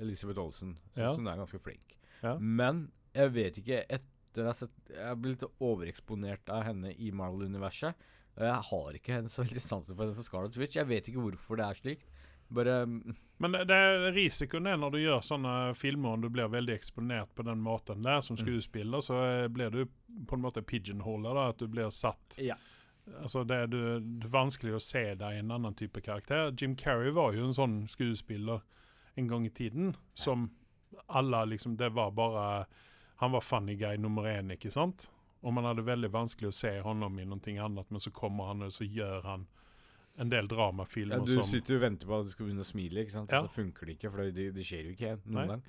Elisabeth 0.00 0.40
Olsen. 0.42 0.74
Syns 0.92 1.02
Ja. 1.02 1.14
hun 1.16 1.28
er 1.28 1.38
ganske 1.40 1.60
flink. 1.60 1.96
Ja. 2.22 2.36
Men 2.38 2.90
jeg 3.16 3.32
vet 3.34 3.58
ikke 3.62 3.82
etter 3.88 4.46
jeg 4.48 4.54
sett 4.56 4.70
Jeg 4.88 5.04
er 5.10 5.16
blitt 5.20 5.42
overeksponert 5.60 6.48
av 6.48 6.62
henne 6.64 6.92
i 6.96 7.10
Marvel-universet. 7.10 7.94
Jeg 8.38 8.62
har 8.70 8.92
ikke 8.96 9.18
en 9.18 9.28
så 9.28 9.42
veldig 9.44 9.60
sansen 9.60 9.96
for 9.96 10.04
henne 10.06 10.16
som 10.16 10.24
Scarlet 10.24 10.56
Witch. 10.56 10.76
Jeg 10.76 10.88
vet 10.88 11.08
ikke 11.08 11.20
hvorfor 11.20 11.56
det 11.60 11.66
er 11.66 11.74
slik. 11.80 12.06
Bare 12.52 12.86
Men 12.86 13.52
det, 13.56 13.64
det 13.70 13.76
er 13.76 14.12
risikoen 14.14 14.66
er 14.70 14.76
når 14.78 14.92
du 14.94 14.98
gjør 15.02 15.22
sånne 15.26 15.54
filmer 15.74 16.14
og 16.14 16.22
du 16.22 16.28
blir 16.30 16.50
veldig 16.52 16.74
eksponert 16.76 17.32
på 17.34 17.42
den 17.46 17.58
måten 17.64 18.04
der 18.04 18.20
som 18.22 18.36
Mm. 18.36 18.42
skuespiller, 18.44 19.00
så 19.02 19.48
blir 19.50 19.70
du 19.70 19.86
på 20.28 20.36
en 20.36 20.42
måte 20.44 20.62
pigeonholer, 20.62 21.34
da, 21.34 21.48
at 21.48 21.58
du 21.58 21.66
blir 21.68 21.90
satt 21.90 22.38
Ja. 22.38 22.54
Altså 23.18 23.42
det 23.44 23.56
er, 23.56 23.66
du, 23.66 23.80
det 24.00 24.28
er 24.28 24.30
vanskelig 24.30 24.74
å 24.76 24.80
se 24.80 25.14
deg 25.18 25.34
i 25.34 25.38
en 25.42 25.50
annen 25.50 25.74
type 25.74 26.00
karakter. 26.00 26.52
Jim 26.54 26.76
Carrey 26.76 27.10
var 27.10 27.32
jo 27.34 27.44
en 27.48 27.52
sånn 27.56 27.88
skuespiller 27.90 28.60
en 29.16 29.26
gang 29.28 29.44
i 29.46 29.50
tiden 29.50 29.96
som 30.14 30.50
alle 31.08 31.40
liksom 31.46 31.76
Det 31.76 31.88
var 31.92 32.10
bare 32.12 32.66
Han 33.16 33.32
var 33.32 33.40
funny 33.40 33.74
guy 33.76 33.96
nummer 33.96 34.22
én, 34.22 34.52
ikke 34.52 34.70
sant? 34.70 35.10
Og 35.42 35.52
man 35.52 35.64
hadde 35.64 35.82
veldig 35.82 36.10
vanskelig 36.12 36.48
å 36.48 36.54
se 36.54 36.80
honom 36.80 37.18
i 37.18 37.24
noe 37.26 37.58
annet, 37.64 37.90
men 37.90 38.00
så 38.00 38.10
kommer 38.14 38.46
han 38.52 38.62
og 38.62 38.70
så 38.72 38.84
gjør 38.86 39.22
han 39.24 39.46
en 40.20 40.28
del 40.32 40.48
dramafilmer 40.48 41.16
ja, 41.16 41.24
Du 41.24 41.34
som 41.38 41.46
sitter 41.48 41.74
jo 41.74 41.78
og 41.80 41.84
venter 41.86 42.06
på 42.08 42.18
at 42.18 42.24
du 42.26 42.30
skal 42.32 42.44
begynne 42.46 42.64
å 42.64 42.68
smile, 42.68 43.00
ikke 43.04 43.14
sant? 43.14 43.30
Ja. 43.32 43.40
Så 43.44 43.48
funker 43.54 43.82
det 43.88 43.92
ikke, 43.96 44.10
for 44.12 44.18
det, 44.24 44.32
det 44.56 44.64
skjer 44.66 44.82
jo 44.88 44.92
ikke 44.96 45.12
noen 45.24 45.38
Nei. 45.38 45.46
gang. 45.54 45.62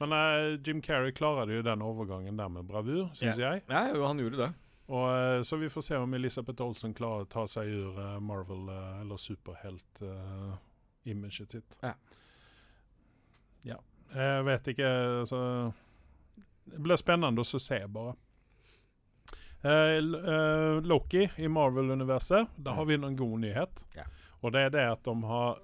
Men 0.00 0.08
uh, 0.12 0.58
Jim 0.64 0.80
Carrey 0.82 1.12
klarer 1.14 1.50
jo 1.54 1.62
den 1.62 1.82
overgangen 1.84 2.36
der 2.40 2.48
med 2.50 2.64
bravur, 2.68 3.08
syns 3.14 3.38
jeg. 3.38 3.62
Ja, 3.70 3.88
jo, 3.94 4.04
han 4.08 4.18
gjorde 4.22 4.38
det. 4.40 4.48
Og, 4.88 5.08
uh, 5.08 5.42
så 5.46 5.56
vi 5.60 5.68
får 5.72 5.82
se 5.86 5.96
om 6.00 6.14
Elisabeth 6.16 6.62
Olsen 6.64 6.94
klarer 6.96 7.20
å 7.24 7.28
ta 7.30 7.46
seg 7.48 7.64
ur 7.70 7.92
uh, 8.00 8.20
Marvel- 8.20 8.70
eller 9.02 9.16
superhelt-imaget 9.20 11.50
sitt. 11.58 11.78
Ja. 11.84 11.94
Ja. 13.64 13.78
Jeg 14.14 14.44
vet 14.46 14.66
ikke, 14.74 14.88
så 15.26 15.38
Det 16.64 16.78
blir 16.80 16.96
spennende 17.00 17.40
å 17.40 17.44
se, 17.44 17.86
bare. 17.88 18.14
Eh, 19.64 19.96
eh, 19.98 20.80
Loki 20.84 21.22
i 21.36 21.48
Marvel-universet, 21.48 22.48
der 22.56 22.70
Mm. 22.72 22.76
har 22.76 22.84
vi 22.84 22.94
en 22.94 23.16
god 23.16 23.38
nyhet. 23.40 23.86
Ja. 23.96 24.02
Og 24.42 24.52
det 24.52 24.60
er 24.60 24.70
det 24.70 24.84
at 24.92 25.02
de 25.04 25.22
har 25.24 25.58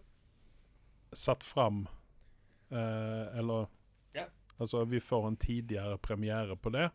satt 1.12 1.42
fram 1.44 1.86
eh, 2.72 3.38
Eller 3.38 3.66
Ja. 4.14 4.24
Altså, 4.58 4.84
vi 4.84 5.00
får 5.00 5.28
en 5.28 5.36
tidligere 5.36 5.98
premiere 5.98 6.56
på 6.56 6.70
det. 6.70 6.90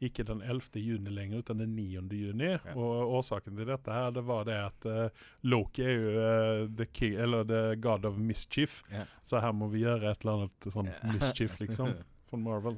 Ikke 0.00 0.24
den 0.24 0.42
11. 0.42 0.80
juni 0.80 1.10
lenger, 1.10 1.38
utan 1.38 1.58
den 1.58 1.74
9. 1.76 2.08
juni. 2.12 2.44
Ja. 2.44 2.74
Og 2.76 3.12
årsaken 3.18 3.56
til 3.56 3.66
dette 3.66 3.92
her, 3.92 4.10
det 4.10 4.24
var 4.26 4.44
det 4.44 4.54
at 4.66 4.86
eh, 4.86 5.08
Loki 5.42 5.82
er 5.82 5.92
jo 5.94 6.10
eh, 6.10 6.68
the, 6.76 6.86
king, 6.92 7.14
eller 7.14 7.44
the 7.44 7.76
god 7.76 8.04
of 8.04 8.16
mischief. 8.18 8.82
Ja. 8.92 9.04
Så 9.22 9.40
her 9.40 9.52
må 9.52 9.68
vi 9.68 9.80
gjøre 9.84 10.10
et 10.10 10.20
eller 10.24 10.32
annet 10.32 10.68
sånn 10.74 10.90
mischief, 11.12 11.58
liksom. 11.60 11.94
Fra 12.34 12.42
Marvel. 12.42 12.76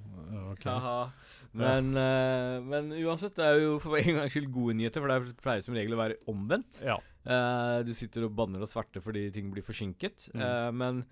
Okay. 0.52 1.10
Men, 1.56 1.92
uh, 1.96 2.60
men 2.64 2.90
uansett, 3.00 3.36
det 3.38 3.44
er 3.46 3.60
jo 3.62 3.76
for 3.80 3.96
en 3.96 4.20
gangs 4.20 4.34
skyld 4.34 4.50
gode 4.52 4.76
nyheter, 4.76 5.02
for 5.02 5.12
det 5.12 5.36
pleier 5.40 5.64
som 5.64 5.76
regel 5.76 5.96
å 5.96 6.00
være 6.02 6.18
omvendt. 6.30 6.82
Ja. 6.84 6.98
Uh, 7.26 7.80
du 7.86 7.92
sitter 7.96 8.26
og 8.28 8.34
banner 8.38 8.62
og 8.62 8.70
sverter 8.70 9.02
fordi 9.02 9.26
ting 9.34 9.48
blir 9.52 9.64
forsinket. 9.66 10.28
Mm. 10.34 10.42
Uh, 10.42 10.70
men 10.76 11.06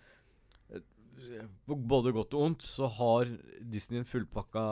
på 1.65 1.77
både 1.81 2.13
godt 2.15 2.37
og 2.37 2.45
ondt 2.51 2.67
så 2.67 2.87
har 2.99 3.31
Disney 3.73 4.03
en 4.03 4.07
fullpakka 4.07 4.65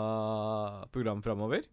program 0.94 1.22
framover. 1.24 1.64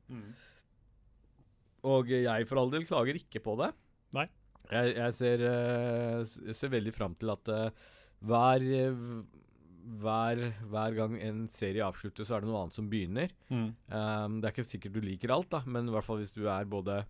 Og 1.90 2.10
jeg 2.16 2.48
for 2.50 2.62
all 2.62 2.72
del 2.74 2.88
klager 2.88 3.20
ikke 3.20 3.44
på 3.44 3.58
det. 3.60 3.70
Nei. 4.18 4.26
Jeg, 4.70 4.96
jeg, 4.96 5.16
ser, 5.18 5.44
jeg 5.44 6.56
ser 6.58 6.72
veldig 6.74 6.94
fram 6.96 7.14
til 7.20 7.34
at 7.34 7.52
hver, 8.20 8.66
hver, 9.98 10.42
hver 10.70 10.96
gang 10.98 11.16
en 11.26 11.46
serie 11.50 11.86
avsluttes, 11.86 12.28
så 12.30 12.38
er 12.38 12.44
det 12.44 12.50
noe 12.50 12.62
annet 12.64 12.78
som 12.78 12.90
begynner. 12.92 13.32
Mm. 13.50 13.70
Um, 13.90 14.36
det 14.40 14.50
er 14.50 14.54
ikke 14.54 14.68
sikkert 14.68 14.98
du 14.98 15.02
liker 15.02 15.34
alt, 15.34 15.50
da, 15.54 15.64
men 15.66 15.90
i 15.90 15.94
hvert 15.96 16.06
fall 16.06 16.22
hvis 16.22 16.36
du 16.36 16.44
er 16.46 16.70
både 16.70 17.02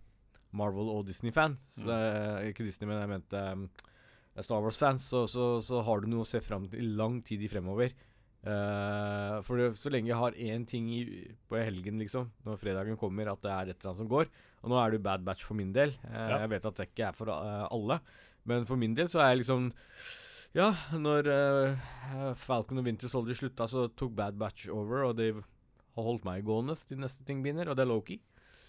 Marvel 0.56 0.88
og 0.90 1.04
Disney-fan 1.06 1.54
så, 1.62 1.90
eh, 1.94 2.48
Ikke 2.50 2.64
Disney, 2.66 2.88
men 2.90 2.98
jeg 2.98 3.10
mente 3.12 3.42
um, 3.54 3.66
Star 4.40 4.62
Wars-fans, 4.64 5.04
så, 5.12 5.26
så, 5.30 5.58
så 5.62 5.82
har 5.86 6.00
du 6.00 6.08
noe 6.10 6.24
å 6.24 6.28
se 6.28 6.40
fram 6.42 6.64
til 6.70 6.80
i 6.80 6.94
lang 6.98 7.20
tid 7.26 7.44
i 7.44 7.50
fremover. 7.50 7.92
Uh, 8.40 9.36
for 9.44 9.60
det, 9.60 9.66
så 9.76 9.92
lenge 9.92 10.08
jeg 10.08 10.16
har 10.16 10.38
én 10.40 10.64
ting 10.66 10.88
i, 10.96 11.02
på 11.50 11.58
helgen, 11.60 12.00
liksom, 12.00 12.30
når 12.46 12.56
fredagen 12.62 12.96
kommer, 12.98 13.28
at 13.28 13.42
det 13.44 13.52
er 13.52 13.68
et 13.68 13.76
eller 13.76 13.90
annet 13.90 14.00
som 14.00 14.08
går 14.08 14.30
Og 14.64 14.72
nå 14.72 14.78
er 14.80 14.94
det 14.94 15.02
Bad 15.04 15.26
Batch 15.26 15.44
for 15.44 15.58
min 15.58 15.74
del. 15.76 15.92
Uh, 16.06 16.16
Ja. 16.16 16.38
Jeg 16.46 16.54
vet 16.54 16.70
at 16.70 16.80
det 16.80 16.88
ikke 16.88 17.10
er 17.10 17.18
for 17.18 17.28
uh, 17.28 17.68
alle, 17.68 18.00
men 18.48 18.64
for 18.66 18.80
min 18.80 18.96
del 18.96 19.12
så 19.12 19.20
er 19.20 19.34
jeg 19.34 19.42
liksom 19.42 19.68
Ja, 20.56 20.72
når 20.98 21.28
uh, 21.30 22.32
Falcon 22.34 22.80
og 22.80 22.86
Winter 22.88 23.10
Soldier 23.10 23.38
slutta, 23.38 23.68
så 23.70 23.86
tok 23.94 24.16
Bad 24.18 24.38
Batch 24.38 24.66
over, 24.74 25.04
og 25.06 25.14
de 25.20 25.30
har 25.36 26.06
holdt 26.06 26.26
meg 26.26 26.42
gående 26.46 26.74
til 26.74 26.98
neste 26.98 27.22
ting 27.26 27.44
begynner, 27.44 27.70
og 27.70 27.78
det 27.78 27.84
er 27.84 27.90
Loki. 27.90 28.18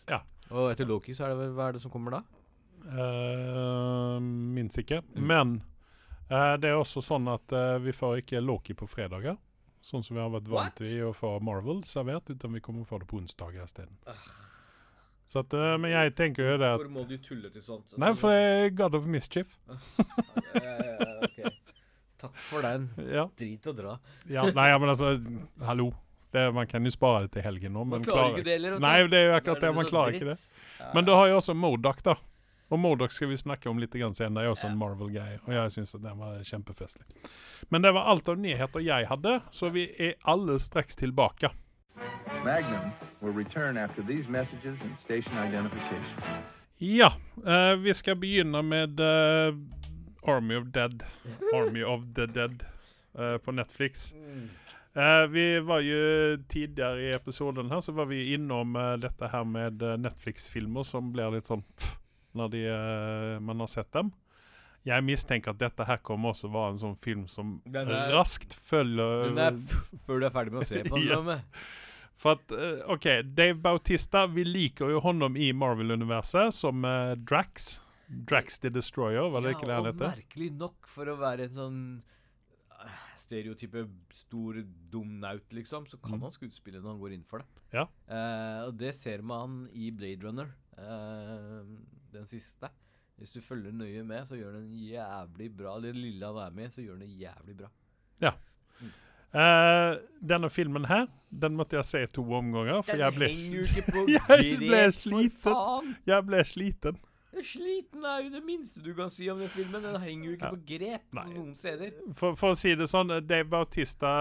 Ja. 0.09 0.21
Og 0.51 0.69
etter 0.69 0.85
Loki, 0.85 1.15
så 1.17 1.25
er 1.25 1.33
det 1.39 1.49
Hva 1.57 1.69
er 1.69 1.77
det 1.77 1.81
som 1.81 1.93
kommer 1.93 2.19
da? 2.19 2.21
Uh, 2.85 4.21
minst 4.21 4.77
ikke. 4.81 5.01
Mm. 5.15 5.25
Men 5.25 5.55
uh, 6.29 6.53
det 6.61 6.69
er 6.69 6.77
også 6.77 7.01
sånn 7.05 7.29
at 7.33 7.57
uh, 7.57 7.79
vi 7.81 7.95
får 7.97 8.21
ikke 8.21 8.43
Loki 8.45 8.77
på 8.77 8.89
fredager. 8.89 9.39
Sånn 9.81 10.05
som 10.05 10.13
vi 10.13 10.21
har 10.21 10.29
vært 10.29 10.53
vant 10.53 10.77
til 10.77 11.07
å 11.07 11.15
få 11.17 11.39
Marvel 11.41 11.81
servert, 11.89 12.29
uten 12.29 12.53
vi 12.53 12.61
kommer 12.61 12.85
få 12.85 13.01
det 13.01 13.09
på 13.09 13.17
onsdager 13.17 13.65
isteden. 13.65 13.97
Så 15.31 15.39
at, 15.39 15.53
eh, 15.55 15.77
men 15.79 15.93
jeg 15.93 16.11
tenker 16.19 16.43
jo 16.43 16.57
det 16.59 16.67
at 16.67 16.81
Hvorfor 16.81 16.91
må 16.91 17.05
du 17.07 17.15
tulle 17.23 17.49
til 17.53 17.63
sånt? 17.63 17.93
Nei, 17.97 18.11
for 18.19 18.35
det 18.35 18.39
er 18.43 18.73
God 18.75 18.97
of 18.99 19.05
Mischief. 19.07 19.53
Takk 22.21 22.39
for 22.47 22.65
den. 22.65 22.87
Ja. 23.09 23.27
Drit 23.37 23.67
og 23.71 23.77
dra. 23.77 23.97
ja. 24.29 24.45
Nei, 24.55 24.69
ja, 24.69 24.79
men 24.81 24.93
altså 24.93 25.15
Hallo. 25.67 25.91
Det, 26.31 26.45
man 26.55 26.67
kan 26.67 26.85
jo 26.87 26.91
spare 26.93 27.25
det 27.25 27.33
til 27.33 27.43
helgen 27.43 27.73
nå, 27.75 27.81
Man 27.83 27.99
men 27.99 28.05
klarer 28.07 28.37
ikke 28.37 28.45
det 28.45 28.53
heller. 28.55 28.77
Nei, 28.79 28.97
det 29.11 29.17
er 29.19 29.25
jo 29.25 29.31
akkurat 29.35 29.63
det. 29.65 29.71
Man 29.75 29.87
klarer 29.89 30.13
dritt. 30.15 30.21
ikke 30.21 30.35
det. 30.37 30.91
Men 30.95 31.07
da 31.09 31.17
har 31.19 31.27
jeg 31.27 31.35
også 31.41 31.55
Modoc, 31.59 31.99
da. 32.05 32.15
Og 32.71 32.79
Mordoch 32.79 33.11
skal 33.11 33.27
vi 33.27 33.35
snakke 33.35 33.67
om 33.67 33.81
litt 33.83 33.91
senere. 33.91 34.29
Det 34.31 34.45
er 34.47 34.53
også 34.53 34.69
en 34.69 34.77
Marvel-greie. 34.79 35.41
Og 35.43 35.51
jeg 35.51 35.71
syns 35.75 35.91
den 35.91 36.17
var 36.21 36.39
kjempefestlig. 36.47 37.03
Men 37.69 37.83
det 37.83 37.91
var 37.91 38.07
alt 38.07 38.29
av 38.31 38.39
nyheter 38.39 38.79
jeg 38.79 39.07
hadde, 39.09 39.41
så 39.51 39.69
vi 39.75 39.89
er 39.99 40.13
alle 40.23 40.55
straks 40.59 40.95
tilbake. 40.95 41.51
Magnum 42.45 42.93
will 43.19 43.33
return 43.33 43.77
after 43.77 44.01
these 44.01 44.29
messages 44.29 44.79
and 44.81 44.95
station 45.03 45.35
identification. 45.37 46.23
Ja, 46.77 47.11
eh, 47.45 47.75
vi 47.75 47.93
skal 47.93 48.15
begynne 48.15 48.61
med 48.63 48.99
eh, 48.99 49.51
Army 50.27 50.55
of 50.55 50.67
Dead. 50.71 51.03
Army 51.53 51.83
of 51.83 52.03
the 52.15 52.27
Dead 52.27 52.63
uh, 53.19 53.37
på 53.37 53.51
Netflix. 53.51 54.13
Eh, 54.93 55.25
vi 55.31 55.59
var 55.59 55.79
jo 55.79 56.37
tidligere 56.51 57.01
i 57.01 57.11
episoden 57.15 57.69
her, 57.71 57.79
så 57.79 57.91
var 57.95 58.05
vi 58.09 58.33
innom 58.33 58.75
uh, 58.75 58.97
dette 58.99 59.29
her 59.31 59.45
med 59.47 59.81
eh, 59.81 59.95
Netflix-filmer 59.97 60.83
som 60.83 61.13
blir 61.13 61.31
litt 61.31 61.47
sånn 61.47 61.61
pff, 61.63 61.93
når 62.35 62.49
de, 62.51 62.63
uh, 62.67 63.37
man 63.39 63.63
har 63.63 63.71
sett 63.71 63.87
dem. 63.95 64.09
Jeg 64.83 65.05
mistenker 65.05 65.53
at 65.53 65.61
dette 65.61 65.85
her 65.87 66.01
kommer 66.03 66.33
også 66.33 66.49
være 66.51 66.73
en 66.73 66.81
sånn 66.81 66.97
film 66.99 67.27
som 67.29 67.59
Den 67.69 67.87
er- 67.93 68.11
raskt 68.15 68.55
følger 68.67 69.29
Den 69.29 69.37
er 69.45 69.59
før 70.07 70.19
du 70.19 70.25
er 70.27 70.33
ferdig 70.33 70.55
med 70.57 70.63
å 70.65 70.67
se 70.67 70.81
på 70.87 70.97
den. 70.97 71.07
Yes. 71.11 71.45
For 72.21 72.35
at, 72.37 72.51
eh, 72.53 72.81
OK, 72.93 73.07
Dave 73.33 73.55
Bautista, 73.63 74.25
vi 74.29 74.43
liker 74.45 74.91
jo 74.91 74.99
honom 75.01 75.37
i 75.39 75.53
Marvel-universet 75.57 76.53
som 76.53 76.83
eh, 76.85 77.13
Drax. 77.17 77.77
Drax 78.11 78.59
the 78.59 78.69
Destroyer, 78.69 79.29
var 79.31 79.41
det 79.45 79.53
ikke 79.55 79.67
det 79.69 79.75
han 79.77 79.87
og 79.87 79.95
merkelig 80.01 80.49
nok 80.59 80.87
for 80.91 81.05
å 81.07 81.15
være 81.19 81.45
en 81.47 81.53
sånn 81.55 81.79
eh, 82.81 82.97
stereotype 83.21 83.85
stor, 84.13 84.59
dum 84.91 85.19
naut, 85.21 85.47
liksom, 85.55 85.85
så 85.87 85.97
kan 86.01 86.17
Mm. 86.19 86.21
han 86.27 86.31
skuespille 86.35 86.81
når 86.81 86.89
han 86.95 86.99
går 86.99 87.13
inn 87.15 87.23
for 87.23 87.39
det. 87.39 87.47
Ja. 87.73 87.85
Eh, 88.09 88.67
og 88.67 88.75
det 88.77 88.93
ser 88.95 89.21
man 89.21 89.69
i 89.73 89.91
Blade 89.91 90.23
Runner, 90.27 90.49
eh, 90.77 91.63
den 92.11 92.25
siste. 92.27 92.69
Hvis 93.17 93.31
du 93.35 93.39
følger 93.41 93.71
nøye 93.71 94.03
med, 94.03 94.25
så 94.27 94.35
gjør 94.35 94.53
den 94.59 94.71
jævlig 94.73 95.51
bra. 95.55 95.79
Det 95.79 95.93
lille 95.95 96.25
han 96.25 96.37
er 96.41 96.49
med, 96.57 96.71
så 96.73 96.81
gjør 96.81 96.99
den 96.99 97.11
jævlig 97.19 97.55
bra. 97.57 97.69
Eh, 99.33 99.93
denne 100.27 100.49
filmen 100.51 100.83
her, 100.89 101.05
den 101.31 101.55
måtte 101.55 101.77
jeg 101.77 101.85
se 101.87 102.01
to 102.17 102.23
omganger, 102.35 102.81
for 102.83 102.99
jeg 102.99 103.13
ble, 103.15 103.29
jeg 104.11 104.57
ble 104.59 104.81
sliten. 104.91 105.93
Jeg 106.09 106.25
ble 106.27 106.41
sliten. 106.43 106.97
Jeg 107.33 107.45
sliten. 107.47 108.03
Er 108.05 108.23
jo 108.25 108.29
det 108.33 108.41
minste 108.45 108.81
du 108.83 108.93
kan 108.97 109.09
si 109.13 109.29
om 109.31 109.39
den 109.39 109.49
filmen. 109.53 109.81
Den 109.83 109.99
henger 110.01 110.25
jo 110.25 110.35
ikke 110.37 110.49
Ja. 110.49 110.51
på 110.51 110.59
grep 110.71 111.13
Nei. 111.13 111.25
noen 111.33 111.53
steder. 111.55 111.91
For, 112.13 112.35
for 112.35 112.51
å 112.51 112.57
si 112.57 112.73
det 112.75 112.87
sånn, 112.91 113.13
Dave 113.27 113.47
Bautista 113.49 114.11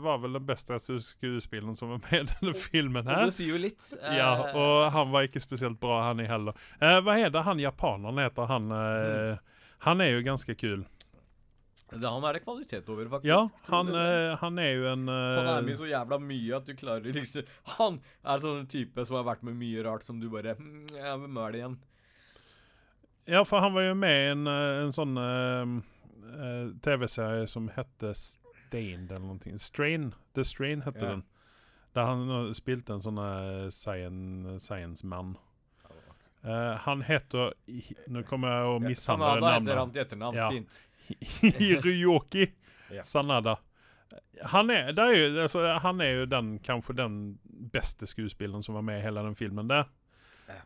var 0.00 0.18
vel 0.22 0.32
den 0.38 0.46
beste 0.46 0.78
skuespilleren 0.78 1.74
som 1.76 1.90
var 1.96 1.98
med 2.10 2.20
i 2.20 2.32
denne 2.34 2.54
filmen 2.54 3.02
Og 3.06 3.10
her. 3.14 3.24
det 3.26 3.34
sier 3.34 3.54
jo 3.54 3.58
litt. 3.58 3.82
Ja, 4.00 4.30
Eh, 4.46 4.56
og 4.56 4.92
han 4.92 5.10
var 5.10 5.26
ikke 5.26 5.40
spesielt 5.42 5.80
bra, 5.80 6.02
han 6.08 6.20
i 6.20 6.26
heller. 6.30 6.54
Eh, 6.80 7.00
hva 7.00 7.16
heter 7.18 7.42
han 7.42 7.58
japaneren 7.58 8.18
heter? 8.22 8.46
Han, 8.46 8.70
eh, 8.72 9.36
han 9.86 10.00
er 10.00 10.12
jo 10.14 10.22
ganske 10.22 10.54
kul. 10.56 10.86
det, 11.90 12.06
han 12.06 12.22
er 12.24 12.32
det 12.38 12.44
kvalitet 12.44 12.88
over, 12.88 13.08
faktisk. 13.10 13.26
Ja, 13.26 13.48
han, 13.66 13.88
eh, 13.88 14.36
han 14.38 14.58
er 14.62 14.72
jo 14.76 14.84
en 14.92 15.08
Han 15.08 15.48
er 15.56 15.62
med 15.66 15.76
så 15.76 15.88
jævla 15.90 16.20
mye 16.22 16.56
at 16.56 16.64
du 16.66 16.74
klarer 16.78 17.12
liksom 17.12 17.42
Han 17.78 18.00
er 18.24 18.38
sånn 18.38 18.68
type 18.70 19.04
som 19.04 19.16
har 19.16 19.24
vært 19.34 19.42
med 19.42 19.56
mye 19.58 19.82
rart 19.82 20.02
som 20.06 20.20
du 20.20 20.28
bare 20.30 20.54
«Hm, 20.56 20.86
Ja, 20.94 21.16
hvem 21.18 21.36
er 21.36 21.50
det 21.52 21.60
igjen? 21.64 21.78
Ja, 23.30 23.44
for 23.46 23.62
han 23.62 23.74
var 23.76 23.84
jo 23.86 23.94
med 23.94 24.16
i 24.24 24.30
en, 24.32 24.46
eh, 24.50 24.78
en 24.84 24.92
sånn 24.94 25.16
eh, 25.20 25.74
eh, 26.34 26.70
TV-serie 26.82 27.46
som 27.50 27.68
hette 27.76 28.10
Stained 28.18 29.10
eller 29.12 29.26
noe. 29.28 29.58
Strain. 29.62 30.08
The 30.34 30.44
Strain 30.46 30.82
hette 30.86 31.04
Ja. 31.04 31.10
den. 31.14 31.22
Der 31.94 32.06
han 32.06 32.52
spilte 32.54 32.94
en 32.94 33.02
sånn 33.02 33.18
eh, 33.18 33.68
science, 33.74 34.60
science-man. 34.66 35.36
Eh, 36.42 36.76
han 36.86 37.02
heter 37.04 37.50
Nå 38.08 38.22
kommer 38.24 38.48
jeg 38.54 38.68
å 38.70 38.76
mishandle 38.80 39.26
Sanada 39.26 39.50
heter 39.52 39.60
navnet. 39.60 39.78
han 39.78 39.90
til 39.92 40.02
etternavn. 40.04 40.38
Ja. 40.38 40.50
Fint. 40.50 40.80
Hiroyoki 41.60 42.46
Ja. 42.96 43.02
Sanada. 43.06 43.56
Han 44.50 44.70
er, 44.70 44.88
er 44.98 45.12
jo, 45.14 45.26
altså, 45.44 45.60
han 45.78 46.00
er 46.00 46.10
jo 46.20 46.24
den, 46.26 46.58
kanskje 46.58 46.96
den 46.98 47.18
beste 47.70 48.06
skuespilleren 48.10 48.62
som 48.66 48.74
var 48.74 48.82
med 48.82 48.98
i 48.98 49.04
hele 49.04 49.22
den 49.22 49.36
filmen 49.38 49.68
der. 49.70 49.84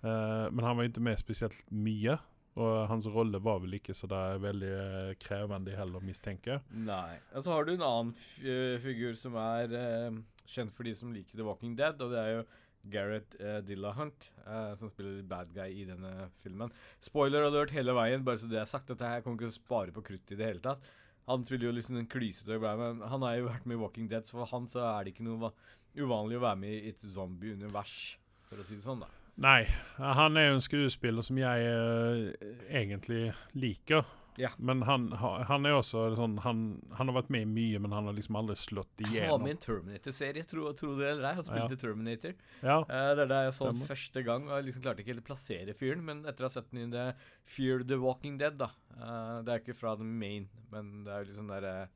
Uh, 0.00 0.48
men 0.52 0.64
han 0.64 0.76
var 0.78 0.86
jo 0.86 0.92
ikke 0.94 1.02
med 1.04 1.18
spesielt 1.20 1.58
mye. 1.68 2.16
Og 2.54 2.84
hans 2.86 3.08
rolle 3.10 3.40
var 3.42 3.58
vel 3.64 3.80
ikke 3.80 3.96
så 3.98 4.06
der 4.10 4.38
veldig 4.42 4.74
eh, 4.78 5.14
krevende 5.18 5.74
heller, 5.74 6.04
mistenker. 6.06 6.60
Nei. 6.70 7.16
Og 7.34 7.42
så 7.42 7.50
har 7.50 7.66
du 7.66 7.72
en 7.74 7.86
annen 7.86 8.12
eh, 8.46 8.76
figur 8.82 9.16
som 9.18 9.34
er 9.42 9.74
eh, 9.74 10.20
kjent 10.46 10.74
for 10.74 10.86
de 10.86 10.94
som 10.94 11.10
liker 11.14 11.34
The 11.34 11.46
Walking 11.46 11.74
Dead, 11.78 11.98
og 11.98 12.14
det 12.14 12.20
er 12.20 12.36
jo 12.36 12.44
Gareth 12.84 13.38
uh, 13.40 13.60
Dillahunt, 13.64 14.30
eh, 14.46 14.74
som 14.76 14.90
spiller 14.92 15.22
bad 15.28 15.52
guy 15.54 15.70
i 15.72 15.86
denne 15.88 16.28
filmen. 16.42 16.72
Spoiler 17.04 17.46
alert 17.46 17.72
hele 17.74 17.94
veien, 17.96 18.24
bare 18.26 18.42
så 18.42 18.50
det 18.50 18.60
er 18.60 18.68
sagt. 18.68 18.90
Dette 18.92 19.08
her 19.08 19.24
kommer 19.24 19.40
ikke 19.40 19.52
å 19.52 19.56
spare 19.56 19.94
på 19.94 20.04
kruttet 20.04 20.36
i 20.36 20.40
det 20.40 20.50
hele 20.50 20.64
tatt. 20.64 20.84
Han 21.30 21.46
spiller 21.48 21.70
jo 21.70 21.76
liksom 21.78 21.96
en 21.96 22.10
klysete 22.10 22.58
men 22.60 23.00
han 23.08 23.24
har 23.24 23.38
jo 23.38 23.48
vært 23.48 23.64
med 23.64 23.78
i 23.78 23.80
Walking 23.80 24.10
Dead, 24.10 24.28
så 24.28 24.36
for 24.36 24.52
han 24.52 24.68
så 24.68 24.84
er 24.90 25.04
det 25.04 25.14
ikke 25.14 25.24
noe 25.24 25.54
uvanlig 25.96 26.36
å 26.36 26.44
være 26.44 26.60
med 26.60 26.76
i 26.76 26.92
et 26.92 27.04
zombie-univers, 27.14 28.18
for 28.50 28.60
å 28.60 28.66
si 28.68 28.76
det 28.76 28.84
sånn, 28.84 29.06
da. 29.06 29.23
Nei, 29.36 29.64
han 29.98 30.36
er 30.38 30.50
jo 30.52 30.58
en 30.60 30.62
skuespiller 30.62 31.24
som 31.26 31.38
jeg 31.40 31.64
eh, 31.66 32.52
egentlig 32.70 33.32
liker. 33.58 34.04
Ja. 34.38 34.48
Men 34.58 34.80
han, 34.82 35.08
ha- 35.20 35.44
han 35.46 35.62
er 35.66 35.76
også 35.76 36.08
sånn 36.18 36.32
han, 36.42 36.60
han 36.98 37.06
har 37.10 37.14
vært 37.20 37.28
med 37.30 37.44
i 37.44 37.50
mye, 37.50 37.78
men 37.78 37.92
han 37.94 38.08
har 38.08 38.16
liksom 38.16 38.34
aldri 38.40 38.56
slått 38.58 38.90
Han 39.04 39.06
var 39.06 39.14
igjennom. 39.14 39.42
med 39.44 39.52
i 39.52 39.54
en 39.54 39.60
Terminator-serie, 39.62 40.42
tro, 40.50 40.64
tro 40.74 40.88
det 40.98 41.06
eller 41.12 41.28
ei. 41.28 41.34
Han 41.38 41.46
spilte 41.46 41.78
Terminator. 41.78 42.34
Ja, 42.62 42.80
Uh, 42.82 43.12
det 43.14 43.22
er 43.26 43.30
der 43.30 43.44
jeg 43.46 43.54
så 43.54 43.68
Stemmer. 43.68 43.86
første 43.92 44.24
gang, 44.26 44.48
og 44.50 44.56
jeg 44.58 44.66
liksom 44.70 44.82
klarte 44.86 45.04
ikke 45.04 45.12
helt 45.14 45.22
å 45.22 45.28
plassere 45.28 45.76
fyren. 45.78 46.02
Men 46.08 46.24
etter 46.26 46.46
å 46.46 46.50
ha 46.50 46.54
sett 46.56 46.70
den 46.74 46.88
i 46.88 46.90
The 46.96 47.04
Fear 47.46 47.84
the 47.86 47.98
Walking 48.02 48.38
Dead, 48.42 48.58
da 48.58 48.70
Uh, 48.94 49.42
Det 49.42 49.50
er 49.54 49.58
ikke 49.62 49.74
fra 49.74 49.96
The 49.98 50.06
Main, 50.06 50.48
men 50.70 51.02
det 51.06 51.10
er 51.14 51.22
jo 51.24 51.30
liksom 51.32 51.48
der 51.50 51.64
uh, 51.66 51.86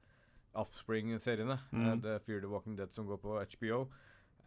Offspring-seriene. 0.59 1.59
Mm. 1.70 1.84
Mm. 1.93 2.01
The 2.03 2.18
Fear 2.26 2.41
the 2.43 2.51
Walking 2.51 2.74
Dead 2.78 2.91
som 2.95 3.07
går 3.07 3.20
på 3.22 3.36
HBO. 3.55 3.84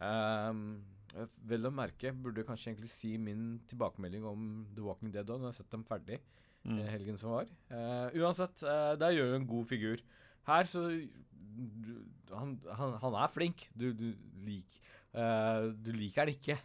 eh, 0.00 1.01
vel 1.48 1.68
å 1.68 1.74
merke, 1.74 2.14
burde 2.16 2.44
kanskje 2.48 2.72
egentlig 2.72 2.92
si 2.92 3.16
min 3.20 3.58
tilbakemelding 3.70 4.24
om 4.28 4.46
The 4.76 4.84
Walking 4.86 5.12
Dead 5.12 5.28
òg, 5.28 5.40
når 5.40 5.50
jeg 5.50 5.52
har 5.52 5.58
sett 5.58 5.74
dem 5.74 5.84
ferdig 5.88 6.18
mm. 6.64 6.78
i 6.78 6.88
helgen 6.88 7.20
som 7.20 7.34
var. 7.34 7.50
Uh, 7.68 8.08
uansett, 8.22 8.64
uh, 8.64 8.94
der 9.00 9.16
gjør 9.16 9.32
du 9.32 9.38
en 9.40 9.50
god 9.50 9.68
figur. 9.68 10.04
Her 10.48 10.68
så 10.70 10.86
du, 10.88 11.92
han, 12.32 12.56
han, 12.78 12.96
han 13.02 13.18
er 13.22 13.32
flink. 13.32 13.66
Du, 13.76 13.90
du, 13.96 14.12
lik, 14.46 14.80
uh, 15.12 15.68
du 15.76 15.92
liker 15.96 16.24
han 16.24 16.32
ikke. 16.32 16.58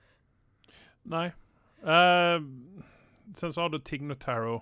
Nei. 1.14 1.30
Eh, 1.80 2.42
sen 3.34 3.52
så 3.52 3.60
har 3.60 3.68
du 3.68 3.78
Tig 3.78 4.02
Notaro. 4.02 4.60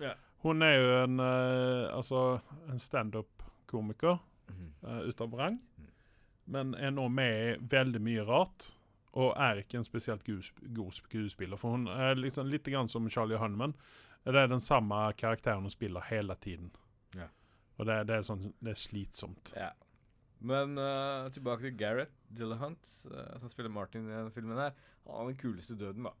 Yeah. 0.00 0.18
Hun 0.42 0.62
er 0.62 0.74
jo 0.74 1.04
en, 1.04 1.20
eh, 1.20 1.96
altså, 1.96 2.40
en 2.70 2.78
standup-komiker 2.78 4.18
uh, 4.82 5.00
ut 5.08 5.20
av 5.20 5.34
rang. 5.34 5.60
Men 6.46 6.74
er 6.78 6.92
nå 6.94 7.08
med 7.10 7.36
i 7.36 7.54
veldig 7.72 8.00
mye 8.02 8.24
rart. 8.28 8.70
Og 9.16 9.32
er 9.40 9.62
ikke 9.62 9.78
en 9.80 9.86
spesielt 9.86 10.26
god, 10.26 10.42
sp- 10.44 10.90
skuespiller. 11.00 11.56
For 11.60 11.72
hun 11.76 11.86
er 11.88 12.18
liksom 12.18 12.50
litt 12.52 12.68
grann 12.68 12.90
som 12.92 13.08
Charlie 13.10 13.40
Hunman. 13.40 13.72
Det 14.26 14.36
er 14.36 14.50
den 14.50 14.60
samme 14.62 14.98
karakteren 15.16 15.64
hun 15.64 15.72
spiller 15.72 16.04
hele 16.10 16.36
tiden. 16.42 16.68
Ja. 17.16 17.30
Og 17.78 17.88
det, 17.88 18.02
det 18.08 18.18
er 18.18 18.26
sånn 18.26 18.50
Det 18.60 18.72
er 18.74 18.80
slitsomt. 18.80 19.52
Ja. 19.56 19.70
Men 20.46 20.76
uh, 20.76 21.30
tilbake 21.32 21.64
til 21.64 21.76
Gareth 21.80 22.12
Dillahunt, 22.28 22.90
uh, 23.08 23.38
som 23.40 23.48
spiller 23.48 23.72
Martin 23.72 24.04
i 24.04 24.12
denne 24.12 24.34
filmen. 24.34 24.58
her 24.60 24.74
Han 25.06 25.14
har 25.14 25.30
den 25.30 25.40
kuleste 25.40 25.78
døden, 25.78 26.04
da. 26.10 26.12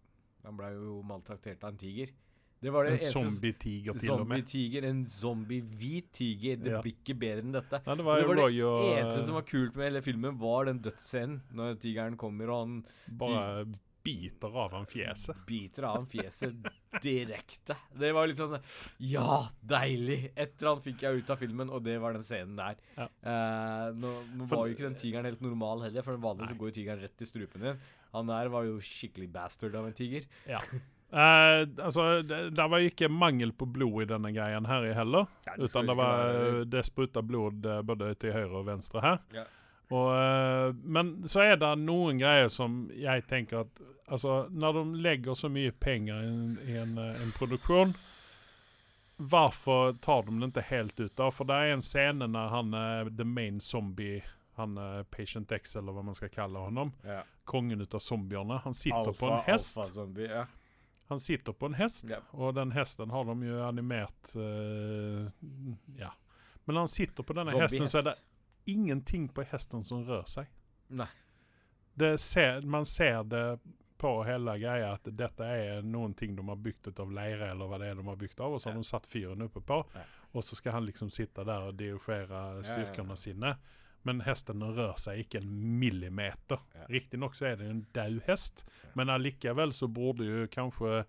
Han 0.46 0.56
ble 0.56 0.70
jo 0.72 1.00
maltraktert 1.04 1.64
av 1.66 1.74
en 1.74 1.80
tiger. 1.80 2.14
Det 2.62 2.72
var 2.72 2.84
det 2.88 2.92
En 2.96 3.12
zombie-tiger 3.12 3.92
til 4.00 4.10
og 4.14 4.26
med. 4.26 4.38
Zombie-tiger. 4.40 4.84
En 4.88 5.04
zombie-hvit 5.04 6.06
tiger. 6.16 6.56
Det 6.56 6.72
Ja. 6.72 6.80
blir 6.82 6.94
ikke 6.96 7.18
bedre 7.18 7.42
enn 7.44 7.52
dette. 7.52 7.82
Nei, 7.86 7.94
det 7.94 8.04
var 8.04 8.16
det 8.20 8.26
var 8.26 8.34
det 8.36 8.62
og 8.64 8.80
eneste 8.96 9.26
som 9.26 9.34
var 9.34 9.42
kult 9.42 9.76
med 9.76 9.92
hele 9.92 10.02
filmen, 10.02 10.38
var 10.38 10.64
den 10.64 10.80
dødsscenen. 10.80 11.42
Når 11.52 11.76
tigeren 11.78 12.16
kommer 12.16 12.48
og 12.50 12.66
han 12.66 12.86
bare 13.08 13.66
biter 14.06 14.54
av 14.54 14.70
ham 14.70 14.86
fjeset. 14.86 15.34
biter 15.46 15.82
av 15.84 15.96
ham 15.96 16.06
fjeset 16.06 16.54
direkte. 17.02 17.74
Det 17.98 18.12
var 18.14 18.26
litt 18.28 18.38
sånn 18.38 18.60
Ja, 19.00 19.48
deilig! 19.66 20.30
Et 20.36 20.54
eller 20.62 20.76
annet 20.76 20.84
fikk 20.84 21.00
jeg 21.02 21.22
ut 21.24 21.30
av 21.30 21.38
filmen, 21.38 21.68
og 21.70 21.82
det 21.82 21.98
var 22.00 22.12
den 22.14 22.22
scenen 22.22 22.54
der. 22.56 22.76
Ja. 22.96 23.08
Eh, 23.22 23.92
nå 23.98 24.12
nå 24.36 24.46
For- 24.48 24.56
var 24.62 24.66
jo 24.68 24.74
ikke 24.76 24.86
den 24.88 24.94
tigeren 24.94 25.24
helt 25.24 25.40
normal 25.42 25.82
heller, 25.82 26.02
for 26.02 26.16
vanligvis 26.16 26.56
går 26.56 26.70
jo 26.70 26.76
tigeren 26.80 27.02
rett 27.02 27.20
i 27.20 27.24
strupen 27.26 27.60
din. 27.60 27.80
Han 28.14 28.26
der 28.28 28.48
var 28.48 28.62
jo 28.64 28.78
skikkelig 28.78 29.30
bastard 29.32 29.74
av 29.74 29.86
en 29.86 29.92
tiger. 29.92 30.24
Ja. 30.48 30.60
Eh, 31.16 31.68
altså, 31.84 32.22
det, 32.22 32.50
det 32.50 32.68
var 32.68 32.82
ikke 32.84 33.08
mangel 33.08 33.52
på 33.56 33.64
blod 33.66 34.02
i 34.02 34.08
denne 34.10 34.32
greien 34.36 34.66
her 34.68 34.82
heller. 34.82 34.96
heller. 34.98 35.26
det 35.56 35.64
Utan 35.64 35.86
det 35.86 35.94
var 35.96 36.64
det 36.64 36.82
spruta 36.84 37.22
blod 37.22 37.66
eh, 37.66 37.80
både 37.82 38.10
til 38.20 38.34
høyre 38.34 38.58
og 38.60 38.66
venstre 38.66 39.00
her. 39.00 39.22
Ja. 39.32 39.44
Og, 39.88 40.10
eh, 40.12 40.74
men 40.84 41.14
så 41.24 41.46
er 41.46 41.56
det 41.62 41.70
noen 41.80 42.20
greier 42.20 42.50
som 42.52 42.86
jeg 42.94 43.28
tenker 43.30 43.66
at 43.66 43.84
Altså, 44.06 44.46
når 44.54 44.72
de 44.72 45.00
legger 45.02 45.34
så 45.34 45.48
mye 45.50 45.72
penger 45.82 46.20
i 46.22 46.26
en, 46.28 46.58
i 46.62 46.76
en, 46.78 46.92
en 46.94 47.32
produksjon 47.34 47.90
Hvorfor 49.18 49.96
tar 49.98 50.22
de 50.28 50.36
det 50.44 50.52
ikke 50.52 50.62
helt 50.68 51.00
ut? 51.00 51.16
da? 51.18 51.26
For 51.34 51.48
det 51.48 51.56
er 51.56 51.72
en 51.74 51.82
scene 51.82 52.28
når 52.30 52.52
han 52.52 52.76
er 52.78 53.10
the 53.10 53.26
main 53.26 53.58
zombie, 53.58 54.20
han 54.54 54.78
Patient 55.10 55.50
X, 55.50 55.74
eller 55.80 55.96
hva 55.96 56.04
man 56.06 56.14
skal 56.14 56.30
kalle 56.30 56.62
ham. 56.68 56.92
Ja. 57.02 57.24
kongen 57.44 57.80
ut 57.80 57.94
av 57.98 58.04
zombiene, 58.04 58.60
han 58.62 58.74
sitter 58.78 59.10
på 59.16 59.32
en 59.32 59.42
hest. 59.48 59.74
Alfa-zombie, 59.78 60.28
ja. 60.30 60.44
Han 61.08 61.20
sitter 61.20 61.52
på 61.52 61.66
en 61.66 61.74
hest, 61.78 62.08
Ja. 62.10 62.18
og 62.32 62.54
den 62.56 62.72
hesten 62.74 63.10
har 63.10 63.24
de 63.24 63.36
jo 63.46 63.60
animert 63.62 64.32
Uh, 64.34 65.28
Ja. 65.96 66.10
Men 66.64 66.74
når 66.74 66.80
han 66.80 66.88
sitter 66.88 67.22
på 67.22 67.32
denne 67.36 67.52
hesten, 67.54 67.86
så 67.88 67.98
er 67.98 68.02
det 68.10 68.16
ingenting 68.66 69.28
på 69.28 69.44
hesten 69.46 69.84
som 69.84 70.02
rør 70.04 70.24
seg. 70.26 70.46
Nei. 70.88 71.06
Det 71.94 72.16
ser, 72.20 72.60
man 72.66 72.84
ser 72.84 73.22
det 73.24 73.60
på 73.98 74.10
hele 74.26 74.58
greia 74.58 74.90
at 74.96 75.06
dette 75.16 75.44
er 75.46 75.82
noen 75.86 76.12
ting 76.18 76.34
de 76.36 76.42
har 76.48 76.56
bygd 76.60 76.88
ut 76.90 76.98
av 77.00 77.12
leire, 77.12 77.52
eller 77.52 77.66
hva 77.70 77.78
det 77.78 77.86
er 77.92 77.94
de 77.94 78.04
har 78.04 78.16
bygd 78.20 78.40
av, 78.40 78.52
og 78.52 78.60
så 78.60 78.68
har 78.72 78.74
de 78.76 78.84
satt 78.84 79.06
fyren 79.06 79.42
oppe 79.46 79.60
på, 79.64 79.78
Ja. 79.94 80.02
og 80.34 80.42
så 80.44 80.56
skal 80.58 80.72
han 80.72 80.84
liksom 80.86 81.08
sitte 81.10 81.44
der 81.46 81.68
og 81.70 81.76
dirigere 81.78 82.28
ja, 82.28 82.56
ja. 82.56 82.62
styrkene 82.62 83.16
sine. 83.16 83.54
Men 84.06 84.22
hesten 84.26 84.62
rør 84.62 84.94
seg 85.02 85.24
ikke 85.24 85.40
en 85.42 85.54
millimeter. 85.80 86.60
Ja. 86.76 86.88
Riktignok 86.92 87.34
så 87.34 87.50
er 87.50 87.56
det 87.60 87.70
en 87.70 87.86
død 87.96 88.20
hest, 88.28 88.66
men 88.98 89.10
allikevel 89.10 89.74
så 89.74 89.88
burde 89.90 90.28
jo 90.28 90.44
kanskje 90.52 91.02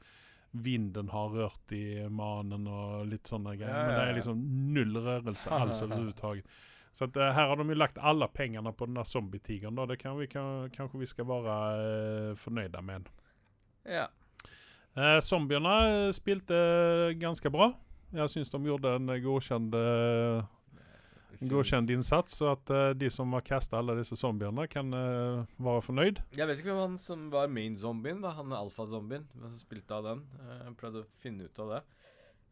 vinden 0.57 1.11
ha 1.13 1.25
rørt 1.29 1.75
i 1.75 2.07
manen 2.09 2.65
og 2.71 3.05
litt 3.11 3.29
sånne 3.29 3.53
greier. 3.59 3.75
Ja, 3.75 3.85
Men 3.85 3.93
det 3.93 4.05
er 4.05 4.17
liksom 4.17 4.41
null 4.73 4.97
rørelse 4.97 5.53
alls 5.61 5.83
overhodet. 5.85 6.47
Så 6.97 7.05
at, 7.05 7.17
eh, 7.19 7.33
her 7.35 7.51
har 7.51 7.59
de 7.59 7.67
jo 7.69 7.77
lagt 7.77 7.99
alle 8.01 8.25
pengene 8.33 8.71
på 8.73 8.87
den 8.89 8.97
der 8.97 9.05
zombietigeren. 9.05 9.75
da. 9.77 9.85
Det 9.85 9.99
kan 10.01 10.17
vi 10.17 10.25
kan, 10.27 10.69
kanskje 10.73 11.03
vi 11.03 11.09
skal 11.09 11.27
være 11.29 11.57
uh, 12.31 12.37
fornøyde 12.41 12.81
med. 12.81 13.11
Ja. 13.85 14.07
Uh, 14.97 15.19
zombiene 15.21 16.09
spilte 16.15 16.57
ganske 17.21 17.51
bra. 17.53 17.75
Jeg 18.15 18.31
syns 18.31 18.49
de 18.49 18.59
gjorde 18.63 18.93
en 18.95 19.11
godkjent, 19.19 19.73
eh, 19.75 20.45
godkjent 21.41 21.91
innsats. 21.93 22.39
Og 22.43 22.51
at 22.55 22.73
uh, 22.73 22.89
de 22.97 23.09
som 23.13 23.33
har 23.37 23.45
casta 23.45 23.77
alle 23.79 23.97
disse 23.99 24.17
zombiene, 24.19 24.67
kan 24.71 24.89
uh, 24.93 25.43
være 25.61 25.83
fornøyd. 25.85 26.21
Jeg 26.37 26.49
vet 26.49 26.61
ikke 26.61 26.71
hvem 26.73 26.83
han 26.85 26.97
som 27.01 27.27
var 27.33 27.51
main-zombien, 27.51 28.21
da. 28.23 28.33
Han 28.39 28.55
alfa-zombien. 28.57 29.27
Som 29.37 29.53
spilte 29.59 29.97
av 29.97 30.07
den. 30.07 30.25
Eh, 30.41 30.57
Jeg 30.67 30.75
prøvde 30.79 31.03
å 31.03 31.11
finne 31.21 31.47
ut 31.47 31.59
av 31.63 31.75
det. 31.75 31.83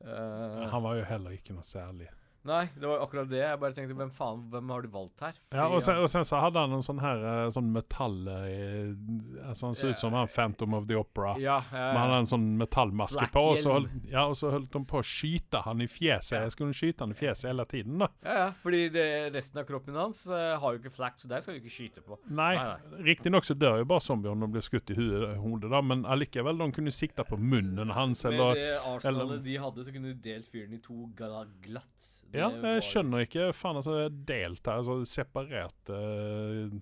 Eh, 0.06 0.62
Han 0.72 0.84
var 0.84 1.00
jo 1.00 1.08
heller 1.08 1.36
ikke 1.36 1.56
noe 1.56 1.66
særlig. 1.66 2.10
Nei, 2.46 2.64
det 2.78 2.86
var 2.88 3.02
akkurat 3.04 3.30
det. 3.30 3.40
Jeg 3.42 3.60
bare 3.62 3.74
tenkte 3.74 3.96
hvem 3.98 4.12
faen, 4.14 4.44
hvem 4.54 4.70
har 4.70 4.86
du 4.86 4.90
valgt 4.94 5.24
her? 5.26 5.38
Ja, 5.56 5.66
og 5.68 5.82
sen, 5.86 5.98
og 6.04 6.10
sen 6.12 6.26
så 6.28 6.40
hadde 6.44 6.62
han 6.62 6.76
en 6.78 6.84
sånn 6.86 7.00
her 7.02 7.24
eh, 7.32 7.50
sånn 7.56 7.72
metall 7.74 8.20
så 8.26 9.50
altså 9.50 9.66
Han 9.70 9.76
så 9.76 9.90
ut 9.90 10.00
som 10.00 10.14
han 10.14 10.28
Phantom 10.28 10.74
of 10.78 10.88
the 10.88 10.96
Opera. 10.96 11.36
ja, 11.42 11.58
Men 11.72 11.98
han 11.98 12.10
hadde 12.10 12.20
en 12.24 12.30
sånn 12.30 12.48
metallmaske 12.60 13.28
på, 13.34 13.44
og 13.54 13.58
så, 13.62 13.76
holdt, 13.78 13.96
ja, 14.12 14.26
og 14.30 14.36
så 14.38 14.52
holdt 14.54 14.72
de 14.74 14.82
på 14.90 15.00
å 15.02 15.06
skyte 15.06 15.62
han 15.66 15.82
i 15.84 15.88
fjeset. 15.90 16.36
Ja. 16.38 16.44
Jeg 16.46 16.56
skulle 16.56 16.78
skyte 16.78 17.06
han 17.06 17.16
i 17.16 17.18
fjeset 17.18 17.50
hele 17.50 17.66
tiden, 17.70 17.98
da. 18.02 18.10
ja, 18.26 18.38
ja, 18.44 18.48
fordi 18.62 18.82
det, 18.94 19.06
resten 19.36 19.62
av 19.62 19.68
kroppen 19.70 19.98
hans 20.00 20.24
uh, 20.30 20.56
har 20.62 20.76
jo 20.76 20.82
ikke 20.82 20.94
flak, 20.96 21.18
så 21.22 21.30
der 21.32 21.44
skal 21.44 21.58
du 21.58 21.64
ikke 21.64 21.74
skyte 21.76 22.04
på. 22.06 22.20
Nei, 22.30 22.54
Nei, 22.60 23.02
riktignok 23.10 23.48
så 23.48 23.58
dør 23.58 23.82
jo 23.82 23.90
bare 23.90 24.04
zombier 24.06 24.36
om 24.36 24.46
de 24.46 24.52
blir 24.56 24.66
skutt 24.66 24.94
i 24.94 24.98
hodet, 25.00 25.72
da, 25.74 25.82
men 25.86 26.06
allikevel, 26.10 26.58
de 26.62 26.70
kunne 26.76 26.94
sikte 26.94 27.26
på 27.28 27.40
munnen 27.40 27.94
hans, 27.96 28.24
Med 28.26 28.40
det 28.58 28.70
arsenalet 28.82 29.24
eller- 29.38 29.44
de 29.46 29.58
hadde, 29.62 29.86
så 29.86 29.94
kunne 29.96 30.14
du 30.14 30.22
delt 30.30 30.48
fyren 30.52 30.74
i 30.74 30.82
to 30.84 31.10
gla- 31.18 31.46
glatt. 31.66 32.12
Ja, 32.36 32.52
jeg 32.76 32.86
skjønner 32.86 33.26
ikke. 33.26 33.50
Faen, 33.56 33.80
altså, 33.82 34.06
delt 34.10 34.68
her, 34.68 34.82
altså 34.82 35.00
separert 35.10 35.92
eh, 35.94 36.76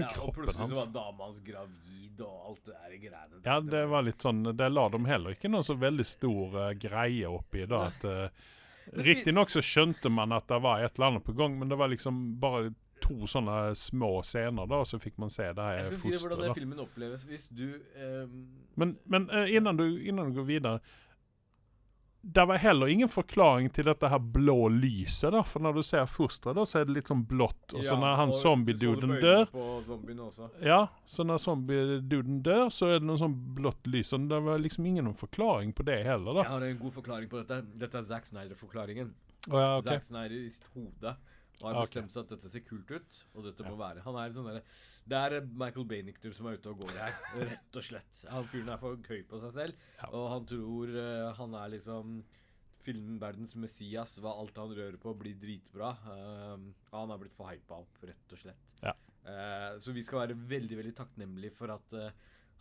Ja, 0.00 0.08
og 0.24 0.32
plutselig 0.36 0.70
så 0.70 0.78
var 0.78 0.90
dama 0.94 1.28
hans 1.28 1.42
gravid 1.44 2.22
og 2.24 2.48
alt 2.48 2.64
det 2.64 2.76
der 2.78 2.96
greiene. 2.96 3.42
Ja, 3.44 3.58
det 3.60 3.84
var 3.92 4.06
litt 4.06 4.24
sånn 4.24 4.44
Det 4.56 4.68
la 4.72 4.86
de 4.92 5.00
heller 5.08 5.36
ikke 5.36 5.50
noen 5.52 5.66
så 5.66 5.76
veldig 5.78 6.06
stor 6.06 6.58
uh, 6.58 6.68
greie 6.80 7.28
oppi, 7.28 7.66
da. 7.68 7.86
At, 7.90 8.06
uh, 8.08 8.52
Riktignok 8.92 9.52
så 9.52 9.62
skjønte 9.62 10.10
man 10.10 10.32
at 10.34 10.48
det 10.50 10.58
var 10.64 10.82
et 10.82 10.96
eller 10.96 11.12
annet 11.12 11.26
på 11.26 11.34
gang, 11.38 11.54
men 11.58 11.70
det 11.70 11.78
var 11.78 11.92
liksom 11.92 12.22
bare 12.42 12.72
to 13.02 13.26
sånne 13.26 13.74
små 13.78 14.20
scener, 14.26 14.66
da, 14.70 14.82
og 14.82 14.86
så 14.86 14.98
fikk 15.02 15.16
man 15.22 15.30
se 15.32 15.48
det 15.50 15.64
her 15.66 15.86
skal 15.88 16.00
si 16.04 16.12
hvordan 16.14 16.44
den 16.46 16.54
filmen 16.54 16.82
oppleves 16.84 17.24
hvis 17.26 17.48
du 17.50 17.66
um... 17.98 18.36
Men, 18.78 18.94
men 19.10 19.26
uh, 19.32 19.46
innan, 19.50 19.78
du, 19.78 19.86
innan 20.00 20.30
du 20.30 20.38
går 20.38 20.48
videre 20.48 20.78
Det 22.24 22.44
var 22.46 22.56
heller 22.62 22.86
ingen 22.86 23.08
forklaring 23.10 23.66
til 23.74 23.88
dette 23.88 24.06
her 24.06 24.20
blå 24.22 24.68
lyset, 24.70 25.32
da. 25.34 25.40
For 25.42 25.64
når 25.64 25.80
du 25.80 25.82
ser 25.82 26.04
fosteret, 26.06 26.54
da, 26.54 26.62
så 26.68 26.78
er 26.78 26.86
det 26.86 26.94
litt 27.00 27.10
sånn 27.10 27.24
blått. 27.26 27.74
Og 27.74 27.82
så 27.82 27.96
ja, 27.96 27.98
når 27.98 28.20
han 28.20 28.34
zombieduden 28.36 29.16
dør. 29.18 29.42
Ja, 30.62 30.78
så 31.02 31.26
når 31.26 31.42
zombieduden 31.42 32.38
dør, 32.46 32.68
så 32.70 32.92
er 32.92 33.02
det 33.02 33.08
noe 33.10 33.18
sånn 33.18 33.34
blått 33.58 33.90
lys. 33.90 34.14
Og 34.14 34.30
det 34.30 34.38
var 34.46 34.62
liksom 34.62 34.86
ingen 34.86 35.10
forklaring 35.18 35.74
på 35.74 35.82
det 35.90 35.98
heller, 36.06 36.30
da. 36.38 36.46
Jeg 36.46 36.54
har 36.54 36.68
en 36.70 36.80
god 36.84 36.96
forklaring 37.00 37.32
på 37.32 37.42
dette. 37.42 37.58
Dette 37.82 37.98
er 37.98 38.06
Zack 38.06 38.30
Snyder-forklaringen. 38.30 39.12
Oh, 39.50 39.58
ja, 39.58 39.68
okay. 39.80 39.88
Zack 39.90 40.06
Snyder 40.06 40.38
i 40.38 40.50
sitt 40.54 40.70
hode 40.76 41.16
har 41.60 41.76
Ok. 41.76 41.84
bestemt 41.84 42.10
seg 42.14 42.24
at 42.24 42.32
dette 42.34 42.50
ser 42.50 42.64
kult 42.66 42.90
ut, 42.90 43.18
og 43.36 43.44
dette 43.44 43.66
må 43.68 43.76
være 43.78 44.02
Han 44.02 44.16
er 44.18 44.32
sånn 44.34 44.48
der, 44.48 44.62
Det 45.06 45.18
er 45.18 45.46
Michael 45.46 45.86
Bainichter 45.86 46.32
som 46.34 46.46
er 46.46 46.56
ute 46.58 46.72
og 46.72 46.80
går 46.82 46.96
her, 46.98 47.12
rett 47.52 47.78
og 47.78 47.86
slett. 47.86 48.22
Han 48.32 48.48
fyren 48.50 48.72
er 48.72 48.80
for 48.82 48.96
høy 48.96 49.22
på 49.28 49.40
seg 49.44 49.52
selv, 49.58 49.74
og 50.10 50.28
han 50.32 50.46
tror 50.46 50.96
uh, 50.96 51.32
han 51.38 51.54
er 51.60 51.74
liksom 51.76 52.22
filmverdens 52.82 53.54
Messias. 53.62 54.16
Hva 54.18 54.34
alt 54.40 54.58
han 54.58 54.74
rører 54.74 54.98
på, 54.98 55.14
blir 55.18 55.36
dritbra. 55.38 55.92
Uh, 56.06 56.68
han 56.90 57.14
har 57.14 57.20
blitt 57.22 57.36
for 57.36 57.50
hypa 57.52 57.78
opp, 57.84 58.00
rett 58.02 58.34
og 58.34 58.42
slett. 58.42 58.72
Ja. 58.82 58.94
Uh, 59.22 59.78
så 59.78 59.94
vi 59.94 60.02
skal 60.02 60.24
være 60.24 60.38
veldig 60.50 60.80
veldig 60.80 60.94
takknemlige 60.98 61.54
for 61.54 61.70
at 61.70 61.92
eh, 61.94 62.08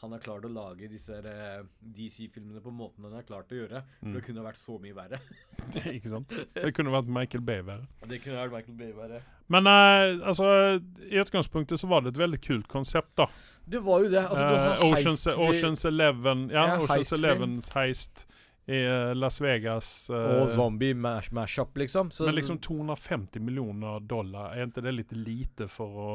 han 0.01 0.11
har 0.15 0.19
klart 0.23 0.45
å 0.47 0.49
lage 0.51 0.87
disse 0.89 1.13
eh, 1.13 1.61
DC-filmene 1.95 2.61
på 2.63 2.71
måten 2.73 3.05
han 3.05 3.13
har 3.19 3.25
klart 3.27 3.51
å 3.53 3.59
gjøre. 3.59 3.83
For 3.99 4.07
Mm. 4.09 4.13
det 4.17 4.23
kunne 4.25 4.43
vært 4.45 4.57
så 4.57 4.77
mye 4.81 4.95
verre. 4.97 5.19
ikke 5.95 6.09
sant? 6.09 6.33
Det 6.55 6.71
kunne 6.73 6.93
vært 6.93 7.07
Michael 7.07 7.43
Bay 7.45 7.61
verre. 7.67 7.85
Det 8.09 8.21
kunne 8.23 8.39
vært 8.41 8.55
Michael 8.55 8.77
Bay 8.79 8.91
verre. 8.97 9.21
Men 9.51 9.67
uh, 9.67 10.27
altså, 10.31 10.47
i 11.09 11.19
utgangspunktet 11.21 11.79
så 11.81 11.87
var 11.91 12.01
det 12.05 12.13
et 12.15 12.21
veldig 12.21 12.39
kult 12.41 12.67
konsept, 12.71 13.11
da. 13.19 13.27
Det 13.67 13.81
var 13.85 14.05
jo 14.05 14.09
det. 14.13 14.23
Altså, 14.25 14.45
har 14.47 14.85
Oceans, 14.87 15.25
heist- 15.27 15.37
Oceans 15.47 15.85
Eleven 15.89 16.45
Ja, 16.49 16.65
Ja, 16.65 16.77
Oceans 16.79 16.91
heist-film. 16.95 17.25
Elevens 17.25 17.69
heist 17.75 18.25
i 18.71 18.79
Las 19.17 19.41
Vegas. 19.41 19.87
Og 20.13 20.47
zombie 20.53 20.93
mash- 20.95 21.31
mash-up, 21.35 21.75
liksom. 21.81 22.09
Så 22.13 22.25
men 22.29 22.35
liksom 22.37 22.59
250 22.63 23.41
millioner 23.43 23.99
dollar, 24.07 24.53
er 24.55 24.67
ikke 24.69 24.83
det 24.85 24.93
litt 24.95 25.11
lite 25.17 25.67
for 25.67 25.97
å 26.05 26.11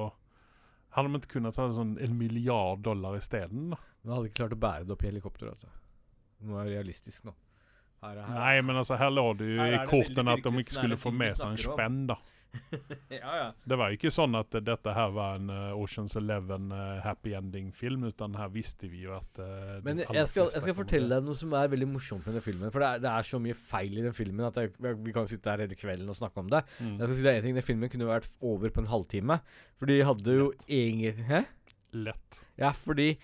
Hadde 0.97 1.13
de 1.13 1.21
ikke 1.21 1.35
kunnet 1.37 1.57
ta 1.59 1.67
sånn 1.77 1.97
en 2.01 2.15
milliard 2.17 2.81
dollar 2.85 3.19
isteden? 3.19 3.75
De 4.01 4.13
hadde 4.13 4.31
ikke 4.31 4.41
klart 4.41 4.55
å 4.57 4.61
bære 4.63 4.87
det 4.87 4.95
opp 4.95 5.03
i 5.05 5.11
helikopter. 5.11 5.51
Altså. 5.53 5.69
Nå 6.47 6.57
er 6.57 6.69
det 6.69 6.79
realistisk 6.79 7.27
nå. 7.29 7.35
Her 8.05 8.15
er, 8.15 8.23
her. 8.25 8.39
Nei, 8.39 8.55
men 8.65 8.81
altså, 8.81 8.97
her 9.01 9.13
lå 9.13 9.27
det 9.37 9.51
jo 9.51 9.67
i 9.67 9.83
kortene 9.91 10.37
at 10.37 10.45
de 10.45 10.63
ikke 10.63 10.77
skulle 10.79 10.99
få 11.01 11.13
med 11.13 11.37
seg 11.37 11.53
en 11.53 11.61
spenn, 11.61 12.01
da. 12.09 12.17
ja, 13.21 13.33
ja. 13.39 13.47
Det 13.65 13.79
var 13.79 13.91
jo 13.91 13.99
ikke 13.99 14.13
sånn 14.15 14.37
at 14.39 14.57
dette 14.67 14.95
her 14.97 15.13
var 15.15 15.39
en 15.39 15.51
uh, 15.53 15.79
Oceans 15.79 16.17
Eleven 16.19 16.71
uh, 16.75 16.99
happy 17.05 17.35
ending-film, 17.39 18.07
utan 18.11 18.37
her 18.39 18.51
visste 18.55 18.91
vi 18.93 19.05
jo 19.05 19.15
at 19.17 19.41
uh, 19.43 19.79
Men 19.87 20.05
jeg 20.05 20.31
skal, 20.31 20.51
jeg 20.55 20.65
skal 20.67 20.79
fortelle 20.79 21.11
deg 21.13 21.27
noe 21.27 21.39
som 21.39 21.55
er 21.59 21.71
veldig 21.73 21.91
morsomt 21.91 22.27
med 22.29 22.39
den 22.39 22.45
filmen. 22.45 22.73
For 22.75 22.83
det 22.83 22.91
er, 22.91 23.05
det 23.07 23.13
er 23.13 23.31
så 23.31 23.41
mye 23.43 23.59
feil 23.59 23.99
i 24.01 24.05
den 24.07 24.17
filmen 24.17 24.49
at 24.49 24.61
jeg, 24.63 24.75
vi 24.79 25.15
kan 25.17 25.29
sitte 25.31 25.53
her 25.53 25.65
hele 25.65 25.79
kvelden 25.79 26.13
og 26.13 26.19
snakke 26.19 26.43
om 26.43 26.51
det. 26.53 26.65
Mm. 26.81 26.97
Jeg 26.97 27.05
skal 27.05 27.17
si 27.19 27.27
deg 27.29 27.41
en 27.41 27.49
ting, 27.49 27.59
Den 27.61 27.69
filmen 27.71 27.93
kunne 27.93 28.11
vært 28.11 28.31
over 28.45 28.73
på 28.73 28.85
en 28.85 28.93
halvtime. 28.93 29.41
For 29.81 29.91
de 29.91 30.03
hadde 30.07 30.39
jo 30.41 30.51
egentlig 30.67 31.15
Hæ? 31.27 31.45
Lett. 31.97 32.41
Ja, 32.61 32.73
fordi 32.77 33.15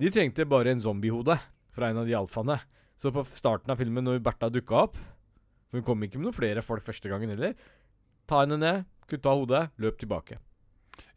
de 0.00 0.10
trengte 0.12 0.48
bare 0.48 0.72
en 0.72 0.82
zombiehode 0.82 1.36
fra 1.72 1.90
en 1.90 2.00
av 2.02 2.08
de 2.08 2.16
alfaene. 2.16 2.58
Så 3.00 3.12
på 3.14 3.24
starten 3.26 3.72
av 3.72 3.80
filmen, 3.80 4.04
når 4.06 4.22
Bertha 4.22 4.50
dukka 4.52 4.84
opp 4.84 4.98
For 4.98 5.80
hun 5.80 5.86
kom 5.86 6.04
ikke 6.04 6.20
med 6.20 6.28
noen 6.28 6.36
flere 6.36 6.62
folk 6.62 6.84
første 6.86 7.10
gangen 7.10 7.32
heller. 7.32 7.56
Ta 8.32 8.40
henne 8.46 8.56
ned, 8.62 8.84
kutta 9.12 9.36
hodet, 9.36 9.66
løp 9.82 9.98
tilbake. 10.00 10.38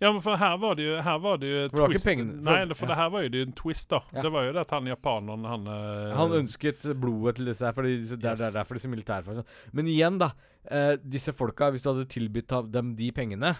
Ja, 0.03 0.09
men 0.11 0.20
for 0.20 0.36
her 0.36 0.57
var 0.59 0.76
det 0.76 0.84
jo, 0.89 0.95
her 1.01 1.20
var 1.24 1.38
det 1.39 1.47
jo 1.47 1.59
twist. 1.63 1.72
For 1.72 1.78
det 1.78 1.84
var 1.86 1.93
ikke 1.93 1.95
twist. 2.01 2.07
pengene- 2.09 2.34
for- 2.43 2.51
Nei, 2.51 2.66
det- 2.68 2.76
for 2.78 2.86
ja. 2.86 2.89
det 2.91 2.97
her 2.99 3.09
var 3.13 3.22
jo 3.24 3.30
det 3.32 3.41
en 3.47 3.53
twist, 3.55 3.88
da. 3.89 3.99
Ja. 4.11 4.22
Det 4.26 4.32
var 4.36 4.43
jo 4.43 4.51
det 4.51 4.61
at 4.66 4.72
han 4.76 4.86
japaneren, 4.91 5.45
han 5.47 5.68
eh, 5.72 6.16
Han 6.18 6.32
ønsket 6.41 6.84
blodet 6.99 7.36
til 7.38 7.45
disse 7.45 7.63
her, 7.66 7.72
fordi 7.78 7.93
disse, 8.01 8.18
det, 8.20 8.26
er- 8.26 8.36
det 8.36 8.47
er 8.49 8.57
derfor 8.59 8.76
disse 8.76 8.89
militærfolkene 8.91 9.45
Men 9.72 9.86
igjen, 9.88 10.18
da. 10.20 10.32
Eh, 10.70 10.97
disse 10.97 11.32
folka, 11.32 11.70
hvis 11.72 11.84
du 11.84 11.93
hadde 11.93 12.09
tilbudt 12.11 12.72
dem 12.72 12.95
de 12.95 13.11
pengene 13.16 13.55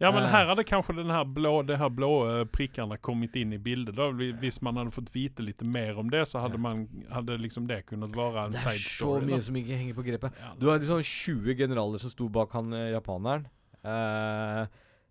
Ja, 0.00 0.10
men 0.10 0.22
Eh. 0.24 0.30
her 0.30 0.46
hadde 0.46 0.64
kanskje 0.64 0.94
den 0.96 1.10
her 1.10 1.24
blå, 1.24 1.62
de 1.66 1.76
her 1.76 1.88
blå 1.90 2.10
prikkene 2.48 2.50
prickarna 2.52 2.96
kommet 2.98 3.34
inn 3.36 3.52
i 3.52 3.58
bildet. 3.58 3.94
da. 3.96 4.10
Vi- 4.10 4.32
Hvis 4.32 4.62
man 4.62 4.76
hadde 4.76 4.90
fått 4.90 5.10
vite 5.12 5.42
litt 5.44 5.62
mer 5.62 5.98
om 5.98 6.08
det, 6.08 6.22
så 6.26 6.40
hadde, 6.40 6.58
man, 6.58 6.88
hadde 7.12 7.36
liksom 7.38 7.66
det 7.68 7.84
kunnet 7.86 8.10
være 8.16 8.46
en 8.46 8.52
side 8.52 8.78
story. 8.80 9.20
Det 9.26 9.34
er 9.34 9.36
så 9.36 9.36
mye 9.36 9.36
da. 9.36 9.40
som 9.40 9.54
ikke 9.56 9.76
henger 9.76 9.94
på 9.94 10.04
grepet. 10.06 10.32
Du 10.58 10.68
har 10.70 10.78
liksom 10.78 11.02
20 11.02 11.54
generaler 11.54 11.98
som 12.00 12.10
sto 12.10 12.28
bak 12.28 12.50
han 12.52 12.72
eh, 12.72 12.92
japaneren. 12.98 13.44
Eh, 13.84 14.66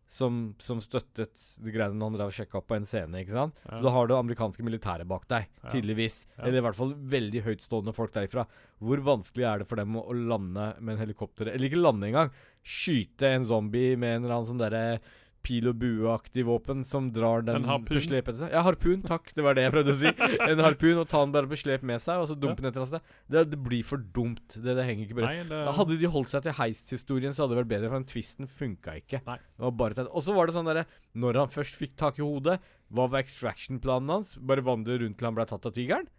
som, 0.09 0.55
som 0.57 0.79
støttet 0.81 1.37
de 1.61 1.69
greiene 1.71 2.01
han 2.01 2.15
drev 2.15 2.31
og 2.31 2.33
sjekka 2.33 2.63
på 2.65 2.75
en 2.79 2.87
scene. 2.89 3.19
ikke 3.21 3.35
sant? 3.35 3.53
Ja. 3.67 3.77
Så 3.77 3.85
da 3.85 3.91
har 3.93 4.09
du 4.09 4.15
amerikanske 4.17 4.65
militære 4.65 5.05
bak 5.09 5.27
deg, 5.29 5.45
Ja. 5.61 5.69
tydeligvis. 5.69 6.23
Ja. 6.37 6.47
Eller 6.47 6.57
i 6.57 6.65
hvert 6.65 6.79
fall 6.79 6.95
veldig 7.13 7.43
høytstående 7.45 7.93
folk 7.93 8.15
derifra. 8.15 8.47
Hvor 8.81 9.03
vanskelig 9.05 9.45
er 9.45 9.61
det 9.61 9.67
for 9.69 9.77
dem 9.77 9.93
å, 10.01 10.07
å 10.09 10.17
lande 10.17 10.71
med 10.81 10.95
en 10.95 11.03
helikopter? 11.05 11.51
Eller 11.53 11.69
ikke 11.69 11.83
lande 11.83 12.09
engang. 12.09 12.33
Skyte 12.65 13.29
en 13.35 13.45
zombie 13.45 13.93
med 14.01 14.15
en 14.17 14.23
eller 14.25 14.39
annen 14.39 14.49
sånn 14.49 14.63
derre 14.65 14.99
pil 15.45 15.69
og 15.71 15.77
bue-aktig 15.81 16.43
våpen 16.47 16.83
som 16.87 17.09
drar 17.15 17.43
den 17.47 17.65
på 17.87 18.01
slep 18.03 18.27
etter 18.29 18.41
seg. 18.43 18.53
Ja, 18.53 18.63
harpun, 18.65 19.03
takk. 19.07 19.31
Det 19.35 19.45
var 19.45 19.57
det 19.57 19.65
jeg 19.67 19.73
prøvde 19.75 19.95
å 19.95 19.99
si. 19.99 20.11
En 20.49 20.63
harpun, 20.63 20.99
og 21.01 21.07
ta 21.11 21.21
den 21.23 21.33
bare 21.35 21.49
på 21.51 21.59
slep 21.59 21.85
med 21.87 22.03
seg, 22.03 22.21
og 22.21 22.29
så 22.31 22.37
dumpe 22.37 22.63
den 22.63 22.69
et 22.69 22.77
eller 22.77 22.85
annet 22.85 23.07
sted. 23.07 23.45
Det, 23.53 23.61
blir 23.69 23.85
for 23.87 24.03
dumt. 24.17 24.57
Det, 24.57 24.75
det 24.77 24.85
henger 24.87 25.07
ikke 25.07 25.19
på 25.19 25.25
det. 25.25 25.47
Da 25.51 25.75
Hadde 25.79 25.99
de 26.01 26.11
holdt 26.11 26.33
seg 26.33 26.45
til 26.45 26.57
heisthistorien, 26.59 27.35
så 27.35 27.45
hadde 27.45 27.55
det 27.55 27.61
vært 27.63 27.73
bedre, 27.75 27.91
for 27.91 28.01
den 28.01 28.09
twisten 28.11 28.51
funka 28.51 28.97
ikke. 29.03 29.23
Nei. 29.27 29.39
Det 29.39 29.67
var 29.67 29.75
bare. 29.83 30.07
Og 30.09 30.25
så 30.25 30.35
var 30.35 30.49
det 30.49 30.57
sånn 30.57 30.69
derre 30.69 30.85
Når 31.19 31.43
han 31.43 31.51
først 31.51 31.79
fikk 31.79 31.95
tak 31.99 32.19
i 32.19 32.25
hodet, 32.25 32.59
hva 32.89 33.05
var 33.09 33.21
extraction-planen 33.23 34.15
hans? 34.17 34.35
Bare 34.41 34.65
vandre 34.65 34.97
rundt 35.01 35.19
til 35.19 35.29
han 35.29 35.37
ble 35.37 35.45
tatt 35.49 35.67
av 35.69 35.75
tigeren? 35.75 36.09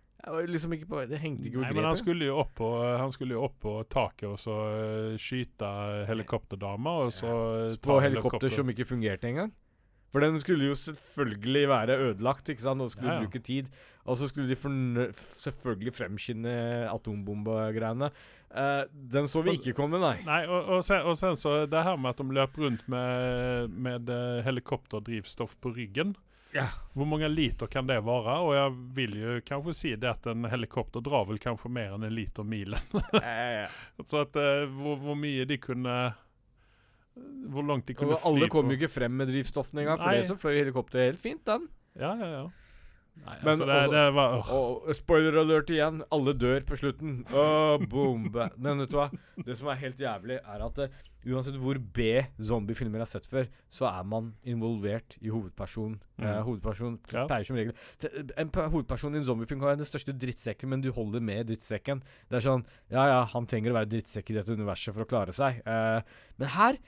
Liksom 0.50 0.74
ikke 0.76 0.86
på 0.90 1.00
Det 1.08 1.18
hengte 1.22 1.48
ikke 1.48 1.60
på 1.60 1.64
Nei, 1.64 1.72
men 1.78 1.86
han 1.88 1.96
skulle 1.96 2.28
jo 2.28 2.36
opp 2.42 2.52
på, 2.58 2.68
han 3.00 3.12
skulle 3.14 3.36
jo 3.38 3.46
opp 3.46 3.56
på 3.62 3.72
taket 3.88 4.28
og 4.28 4.36
så 4.40 4.56
eh, 4.74 5.16
skyte 5.20 5.70
helikopterdama, 6.10 6.96
og 7.06 7.14
så 7.14 7.30
ja. 7.30 7.74
På 7.80 7.96
helikopter, 8.02 8.04
helikopter 8.04 8.56
som 8.58 8.72
ikke 8.72 8.88
fungerte 8.88 9.30
engang. 9.30 9.54
For 10.10 10.24
den 10.24 10.40
skulle 10.42 10.66
jo 10.66 10.74
selvfølgelig 10.74 11.68
være 11.70 11.96
ødelagt, 12.08 12.48
ikke 12.50 12.64
sant, 12.64 12.82
og 12.82 12.90
skulle 12.90 13.12
Ja, 13.12 13.20
ja. 13.20 13.26
bruke 13.26 13.38
tid. 13.38 13.70
Og 14.04 14.16
så 14.18 14.26
skulle 14.28 14.48
de 14.50 15.12
selvfølgelig 15.14 15.94
fremskynde 15.94 16.54
atombombegreiene. 16.90 18.10
Uh, 18.50 18.82
den 19.12 19.28
så 19.30 19.44
vi 19.46 19.54
ikke 19.54 19.76
komme, 19.78 20.00
nei. 20.02 20.16
Nei, 20.26 20.42
og, 20.50 20.64
og, 20.64 20.84
sen, 20.84 21.04
og 21.06 21.14
sen 21.16 21.38
så 21.38 21.66
det 21.70 21.84
her 21.86 21.94
med 21.96 22.10
at 22.10 22.18
de 22.18 22.34
løp 22.34 22.58
rundt 22.58 22.82
med, 22.90 23.68
med 23.70 24.10
eh, 24.10 24.42
helikopterdrivstoff 24.42 25.54
på 25.62 25.70
ryggen. 25.76 26.16
Ja. 26.52 26.66
Hvor 26.92 27.06
mange 27.06 27.28
liter 27.28 27.66
kan 27.70 27.86
det 27.86 28.00
være? 28.04 28.36
Og 28.42 28.54
jeg 28.56 28.72
vil 28.96 29.16
jo 29.20 29.34
kanskje 29.46 29.74
si 29.76 29.92
det 30.00 30.10
at 30.10 30.26
en 30.32 30.48
helikopter 30.50 31.02
drar 31.04 31.28
vel 31.28 31.38
kanskje 31.42 31.70
mer 31.72 31.94
enn 31.94 32.06
en 32.08 32.14
liter 32.14 32.46
milen. 32.46 32.80
ja, 33.12 33.20
ja, 33.22 33.50
ja. 33.62 33.68
så 34.06 34.24
at 34.24 34.38
uh, 34.38 34.64
hvor, 34.80 34.98
hvor 35.04 35.18
mye 35.18 35.46
de 35.46 35.60
kunne 35.62 35.98
Hvor 37.50 37.66
langt 37.66 37.86
de 37.90 37.94
kunne 37.98 38.16
og 38.16 38.26
alle 38.30 38.48
kom 38.50 38.70
jo 38.70 38.78
ikke 38.78 38.90
frem 38.90 39.14
med 39.20 39.30
drivstoffene 39.30 39.84
engang, 39.84 40.00
for 40.00 40.10
Nei. 40.10 40.22
det 40.22 40.30
så 40.30 40.38
fløy 40.40 40.56
helikopteret 40.62 41.12
helt 41.12 41.22
fint, 41.22 41.44
den. 41.46 41.68
Ja, 41.98 42.14
ja, 42.16 42.30
ja. 42.38 42.44
Nei, 43.20 43.36
Men 43.44 43.50
altså, 43.52 43.66
det, 43.68 43.76
også, 43.76 43.92
det 43.92 44.14
var. 44.16 44.34
Og 44.56 44.94
spoiler 44.96 45.36
alert 45.42 45.70
igjen. 45.70 45.98
Alle 46.14 46.32
dør 46.40 46.62
på 46.66 46.76
slutten. 46.80 47.18
Åh, 47.36 47.82
bombe. 47.92 48.46
Men 48.56 48.80
vet 48.80 48.90
du 48.94 48.96
hva? 48.96 49.10
Det 49.44 49.56
som 49.58 49.68
er 49.68 49.80
helt 49.82 50.00
jævlig, 50.00 50.38
er 50.40 50.64
at 50.64 50.78
uh, 50.80 50.94
uansett 51.28 51.58
hvor 51.60 51.76
B 51.76 52.06
zombiefilmer 52.40 53.02
har 53.04 53.10
sett 53.10 53.26
før, 53.28 53.50
så 53.68 53.84
er 53.90 54.06
man 54.08 54.30
involvert 54.48 55.18
i 55.20 55.28
hovedpersonen. 55.28 55.98
Mm. 56.16 56.24
Uh, 56.24 56.38
hovedpersonen 56.48 56.96
Ja. 57.12 57.26
pleier 57.28 57.44
som 57.44 57.56
regel 57.60 57.74
En 58.40 58.48
pe- 58.52 58.68
hovedperson 58.72 59.14
i 59.14 59.20
en 59.20 59.24
zombiefilm 59.28 59.60
kan 59.60 59.68
være 59.74 59.82
den 59.82 59.90
største 59.90 60.16
drittsekken, 60.16 60.68
men 60.72 60.80
du 60.84 60.88
holder 60.96 61.20
med 61.20 61.44
drittsekken. 61.52 62.00
Det 62.30 62.40
er 62.40 62.46
sånn 62.48 62.64
Ja, 62.90 63.04
ja, 63.12 63.20
han 63.34 63.46
trenger 63.46 63.74
å 63.74 63.78
være 63.82 63.92
drittsekk 63.98 64.32
i 64.32 64.38
dette 64.40 64.56
universet 64.56 64.96
for 64.96 65.04
å 65.04 65.10
klare 65.12 65.36
seg. 65.36 65.60
Uh, 65.68 66.00
men 66.40 66.48
her 66.56 66.80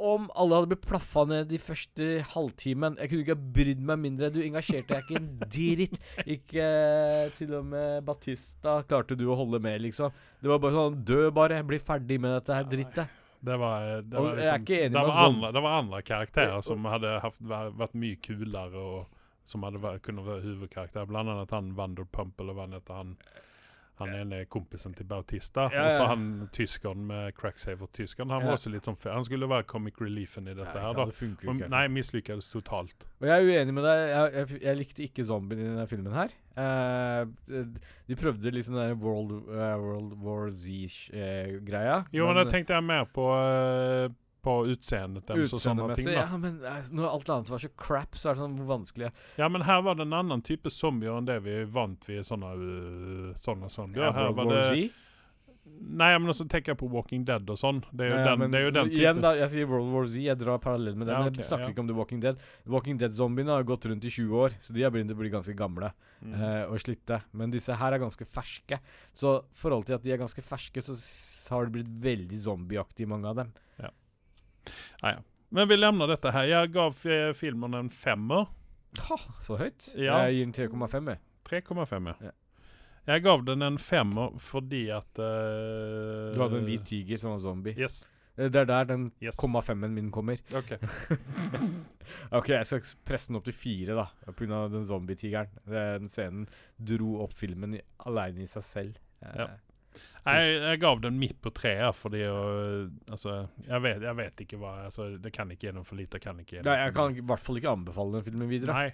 om 0.00 0.26
alle 0.34 0.56
hadde 0.58 0.70
blitt 0.72 0.86
plaffa 0.88 1.22
ned 1.28 1.48
de 1.50 1.58
første 1.60 2.06
halvtimen 2.32 2.96
Jeg 3.00 3.10
kunne 3.10 3.22
ikke 3.24 3.34
ha 3.36 3.52
brydd 3.58 3.82
meg 3.90 4.00
mindre. 4.02 4.30
Du 4.32 4.40
engasjerte 4.42 4.96
deg 4.96 5.04
ikke 5.04 5.20
en 5.20 5.30
dritt. 5.54 5.96
Ikke 6.24 6.64
eh, 6.66 7.30
til 7.36 7.54
og 7.60 7.68
med 7.70 8.04
Batista 8.08 8.78
klarte 8.88 9.16
du 9.20 9.26
å 9.28 9.36
holde 9.38 9.60
med, 9.62 9.80
liksom. 9.84 10.14
Det 10.40 10.48
var 10.52 10.62
bare 10.62 10.76
sånn 10.78 10.98
Dø 11.04 11.22
bare. 11.36 11.60
Bli 11.68 11.78
ferdig 11.84 12.20
med 12.24 12.32
dette 12.38 12.56
her 12.56 12.68
drittet. 12.70 13.16
Det 13.40 13.56
var, 13.56 14.02
det 14.04 14.20
var, 14.20 14.34
liksom, 14.36 14.64
det 14.68 14.90
var, 14.92 15.10
sånn- 15.16 15.30
andre, 15.34 15.50
det 15.56 15.60
var 15.64 15.76
andre 15.78 16.00
karakterer 16.04 16.60
som 16.64 16.84
hadde 16.92 17.14
haft, 17.24 17.38
vært 17.48 17.94
mye 17.96 18.18
kulere, 18.20 18.82
og 18.82 19.48
som 19.48 19.64
hadde 19.64 19.80
vært, 19.80 20.02
kunne 20.04 20.24
vært 20.26 20.44
hovedkarakter. 20.44 21.06
Blant 21.08 21.32
annet 21.32 21.54
han 21.56 21.70
Vanderpump, 21.78 22.36
eller 22.44 22.58
hva 22.58 22.66
han 22.66 22.76
heter. 22.76 22.98
Han, 22.98 23.14
han 24.00 24.14
ene 24.16 24.40
kompisen 24.50 24.94
til 24.96 25.06
Bautista. 25.06 25.68
Ja, 25.72 25.86
Og 25.86 25.92
så 25.98 26.06
han 26.10 26.48
tyskeren 26.52 27.06
med 27.06 27.34
Cracksaver-tyskeren. 27.38 28.30
Han 28.30 28.40
Ja. 28.42 28.46
var 28.50 28.56
også 28.58 28.72
litt 28.72 28.84
sånn 28.88 28.96
før. 28.98 29.12
Han 29.18 29.24
skulle 29.24 29.48
være 29.48 29.66
comic 29.70 30.00
reliefen 30.00 30.48
i 30.48 30.54
dette 30.54 30.74
Ja, 30.74 30.88
her, 30.88 30.94
da. 30.98 31.04
Det 31.06 31.14
funker 31.14 31.48
Og, 31.52 31.62
nei, 31.70 31.84
mislykkes 31.88 32.50
totalt. 32.50 33.06
Og 33.20 33.28
jeg 33.28 33.36
er 33.36 33.46
uenig 33.64 33.74
med 33.74 33.84
deg. 33.84 34.08
Jeg, 34.10 34.32
jeg, 34.34 34.62
jeg 34.62 34.76
likte 34.80 35.02
ikke 35.06 35.24
zombien 35.24 35.60
i 35.60 35.68
denne 35.70 35.86
filmen 35.88 36.12
her. 36.12 36.34
Uh, 36.60 37.24
de 38.08 38.16
prøvde 38.16 38.50
liksom 38.52 38.74
den 38.74 38.98
World, 39.00 39.30
uh, 39.48 39.76
World 39.80 40.12
War 40.20 40.50
Z-greia. 40.50 42.04
Jo, 42.12 42.26
men 42.26 42.36
da 42.36 42.44
tenkte 42.50 42.74
jeg 42.74 42.84
mer 42.84 43.06
på, 43.14 43.26
eh, 43.36 44.08
på 44.42 44.54
utseendet 44.72 45.26
deres 45.28 45.52
og 45.56 45.62
sånne 45.62 45.90
ting. 45.98 46.08
Da. 46.08 46.24
Ja, 46.24 46.40
men 46.40 46.58
eh, 46.64 46.88
når 46.96 47.10
alt 47.10 47.30
annet 47.34 47.52
var 47.52 47.62
så 47.62 47.70
crap, 47.76 48.16
så 48.18 48.30
er 48.30 48.38
det 48.38 48.44
sånn 48.46 48.56
vanskelig 48.68 49.12
Ja, 49.40 49.50
men 49.52 49.66
her 49.68 49.84
var 49.86 49.98
det 49.98 50.06
en 50.08 50.16
annen 50.16 50.42
type 50.46 50.72
zombier 50.72 51.18
enn 51.18 51.28
det 51.28 51.40
vi 51.44 51.60
vant 51.70 52.08
vi 52.08 52.18
sånne, 52.24 52.56
øh, 52.56 53.30
sånne 53.38 53.70
zombier. 53.72 54.08
Ja, 54.08 54.16
her 54.16 54.34
var 54.36 54.50
det? 54.50 54.90
Nei, 55.80 56.10
men 56.18 56.32
også 56.32 56.46
tenker 56.50 56.72
jeg 56.72 56.78
på 56.80 56.88
Walking 56.90 57.22
Dead 57.28 57.46
og 57.52 57.58
sånn. 57.60 57.80
Det 57.92 58.06
er 58.06 58.10
jo 58.10 58.16
Ja, 58.18 58.24
den, 58.30 58.40
men 58.40 58.52
det 58.52 58.58
er 58.58 58.64
jo 58.64 58.72
den 58.74 58.90
Igjen, 58.90 59.20
da, 59.22 59.32
jeg 59.38 59.52
sier 59.52 59.68
World 59.70 59.92
War 59.92 60.06
Z. 60.08 60.16
Jeg 60.24 60.38
drar 60.40 60.58
parallell 60.62 60.96
med 60.96 61.06
den. 61.06 61.14
Ja, 61.14 61.26
men 61.28 61.36
jeg 61.36 61.46
snakker 61.46 61.68
ja. 61.68 61.74
ikke 61.74 61.84
om 61.84 61.90
The 61.90 61.96
Walking 61.96 62.22
Dead. 62.24 62.40
Walking 62.66 62.98
Dead-zombiene 63.00 63.54
har 63.54 63.66
gått 63.68 63.86
rundt 63.86 64.04
i 64.04 64.10
20 64.12 64.40
år, 64.40 64.56
så 64.64 64.74
de 64.76 64.84
har 64.84 64.92
begynt 64.94 65.12
å 65.14 65.18
bli 65.20 65.32
ganske 65.32 65.54
gamle 65.56 65.92
Mm. 66.20 66.34
uh, 66.36 66.68
og 66.68 66.80
slitte. 66.82 67.16
Men 67.32 67.48
disse 67.52 67.72
her 67.72 67.94
er 67.96 68.02
ganske 68.02 68.26
ferske. 68.28 68.76
Så 69.16 69.38
i 69.40 69.56
forhold 69.56 69.86
til 69.88 69.96
at 69.96 70.04
de 70.04 70.12
er 70.12 70.20
ganske 70.20 70.42
ferske, 70.44 70.82
så 70.84 70.92
har 71.54 71.64
det 71.64 71.72
blitt 71.78 71.94
veldig 72.04 72.40
zombieaktig, 72.44 73.08
mange 73.08 73.30
av 73.30 73.38
dem. 73.40 73.54
Ja, 73.80 73.88
ja. 75.02 75.16
Men 75.50 75.68
vi 75.68 75.76
lämnar 75.76 76.06
dette 76.12 76.30
her. 76.30 76.44
Jeg 76.46 76.70
gav 76.72 77.00
eh, 77.10 77.32
filmen 77.34 77.74
en 77.74 77.88
femmer. 77.90 78.46
Ha, 79.08 79.16
så 79.42 79.56
høyt? 79.58 79.88
Ja. 79.98 80.20
Jeg 80.28 80.36
gir 80.54 80.68
den 80.68 80.78
3,5, 80.86 81.08
jeg. 81.10 81.20
3,5 81.66 82.06
ja. 82.10 82.14
Ja. 82.28 82.36
Jeg 83.10 83.22
gav 83.24 83.42
den 83.46 83.62
en 83.66 83.78
femmer 83.82 84.36
fordi 84.38 84.84
at 84.94 85.18
eh, 85.18 86.30
Du 86.34 86.38
hadde 86.44 86.60
en 86.60 86.66
hvit 86.68 86.84
tiger 86.86 87.18
som 87.18 87.32
var 87.34 87.38
zombie. 87.42 87.74
Yes. 87.78 88.04
Eh, 88.38 88.46
Det 88.50 88.60
er 88.62 88.68
der 88.70 88.84
den 88.92 89.08
Yes. 89.22 89.36
komma 89.40 89.60
femmen 89.64 89.94
min 89.94 90.10
kommer. 90.14 90.38
Ok. 90.54 90.76
Ok, 92.34 92.48
jeg 92.50 92.66
skal 92.66 92.82
presse 93.06 93.30
den 93.30 93.38
opp 93.38 93.44
til 93.46 93.54
fire, 93.54 93.94
da. 93.94 94.32
Pga. 94.34 94.64
den 94.72 94.84
zombietigeren. 94.86 95.50
Den 95.70 96.08
scenen 96.10 96.46
dro 96.78 97.20
opp 97.24 97.34
filmen 97.38 97.74
i, 97.78 97.82
aleine 98.06 98.42
i 98.42 98.48
seg 98.50 98.64
selv. 98.66 98.96
Eh, 99.22 99.34
Ja. 99.38 99.48
Jeg, 100.20 100.48
jeg 100.60 100.80
gav 100.82 100.98
den 101.00 101.16
midt 101.18 101.38
på 101.40 101.50
treet 101.56 101.96
fordi 101.96 102.20
Altså, 102.26 103.46
jeg 103.66 103.82
vet, 103.86 104.02
jeg 104.04 104.16
vet 104.18 104.42
ikke 104.44 104.58
hva 104.60 104.72
altså, 104.88 105.06
Det 105.16 105.32
kan 105.32 105.48
ikke 105.50 105.70
gjennom 105.70 105.86
for 105.88 105.96
lite, 105.96 106.20
kan 106.20 106.38
ikke 106.42 106.60
Nei, 106.66 106.74
jeg 106.84 106.92
kan 106.96 107.14
i 107.16 107.22
hvert 107.24 107.40
fall 107.40 107.56
ikke 107.60 107.72
anbefale 107.72 108.18
den 108.18 108.26
filmen 108.26 108.50
videre. 108.50 108.74
Nei. 108.76 108.90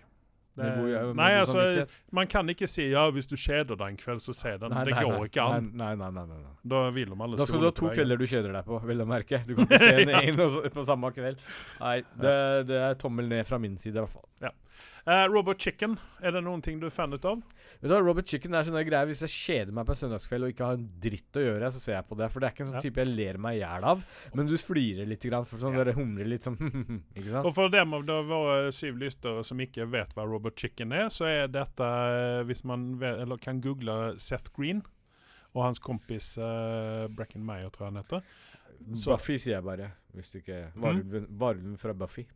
det, 0.57 0.68
Det, 0.70 0.76
med 0.86 1.16
nei, 1.18 1.32
altså, 1.36 1.86
man 2.16 2.30
kan 2.32 2.49
ikke 2.49 2.68
si 2.70 2.86
ja, 2.92 3.03
hvis 3.12 3.26
du 3.28 3.34
kjeder 3.36 3.76
deg 3.76 3.90
en 3.92 3.99
kveld, 4.01 4.22
så 4.24 4.32
se 4.32 4.55
den. 4.57 4.72
Nei, 4.72 4.84
det 4.88 4.94
nei, 4.97 5.03
går 5.05 5.26
ikke 5.28 5.42
an. 5.44 5.66
Nei, 5.76 5.90
nei, 6.01 6.11
nei, 6.16 6.24
nei. 6.30 6.55
Da 6.64 6.84
vil 6.97 7.11
man 7.12 7.26
alle 7.26 7.40
Da 7.42 7.49
skal 7.51 7.61
du 7.61 7.68
ha 7.68 7.74
to 7.76 7.90
kvelder 7.92 8.22
du 8.22 8.24
kjeder 8.30 8.55
deg 8.57 8.70
på, 8.70 8.78
vel 8.88 9.05
å 9.05 9.09
merke. 9.11 9.42
Du 9.44 9.53
kan 9.59 9.66
ikke 9.68 9.82
se 9.82 9.99
en 10.07 10.14
Ja. 10.14 10.22
inn 10.30 10.38
på 10.78 10.86
samme 10.86 11.11
kveld. 11.12 11.42
Nei, 11.82 11.99
det, 12.22 12.36
det 12.70 12.80
er 12.86 12.97
tommel 13.03 13.28
ned 13.34 13.44
fra 13.51 13.59
min 13.61 13.76
side, 13.82 13.99
i 13.99 14.07
hvert 14.07 14.14
fall. 14.14 14.55
Eh, 15.07 15.24
Robot 15.30 15.61
Chicken, 15.62 15.92
er 16.20 16.32
det 16.34 16.40
noen 16.42 16.59
ting 16.66 16.80
du 16.82 16.86
er 16.88 16.90
fan 16.90 17.12
ut 17.14 17.24
av? 17.30 17.38
Vet 17.78 17.84
du 17.86 17.92
hva, 17.94 18.00
Robert 18.02 18.26
Chicken 18.26 18.57
er 18.59 18.64
sånn 18.66 18.78
greie 18.88 19.07
Hvis 19.07 19.20
jeg 19.22 19.30
kjeder 19.30 19.72
meg 19.76 19.86
på 19.86 19.94
en 19.94 19.98
søndagskveld 20.00 20.42
og 20.48 20.50
ikke 20.50 20.66
har 20.66 20.78
en 20.80 20.88
dritt 21.04 21.38
å 21.38 21.44
gjøre, 21.44 21.68
så 21.70 21.78
ser 21.84 21.94
jeg 21.94 22.09
på 22.09 22.16
det. 22.18 22.26
For 22.32 22.42
det 22.42 22.48
er 22.48 22.54
ikke 22.57 22.64
en 22.64 22.70
sånn 22.72 22.78
Ja. 22.80 22.82
type 22.88 22.96
jeg 23.04 23.12
ler 23.14 23.38
meg 23.38 23.54
i 23.54 23.61
hjel 23.61 23.84
av. 23.86 24.02
Men 24.34 24.46
du 24.50 24.57
flirer 24.59 25.07
litt, 25.07 25.22
grann, 25.22 25.44
for 25.46 25.62
sånn 25.62 25.76
Ja. 25.78 25.84
dere 25.84 25.94
humrer 25.94 26.26
litt 26.26 26.42
sånn 26.42 26.59
Ikke 27.16 27.30
sant? 27.30 27.46
Og 27.46 27.54
for 27.54 27.68
dem 27.70 27.94
av 27.94 28.02
våre 28.26 28.72
syv 28.74 28.98
lyttere 28.98 29.44
som 29.46 29.59
ikke 29.62 29.86
vet 29.88 30.11
hva 30.16 30.26
Robot 30.26 30.57
Chicken 30.59 30.90
er, 30.92 31.07
så 31.14 31.30
er 31.30 31.46
dette 31.54 31.86
eh, 31.86 32.42
Hvis 32.50 32.64
man 32.66 32.98
vet, 32.98 33.20
eller 33.22 33.38
kan 33.38 33.61
google 33.61 34.18
Seth 34.18 34.50
Green 34.59 34.82
og 35.54 35.62
hans 35.62 35.78
kompis 35.80 36.34
uh, 36.36 37.07
Bracken 37.09 37.40
Meyer, 37.46 37.70
tror 37.70 37.86
jeg 37.86 37.94
han 37.94 38.02
heter. 38.02 38.22
så- 38.92 39.14
Buffy, 39.14 39.38
sier 39.38 39.54
jeg 39.54 39.64
bare. 39.64 39.92
Hvis 40.12 40.32
du 40.34 40.40
ikke 40.42 40.59
Varulven 40.76 41.26
varulven 41.30 41.78
fra 41.78 41.94
Buffy. 41.94 42.26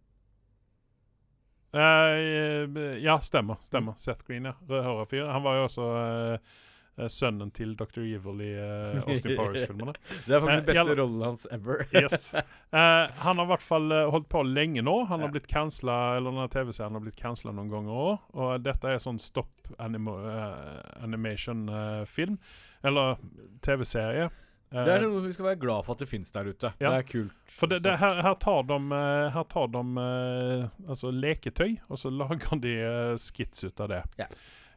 Eh, 1.73 2.99
ja, 3.05 3.21
stemmer. 3.21 3.57
stemmer. 3.63 3.95
Seth 3.99 4.27
Green, 4.27 4.45
ja. 4.45 4.55
Rødhåra 4.69 5.07
fyr. 5.07 5.29
Han 5.31 5.43
var 5.43 5.57
jo 5.57 5.69
også 5.69 5.87
eh, 6.01 7.09
sønnen 7.09 7.53
til 7.55 7.77
Dr. 7.79 8.03
Evil 8.03 8.43
i 8.45 8.51
uh, 8.59 8.99
Austin 9.07 9.37
Powers-filmene. 9.39 9.95
Det 10.27 10.35
er 10.37 10.43
faktisk 10.43 10.67
den 10.67 10.67
beste 10.73 10.97
rollen 10.99 11.23
hans 11.29 11.47
ever. 11.55 11.87
Yes. 12.03 12.33
Han 12.73 13.39
har 13.39 13.45
i 13.47 13.51
hvert 13.55 13.65
fall 13.65 13.95
holdt 14.13 14.29
på 14.33 14.43
lenge 14.47 14.83
nå. 14.85 14.97
Han 15.09 15.25
har 15.25 15.33
blitt 15.33 15.49
cancela, 15.51 16.17
eller 16.19 16.35
denne 16.35 16.51
TV-serien 16.53 16.99
har 16.99 17.07
blitt 17.07 17.21
cancela 17.21 17.55
noen 17.57 17.73
ganger 17.73 18.03
òg. 18.05 18.29
Og 18.37 18.67
dette 18.67 18.91
er 18.91 19.01
sånn 19.03 19.23
stop 19.23 19.73
animo 19.79 20.19
eh, 20.27 20.81
animation-film. 21.05 22.39
eller 22.83 23.17
TV-serie. 23.63 24.31
Eh, 24.71 24.85
Det 24.87 24.93
er 24.95 25.03
noe 25.03 25.25
vi 25.25 25.33
skal 25.35 25.49
være 25.51 25.63
glad 25.65 25.87
for 25.87 25.93
at 25.97 26.03
det 26.05 26.11
finnes 26.11 26.31
der 26.35 26.51
ute. 26.51 26.71
Ja. 26.79 26.93
Det 26.93 26.99
er 27.01 27.09
kult. 27.11 27.35
for 27.51 27.71
det, 27.71 27.81
det, 27.83 27.97
her, 27.99 28.21
her 28.23 28.37
tar 28.39 28.63
de, 28.69 28.79
eh, 28.95 29.27
her 29.35 29.47
tar 29.51 29.67
de 29.75 29.83
eh, 30.05 30.69
altså 30.87 31.11
leketøy, 31.11 31.73
og 31.89 31.99
så 31.99 32.13
lager 32.21 32.61
de 32.63 32.75
skits 33.19 33.67
ut 33.67 33.83
av 33.83 33.91
det. 33.97 34.03
Ja. 34.21 34.29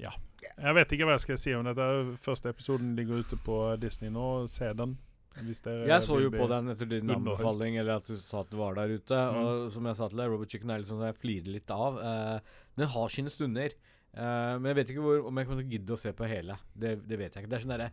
ja. 0.00 0.14
Jeg 0.58 0.74
vet 0.74 0.94
ikke 0.94 1.06
hva 1.06 1.14
jeg 1.16 1.24
skal 1.26 1.38
si 1.40 1.52
om 1.54 1.66
dette. 1.66 1.86
Første 2.22 2.50
episoden 2.50 2.94
ligger 2.98 3.22
ute 3.22 3.38
på 3.44 3.60
Disney 3.82 4.10
nå. 4.14 4.46
Se 4.50 4.72
den. 4.74 4.96
Jeg 5.38 6.02
så 6.02 6.16
jo 6.18 6.32
på 6.34 6.48
den 6.50 6.72
etter 6.72 6.88
din 6.90 7.12
anbefaling, 7.14 7.76
eller 7.78 8.00
at 8.00 8.08
du 8.08 8.16
sa 8.18 8.40
at 8.42 8.50
du 8.50 8.56
var 8.58 8.74
der 8.78 8.96
ute. 8.96 9.14
Mm. 9.14 9.38
Og 9.38 9.68
som 9.74 9.86
jeg 9.86 9.98
sa 9.98 10.08
til 10.10 10.22
deg, 10.22 10.32
Robert 10.32 10.54
Chicken 10.54 10.72
er 10.74 10.82
litt 10.82 10.90
sånn 10.90 10.98
som 10.98 11.06
jeg 11.06 11.18
flirer 11.22 11.54
litt 11.54 11.74
av. 11.74 12.00
Uh, 12.02 12.64
den 12.78 12.90
har 12.94 13.14
sine 13.14 13.32
stunder. 13.32 13.76
Uh, 14.16 14.56
men 14.58 14.72
jeg 14.72 14.78
vet 14.80 14.92
ikke 14.94 15.04
hvor, 15.04 15.20
om 15.30 15.38
jeg 15.38 15.48
kommer 15.48 15.62
til 15.62 15.68
å 15.68 15.76
gidde 15.76 15.94
å 15.94 16.00
se 16.00 16.14
på 16.16 16.30
hele. 16.30 16.58
Det, 16.74 16.96
det 17.06 17.20
vet 17.20 17.36
jeg 17.36 17.44
ikke. 17.44 17.52
Det 17.52 17.58
er 17.60 17.64
sånn 17.66 17.74
derre 17.76 17.90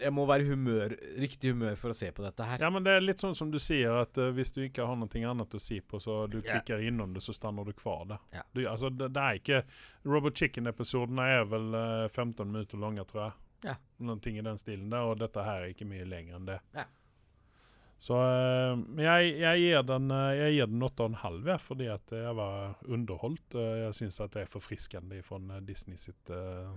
Jeg 0.00 0.12
må 0.14 0.24
være 0.28 0.46
humør, 0.48 0.94
riktig 1.18 1.52
humør 1.54 1.78
for 1.80 1.94
å 1.94 1.96
se 1.96 2.10
på 2.14 2.22
dette 2.24 2.46
her. 2.46 2.60
Ja, 2.62 2.70
men 2.74 2.86
det 2.86 2.94
er 2.96 3.04
litt 3.04 3.22
sånn 3.22 3.36
som 3.38 3.50
du 3.52 3.58
sier, 3.62 3.96
at 4.02 4.18
uh, 4.20 4.30
hvis 4.36 4.52
du 4.54 4.62
ikke 4.64 4.86
har 4.86 4.98
noe 4.98 5.22
annet 5.32 5.56
å 5.58 5.62
si 5.62 5.80
på, 5.80 6.00
så 6.02 6.20
du 6.30 6.38
Ja. 6.38 6.58
klikker 6.58 6.84
innom 6.86 7.14
det, 7.14 7.24
så 7.24 7.34
stanner 7.36 7.64
du 7.64 7.72
kvar 7.76 8.06
der. 8.08 8.22
Yeah. 8.32 8.46
Du, 8.54 8.62
altså, 8.68 8.90
det, 8.90 9.10
det 9.16 9.24
er 9.24 9.40
ikke 9.42 9.62
Robot 10.08 10.38
Chicken-episodene 10.38 11.26
er 11.38 11.44
vel 11.50 11.74
uh, 11.74 12.08
15 12.08 12.46
minutter 12.46 12.78
lange, 12.78 13.04
tror 13.10 13.24
jeg. 13.26 13.36
Yeah. 13.64 13.82
Noen 14.06 14.22
ting 14.22 14.38
i 14.38 14.46
den 14.46 14.58
stilen 14.60 14.90
der, 14.92 15.10
og 15.10 15.18
dette 15.18 15.42
her 15.42 15.64
er 15.66 15.74
ikke 15.74 15.88
mye 15.90 16.06
lenger 16.06 16.38
enn 16.38 16.48
det. 16.52 16.60
Ja. 16.78 16.86
Så 17.98 18.14
uh, 18.14 18.76
Men 18.78 19.02
jeg, 19.02 19.32
jeg 19.42 19.62
gir 19.64 19.82
den 19.86 20.12
åtte 20.14 20.36
Jeg 20.38 20.54
gir 20.54 20.70
den 20.70 20.84
8,5, 20.86 21.48
fordi 21.64 21.88
at 21.90 22.14
jeg 22.14 22.36
var 22.38 22.76
underholdt. 22.86 23.56
Eh, 23.58 23.80
jeg 23.82 23.96
syns 23.98 24.20
at 24.22 24.36
det 24.36 24.44
er 24.44 24.52
forfriskende 24.52 25.18
fra 25.26 25.40
eh, 25.42 25.64
Disney 25.66 25.98
sitt 25.98 26.30
eh, 26.30 26.76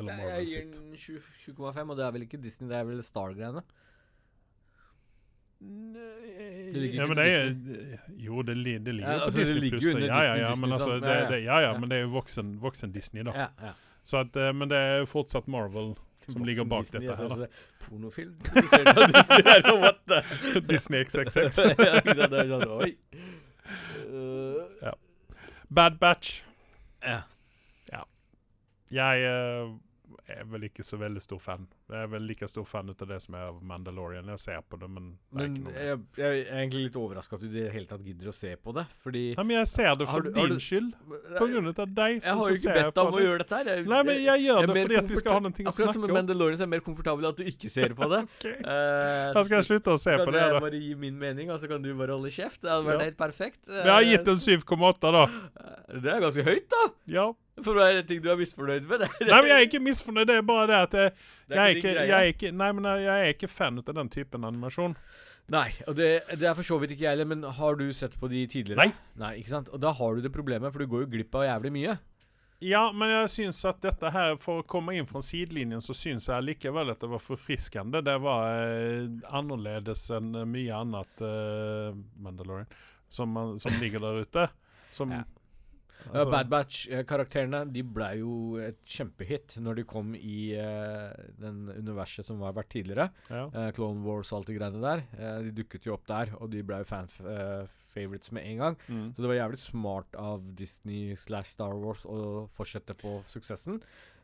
Eller 0.00 0.32
Jeg 0.40 0.48
gir 0.48 0.66
den 0.74 0.96
20,5, 0.96 1.90
og 1.90 1.96
det 2.00 2.04
er 2.06 2.10
vel 2.16 2.24
ikke 2.26 2.40
Disney, 2.42 2.68
det 2.72 2.76
er 2.80 2.88
vel 2.88 3.02
Star-greiene. 3.06 3.62
Det 5.60 6.72
ligger 6.80 7.02
ja, 7.02 7.06
men 7.06 7.16
det 7.18 7.24
er, 7.34 7.98
Jo, 8.16 8.42
det, 8.42 8.54
li, 8.56 8.78
det 8.80 8.94
ligger 8.94 9.10
Ja, 9.12 9.18
på 9.18 9.24
altså, 9.24 9.40
Disney 9.42 9.60
ligger 9.60 9.78
Plus. 9.78 9.84
det. 9.84 9.94
under 9.94 10.06
Ja, 10.06 10.20
ja, 10.22 10.34
ja, 10.36 10.48
men 10.48 10.70
Disney, 10.70 10.72
altså, 10.72 10.92
det, 10.94 11.00
det, 11.30 11.40
ja, 11.44 11.58
ja, 11.60 11.72
Ja. 11.72 11.78
men 11.78 11.90
det 11.90 11.96
er 11.98 12.00
jo 12.06 12.08
voksen, 12.14 12.54
voksen 12.62 12.92
Disney, 12.94 13.22
da. 13.28 13.30
Ja, 13.36 13.46
ja. 13.66 13.72
Så 14.04 14.16
at, 14.24 14.36
eh, 14.36 14.52
men 14.56 14.70
det 14.70 14.78
er 14.78 14.96
jo 15.02 15.04
fortsatt 15.06 15.48
Marvel 15.48 15.92
som 16.30 16.44
ligger 16.44 16.64
bak 16.64 16.84
Disney, 16.84 17.00
dette 17.08 17.16
her, 17.16 17.28
da. 17.28 17.34
det 17.44 17.50
Pornofilm 17.84 18.32
Disney. 18.54 18.84
Er 19.44 19.60
sånn, 19.66 19.80
what 19.84 20.00
the? 20.08 20.22
Disney 20.70 21.04
XXX. 21.04 21.58
ja, 21.60 22.00
ikke 22.00 22.14
sant, 22.14 22.30
det 22.32 22.40
er 22.40 22.48
sånn, 22.54 22.68
oi. 22.80 22.96
Uh, 24.08 24.94
Bad 25.70 25.98
Batch. 26.00 26.40
ja. 27.04 27.20
Jeg 28.90 29.20
eh, 29.22 29.68
er 30.38 30.44
vel 30.50 30.64
ikke 30.68 30.84
så 30.86 30.96
veldig 31.00 31.20
stor 31.22 31.38
fan. 31.42 31.66
Jeg 31.90 32.02
er 32.04 32.10
vel 32.12 32.22
like 32.28 32.48
stor 32.48 32.64
fan 32.68 32.88
ut 32.90 33.02
av 33.02 33.08
det 33.08 33.18
som 33.24 33.34
jeg 33.34 33.42
er 33.42 33.48
av 33.52 33.60
Mandalorian. 33.62 34.28
Jeg 34.34 34.38
ser 34.42 34.60
på 34.68 34.78
det, 34.80 34.88
men 34.90 35.10
det 35.32 35.48
Men 35.50 35.56
jeg, 35.74 35.98
jeg 36.16 36.40
er 36.46 36.60
egentlig 36.60 36.82
litt 36.88 36.96
overraska 37.00 37.36
at 37.36 37.40
du 37.40 37.46
i 37.48 37.52
det 37.54 37.72
hele 37.72 37.86
tatt 37.86 38.04
gidder 38.04 38.28
å 38.30 38.34
se 38.34 38.54
på 38.56 38.74
det, 38.76 38.86
fordi 39.02 39.24
Ja, 39.36 39.42
men 39.42 39.56
jeg 39.58 39.66
ser 39.68 39.94
det 39.96 40.08
for 40.08 40.22
du- 40.22 40.30
din 40.32 40.48
du- 40.48 40.60
skyld. 40.60 40.92
På 41.38 41.46
grunn 41.50 41.68
av 41.68 41.94
deg. 41.94 42.22
Jeg 42.22 42.34
har 42.34 42.48
jo 42.48 42.54
ikke 42.54 42.74
bedt 42.78 42.94
deg 42.94 43.04
om 43.06 43.14
å 43.14 43.20
gjøre 43.24 43.38
dette 43.44 43.56
her. 43.56 43.64
Jeg, 43.76 43.86
Nei, 43.86 44.02
men 44.02 44.16
jeg 44.22 44.40
gjør 44.46 44.60
jeg 44.60 44.68
det 44.74 44.76
fordi 44.84 44.96
at 45.00 45.08
vi 45.08 45.16
skal 45.16 45.32
ha 45.32 45.40
noe 45.40 45.50
å 45.50 45.54
snakke 45.54 45.66
om. 45.66 45.72
Akkurat 45.74 45.92
som 45.94 46.02
med. 46.02 46.10
Mandalorian 46.20 46.56
så 46.56 46.62
er 46.62 46.66
jeg 46.66 46.74
mer 46.76 46.84
komfortabel 46.86 47.28
at 47.30 47.36
du 47.36 47.44
ikke 47.44 47.70
ser 47.70 47.88
på 47.94 48.08
det. 48.10 48.22
okay. 48.40 48.56
uh, 48.60 49.32
Da 49.34 49.44
skal 49.44 49.56
jeg 49.60 49.66
slutte 49.70 49.94
å 49.94 49.98
se 50.00 50.10
på 50.16 50.24
kan 50.24 50.32
det. 50.32 50.40
jeg 50.42 50.52
da. 50.52 50.60
bare 50.60 50.80
gi 50.80 50.94
min 50.94 51.18
mening, 51.18 51.50
og 51.50 51.60
så 51.60 51.68
kan 51.68 51.82
du 51.82 51.94
bare 51.94 52.12
holde 52.16 52.30
kjeft. 52.30 52.60
Det 52.62 52.70
hadde 52.70 52.86
vært 52.86 53.06
helt 53.08 53.16
perfekt. 53.18 53.60
Vi 53.66 53.88
har 53.88 54.02
gitt 54.02 54.26
Eh, 54.28 54.32
en 54.32 54.38
7,8, 54.38 55.12
da. 55.12 55.26
Det 56.00 56.06
er 56.12 56.20
ganske 56.20 56.44
høyt, 56.44 56.68
da. 56.70 56.82
Ja. 57.06 57.32
For 57.64 57.78
det 57.78 57.86
er 57.86 57.98
en 58.00 58.06
ting 58.08 58.22
du 58.24 58.30
er 58.32 58.38
misfornøyd 58.40 58.86
med. 58.88 59.02
Det, 59.04 59.08
Nei, 59.28 59.40
men 59.40 59.50
jeg 59.50 59.56
er 59.56 59.66
ikke 59.68 59.82
misfornøyd. 59.84 60.28
Det 60.30 60.36
er 60.40 60.46
bare 60.48 60.68
det 60.70 60.78
at 60.78 60.96
jeg, 61.00 61.16
det 61.50 61.58
er 61.58 61.74
ikke, 61.74 61.94
jeg, 61.96 62.14
er 62.16 62.30
ikke, 62.34 62.52
nei, 62.56 62.70
men 62.76 62.88
jeg 62.90 63.16
er 63.16 63.34
ikke 63.34 63.50
fan 63.50 63.80
av 63.82 63.92
den 63.96 64.12
typen 64.12 64.46
animasjon. 64.48 64.96
Nei, 65.50 65.66
og 65.90 65.96
det, 65.98 66.10
det 66.38 66.46
er 66.46 66.54
for 66.54 66.66
så 66.66 66.78
vidt 66.78 66.94
ikke 66.94 67.08
jeg 67.08 67.16
heller, 67.16 67.26
men 67.32 67.42
har 67.56 67.78
du 67.80 67.88
sett 67.96 68.14
på 68.20 68.28
de 68.30 68.44
tidligere? 68.50 68.84
Nei. 68.84 68.92
Nei, 69.18 69.32
ikke 69.40 69.50
sant? 69.56 69.72
Og 69.74 69.82
da 69.82 69.90
har 69.98 70.14
du 70.14 70.22
det 70.22 70.30
problemet, 70.34 70.70
for 70.70 70.82
du 70.82 70.90
går 70.92 71.06
jo 71.06 71.10
glipp 71.16 71.34
av 71.40 71.48
jævlig 71.48 71.72
mye. 71.74 71.96
Ja, 72.60 72.82
men 72.92 73.08
jeg 73.08 73.30
syns 73.32 73.58
at 73.64 73.80
dette 73.80 74.10
her, 74.12 74.34
for 74.38 74.60
å 74.60 74.66
komme 74.68 74.92
inn 74.94 75.08
fra 75.08 75.22
sidelinjen, 75.24 75.80
så 75.80 75.96
syns 75.96 76.28
jeg 76.28 76.44
likevel 76.44 76.92
at 76.92 77.00
det 77.00 77.08
var 77.08 77.22
forfriskende. 77.24 78.02
Det 78.04 78.18
var 78.20 78.50
eh, 78.68 79.06
annerledes 79.32 80.04
enn 80.12 80.34
mye 80.52 80.76
annet 80.76 81.24
eh, 81.24 81.96
Mandalorian 82.20 82.68
som, 83.10 83.32
som 83.58 83.80
ligger 83.80 84.04
der 84.04 84.20
ute. 84.22 84.48
Som 84.94 85.16
Ja. 85.16 85.24
Altså, 86.08 86.26
Bad 86.32 86.50
Batch-karakterene 86.52 87.62
de 87.74 87.84
ble 87.86 88.08
jo 88.20 88.34
et 88.62 88.78
kjempehit 88.88 89.56
når 89.62 89.80
de 89.80 89.86
kom 89.88 90.14
i 90.16 90.52
uh, 90.56 91.10
den 91.40 91.66
universet 91.76 92.28
som 92.28 92.42
har 92.46 92.56
vært 92.56 92.72
tidligere. 92.74 93.10
ja. 93.30 93.46
Uh, 93.54 93.68
Clone 93.76 94.04
Wars 94.06 94.32
og 94.32 94.40
alt 94.40 94.52
de 94.52 94.58
greiene 94.58 94.82
der. 94.84 95.04
Uh, 95.16 95.40
de 95.46 95.54
dukket 95.60 95.88
jo 95.88 95.96
opp 95.96 96.06
der, 96.10 96.34
og 96.40 96.52
de 96.52 96.62
ble 96.66 96.82
fan-favorites 96.88 98.32
med 98.36 98.46
en 98.46 98.64
gang. 98.64 98.78
Mm. 98.88 99.08
Så 99.14 99.24
det 99.24 99.32
var 99.32 99.40
jævlig 99.40 99.62
smart 99.62 100.20
av 100.20 100.46
Disney 100.58 101.16
slash 101.18 101.54
Star 101.56 101.76
Wars 101.80 102.06
å 102.08 102.46
fortsette 102.54 102.96
på 103.00 103.20
suksessen. 103.30 103.82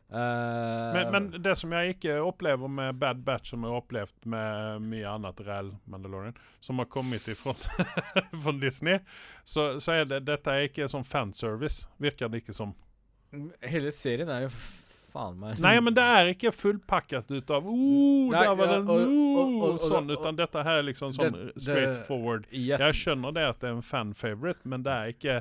Eh, 0.09 0.93
Men, 0.93 1.11
men 1.11 1.41
det 1.43 1.55
som 1.59 1.71
jeg 1.75 1.97
ikke 1.97 2.13
opplever 2.23 2.69
med 2.71 2.95
Bad 3.01 3.23
Batch, 3.27 3.49
som 3.51 3.63
jeg 3.65 3.73
har 3.73 3.81
opplevd 3.81 4.25
med 4.31 4.81
mye 4.87 5.09
annet 5.11 5.41
reell 5.43 5.73
Mandalorian, 5.85 6.35
som 6.63 6.79
har 6.79 6.87
kommet 6.91 7.27
ifra 7.27 7.53
fra 8.43 8.53
Disney, 8.61 8.99
så, 9.43 9.79
så 9.83 9.97
er 9.99 10.05
det 10.07 10.21
dette 10.29 10.47
er 10.53 10.69
ikke 10.69 10.87
sånn 10.91 11.03
fanservice, 11.07 11.87
virker 11.99 12.31
det 12.31 12.43
ikke 12.45 12.55
som. 12.55 12.71
Hele 13.61 13.91
serien 13.91 14.29
er 14.31 14.45
jo 14.45 14.51
faen 15.11 15.35
meg 15.41 15.59
Nei, 15.59 15.73
men 15.83 15.95
det 15.95 16.03
er 16.07 16.29
ikke 16.31 16.53
fullpakket 16.55 17.27
ut 17.35 17.51
av 17.51 17.67
oh, 17.67 18.31
Nei, 18.31 18.39
der 18.45 18.53
var 18.55 18.71
ja, 18.71 18.77
den, 18.77 18.87
oh, 18.87 18.95
og- 19.01 19.37
og- 19.43 19.63
og- 19.73 19.79
sånn, 19.83 20.07
og- 20.07 20.21
utan 20.21 20.35
dette 20.39 20.63
her 20.63 20.79
er 20.79 20.83
liksom 20.87 21.11
sånn 21.15 21.33
Det- 21.35 21.45
det- 21.51 21.61
straight 21.65 21.99
forward. 22.07 22.47
Yes, 22.51 22.79
Jeg 22.79 22.95
skjønner 23.01 23.33
det 23.35 23.43
at 23.49 23.59
det 23.59 23.69
er 23.69 23.75
en 23.75 23.81
fan-favorite, 23.83 24.63
men 24.63 24.83
det 24.87 24.91
er 24.95 25.11
ikke 25.11 25.37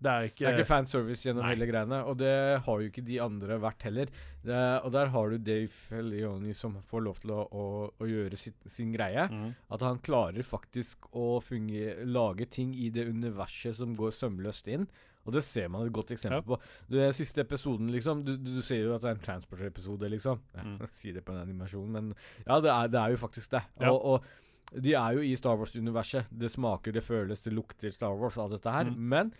Det 0.00 0.08
er 0.10 0.26
ikke, 0.30 0.38
Det 0.40 0.48
er 0.48 0.58
ikke 0.58 0.68
fanservice 0.70 1.26
gjennom 1.26 1.44
Nei. 1.44 1.50
hele 1.52 1.66
greiene, 1.68 1.98
og 2.08 2.16
det 2.22 2.30
har 2.64 2.80
jo 2.80 2.88
ikke 2.88 3.02
de 3.04 3.18
andre 3.20 3.58
vært 3.60 3.82
heller. 3.84 4.08
Det, 4.40 4.60
og 4.84 4.92
der 4.94 5.10
har 5.12 5.28
du 5.34 5.36
Dave 5.44 5.68
Felioni 5.68 6.54
som 6.56 6.78
får 6.88 7.04
lov 7.04 7.20
til 7.20 7.34
å, 7.36 7.42
å, 7.52 7.66
å 8.00 8.08
gjøre 8.08 8.38
sitt, 8.40 8.56
sin 8.72 8.94
greie. 8.96 9.26
mm. 9.28 9.50
At 9.76 9.84
han 9.84 10.00
klarer 10.00 10.40
faktisk 10.46 11.10
å 11.12 11.34
fungere, 11.44 12.06
lage 12.08 12.48
ting 12.48 12.72
i 12.74 12.88
det 12.90 13.04
universet 13.12 13.76
som 13.76 13.92
går 13.94 14.10
sømløst 14.16 14.72
inn. 14.72 14.88
Og 15.28 15.34
det 15.36 15.42
ser 15.44 15.68
man 15.68 15.84
et 15.84 15.92
godt 15.92 16.14
eksempel 16.16 16.40
Ja. 16.40 16.46
på. 16.48 16.56
Den 16.88 17.12
siste 17.12 17.42
episoden, 17.44 17.90
liksom. 17.92 18.22
Du, 18.24 18.38
du, 18.40 18.54
du 18.56 18.62
ser 18.64 18.80
jo 18.86 18.94
at 18.96 19.02
det 19.04 19.10
er 19.10 19.18
en 19.18 19.26
Transporter-episode, 19.26 20.08
liksom. 20.16 20.40
Mm. 20.56 20.78
Jeg 20.80 20.94
sier 21.02 21.18
det 21.20 21.26
på 21.26 21.34
en 21.36 21.42
animasjon, 21.44 21.90
men 21.92 22.14
ja, 22.46 22.56
det 22.64 22.72
er, 22.72 22.88
det 22.88 23.02
er 23.02 23.12
jo 23.12 23.20
faktisk 23.20 23.52
det. 23.58 23.60
Ja. 23.84 23.92
Og, 23.92 24.00
og 24.16 24.80
de 24.80 24.92
er 24.94 25.16
jo 25.18 25.22
i 25.26 25.34
Star 25.36 25.56
Wars-universet. 25.60 26.28
Det 26.30 26.48
smaker, 26.52 26.94
det 26.94 27.02
føles, 27.04 27.40
det 27.44 27.52
lukter 27.52 27.90
Star 27.92 28.14
Wars, 28.16 28.36
alt 28.38 28.54
dette 28.56 28.70
her. 28.72 28.88
Mm. 28.88 29.00
Men 29.12 29.32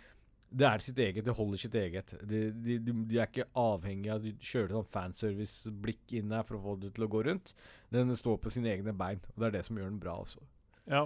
det 0.51 0.67
er 0.67 0.83
sitt 0.83 0.97
eget, 0.99 1.23
det 1.25 1.35
holder 1.35 1.59
sitt 1.61 1.75
eget. 1.79 2.13
De, 2.27 2.39
de, 2.51 2.77
de, 2.83 3.17
er 3.17 3.29
ikke 3.29 3.47
avhengig 3.55 4.09
av 4.11 4.23
De 4.25 4.33
kjører 4.35 4.73
sånn 4.75 4.89
fanservice-blikk 4.91 6.15
inn 6.19 6.33
her 6.35 6.43
for 6.47 6.57
å 6.57 6.63
få 6.65 6.73
det 6.81 6.91
til 6.97 7.05
å 7.07 7.11
gå 7.11 7.21
rundt. 7.29 7.53
Den 7.93 8.11
står 8.19 8.41
på 8.43 8.51
sine 8.51 8.73
egne 8.73 8.91
bein, 8.97 9.21
og 9.31 9.39
det 9.39 9.47
er 9.47 9.55
det 9.59 9.63
som 9.67 9.79
gjør 9.79 9.93
den 9.93 10.01
bra 10.01 10.17
også. 10.25 10.43
Ja. 10.91 11.05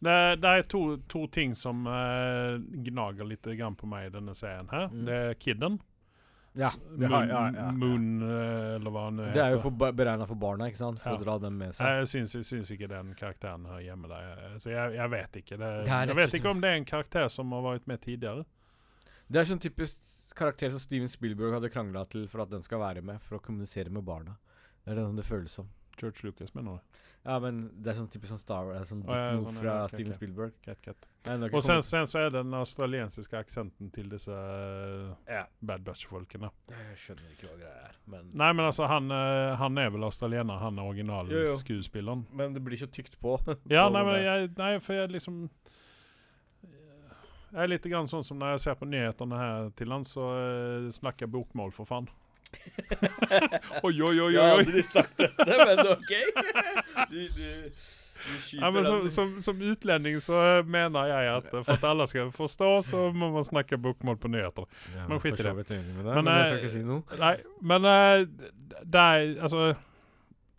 Det, 0.00 0.16
det 0.40 0.50
er 0.56 0.66
to, 0.72 0.82
to 1.12 1.26
ting 1.30 1.54
som 1.54 1.84
uh, 1.86 2.56
gnager 2.88 3.28
litt 3.28 3.46
grann 3.60 3.76
på 3.78 3.86
meg 3.90 4.08
i 4.08 4.12
denne 4.16 4.34
serien 4.34 4.70
her. 4.72 4.88
Mm. 4.90 5.06
Det 5.06 5.22
er 5.28 5.38
Kidden. 5.38 5.78
Ja, 6.58 6.72
Moon, 6.98 7.78
Moon 7.78 8.22
eh, 8.26 8.72
eller 8.74 8.90
hva 8.90 9.04
han 9.04 9.20
Det 9.20 9.38
er 9.38 9.52
jo 9.52 9.60
heter. 9.60 9.62
for, 9.68 9.92
beregna 9.94 10.26
for 10.26 10.34
barna, 10.34 10.66
ikke 10.66 10.80
sant? 10.80 10.98
For 10.98 11.14
Ja. 11.14 11.20
å 11.20 11.22
dra 11.22 11.36
dem 11.38 11.60
med 11.60 11.76
seg. 11.76 11.86
Jeg 12.00 12.08
syns, 12.10 12.34
jeg 12.34 12.48
syns 12.48 12.72
ikke 12.74 12.88
den 12.90 13.12
karakteren 13.14 13.68
hører 13.70 13.84
hjemme 13.84 14.10
der. 14.10 14.56
Så 14.58 14.72
jeg, 14.72 14.96
jeg 14.98 15.10
vet 15.12 15.38
ikke. 15.44 15.58
Det, 15.60 15.68
Det 15.86 16.00
jeg 16.10 16.16
vet 16.18 16.34
ikke 16.40 16.50
om 16.50 16.64
det 16.64 16.72
er 16.72 16.80
en 16.80 16.88
karakter 16.90 17.28
som 17.30 17.52
har 17.54 17.62
vært 17.62 17.86
med 17.86 18.02
tidligere. 18.02 18.44
Det 19.30 19.38
er 19.38 19.46
sånn 19.46 19.62
typisk 19.62 20.34
karakter 20.34 20.72
som 20.72 20.82
Steven 20.82 21.10
Spielberg 21.10 21.54
hadde 21.58 21.70
krangla 21.70 22.02
til 22.10 22.26
for 22.30 22.42
at 22.42 22.50
den 22.50 22.64
skal 22.66 22.82
være 22.82 23.02
med, 23.06 23.22
for 23.22 23.38
å 23.38 23.44
kommunisere 23.44 23.92
med 23.94 24.02
barna. 24.06 24.34
Det 24.82 24.94
er 24.94 24.98
det 24.98 25.10
det 25.20 25.26
føles 25.28 25.54
som. 25.60 25.68
George 26.00 26.24
Lucas, 26.24 26.54
mener 26.54 26.78
du? 26.78 27.00
Ja, 27.20 27.34
men 27.36 27.58
det 27.76 27.90
er 27.92 27.96
sånn 27.98 28.08
typisk 28.08 28.32
sånn 28.32 28.40
Star 28.40 28.64
Wars, 28.64 28.88
sånn 28.88 29.02
oh, 29.04 29.12
ja, 29.12 29.34
sånn, 29.36 29.56
fra 29.58 29.72
okay, 29.82 29.92
Steven 29.92 30.14
okay. 30.14 30.16
Spielberg. 30.16 30.54
Nei, 30.64 31.34
har 31.34 31.42
ikke 31.50 31.58
Og 31.58 31.64
sen, 31.66 31.82
sen 31.84 32.08
så 32.08 32.22
er 32.22 32.30
det 32.30 32.40
den 32.40 32.56
australiensiske 32.56 33.36
aksenten 33.36 33.90
til 33.92 34.06
disse 34.08 34.32
uh, 34.32 35.10
ja. 35.28 35.42
Bad 35.60 35.84
Batch-folkene. 35.84 36.48
Jeg 36.72 36.96
skjønner 37.02 37.34
ikke 37.34 37.50
hva 37.50 37.58
greia 37.60 37.90
er, 37.90 37.98
men 38.14 38.30
Nei, 38.32 38.48
men 38.56 38.64
altså, 38.64 38.88
han, 38.88 39.12
uh, 39.12 39.52
han 39.60 39.82
er 39.82 39.92
vel 39.92 40.08
australiener, 40.08 40.62
han 40.64 40.80
er 40.80 40.88
originalskuespilleren. 40.94 42.24
Men 42.40 42.56
det 42.56 42.64
blir 42.64 42.80
så 42.80 42.88
tykt 42.88 43.20
på. 43.20 43.36
Ja, 43.68 43.84
på 43.90 43.92
nei, 43.98 44.06
men 44.08 44.18
jeg, 44.24 44.50
nei, 44.56 44.72
for 44.80 44.96
jeg 44.96 45.12
liksom 45.12 45.44
Jeg 47.50 47.62
er 47.64 47.70
litt 47.72 47.86
grann 47.90 48.08
sånn 48.10 48.24
som 48.26 48.38
når 48.38 48.54
jeg 48.54 48.64
ser 48.66 48.76
på 48.78 48.86
nyhetene 48.86 49.38
her 49.38 49.70
til 49.78 49.90
lands, 49.90 50.12
så 50.14 50.26
uh, 50.30 50.90
snakker 50.94 51.26
jeg 51.26 51.32
bokmål, 51.34 51.72
for 51.74 51.88
faen. 51.88 52.06
oi, 53.86 53.94
oi, 54.02 54.20
oi, 54.20 54.32
Jeg 54.34 54.42
har 54.42 54.56
oi. 54.56 54.62
aldri 54.64 54.82
sagt 54.86 55.18
dette, 55.18 55.56
men 55.58 55.82
OK. 55.86 56.12
Du, 57.10 57.18
du, 57.34 57.42
du 57.42 58.60
Ja, 58.60 58.70
men 58.70 58.84
som, 58.84 59.08
som, 59.08 59.30
som 59.40 59.62
utlending 59.62 60.18
så 60.20 60.62
mener 60.66 61.08
jeg 61.08 61.28
at 61.32 61.46
eh, 61.54 61.62
for 61.64 61.72
at 61.72 61.84
alle 61.88 62.06
skal 62.10 62.32
forstå, 62.34 62.70
så 62.84 63.04
må 63.16 63.30
man 63.32 63.46
snakke 63.46 63.78
bokmål 63.80 64.18
på 64.20 64.28
nyheter. 64.28 64.66
Ja, 64.96 65.06
men 65.08 65.22
skit 65.22 65.40
i 65.40 65.46
det. 65.46 65.54
Men, 65.54 66.04
men, 66.04 66.28
jeg 66.28 66.40
eh, 66.40 66.48
skal 66.50 66.58
ikke 66.60 66.72
si 66.74 66.82
noe. 66.84 67.20
Nei, 67.22 67.32
men 67.72 67.88
eh, 67.88 68.26
det 68.84 69.06
er 69.06 69.30
Altså 69.40 69.62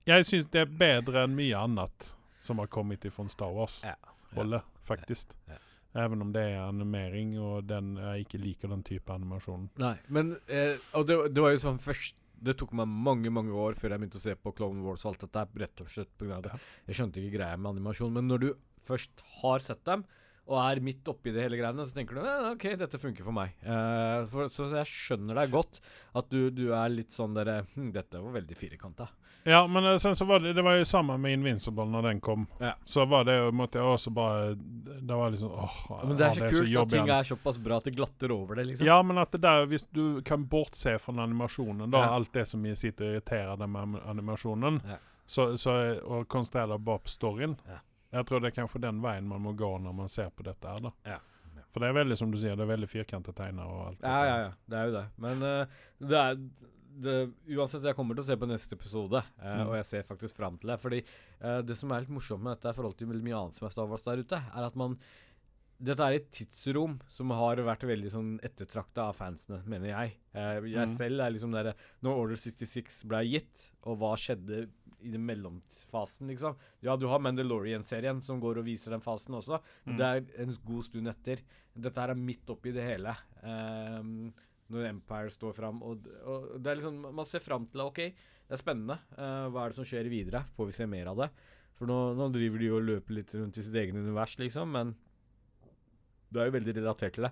Jeg 0.10 0.26
syns 0.28 0.48
det 0.52 0.64
er 0.64 0.72
bedre 0.80 1.28
enn 1.28 1.36
mye 1.38 1.60
annet 1.60 2.14
som 2.42 2.58
har 2.64 2.72
kommet 2.74 3.06
ifra 3.06 3.28
Star 3.30 3.52
Wars-holdet, 3.54 4.64
Ja. 4.64 4.86
faktisk. 4.88 5.36
Ja. 5.48 5.60
Even 5.98 6.24
om 6.24 6.32
det 6.32 6.44
er 6.54 6.62
animering, 6.64 7.34
og 7.44 7.66
den, 7.68 7.96
jeg 8.00 8.26
ikke 8.26 8.40
liker 8.40 8.72
den 8.72 8.84
type 8.88 9.12
animasjon. 9.12 9.66
Nei, 9.82 9.96
men 10.08 10.38
eh, 10.48 10.78
Og 10.96 11.08
det, 11.10 11.18
det 11.36 11.44
var 11.44 11.52
jo 11.52 11.60
sånn 11.66 11.82
først 11.84 12.16
Det 12.42 12.56
tok 12.58 12.72
meg 12.80 12.88
mange 12.88 13.30
mange 13.34 13.52
år 13.54 13.76
før 13.78 13.94
jeg 13.94 14.02
begynte 14.02 14.18
å 14.18 14.24
se 14.24 14.34
på 14.40 14.54
Clone 14.58 14.82
Wars 14.86 15.04
og 15.06 15.12
alt 15.12 15.26
dette, 15.28 15.44
rett 15.62 15.84
og 15.84 15.92
slett 15.92 16.24
av 16.32 16.46
det. 16.48 16.56
Jeg 16.88 16.98
skjønte 16.98 17.22
ikke 17.22 17.36
greia 17.36 17.60
med 17.60 17.74
animasjon. 17.76 18.16
Men 18.16 18.32
når 18.32 18.42
du 18.42 18.48
først 18.82 19.22
har 19.44 19.62
sett 19.62 19.84
dem, 19.86 20.08
og 20.50 20.58
er 20.60 20.82
midt 20.84 21.08
oppi 21.08 21.32
det 21.32 21.46
hele 21.46 21.60
greiene, 21.60 21.86
så 21.86 21.96
tenker 21.96 22.18
du 22.18 22.26
OK, 22.52 22.66
dette 22.80 23.00
funker 23.00 23.24
for 23.24 23.36
meg. 23.36 23.54
Uh, 23.64 24.26
for, 24.32 24.50
så 24.52 24.68
jeg 24.74 24.90
skjønner 24.90 25.38
deg 25.38 25.54
godt 25.54 25.80
at 26.18 26.32
du, 26.34 26.50
du 26.52 26.72
er 26.76 26.92
litt 26.92 27.14
sånn 27.16 27.36
derre 27.38 27.62
hm, 27.76 27.92
Dette 27.96 28.20
var 28.20 28.34
veldig 28.36 28.58
firkanta. 28.58 29.08
Ja, 29.48 29.68
men 29.68 29.86
eh, 29.86 29.98
sen 29.98 30.16
så 30.16 30.26
var 30.26 30.40
det, 30.40 30.54
det 30.54 30.62
var 30.62 30.76
jo 30.78 30.86
samme 30.86 31.16
med 31.18 31.34
Invincible 31.34 31.86
når 31.90 32.08
den 32.10 32.20
kom. 32.22 32.44
Ja. 32.60 32.76
Så 32.86 33.06
var 33.10 33.26
det 33.26 33.38
måtte 33.58 33.80
jeg 33.80 33.88
også 33.96 34.12
bare 34.14 34.52
Det 34.54 35.18
var 35.18 35.32
liksom 35.34 35.52
åh, 35.52 35.78
Men 36.04 36.18
det 36.20 36.26
er 36.28 36.36
så 36.36 36.44
ja, 36.44 36.50
kult 36.52 36.82
at 36.82 36.94
ting 36.94 37.14
er 37.16 37.30
såpass 37.32 37.58
bra 37.62 37.80
at 37.82 37.88
det 37.90 37.96
glatter 37.96 38.34
over 38.36 38.60
det, 38.60 38.68
liksom. 38.70 38.88
Ja, 38.88 39.00
men 39.02 39.22
at 39.22 39.32
det 39.34 39.42
der, 39.42 39.66
hvis 39.72 39.88
du 39.90 40.22
kan 40.26 40.46
bortse 40.50 40.98
fra 41.02 41.16
animasjonen, 41.24 41.90
da, 41.90 42.04
Ja. 42.06 42.12
alt 42.18 42.34
det 42.34 42.46
som 42.50 42.66
sitter 42.76 43.08
og 43.08 43.16
irriterer 43.16 43.58
deg 43.58 43.70
med 43.70 43.98
animasjonen, 44.06 44.82
Ja. 44.88 44.98
så, 45.26 45.56
så, 45.58 45.78
og 46.06 46.28
konsentrere 46.28 46.76
deg 46.76 46.86
bare 46.86 47.06
på 47.06 47.10
storyen 47.16 47.58
Ja. 47.68 47.80
Jeg 48.12 48.26
tror 48.28 48.42
det 48.44 48.52
er 48.52 48.58
kanskje 48.62 48.82
den 48.84 49.02
veien 49.04 49.28
man 49.28 49.42
må 49.42 49.54
gå 49.56 49.70
når 49.80 49.94
man 49.96 50.10
ser 50.12 50.30
på 50.36 50.44
dette 50.44 50.68
her, 50.68 50.80
da. 50.84 50.92
Ja. 51.08 51.20
For 51.72 51.80
det 51.80 51.88
er 51.90 51.94
veldig, 52.04 52.18
som 52.20 52.32
du 52.34 52.38
sier, 52.38 52.58
det 52.60 52.66
er 52.66 52.74
veldig 52.74 52.90
firkantet 52.92 53.36
tegner 53.38 53.64
og 53.72 53.86
alt. 53.94 54.02
Ja, 54.04 54.20
ja, 54.28 54.38
ja. 54.44 54.52
Det 54.68 54.78
er 54.82 54.86
jo 54.90 54.96
det. 54.98 55.06
Men 55.24 55.44
uh, 55.48 55.80
det 56.12 56.20
er 56.20 56.36
det, 57.02 57.14
Uansett, 57.56 57.86
jeg 57.88 57.96
kommer 57.96 58.18
til 58.18 58.26
å 58.26 58.28
se 58.28 58.36
på 58.42 58.50
neste 58.50 58.76
episode, 58.76 59.22
uh, 59.40 59.46
Mm. 59.62 59.68
og 59.70 59.76
jeg 59.80 59.86
ser 59.88 60.04
faktisk 60.04 60.36
fram 60.36 60.58
til 60.60 60.74
det. 60.74 60.80
Fordi 60.84 61.00
uh, 61.40 61.62
det 61.64 61.78
som 61.80 61.92
er 61.96 62.04
litt 62.04 62.12
morsomt 62.12 62.44
med 62.44 62.58
dette, 62.58 62.74
i 62.74 62.78
forhold 62.82 62.98
til 63.00 63.08
veldig 63.08 63.24
mye 63.30 63.40
annet 63.40 63.56
som 63.56 63.68
er 63.70 63.72
Star 63.78 63.88
Wars 63.88 64.04
der 64.04 64.20
ute, 64.26 64.36
er 64.52 64.68
at 64.68 64.76
man 64.76 64.98
dette 65.82 66.06
er 66.06 66.14
et 66.20 66.28
tidsrom 66.36 67.00
som 67.10 67.32
har 67.34 67.58
vært 67.66 67.88
veldig 67.90 68.12
sånn 68.14 68.34
ettertrakta 68.46 69.08
av 69.10 69.16
fansene, 69.18 69.64
mener 69.66 69.90
jeg. 69.90 70.12
Eh, 70.36 70.60
jeg 70.70 70.90
Mm. 70.92 70.98
selv 71.00 71.24
er 71.26 71.32
liksom 71.34 71.52
der 71.56 71.72
Når 72.04 72.20
Order 72.20 72.36
66 72.38 73.00
ble 73.10 73.24
gitt, 73.26 73.72
og 73.82 73.98
hva 73.98 74.12
skjedde 74.14 74.68
i 75.04 75.12
den 75.12 75.26
mellomfasen, 75.26 76.28
liksom. 76.30 76.56
Ja, 76.86 76.96
du 76.98 77.08
har 77.08 77.20
Mandalorian-serien 77.20 78.22
som 78.24 78.40
går 78.42 78.58
og 78.62 78.66
viser 78.66 78.92
den 78.96 79.02
fasen 79.02 79.36
også. 79.36 79.60
Men 79.86 79.96
Mm. 79.96 79.98
det 79.98 80.08
er 80.38 80.44
en 80.44 80.56
god 80.66 80.84
stund 80.84 81.08
etter. 81.08 81.42
Dette 81.78 82.02
her 82.02 82.10
er 82.10 82.16
midt 82.16 82.46
oppi 82.50 82.72
det 82.72 82.84
hele. 82.84 83.16
Um, 83.44 84.34
når 84.72 84.86
Empire 84.90 85.30
står 85.30 85.54
fram. 85.54 85.82
Og, 85.84 86.06
og 86.26 86.62
det 86.62 86.72
er 86.72 86.76
liksom 86.80 87.02
Man 87.16 87.26
ser 87.26 87.40
fram 87.40 87.66
til 87.68 87.80
det. 87.82 87.86
OK, 87.88 87.96
det 88.48 88.52
er 88.52 88.62
spennende. 88.62 89.00
Uh, 89.18 89.50
hva 89.52 89.66
er 89.66 89.70
det 89.70 89.76
som 89.76 89.86
skjer 89.86 90.08
videre? 90.10 90.44
Får 90.56 90.66
vi 90.68 90.72
se 90.72 90.86
mer 90.86 91.08
av 91.08 91.18
det? 91.18 91.30
For 91.76 91.86
nå, 91.90 92.14
nå 92.16 92.32
driver 92.32 92.60
de 92.60 92.70
og 92.72 92.84
løper 92.84 93.14
litt 93.18 93.34
rundt 93.36 93.58
i 93.58 93.62
sitt 93.66 93.74
egen 93.76 93.98
univers, 93.98 94.38
liksom. 94.38 94.70
Men 94.72 94.96
det 96.32 96.40
er 96.42 96.46
jo 96.52 96.58
veldig 96.60 96.76
relatert 96.78 97.14
til 97.18 97.24
det. 97.28 97.32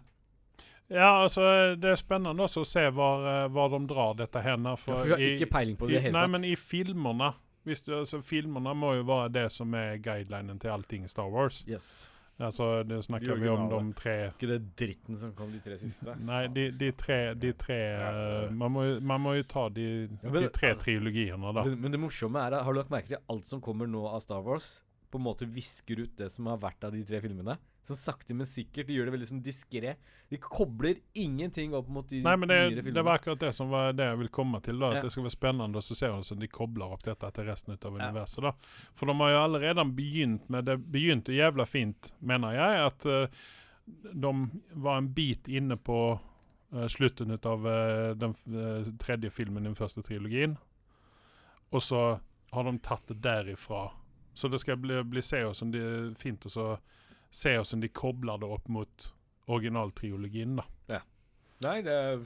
Ja, 0.89 1.22
altså, 1.22 1.76
det 1.78 1.86
er 1.91 1.99
spennende 2.01 2.41
også 2.47 2.63
å 2.63 2.67
se 2.67 2.82
hvor, 2.89 3.22
eh, 3.30 3.47
hvor 3.53 3.70
de 3.70 3.80
drar 3.91 4.15
dette 4.17 4.41
hen. 4.41 4.63
Ja, 4.65 4.72
For 4.76 4.95
for 4.95 5.03
vi 5.05 5.11
har 5.11 5.20
i- 5.22 5.36
ikke 5.38 5.51
peiling 5.51 5.78
på 5.78 5.88
det 5.88 5.99
i 5.99 6.01
hele 6.07 6.13
Nei, 6.17 6.28
men 6.28 6.43
i 6.43 6.55
filmerne 6.55 7.36
hvis 7.70 7.84
du, 7.86 7.93
altså, 8.01 8.20
Filmerne 8.26 8.74
må 8.78 8.95
jo 8.99 9.03
være 9.07 9.30
det 9.38 9.47
som 9.55 9.74
er 9.78 9.97
guidelinen 10.03 10.59
til 10.61 10.74
allting 10.74 11.05
Star 11.11 11.30
Wars. 11.32 11.61
Yes. 11.70 12.05
Altså, 12.39 12.86
det 12.88 13.01
snakker 13.03 13.36
De 13.36 13.41
vi 13.41 13.49
om 13.51 13.65
de 13.67 13.93
tre 13.99 14.13
Ikke 14.30 14.47
det 14.47 14.59
dritten 14.80 15.17
som 15.20 15.34
kom 15.36 15.49
de 15.51 15.59
tre 15.59 15.76
siste. 15.82 16.13
Nei, 16.30 16.45
de, 16.55 16.70
de 16.72 16.91
tre, 16.95 17.17
de 17.36 17.49
tre 17.59 17.80
Ja. 17.99 18.11
eh, 18.45 18.53
man, 18.55 18.72
må, 18.72 18.86
man 19.03 19.20
må 19.26 19.34
jo 19.36 19.43
ta 19.43 19.65
de, 19.76 19.88
Ja, 20.07 20.30
men- 20.32 20.45
de 20.45 20.51
tre 20.55 20.70
altså- 20.72 20.86
trilogiene, 20.86 21.51
da. 21.57 21.65
Men, 21.67 21.82
men 21.84 21.91
det 21.97 21.99
morsomme 21.99 22.39
er, 22.47 22.55
har 22.63 22.72
du 22.74 22.80
lagt 22.80 22.93
merke 22.95 23.11
til 23.11 23.20
alt 23.28 23.43
som 23.49 23.59
kommer 23.65 23.91
nå 23.91 24.05
av 24.07 24.22
Star 24.24 24.39
Wars? 24.45 24.70
På 25.11 25.20
en 25.20 25.26
måte 25.26 25.47
visker 25.51 25.99
ut 26.05 26.15
det 26.15 26.30
som 26.32 26.47
har 26.47 26.61
vært 26.63 26.86
av 26.88 26.93
de 26.95 27.03
tre 27.03 27.20
filmene. 27.20 27.57
Sånn 27.88 27.97
sakte, 27.97 28.36
men 28.38 28.45
sikkert. 28.45 28.88
De 28.89 28.95
gjør 28.97 29.07
det 29.07 29.13
veldig 29.15 29.27
sånn 29.32 29.41
diskré. 29.43 29.95
De 30.30 30.38
kobler 30.41 30.99
ingenting 31.17 31.73
opp 31.77 31.88
mot 31.89 32.07
de 32.09 32.19
Nei, 32.25 32.36
men 32.38 32.51
det, 32.51 32.57
nyere 32.75 32.93
det 32.93 33.03
var 33.05 33.17
akkurat 33.17 33.41
det 33.41 33.51
som 33.55 33.71
var 33.71 33.95
det 33.97 34.05
jeg 34.11 34.19
ville 34.19 34.34
komme 34.36 34.61
til. 34.61 34.80
da 34.80 34.91
At 34.91 34.99
Ja. 34.99 35.01
det 35.07 35.11
skal 35.11 35.25
være 35.25 35.38
spennende 35.38 35.80
å 35.80 35.82
se 35.82 36.05
hvordan 36.05 36.43
de 36.43 36.47
kobler 36.47 36.93
opp 36.93 37.03
dette 37.03 37.32
til 37.34 37.45
resten 37.45 37.73
av 37.73 37.93
universet. 37.93 38.41
da 38.43 38.51
For 38.93 39.05
de 39.07 39.15
har 39.17 39.32
jo 39.32 39.43
allerede 39.43 39.86
begynt 39.95 40.49
med 40.49 40.65
Det 40.65 40.77
begynte 40.77 41.34
jævla 41.34 41.65
fint, 41.65 42.13
mener 42.19 42.53
jeg, 42.53 42.86
at 42.86 43.05
uh, 43.05 43.27
de 44.13 44.49
var 44.73 44.97
en 44.97 45.13
bit 45.13 45.47
inne 45.47 45.77
på 45.77 46.19
uh, 46.73 46.88
slutten 46.88 47.32
av 47.32 47.65
uh, 47.65 48.13
den 48.13 48.36
tredje 48.99 49.30
filmen 49.32 49.63
i 49.63 49.69
den 49.69 49.75
første 49.75 50.03
trilogien. 50.03 50.57
Og 51.71 51.82
så 51.82 52.19
har 52.51 52.63
de 52.63 52.77
tatt 52.80 53.07
det 53.07 53.21
derifra. 53.21 53.91
Så 54.34 54.47
det 54.47 54.59
skal 54.59 54.77
bli, 54.77 55.03
bli 55.03 55.21
se 55.21 55.41
hvordan 55.43 55.73
er 55.75 56.13
fint 56.17 56.45
og 56.45 56.51
så 56.51 56.77
se 57.32 57.53
hvordan 57.57 57.84
de 57.84 57.89
kobler 57.93 58.41
det 58.41 58.49
opp 58.49 58.67
mot 58.73 59.09
originaltriologien. 59.49 60.57
da. 60.59 60.65
Nei, 61.63 61.82
det 61.84 61.91
er 61.93 62.21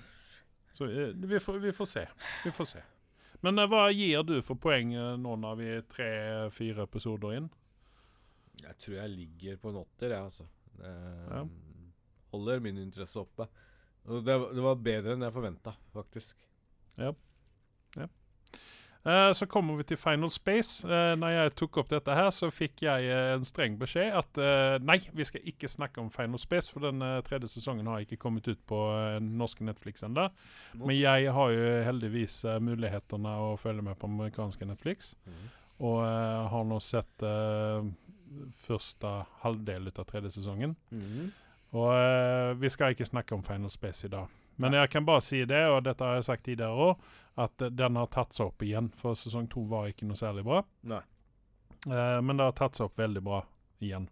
Så 0.74 0.86
eh, 0.90 1.14
vi, 1.14 1.40
får, 1.40 1.60
vi 1.64 1.74
får 1.74 1.90
se. 1.90 2.08
Vi 2.44 2.52
får 2.54 2.66
se. 2.70 2.82
Men 3.46 3.60
eh, 3.60 3.68
hva 3.70 3.88
gir 3.94 4.24
du 4.26 4.40
for 4.46 4.58
poeng 4.62 4.94
eh, 4.94 5.16
nå 5.22 5.36
når 5.42 5.60
vi 5.60 5.68
er 5.76 5.86
tre-fire 5.90 6.86
episoder 6.88 7.38
inn? 7.38 7.50
Jeg 8.62 8.78
tror 8.82 8.98
jeg 9.00 9.14
ligger 9.14 9.60
på 9.62 9.72
en 9.72 9.82
åtter, 9.82 10.14
jeg, 10.14 10.30
altså. 10.30 10.46
Ja. 10.84 11.42
Holder 12.34 12.62
min 12.62 12.78
interesse 12.82 13.22
oppe. 13.22 13.48
Det, 14.04 14.36
det 14.54 14.64
var 14.66 14.82
bedre 14.82 15.16
enn 15.16 15.26
jeg 15.26 15.34
forventa, 15.34 15.74
faktisk. 15.94 16.38
Eh, 19.06 19.34
så 19.34 19.46
kommer 19.46 19.76
vi 19.76 19.84
til 19.84 19.98
Final 20.00 20.30
Space. 20.32 20.88
Uh, 20.88 21.12
når 21.20 21.34
jeg 21.34 21.54
tok 21.60 21.78
opp 21.82 21.90
dette 21.92 22.16
her, 22.16 22.30
så 22.32 22.48
fikk 22.54 22.86
jeg 22.86 23.10
uh, 23.12 23.34
en 23.36 23.44
streng 23.44 23.76
beskjed 23.80 24.16
at 24.16 24.40
uh, 24.40 24.76
nei, 24.80 24.96
vi 25.12 25.26
skal 25.28 25.50
ikke 25.52 25.68
snakke 25.68 26.00
om 26.00 26.12
Final 26.14 26.40
Space, 26.40 26.72
for 26.72 26.86
den 26.88 27.04
tredje 27.28 27.52
sesongen 27.52 27.90
har 27.92 28.06
ikke 28.06 28.22
kommet 28.22 28.48
ut 28.48 28.62
på 28.70 28.80
norske 29.20 29.68
Netflix 29.68 30.06
ennå. 30.08 30.30
Men 30.80 30.96
jeg 30.96 31.34
har 31.36 31.52
jo 31.52 31.66
heldigvis 31.90 32.40
uh, 32.48 32.62
mulighetene 32.64 33.36
å 33.44 33.58
følge 33.60 33.84
med 33.84 34.00
på 34.00 34.08
amerikanske 34.08 34.68
Netflix. 34.70 35.14
Og 35.84 35.98
eh, 36.06 36.44
har 36.54 36.68
nå 36.70 36.78
sett 36.80 37.24
første 38.56 39.10
halvdel 39.42 39.90
av 39.90 40.06
tredje 40.08 40.30
sesongen. 40.38 40.76
Mm. 40.94 41.32
Og 41.76 42.62
vi 42.62 42.70
skal 42.72 42.94
ikke 42.94 43.10
snakke 43.10 43.36
om 43.36 43.44
Final 43.44 43.74
Space 43.74 44.06
i 44.08 44.12
dag. 44.14 44.30
Men 44.62 44.78
jeg 44.78 44.92
kan 44.94 45.06
bare 45.06 45.24
si 45.26 45.42
det, 45.50 45.64
og 45.74 45.82
dette 45.88 46.06
har 46.06 46.20
jeg 46.20 46.28
sagt 46.30 46.46
tidligere 46.46 46.88
òg, 46.88 47.10
at 47.36 47.62
eh, 47.62 47.72
den 47.74 47.96
har 47.96 48.10
tatt 48.14 48.34
seg 48.36 48.52
opp 48.52 48.64
igjen. 48.66 48.92
For 49.00 49.18
sesong 49.18 49.48
to 49.52 49.66
var 49.70 49.90
ikke 49.90 50.08
noe 50.10 50.20
særlig 50.20 50.46
bra. 50.48 50.64
Nei. 50.90 51.02
Uh, 51.84 52.20
men 52.24 52.38
det 52.40 52.46
har 52.48 52.54
tatt 52.56 52.78
seg 52.78 52.88
opp 52.88 53.00
veldig 53.00 53.24
bra 53.26 53.42
igjen. 53.84 54.06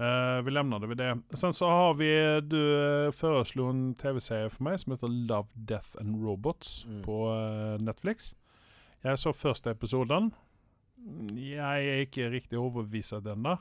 Uh, 0.00 0.40
vi 0.40 0.54
det 0.56 0.88
ved 0.88 0.96
det. 0.96 1.10
Sen 1.36 1.52
så 1.52 1.68
har 1.68 1.94
vi 1.94 2.08
Du 2.48 3.12
foreslo 3.12 3.66
en 3.68 3.94
TV-serie 3.94 4.48
for 4.50 4.64
meg 4.64 4.78
som 4.80 4.94
heter 4.94 5.12
Love, 5.28 5.48
Death 5.54 5.98
and 6.00 6.22
Robots 6.24 6.84
Mm. 6.86 7.02
på 7.04 7.18
uh, 7.28 7.76
Netflix. 7.78 8.34
Jeg 9.04 9.18
så 9.18 9.32
første 9.32 9.70
episoden. 9.70 10.32
Jeg 11.36 11.86
er 11.88 12.06
ikke 12.06 12.30
riktig 12.30 12.58
overbevist 12.58 13.12
ennå. 13.26 13.58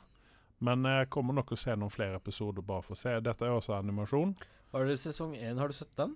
Men 0.62 0.86
jeg 0.86 1.09
kommer 1.09 1.34
nok 1.34 1.51
å 1.51 1.57
se 1.57 1.74
noen 1.76 1.89
flere 1.89 2.16
episoder 2.22 2.62
bare 2.62 2.84
for 2.86 2.93
å 2.93 2.97
se. 2.97 3.20
Dette 3.20 3.45
er 3.45 3.49
også 3.49 3.74
animasjon. 3.80 4.36
Har 4.72 4.86
du 4.86 4.93
sesong 4.95 5.34
én? 5.36 5.57
Har 5.57 5.68
du 5.68 5.74
sett 5.74 5.95
den? 5.97 6.16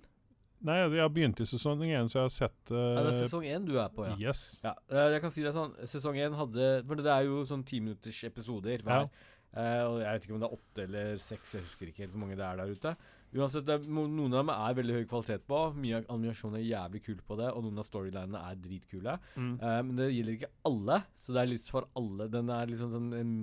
Nei, 0.66 0.78
jeg 0.82 1.04
har 1.04 1.12
begynt 1.14 1.42
i 1.44 1.48
sesong 1.50 1.84
én, 1.86 2.08
så 2.10 2.22
jeg 2.22 2.26
har 2.26 2.34
sett 2.34 2.72
Ja, 2.72 3.02
det 3.04 3.10
er 3.10 3.12
eh, 3.12 3.22
sesong 3.26 3.46
én 3.50 3.68
du 3.68 3.76
er 3.82 3.92
på, 3.94 4.06
ja. 4.08 4.16
Yes. 4.30 4.62
Ja, 4.64 4.74
eh, 4.90 5.12
jeg 5.16 5.24
kan 5.26 5.34
si 5.34 5.44
det 5.46 5.52
sånn 5.56 5.76
Sesong 5.84 6.18
én 6.18 6.38
hadde 6.40 6.70
For 6.88 6.98
det 6.98 7.12
er 7.12 7.28
jo 7.28 7.44
sånn 7.50 7.66
timinutters 7.68 8.24
episoder 8.30 8.86
hver. 8.86 9.10
Eh, 9.56 9.84
og 9.88 10.02
jeg 10.02 10.10
vet 10.10 10.26
ikke 10.26 10.34
om 10.36 10.42
det 10.42 10.48
er 10.50 10.58
åtte 10.58 10.84
eller 10.84 11.22
seks, 11.24 11.54
jeg 11.56 11.64
husker 11.64 11.92
ikke 11.92 12.04
helt 12.04 12.16
hvor 12.16 12.24
mange 12.26 12.36
det 12.40 12.48
er 12.48 12.58
der 12.60 12.74
ute. 12.76 12.96
Uansett, 13.36 13.70
er, 13.72 13.86
noen 13.88 14.34
av 14.34 14.42
dem 14.42 14.52
er 14.54 14.76
veldig 14.80 14.98
høy 14.98 15.06
kvalitet 15.12 15.46
på. 15.48 15.62
Mye 15.80 16.02
av 16.02 16.10
animasjonen 16.12 16.60
er 16.60 16.66
jævlig 16.66 17.02
kul 17.06 17.22
på 17.28 17.38
det, 17.40 17.48
og 17.52 17.64
noen 17.64 17.80
av 17.80 17.88
storylinene 17.88 18.42
er 18.50 18.60
dritkule. 18.64 19.16
Mm. 19.36 19.54
Uh, 19.60 19.80
men 19.88 19.94
det 20.00 20.10
gjelder 20.12 20.38
ikke 20.38 20.52
alle, 20.72 21.00
så 21.20 21.36
det 21.36 21.42
er 21.42 21.52
litt 21.52 21.72
for 21.72 21.88
alle. 22.00 22.28
Den 22.32 22.52
er 22.56 22.72
liksom 22.72 22.94
sånn 22.96 23.10
um, 23.16 23.34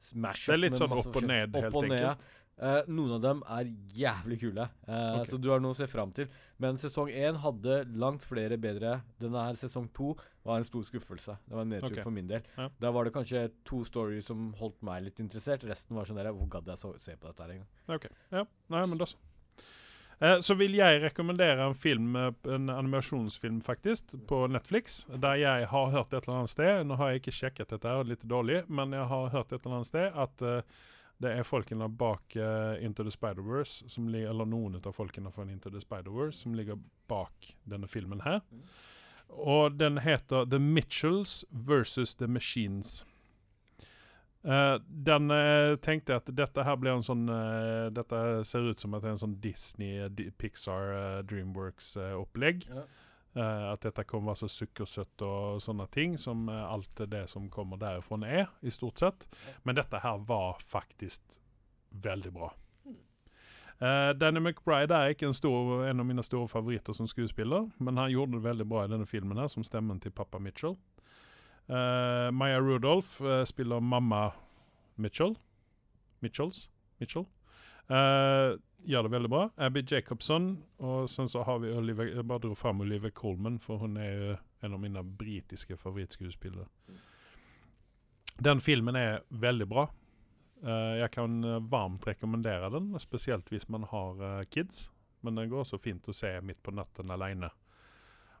smash 0.00 0.48
up. 0.48 0.52
Det 0.52 0.56
er 0.56 0.62
litt 0.64 0.78
sånn 0.80 0.96
opp 0.96 1.20
og 1.22 1.28
ned, 1.30 1.58
helt 1.58 1.78
opp 1.82 1.86
ja. 1.90 1.94
enkelt. 1.98 2.28
Eh, 2.60 2.80
noen 2.92 3.14
av 3.16 3.20
dem 3.24 3.38
er 3.48 3.68
jævlig 3.96 4.36
kule, 4.42 4.66
uh, 4.84 4.92
okay. 4.92 5.30
så 5.30 5.38
du 5.40 5.48
har 5.48 5.62
noe 5.64 5.72
å 5.72 5.78
se 5.78 5.86
fram 5.88 6.10
til. 6.12 6.28
Men 6.60 6.76
sesong 6.80 7.08
én 7.08 7.38
hadde 7.40 7.78
langt 7.96 8.26
flere 8.28 8.58
bedre. 8.60 8.98
Denne 9.22 9.46
her 9.46 9.56
sesong 9.56 9.86
to 9.96 10.12
var 10.44 10.60
en 10.60 10.68
stor 10.68 10.84
skuffelse. 10.84 11.38
Det 11.46 11.56
var 11.56 11.64
en 11.64 11.72
nedtur 11.72 11.88
okay. 11.88 12.04
for 12.04 12.12
min 12.12 12.28
del. 12.28 12.44
Ja. 12.58 12.68
Da 12.82 12.92
var 12.92 13.08
det 13.08 13.14
kanskje 13.16 13.46
to 13.64 13.80
stories 13.88 14.28
som 14.28 14.50
holdt 14.60 14.76
meg 14.84 15.06
litt 15.06 15.24
interessert. 15.24 15.64
Resten 15.64 15.96
var 15.96 16.08
sånn 16.08 16.20
der 16.20 16.28
Hvor 16.36 16.52
gadd 16.52 16.68
jeg 16.68 16.82
så, 16.82 16.92
se 17.00 17.16
på 17.16 17.30
dette 17.30 17.46
her 17.46 17.56
engang? 17.56 17.72
Okay. 17.96 18.12
ja. 18.34 18.44
Nei, 18.76 18.84
men 18.92 19.00
da 19.00 19.08
så. 19.08 19.16
Eh, 20.20 20.36
så 20.44 20.52
vil 20.60 20.76
jeg 20.76 21.00
rekommendere 21.00 21.64
en 21.64 21.74
film, 21.74 22.12
en 22.20 22.68
animasjonsfilm 22.68 23.62
faktisk, 23.64 24.12
på 24.28 24.44
Netflix, 24.52 25.06
der 25.08 25.40
jeg 25.40 25.72
har 25.72 25.92
hørt 25.96 26.12
et 26.12 26.26
eller 26.26 26.42
annet 26.42 26.52
sted, 26.52 26.84
nå 26.84 27.00
har 27.00 27.14
jeg 27.14 27.22
ikke 27.22 27.36
sjekket 27.38 27.72
dette, 27.72 27.88
her, 27.88 28.04
litt 28.04 28.26
dårlig, 28.28 28.66
men 28.68 28.92
jeg 28.92 29.08
har 29.08 29.32
hørt 29.32 29.54
et 29.54 29.64
eller 29.64 29.80
annet 29.80 29.88
sted 29.88 30.20
at 30.26 30.44
eh, 30.44 30.82
det 31.20 31.34
er 31.36 31.44
folkene 31.44 31.88
bak 32.00 32.36
uh, 32.36 32.78
Into 32.80 33.04
the 33.04 33.12
Spider-Verse, 33.12 33.84
eller 34.08 34.48
noen 34.48 34.78
av 34.80 34.94
folkene 34.96 35.32
fra 35.34 35.44
Into 35.44 35.70
the 35.70 35.82
Spider-Verse, 35.82 36.40
som 36.42 36.54
ligger 36.56 36.80
bak 37.08 37.52
denne 37.68 37.88
filmen 37.88 38.22
her. 38.24 38.40
Mm. 38.50 38.64
Og 39.30 39.76
den 39.78 40.00
heter 40.02 40.48
The 40.48 40.58
Mitchells 40.58 41.44
versus 41.50 42.14
The 42.14 42.26
Machines. 42.26 43.04
Uh, 44.40 44.80
den 44.88 45.28
uh, 45.30 45.76
tenkte 45.84 46.16
at 46.16 46.30
dette 46.32 46.64
her 46.64 46.78
blir 46.80 46.94
en 46.96 47.04
sånn 47.04 47.26
uh, 47.28 47.90
Dette 47.92 48.40
ser 48.48 48.70
ut 48.70 48.80
som 48.80 48.94
at 48.96 49.02
det 49.04 49.10
er 49.10 49.16
en 49.18 49.20
sånn 49.20 49.34
Disney, 49.44 50.06
Di- 50.16 50.30
Pixar, 50.32 51.20
Dreamworks-opplegg. 51.28 52.64
Ja. 52.72 52.86
Eh, 53.36 53.72
at 53.72 53.84
dette 53.86 54.02
kommer 54.10 54.34
så 54.34 54.48
sukkersøtt 54.50 55.22
og 55.22 55.60
sånne 55.62 55.86
ting, 55.94 56.16
som 56.18 56.48
uh, 56.50 56.64
alt 56.72 57.02
det 57.12 57.28
som 57.30 57.46
kommer 57.52 57.78
derifra 57.78 58.18
er, 58.26 58.48
i 58.66 58.72
stort 58.74 58.98
sett. 58.98 59.28
Men 59.62 59.78
dette 59.78 60.00
her 60.02 60.18
var 60.26 60.58
faktisk 60.66 61.38
veldig 61.90 62.32
bra. 62.34 62.50
Uh, 63.80 64.10
Danny 64.18 64.42
McBride 64.42 64.92
er 64.92 65.14
ikke 65.14 65.30
en, 65.30 65.36
stor, 65.36 65.86
en 65.86 66.02
av 66.02 66.08
mine 66.08 66.24
store 66.26 66.50
favoritter 66.50 66.96
som 66.96 67.06
skuespiller, 67.08 67.70
men 67.78 68.02
han 68.02 68.10
gjorde 68.10 68.36
det 68.36 68.48
veldig 68.48 68.66
bra 68.68 68.84
i 68.84 68.90
denne 68.90 69.06
filmen 69.08 69.38
her, 69.38 69.48
som 69.48 69.64
stemmen 69.64 70.02
til 70.02 70.12
pappa 70.12 70.42
Mitchell. 70.42 70.76
Maya 71.70 72.58
Rudolph 72.58 73.20
spiller 73.46 73.78
mamma 73.78 74.32
Mitchell. 74.98 75.36
Mitchells. 76.18 76.64
Mitchell. 76.98 77.28
Eh, 77.90 78.58
gjør 78.84 79.06
det 79.06 79.12
veldig 79.12 79.30
bra. 79.30 79.44
Abby 79.56 79.82
Jacobson. 79.86 80.50
Og 80.78 81.10
sen 81.10 81.28
så 81.28 81.42
har 81.42 81.58
vi 81.58 81.72
Oliver, 81.72 82.06
Jeg 82.06 82.26
bare 82.26 82.38
dro 82.38 82.54
fram 82.54 82.80
Oliver 82.80 83.10
Colman, 83.10 83.58
for 83.58 83.78
hun 83.78 83.96
er 83.96 84.12
jo 84.12 84.36
en 84.60 84.74
av 84.74 84.80
mine 84.80 85.02
britiske 85.04 85.76
favorittskuespillere. 85.76 86.66
Den 88.40 88.60
filmen 88.60 88.96
er 88.96 89.20
veldig 89.28 89.68
bra. 89.68 89.88
Uh, 90.60 90.96
jeg 91.00 91.10
kan 91.10 91.40
varmt 91.70 92.06
rekommendere 92.06 92.68
den, 92.70 92.92
spesielt 93.00 93.48
hvis 93.48 93.68
man 93.68 93.84
har 93.88 94.20
uh, 94.20 94.44
kids. 94.44 94.90
Men 95.20 95.36
den 95.36 95.50
går 95.50 95.64
også 95.64 95.78
fint 95.80 96.08
å 96.08 96.16
se 96.16 96.32
midt 96.44 96.62
på 96.62 96.72
natten 96.72 97.12
alene. 97.12 97.50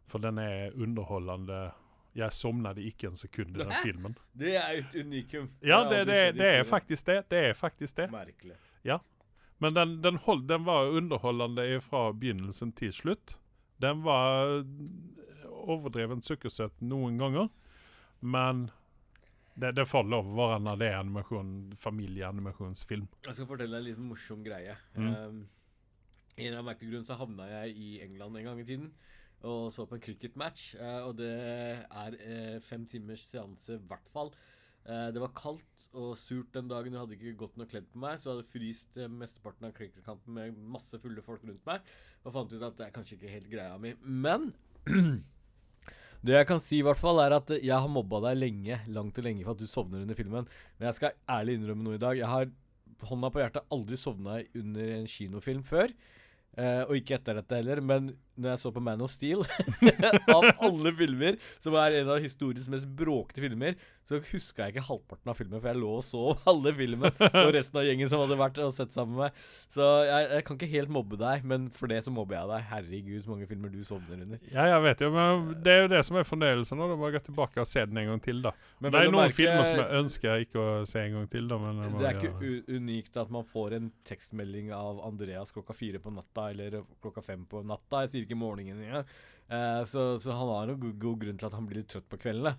For 0.08 0.22
den 0.22 0.40
er 0.42 0.74
underholdende. 0.74 1.70
Jeg 2.16 2.34
sovnet 2.34 2.80
ikke 2.82 3.12
en 3.12 3.16
sekund 3.16 3.54
i 3.54 3.60
den 3.60 3.74
filmen. 3.84 4.16
Det 4.34 4.56
er 4.58 4.72
jo 4.74 4.82
et 4.82 4.94
unikum. 5.04 5.50
Ja, 5.62 5.84
det, 5.86 6.06
det, 6.08 6.16
det, 6.16 6.38
det 6.40 6.50
er 6.58 6.64
faktisk 6.66 7.06
det. 7.06 7.20
Det 7.30 7.44
er 7.50 7.54
faktisk 7.54 8.00
det. 8.00 8.08
Merkelig. 8.10 8.56
Men 9.60 9.76
den, 9.76 9.94
den, 10.04 10.18
hold, 10.24 10.46
den 10.48 10.64
var 10.64 10.88
underholdende 10.96 11.66
fra 11.84 12.10
begynnelsen 12.16 12.72
til 12.76 12.92
slutt. 12.96 13.36
Den 13.80 14.02
var 14.06 14.62
overdrevent 15.50 16.24
sukkersøt 16.24 16.80
noen 16.80 17.18
ganger, 17.20 17.50
men 18.20 18.70
det, 19.60 19.74
det 19.76 19.84
faller 19.88 20.22
over 20.22 20.36
hverandre. 20.38 20.76
det 20.80 20.88
er 20.88 20.98
animasjon, 21.02 21.54
familieanimasjonsfilm. 21.80 23.08
Jeg 23.26 23.36
skal 23.36 23.48
fortelle 23.48 23.76
deg 23.76 23.82
en 23.82 23.88
liten 23.90 24.08
morsom 24.08 24.44
greie. 24.44 24.76
Mm. 24.96 25.08
Um, 25.08 25.40
en 26.36 26.46
eller 26.46 26.60
annen 26.60 26.70
merkelig 26.70 26.94
grunn 26.94 27.08
så 27.08 27.18
havna 27.20 27.48
jeg 27.50 27.76
i 27.76 27.90
England 28.06 28.40
en 28.40 28.48
gang 28.48 28.62
i 28.62 28.68
tiden 28.68 28.92
og 29.48 29.70
så 29.72 29.86
på 29.88 29.96
en 29.96 30.04
cricketmatch. 30.04 30.74
Uh, 30.80 31.08
og 31.08 31.16
det 31.20 31.32
er 31.32 32.16
uh, 32.16 32.56
fem 32.64 32.86
timers 32.88 33.24
seanse, 33.30 33.76
i 33.76 33.88
hvert 33.88 34.08
fall. 34.12 34.32
Eh, 34.88 35.08
det 35.12 35.20
var 35.20 35.34
kaldt 35.36 35.88
og 35.92 36.14
surt 36.18 36.54
den 36.54 36.70
dagen. 36.70 36.94
Jeg 36.94 37.02
hadde 37.02 37.16
ikke 37.18 37.36
godt 37.42 37.58
nok 37.60 37.70
kledd 37.72 37.88
på 37.92 38.00
meg, 38.02 38.20
så 38.20 38.30
jeg 38.30 38.38
hadde 38.38 38.52
fryst 38.52 39.00
eh, 39.00 39.10
mesteparten 39.12 39.68
av 39.68 39.74
cricketkampen 39.76 40.36
med 40.36 40.62
masse 40.76 41.00
fulle 41.02 41.24
folk 41.24 41.44
rundt 41.46 41.66
meg. 41.68 41.92
Og 42.24 42.34
fant 42.36 42.54
ut 42.54 42.64
at 42.64 42.78
det 42.78 42.86
er 42.88 42.94
kanskje 42.94 43.18
ikke 43.18 43.34
helt 43.34 43.50
greia 43.52 43.76
mi. 43.82 43.92
Men 44.00 44.50
det 46.24 46.38
jeg 46.38 46.48
kan 46.48 46.62
si, 46.62 46.80
i 46.80 46.86
hvert 46.86 47.00
fall 47.00 47.20
er 47.24 47.36
at 47.36 47.52
jeg 47.58 47.76
har 47.76 47.92
mobba 47.92 48.22
deg 48.30 48.40
lenge, 48.40 48.80
langt 48.92 49.20
og 49.20 49.28
lenge 49.28 49.44
for 49.44 49.56
at 49.56 49.62
du 49.62 49.68
sovner 49.68 50.06
under 50.06 50.18
filmen. 50.18 50.48
Men 50.78 50.90
jeg 50.90 51.00
skal 51.00 51.20
ærlig 51.36 51.58
innrømme 51.58 51.86
noe 51.86 52.00
i 52.00 52.02
dag. 52.02 52.16
Jeg 52.20 52.32
har 52.32 52.48
hånda 53.10 53.30
på 53.32 53.40
hjertet 53.40 53.76
aldri 53.76 54.00
sovna 54.00 54.40
under 54.56 54.96
en 54.96 55.06
kinofilm 55.08 55.62
før. 55.66 55.92
Eh, 56.58 56.82
og 56.82 56.96
ikke 56.98 57.16
etter 57.18 57.38
dette 57.38 57.60
heller. 57.60 57.80
Men 57.84 58.14
når 58.40 58.54
jeg 58.54 58.62
så 58.64 58.72
på 58.74 58.82
Man 58.84 59.02
of 59.04 59.10
Steel 59.12 59.42
Av 60.34 60.46
alle 60.66 60.92
filmer, 60.96 61.36
som 61.62 61.76
er 61.80 62.00
en 62.00 62.10
av 62.14 62.20
historiens 62.22 62.68
mest 62.72 62.88
bråkete 62.98 63.42
filmer, 63.44 63.76
så 64.06 64.18
huska 64.24 64.66
jeg 64.66 64.74
ikke 64.74 64.84
halvparten 64.88 65.30
av 65.30 65.36
filmen, 65.38 65.60
for 65.62 65.70
jeg 65.70 65.78
lå 65.78 65.90
og 65.98 66.02
så 66.02 66.22
alle 66.50 66.72
filmen. 66.74 67.12
Og 67.30 67.50
resten 67.54 67.78
av 67.80 67.84
gjengen 67.86 68.10
som 68.10 68.22
hadde 68.24 68.38
vært 68.40 68.58
og 68.64 68.72
sett 68.74 68.94
sammen 68.96 69.14
med 69.18 69.28
meg. 69.28 69.44
Så 69.70 69.86
jeg, 70.08 70.26
jeg 70.34 70.46
kan 70.48 70.58
ikke 70.58 70.70
helt 70.72 70.92
mobbe 70.96 71.18
deg, 71.20 71.44
men 71.46 71.68
for 71.74 71.90
det 71.92 72.00
så 72.06 72.12
mobber 72.14 72.38
jeg 72.40 72.50
deg. 72.50 72.64
Herregud, 72.72 73.20
så 73.24 73.32
mange 73.34 73.48
filmer 73.50 73.70
du 73.74 73.78
sovner 73.86 74.24
under. 74.24 74.40
Ja, 74.50 74.66
jeg 74.72 74.82
vet 74.88 75.04
jo, 75.04 75.10
men 75.14 75.44
det 75.62 75.74
er 75.76 75.82
jo 75.84 75.90
det 75.92 76.02
som 76.08 76.18
er 76.20 76.26
fornøyelsen. 76.26 76.80
Da 76.82 76.88
må 76.98 77.10
jeg 77.10 77.18
gå 77.18 77.22
tilbake 77.30 77.62
og 77.62 77.70
se 77.70 77.84
den 77.86 78.00
en 78.02 78.10
gang 78.14 78.24
til, 78.24 78.42
da. 78.48 78.54
Men 78.82 78.94
det 78.96 79.02
er 79.04 79.10
noen 79.12 79.20
merke- 79.26 79.38
filmer 79.38 79.68
som 79.68 79.78
jeg 79.84 80.00
ønsker 80.02 80.44
ikke 80.46 80.64
å 80.64 80.74
se 80.90 81.04
en 81.04 81.16
gang 81.20 81.30
til, 81.36 81.46
da. 81.52 81.60
Men 81.62 81.96
Det 82.00 82.08
er 82.10 82.18
ikke 82.18 82.74
unikt 82.80 83.20
at 83.22 83.30
man 83.36 83.46
får 83.46 83.76
en 83.78 83.90
tekstmelding 84.10 84.72
av 84.74 85.00
Andreas 85.06 85.54
klokka 85.54 85.76
fire 85.76 86.00
på 86.02 86.10
natta, 86.16 86.48
eller 86.54 86.80
klokka 87.04 87.22
fem 87.24 87.46
på 87.50 87.62
natta. 87.66 88.02
Jeg 88.06 88.14
sier 88.16 88.26
ikke 88.30 88.40
morgenen 88.40 88.80
engang. 88.86 89.12
Uh, 89.50 89.82
så, 89.90 90.14
så 90.22 90.34
han 90.38 90.50
har 90.54 90.70
en 90.70 90.80
god, 90.80 90.96
god 91.02 91.22
grunn 91.24 91.38
til 91.40 91.50
at 91.50 91.58
han 91.58 91.66
blir 91.66 91.82
litt 91.82 91.90
trøtt 91.90 92.06
på 92.10 92.20
kveldene. 92.22 92.54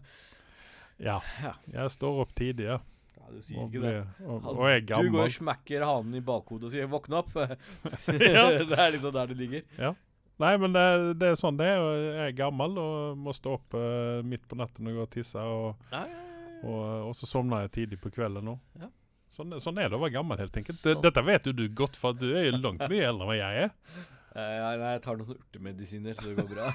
Ja. 1.01 1.21
Ja. 1.41 1.55
Jeg 1.71 1.93
står 1.95 2.23
opp 2.25 2.35
tidlig, 2.37 2.67
ja. 2.67 2.77
Ja, 3.17 3.25
du 3.31 3.41
sier 3.45 3.63
Og, 3.63 3.71
ikke 3.71 3.83
det. 3.85 3.95
Og, 4.25 4.47
og, 4.51 4.63
jeg 4.69 4.81
er 4.81 4.87
gammel. 4.91 5.09
Du 5.09 5.17
går 5.17 5.27
og 5.29 5.35
smekker 5.37 5.85
hanen 5.87 6.17
i 6.19 6.23
bakhodet 6.25 6.69
og 6.69 6.73
sier 6.73 6.89
'våkne 6.91 7.21
opp'. 7.21 7.37
Det 8.19 8.77
er 8.77 8.95
liksom 8.95 9.13
der 9.15 9.31
det 9.31 9.37
ligger. 9.39 9.95
Nei, 10.41 10.55
men 10.57 10.73
det, 10.73 10.85
det 11.21 11.27
er 11.31 11.37
sånn 11.37 11.59
det 11.59 11.67
er. 11.69 11.83
Jeg 12.01 12.31
er 12.31 12.37
gammel 12.37 12.79
og 12.81 13.19
må 13.19 13.33
stå 13.35 13.57
opp 13.59 13.77
uh, 13.77 14.21
midt 14.25 14.47
på 14.49 14.57
natten 14.57 14.89
og 14.89 14.97
gå 14.97 15.05
og 15.05 15.13
tisse. 15.13 15.41
Og, 15.41 15.85
Ja, 15.93 16.05
ja, 16.09 16.17
ja. 16.17 16.55
og, 16.63 17.11
og 17.11 17.13
så 17.17 17.29
sovner 17.29 17.67
jeg 17.67 17.75
tidlig 17.77 18.01
på 18.01 18.13
kvelden 18.13 18.49
nå. 18.49 18.57
Ja. 18.81 18.89
Sånn, 19.31 19.53
sånn 19.63 19.77
er 19.79 19.87
det 19.87 19.95
å 19.95 20.01
være 20.01 20.17
gammel, 20.17 20.41
helt 20.41 20.57
enkelt. 20.59 20.81
Det, 20.83 20.97
dette 21.05 21.21
vet 21.23 21.45
jo 21.47 21.53
du 21.55 21.63
godt, 21.71 21.95
for 21.99 22.17
du 22.17 22.33
er 22.33 22.49
jo 22.49 22.57
langt 22.57 22.83
mye 22.91 23.05
eldre 23.07 23.29
enn 23.29 23.39
jeg 23.39 23.67
er. 23.67 24.09
Eh, 24.31 24.53
jeg, 24.55 24.77
nei, 24.79 24.91
jeg 24.95 25.01
tar 25.03 25.17
noen 25.19 25.35
urtemedisiner, 25.35 26.13
så 26.15 26.29
det 26.31 26.35
går 26.39 26.49
bra. 26.53 26.69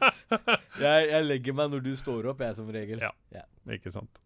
jeg, 0.82 1.08
jeg 1.12 1.26
legger 1.28 1.54
meg 1.54 1.70
når 1.76 1.84
du 1.84 1.92
står 1.98 2.26
opp, 2.32 2.40
jeg, 2.42 2.56
som 2.58 2.70
regel. 2.74 3.02
Ja. 3.04 3.44
Ikke 3.70 3.92
sant. 3.94 4.18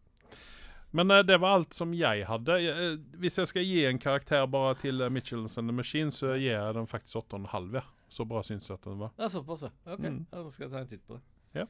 Men 0.96 1.10
uh, 1.12 1.18
det 1.26 1.36
var 1.42 1.58
alt 1.58 1.74
som 1.76 1.90
jeg 1.92 2.24
hadde. 2.24 2.54
Jeg, 2.62 2.72
uh, 2.96 3.18
hvis 3.20 3.36
jeg 3.42 3.50
skal 3.50 3.66
gi 3.66 3.82
en 3.84 3.98
karakter 4.00 4.46
bare 4.48 4.74
til 4.80 5.02
uh, 5.04 5.10
Mitchells 5.12 5.58
and 5.60 5.68
the 5.68 5.74
Machine, 5.76 6.14
så 6.14 6.32
gir 6.38 6.54
jeg 6.54 6.74
den 6.78 6.86
faktisk 6.88 7.18
8,5. 7.26 7.74
Ja. 7.76 7.82
Så 8.08 8.24
bra 8.24 8.40
syns 8.46 8.68
jeg 8.70 8.78
at 8.78 8.86
den 8.86 9.00
var. 9.02 9.10
Er 9.18 9.28
såpass, 9.34 9.66
ja. 9.66 9.72
Ok, 9.92 10.00
Mm. 10.06 10.22
ja, 10.32 10.42
da 10.46 10.50
skal 10.54 10.64
jeg 10.68 10.72
ta 10.72 10.78
en 10.80 10.88
titt 10.94 11.02
på 11.10 11.18
det. 11.18 11.66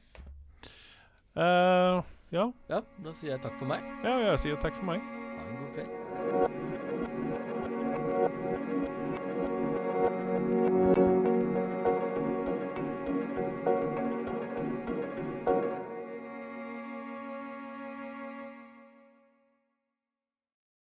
Eh, 1.37 2.01
ja. 2.33 2.45
Ja, 2.69 2.79
da 3.03 3.13
sier 3.13 3.33
jeg 3.35 3.41
takk 3.43 3.57
for 3.59 3.69
meg. 3.69 3.83
ja, 4.05 4.15
jeg 4.31 4.39
sier 4.45 4.61
takk 4.61 4.77
for 4.77 4.87
meg. 4.93 5.01
Ha 5.01 5.43
en 5.49 5.59
god 5.63 5.75
kveld. 5.75 6.56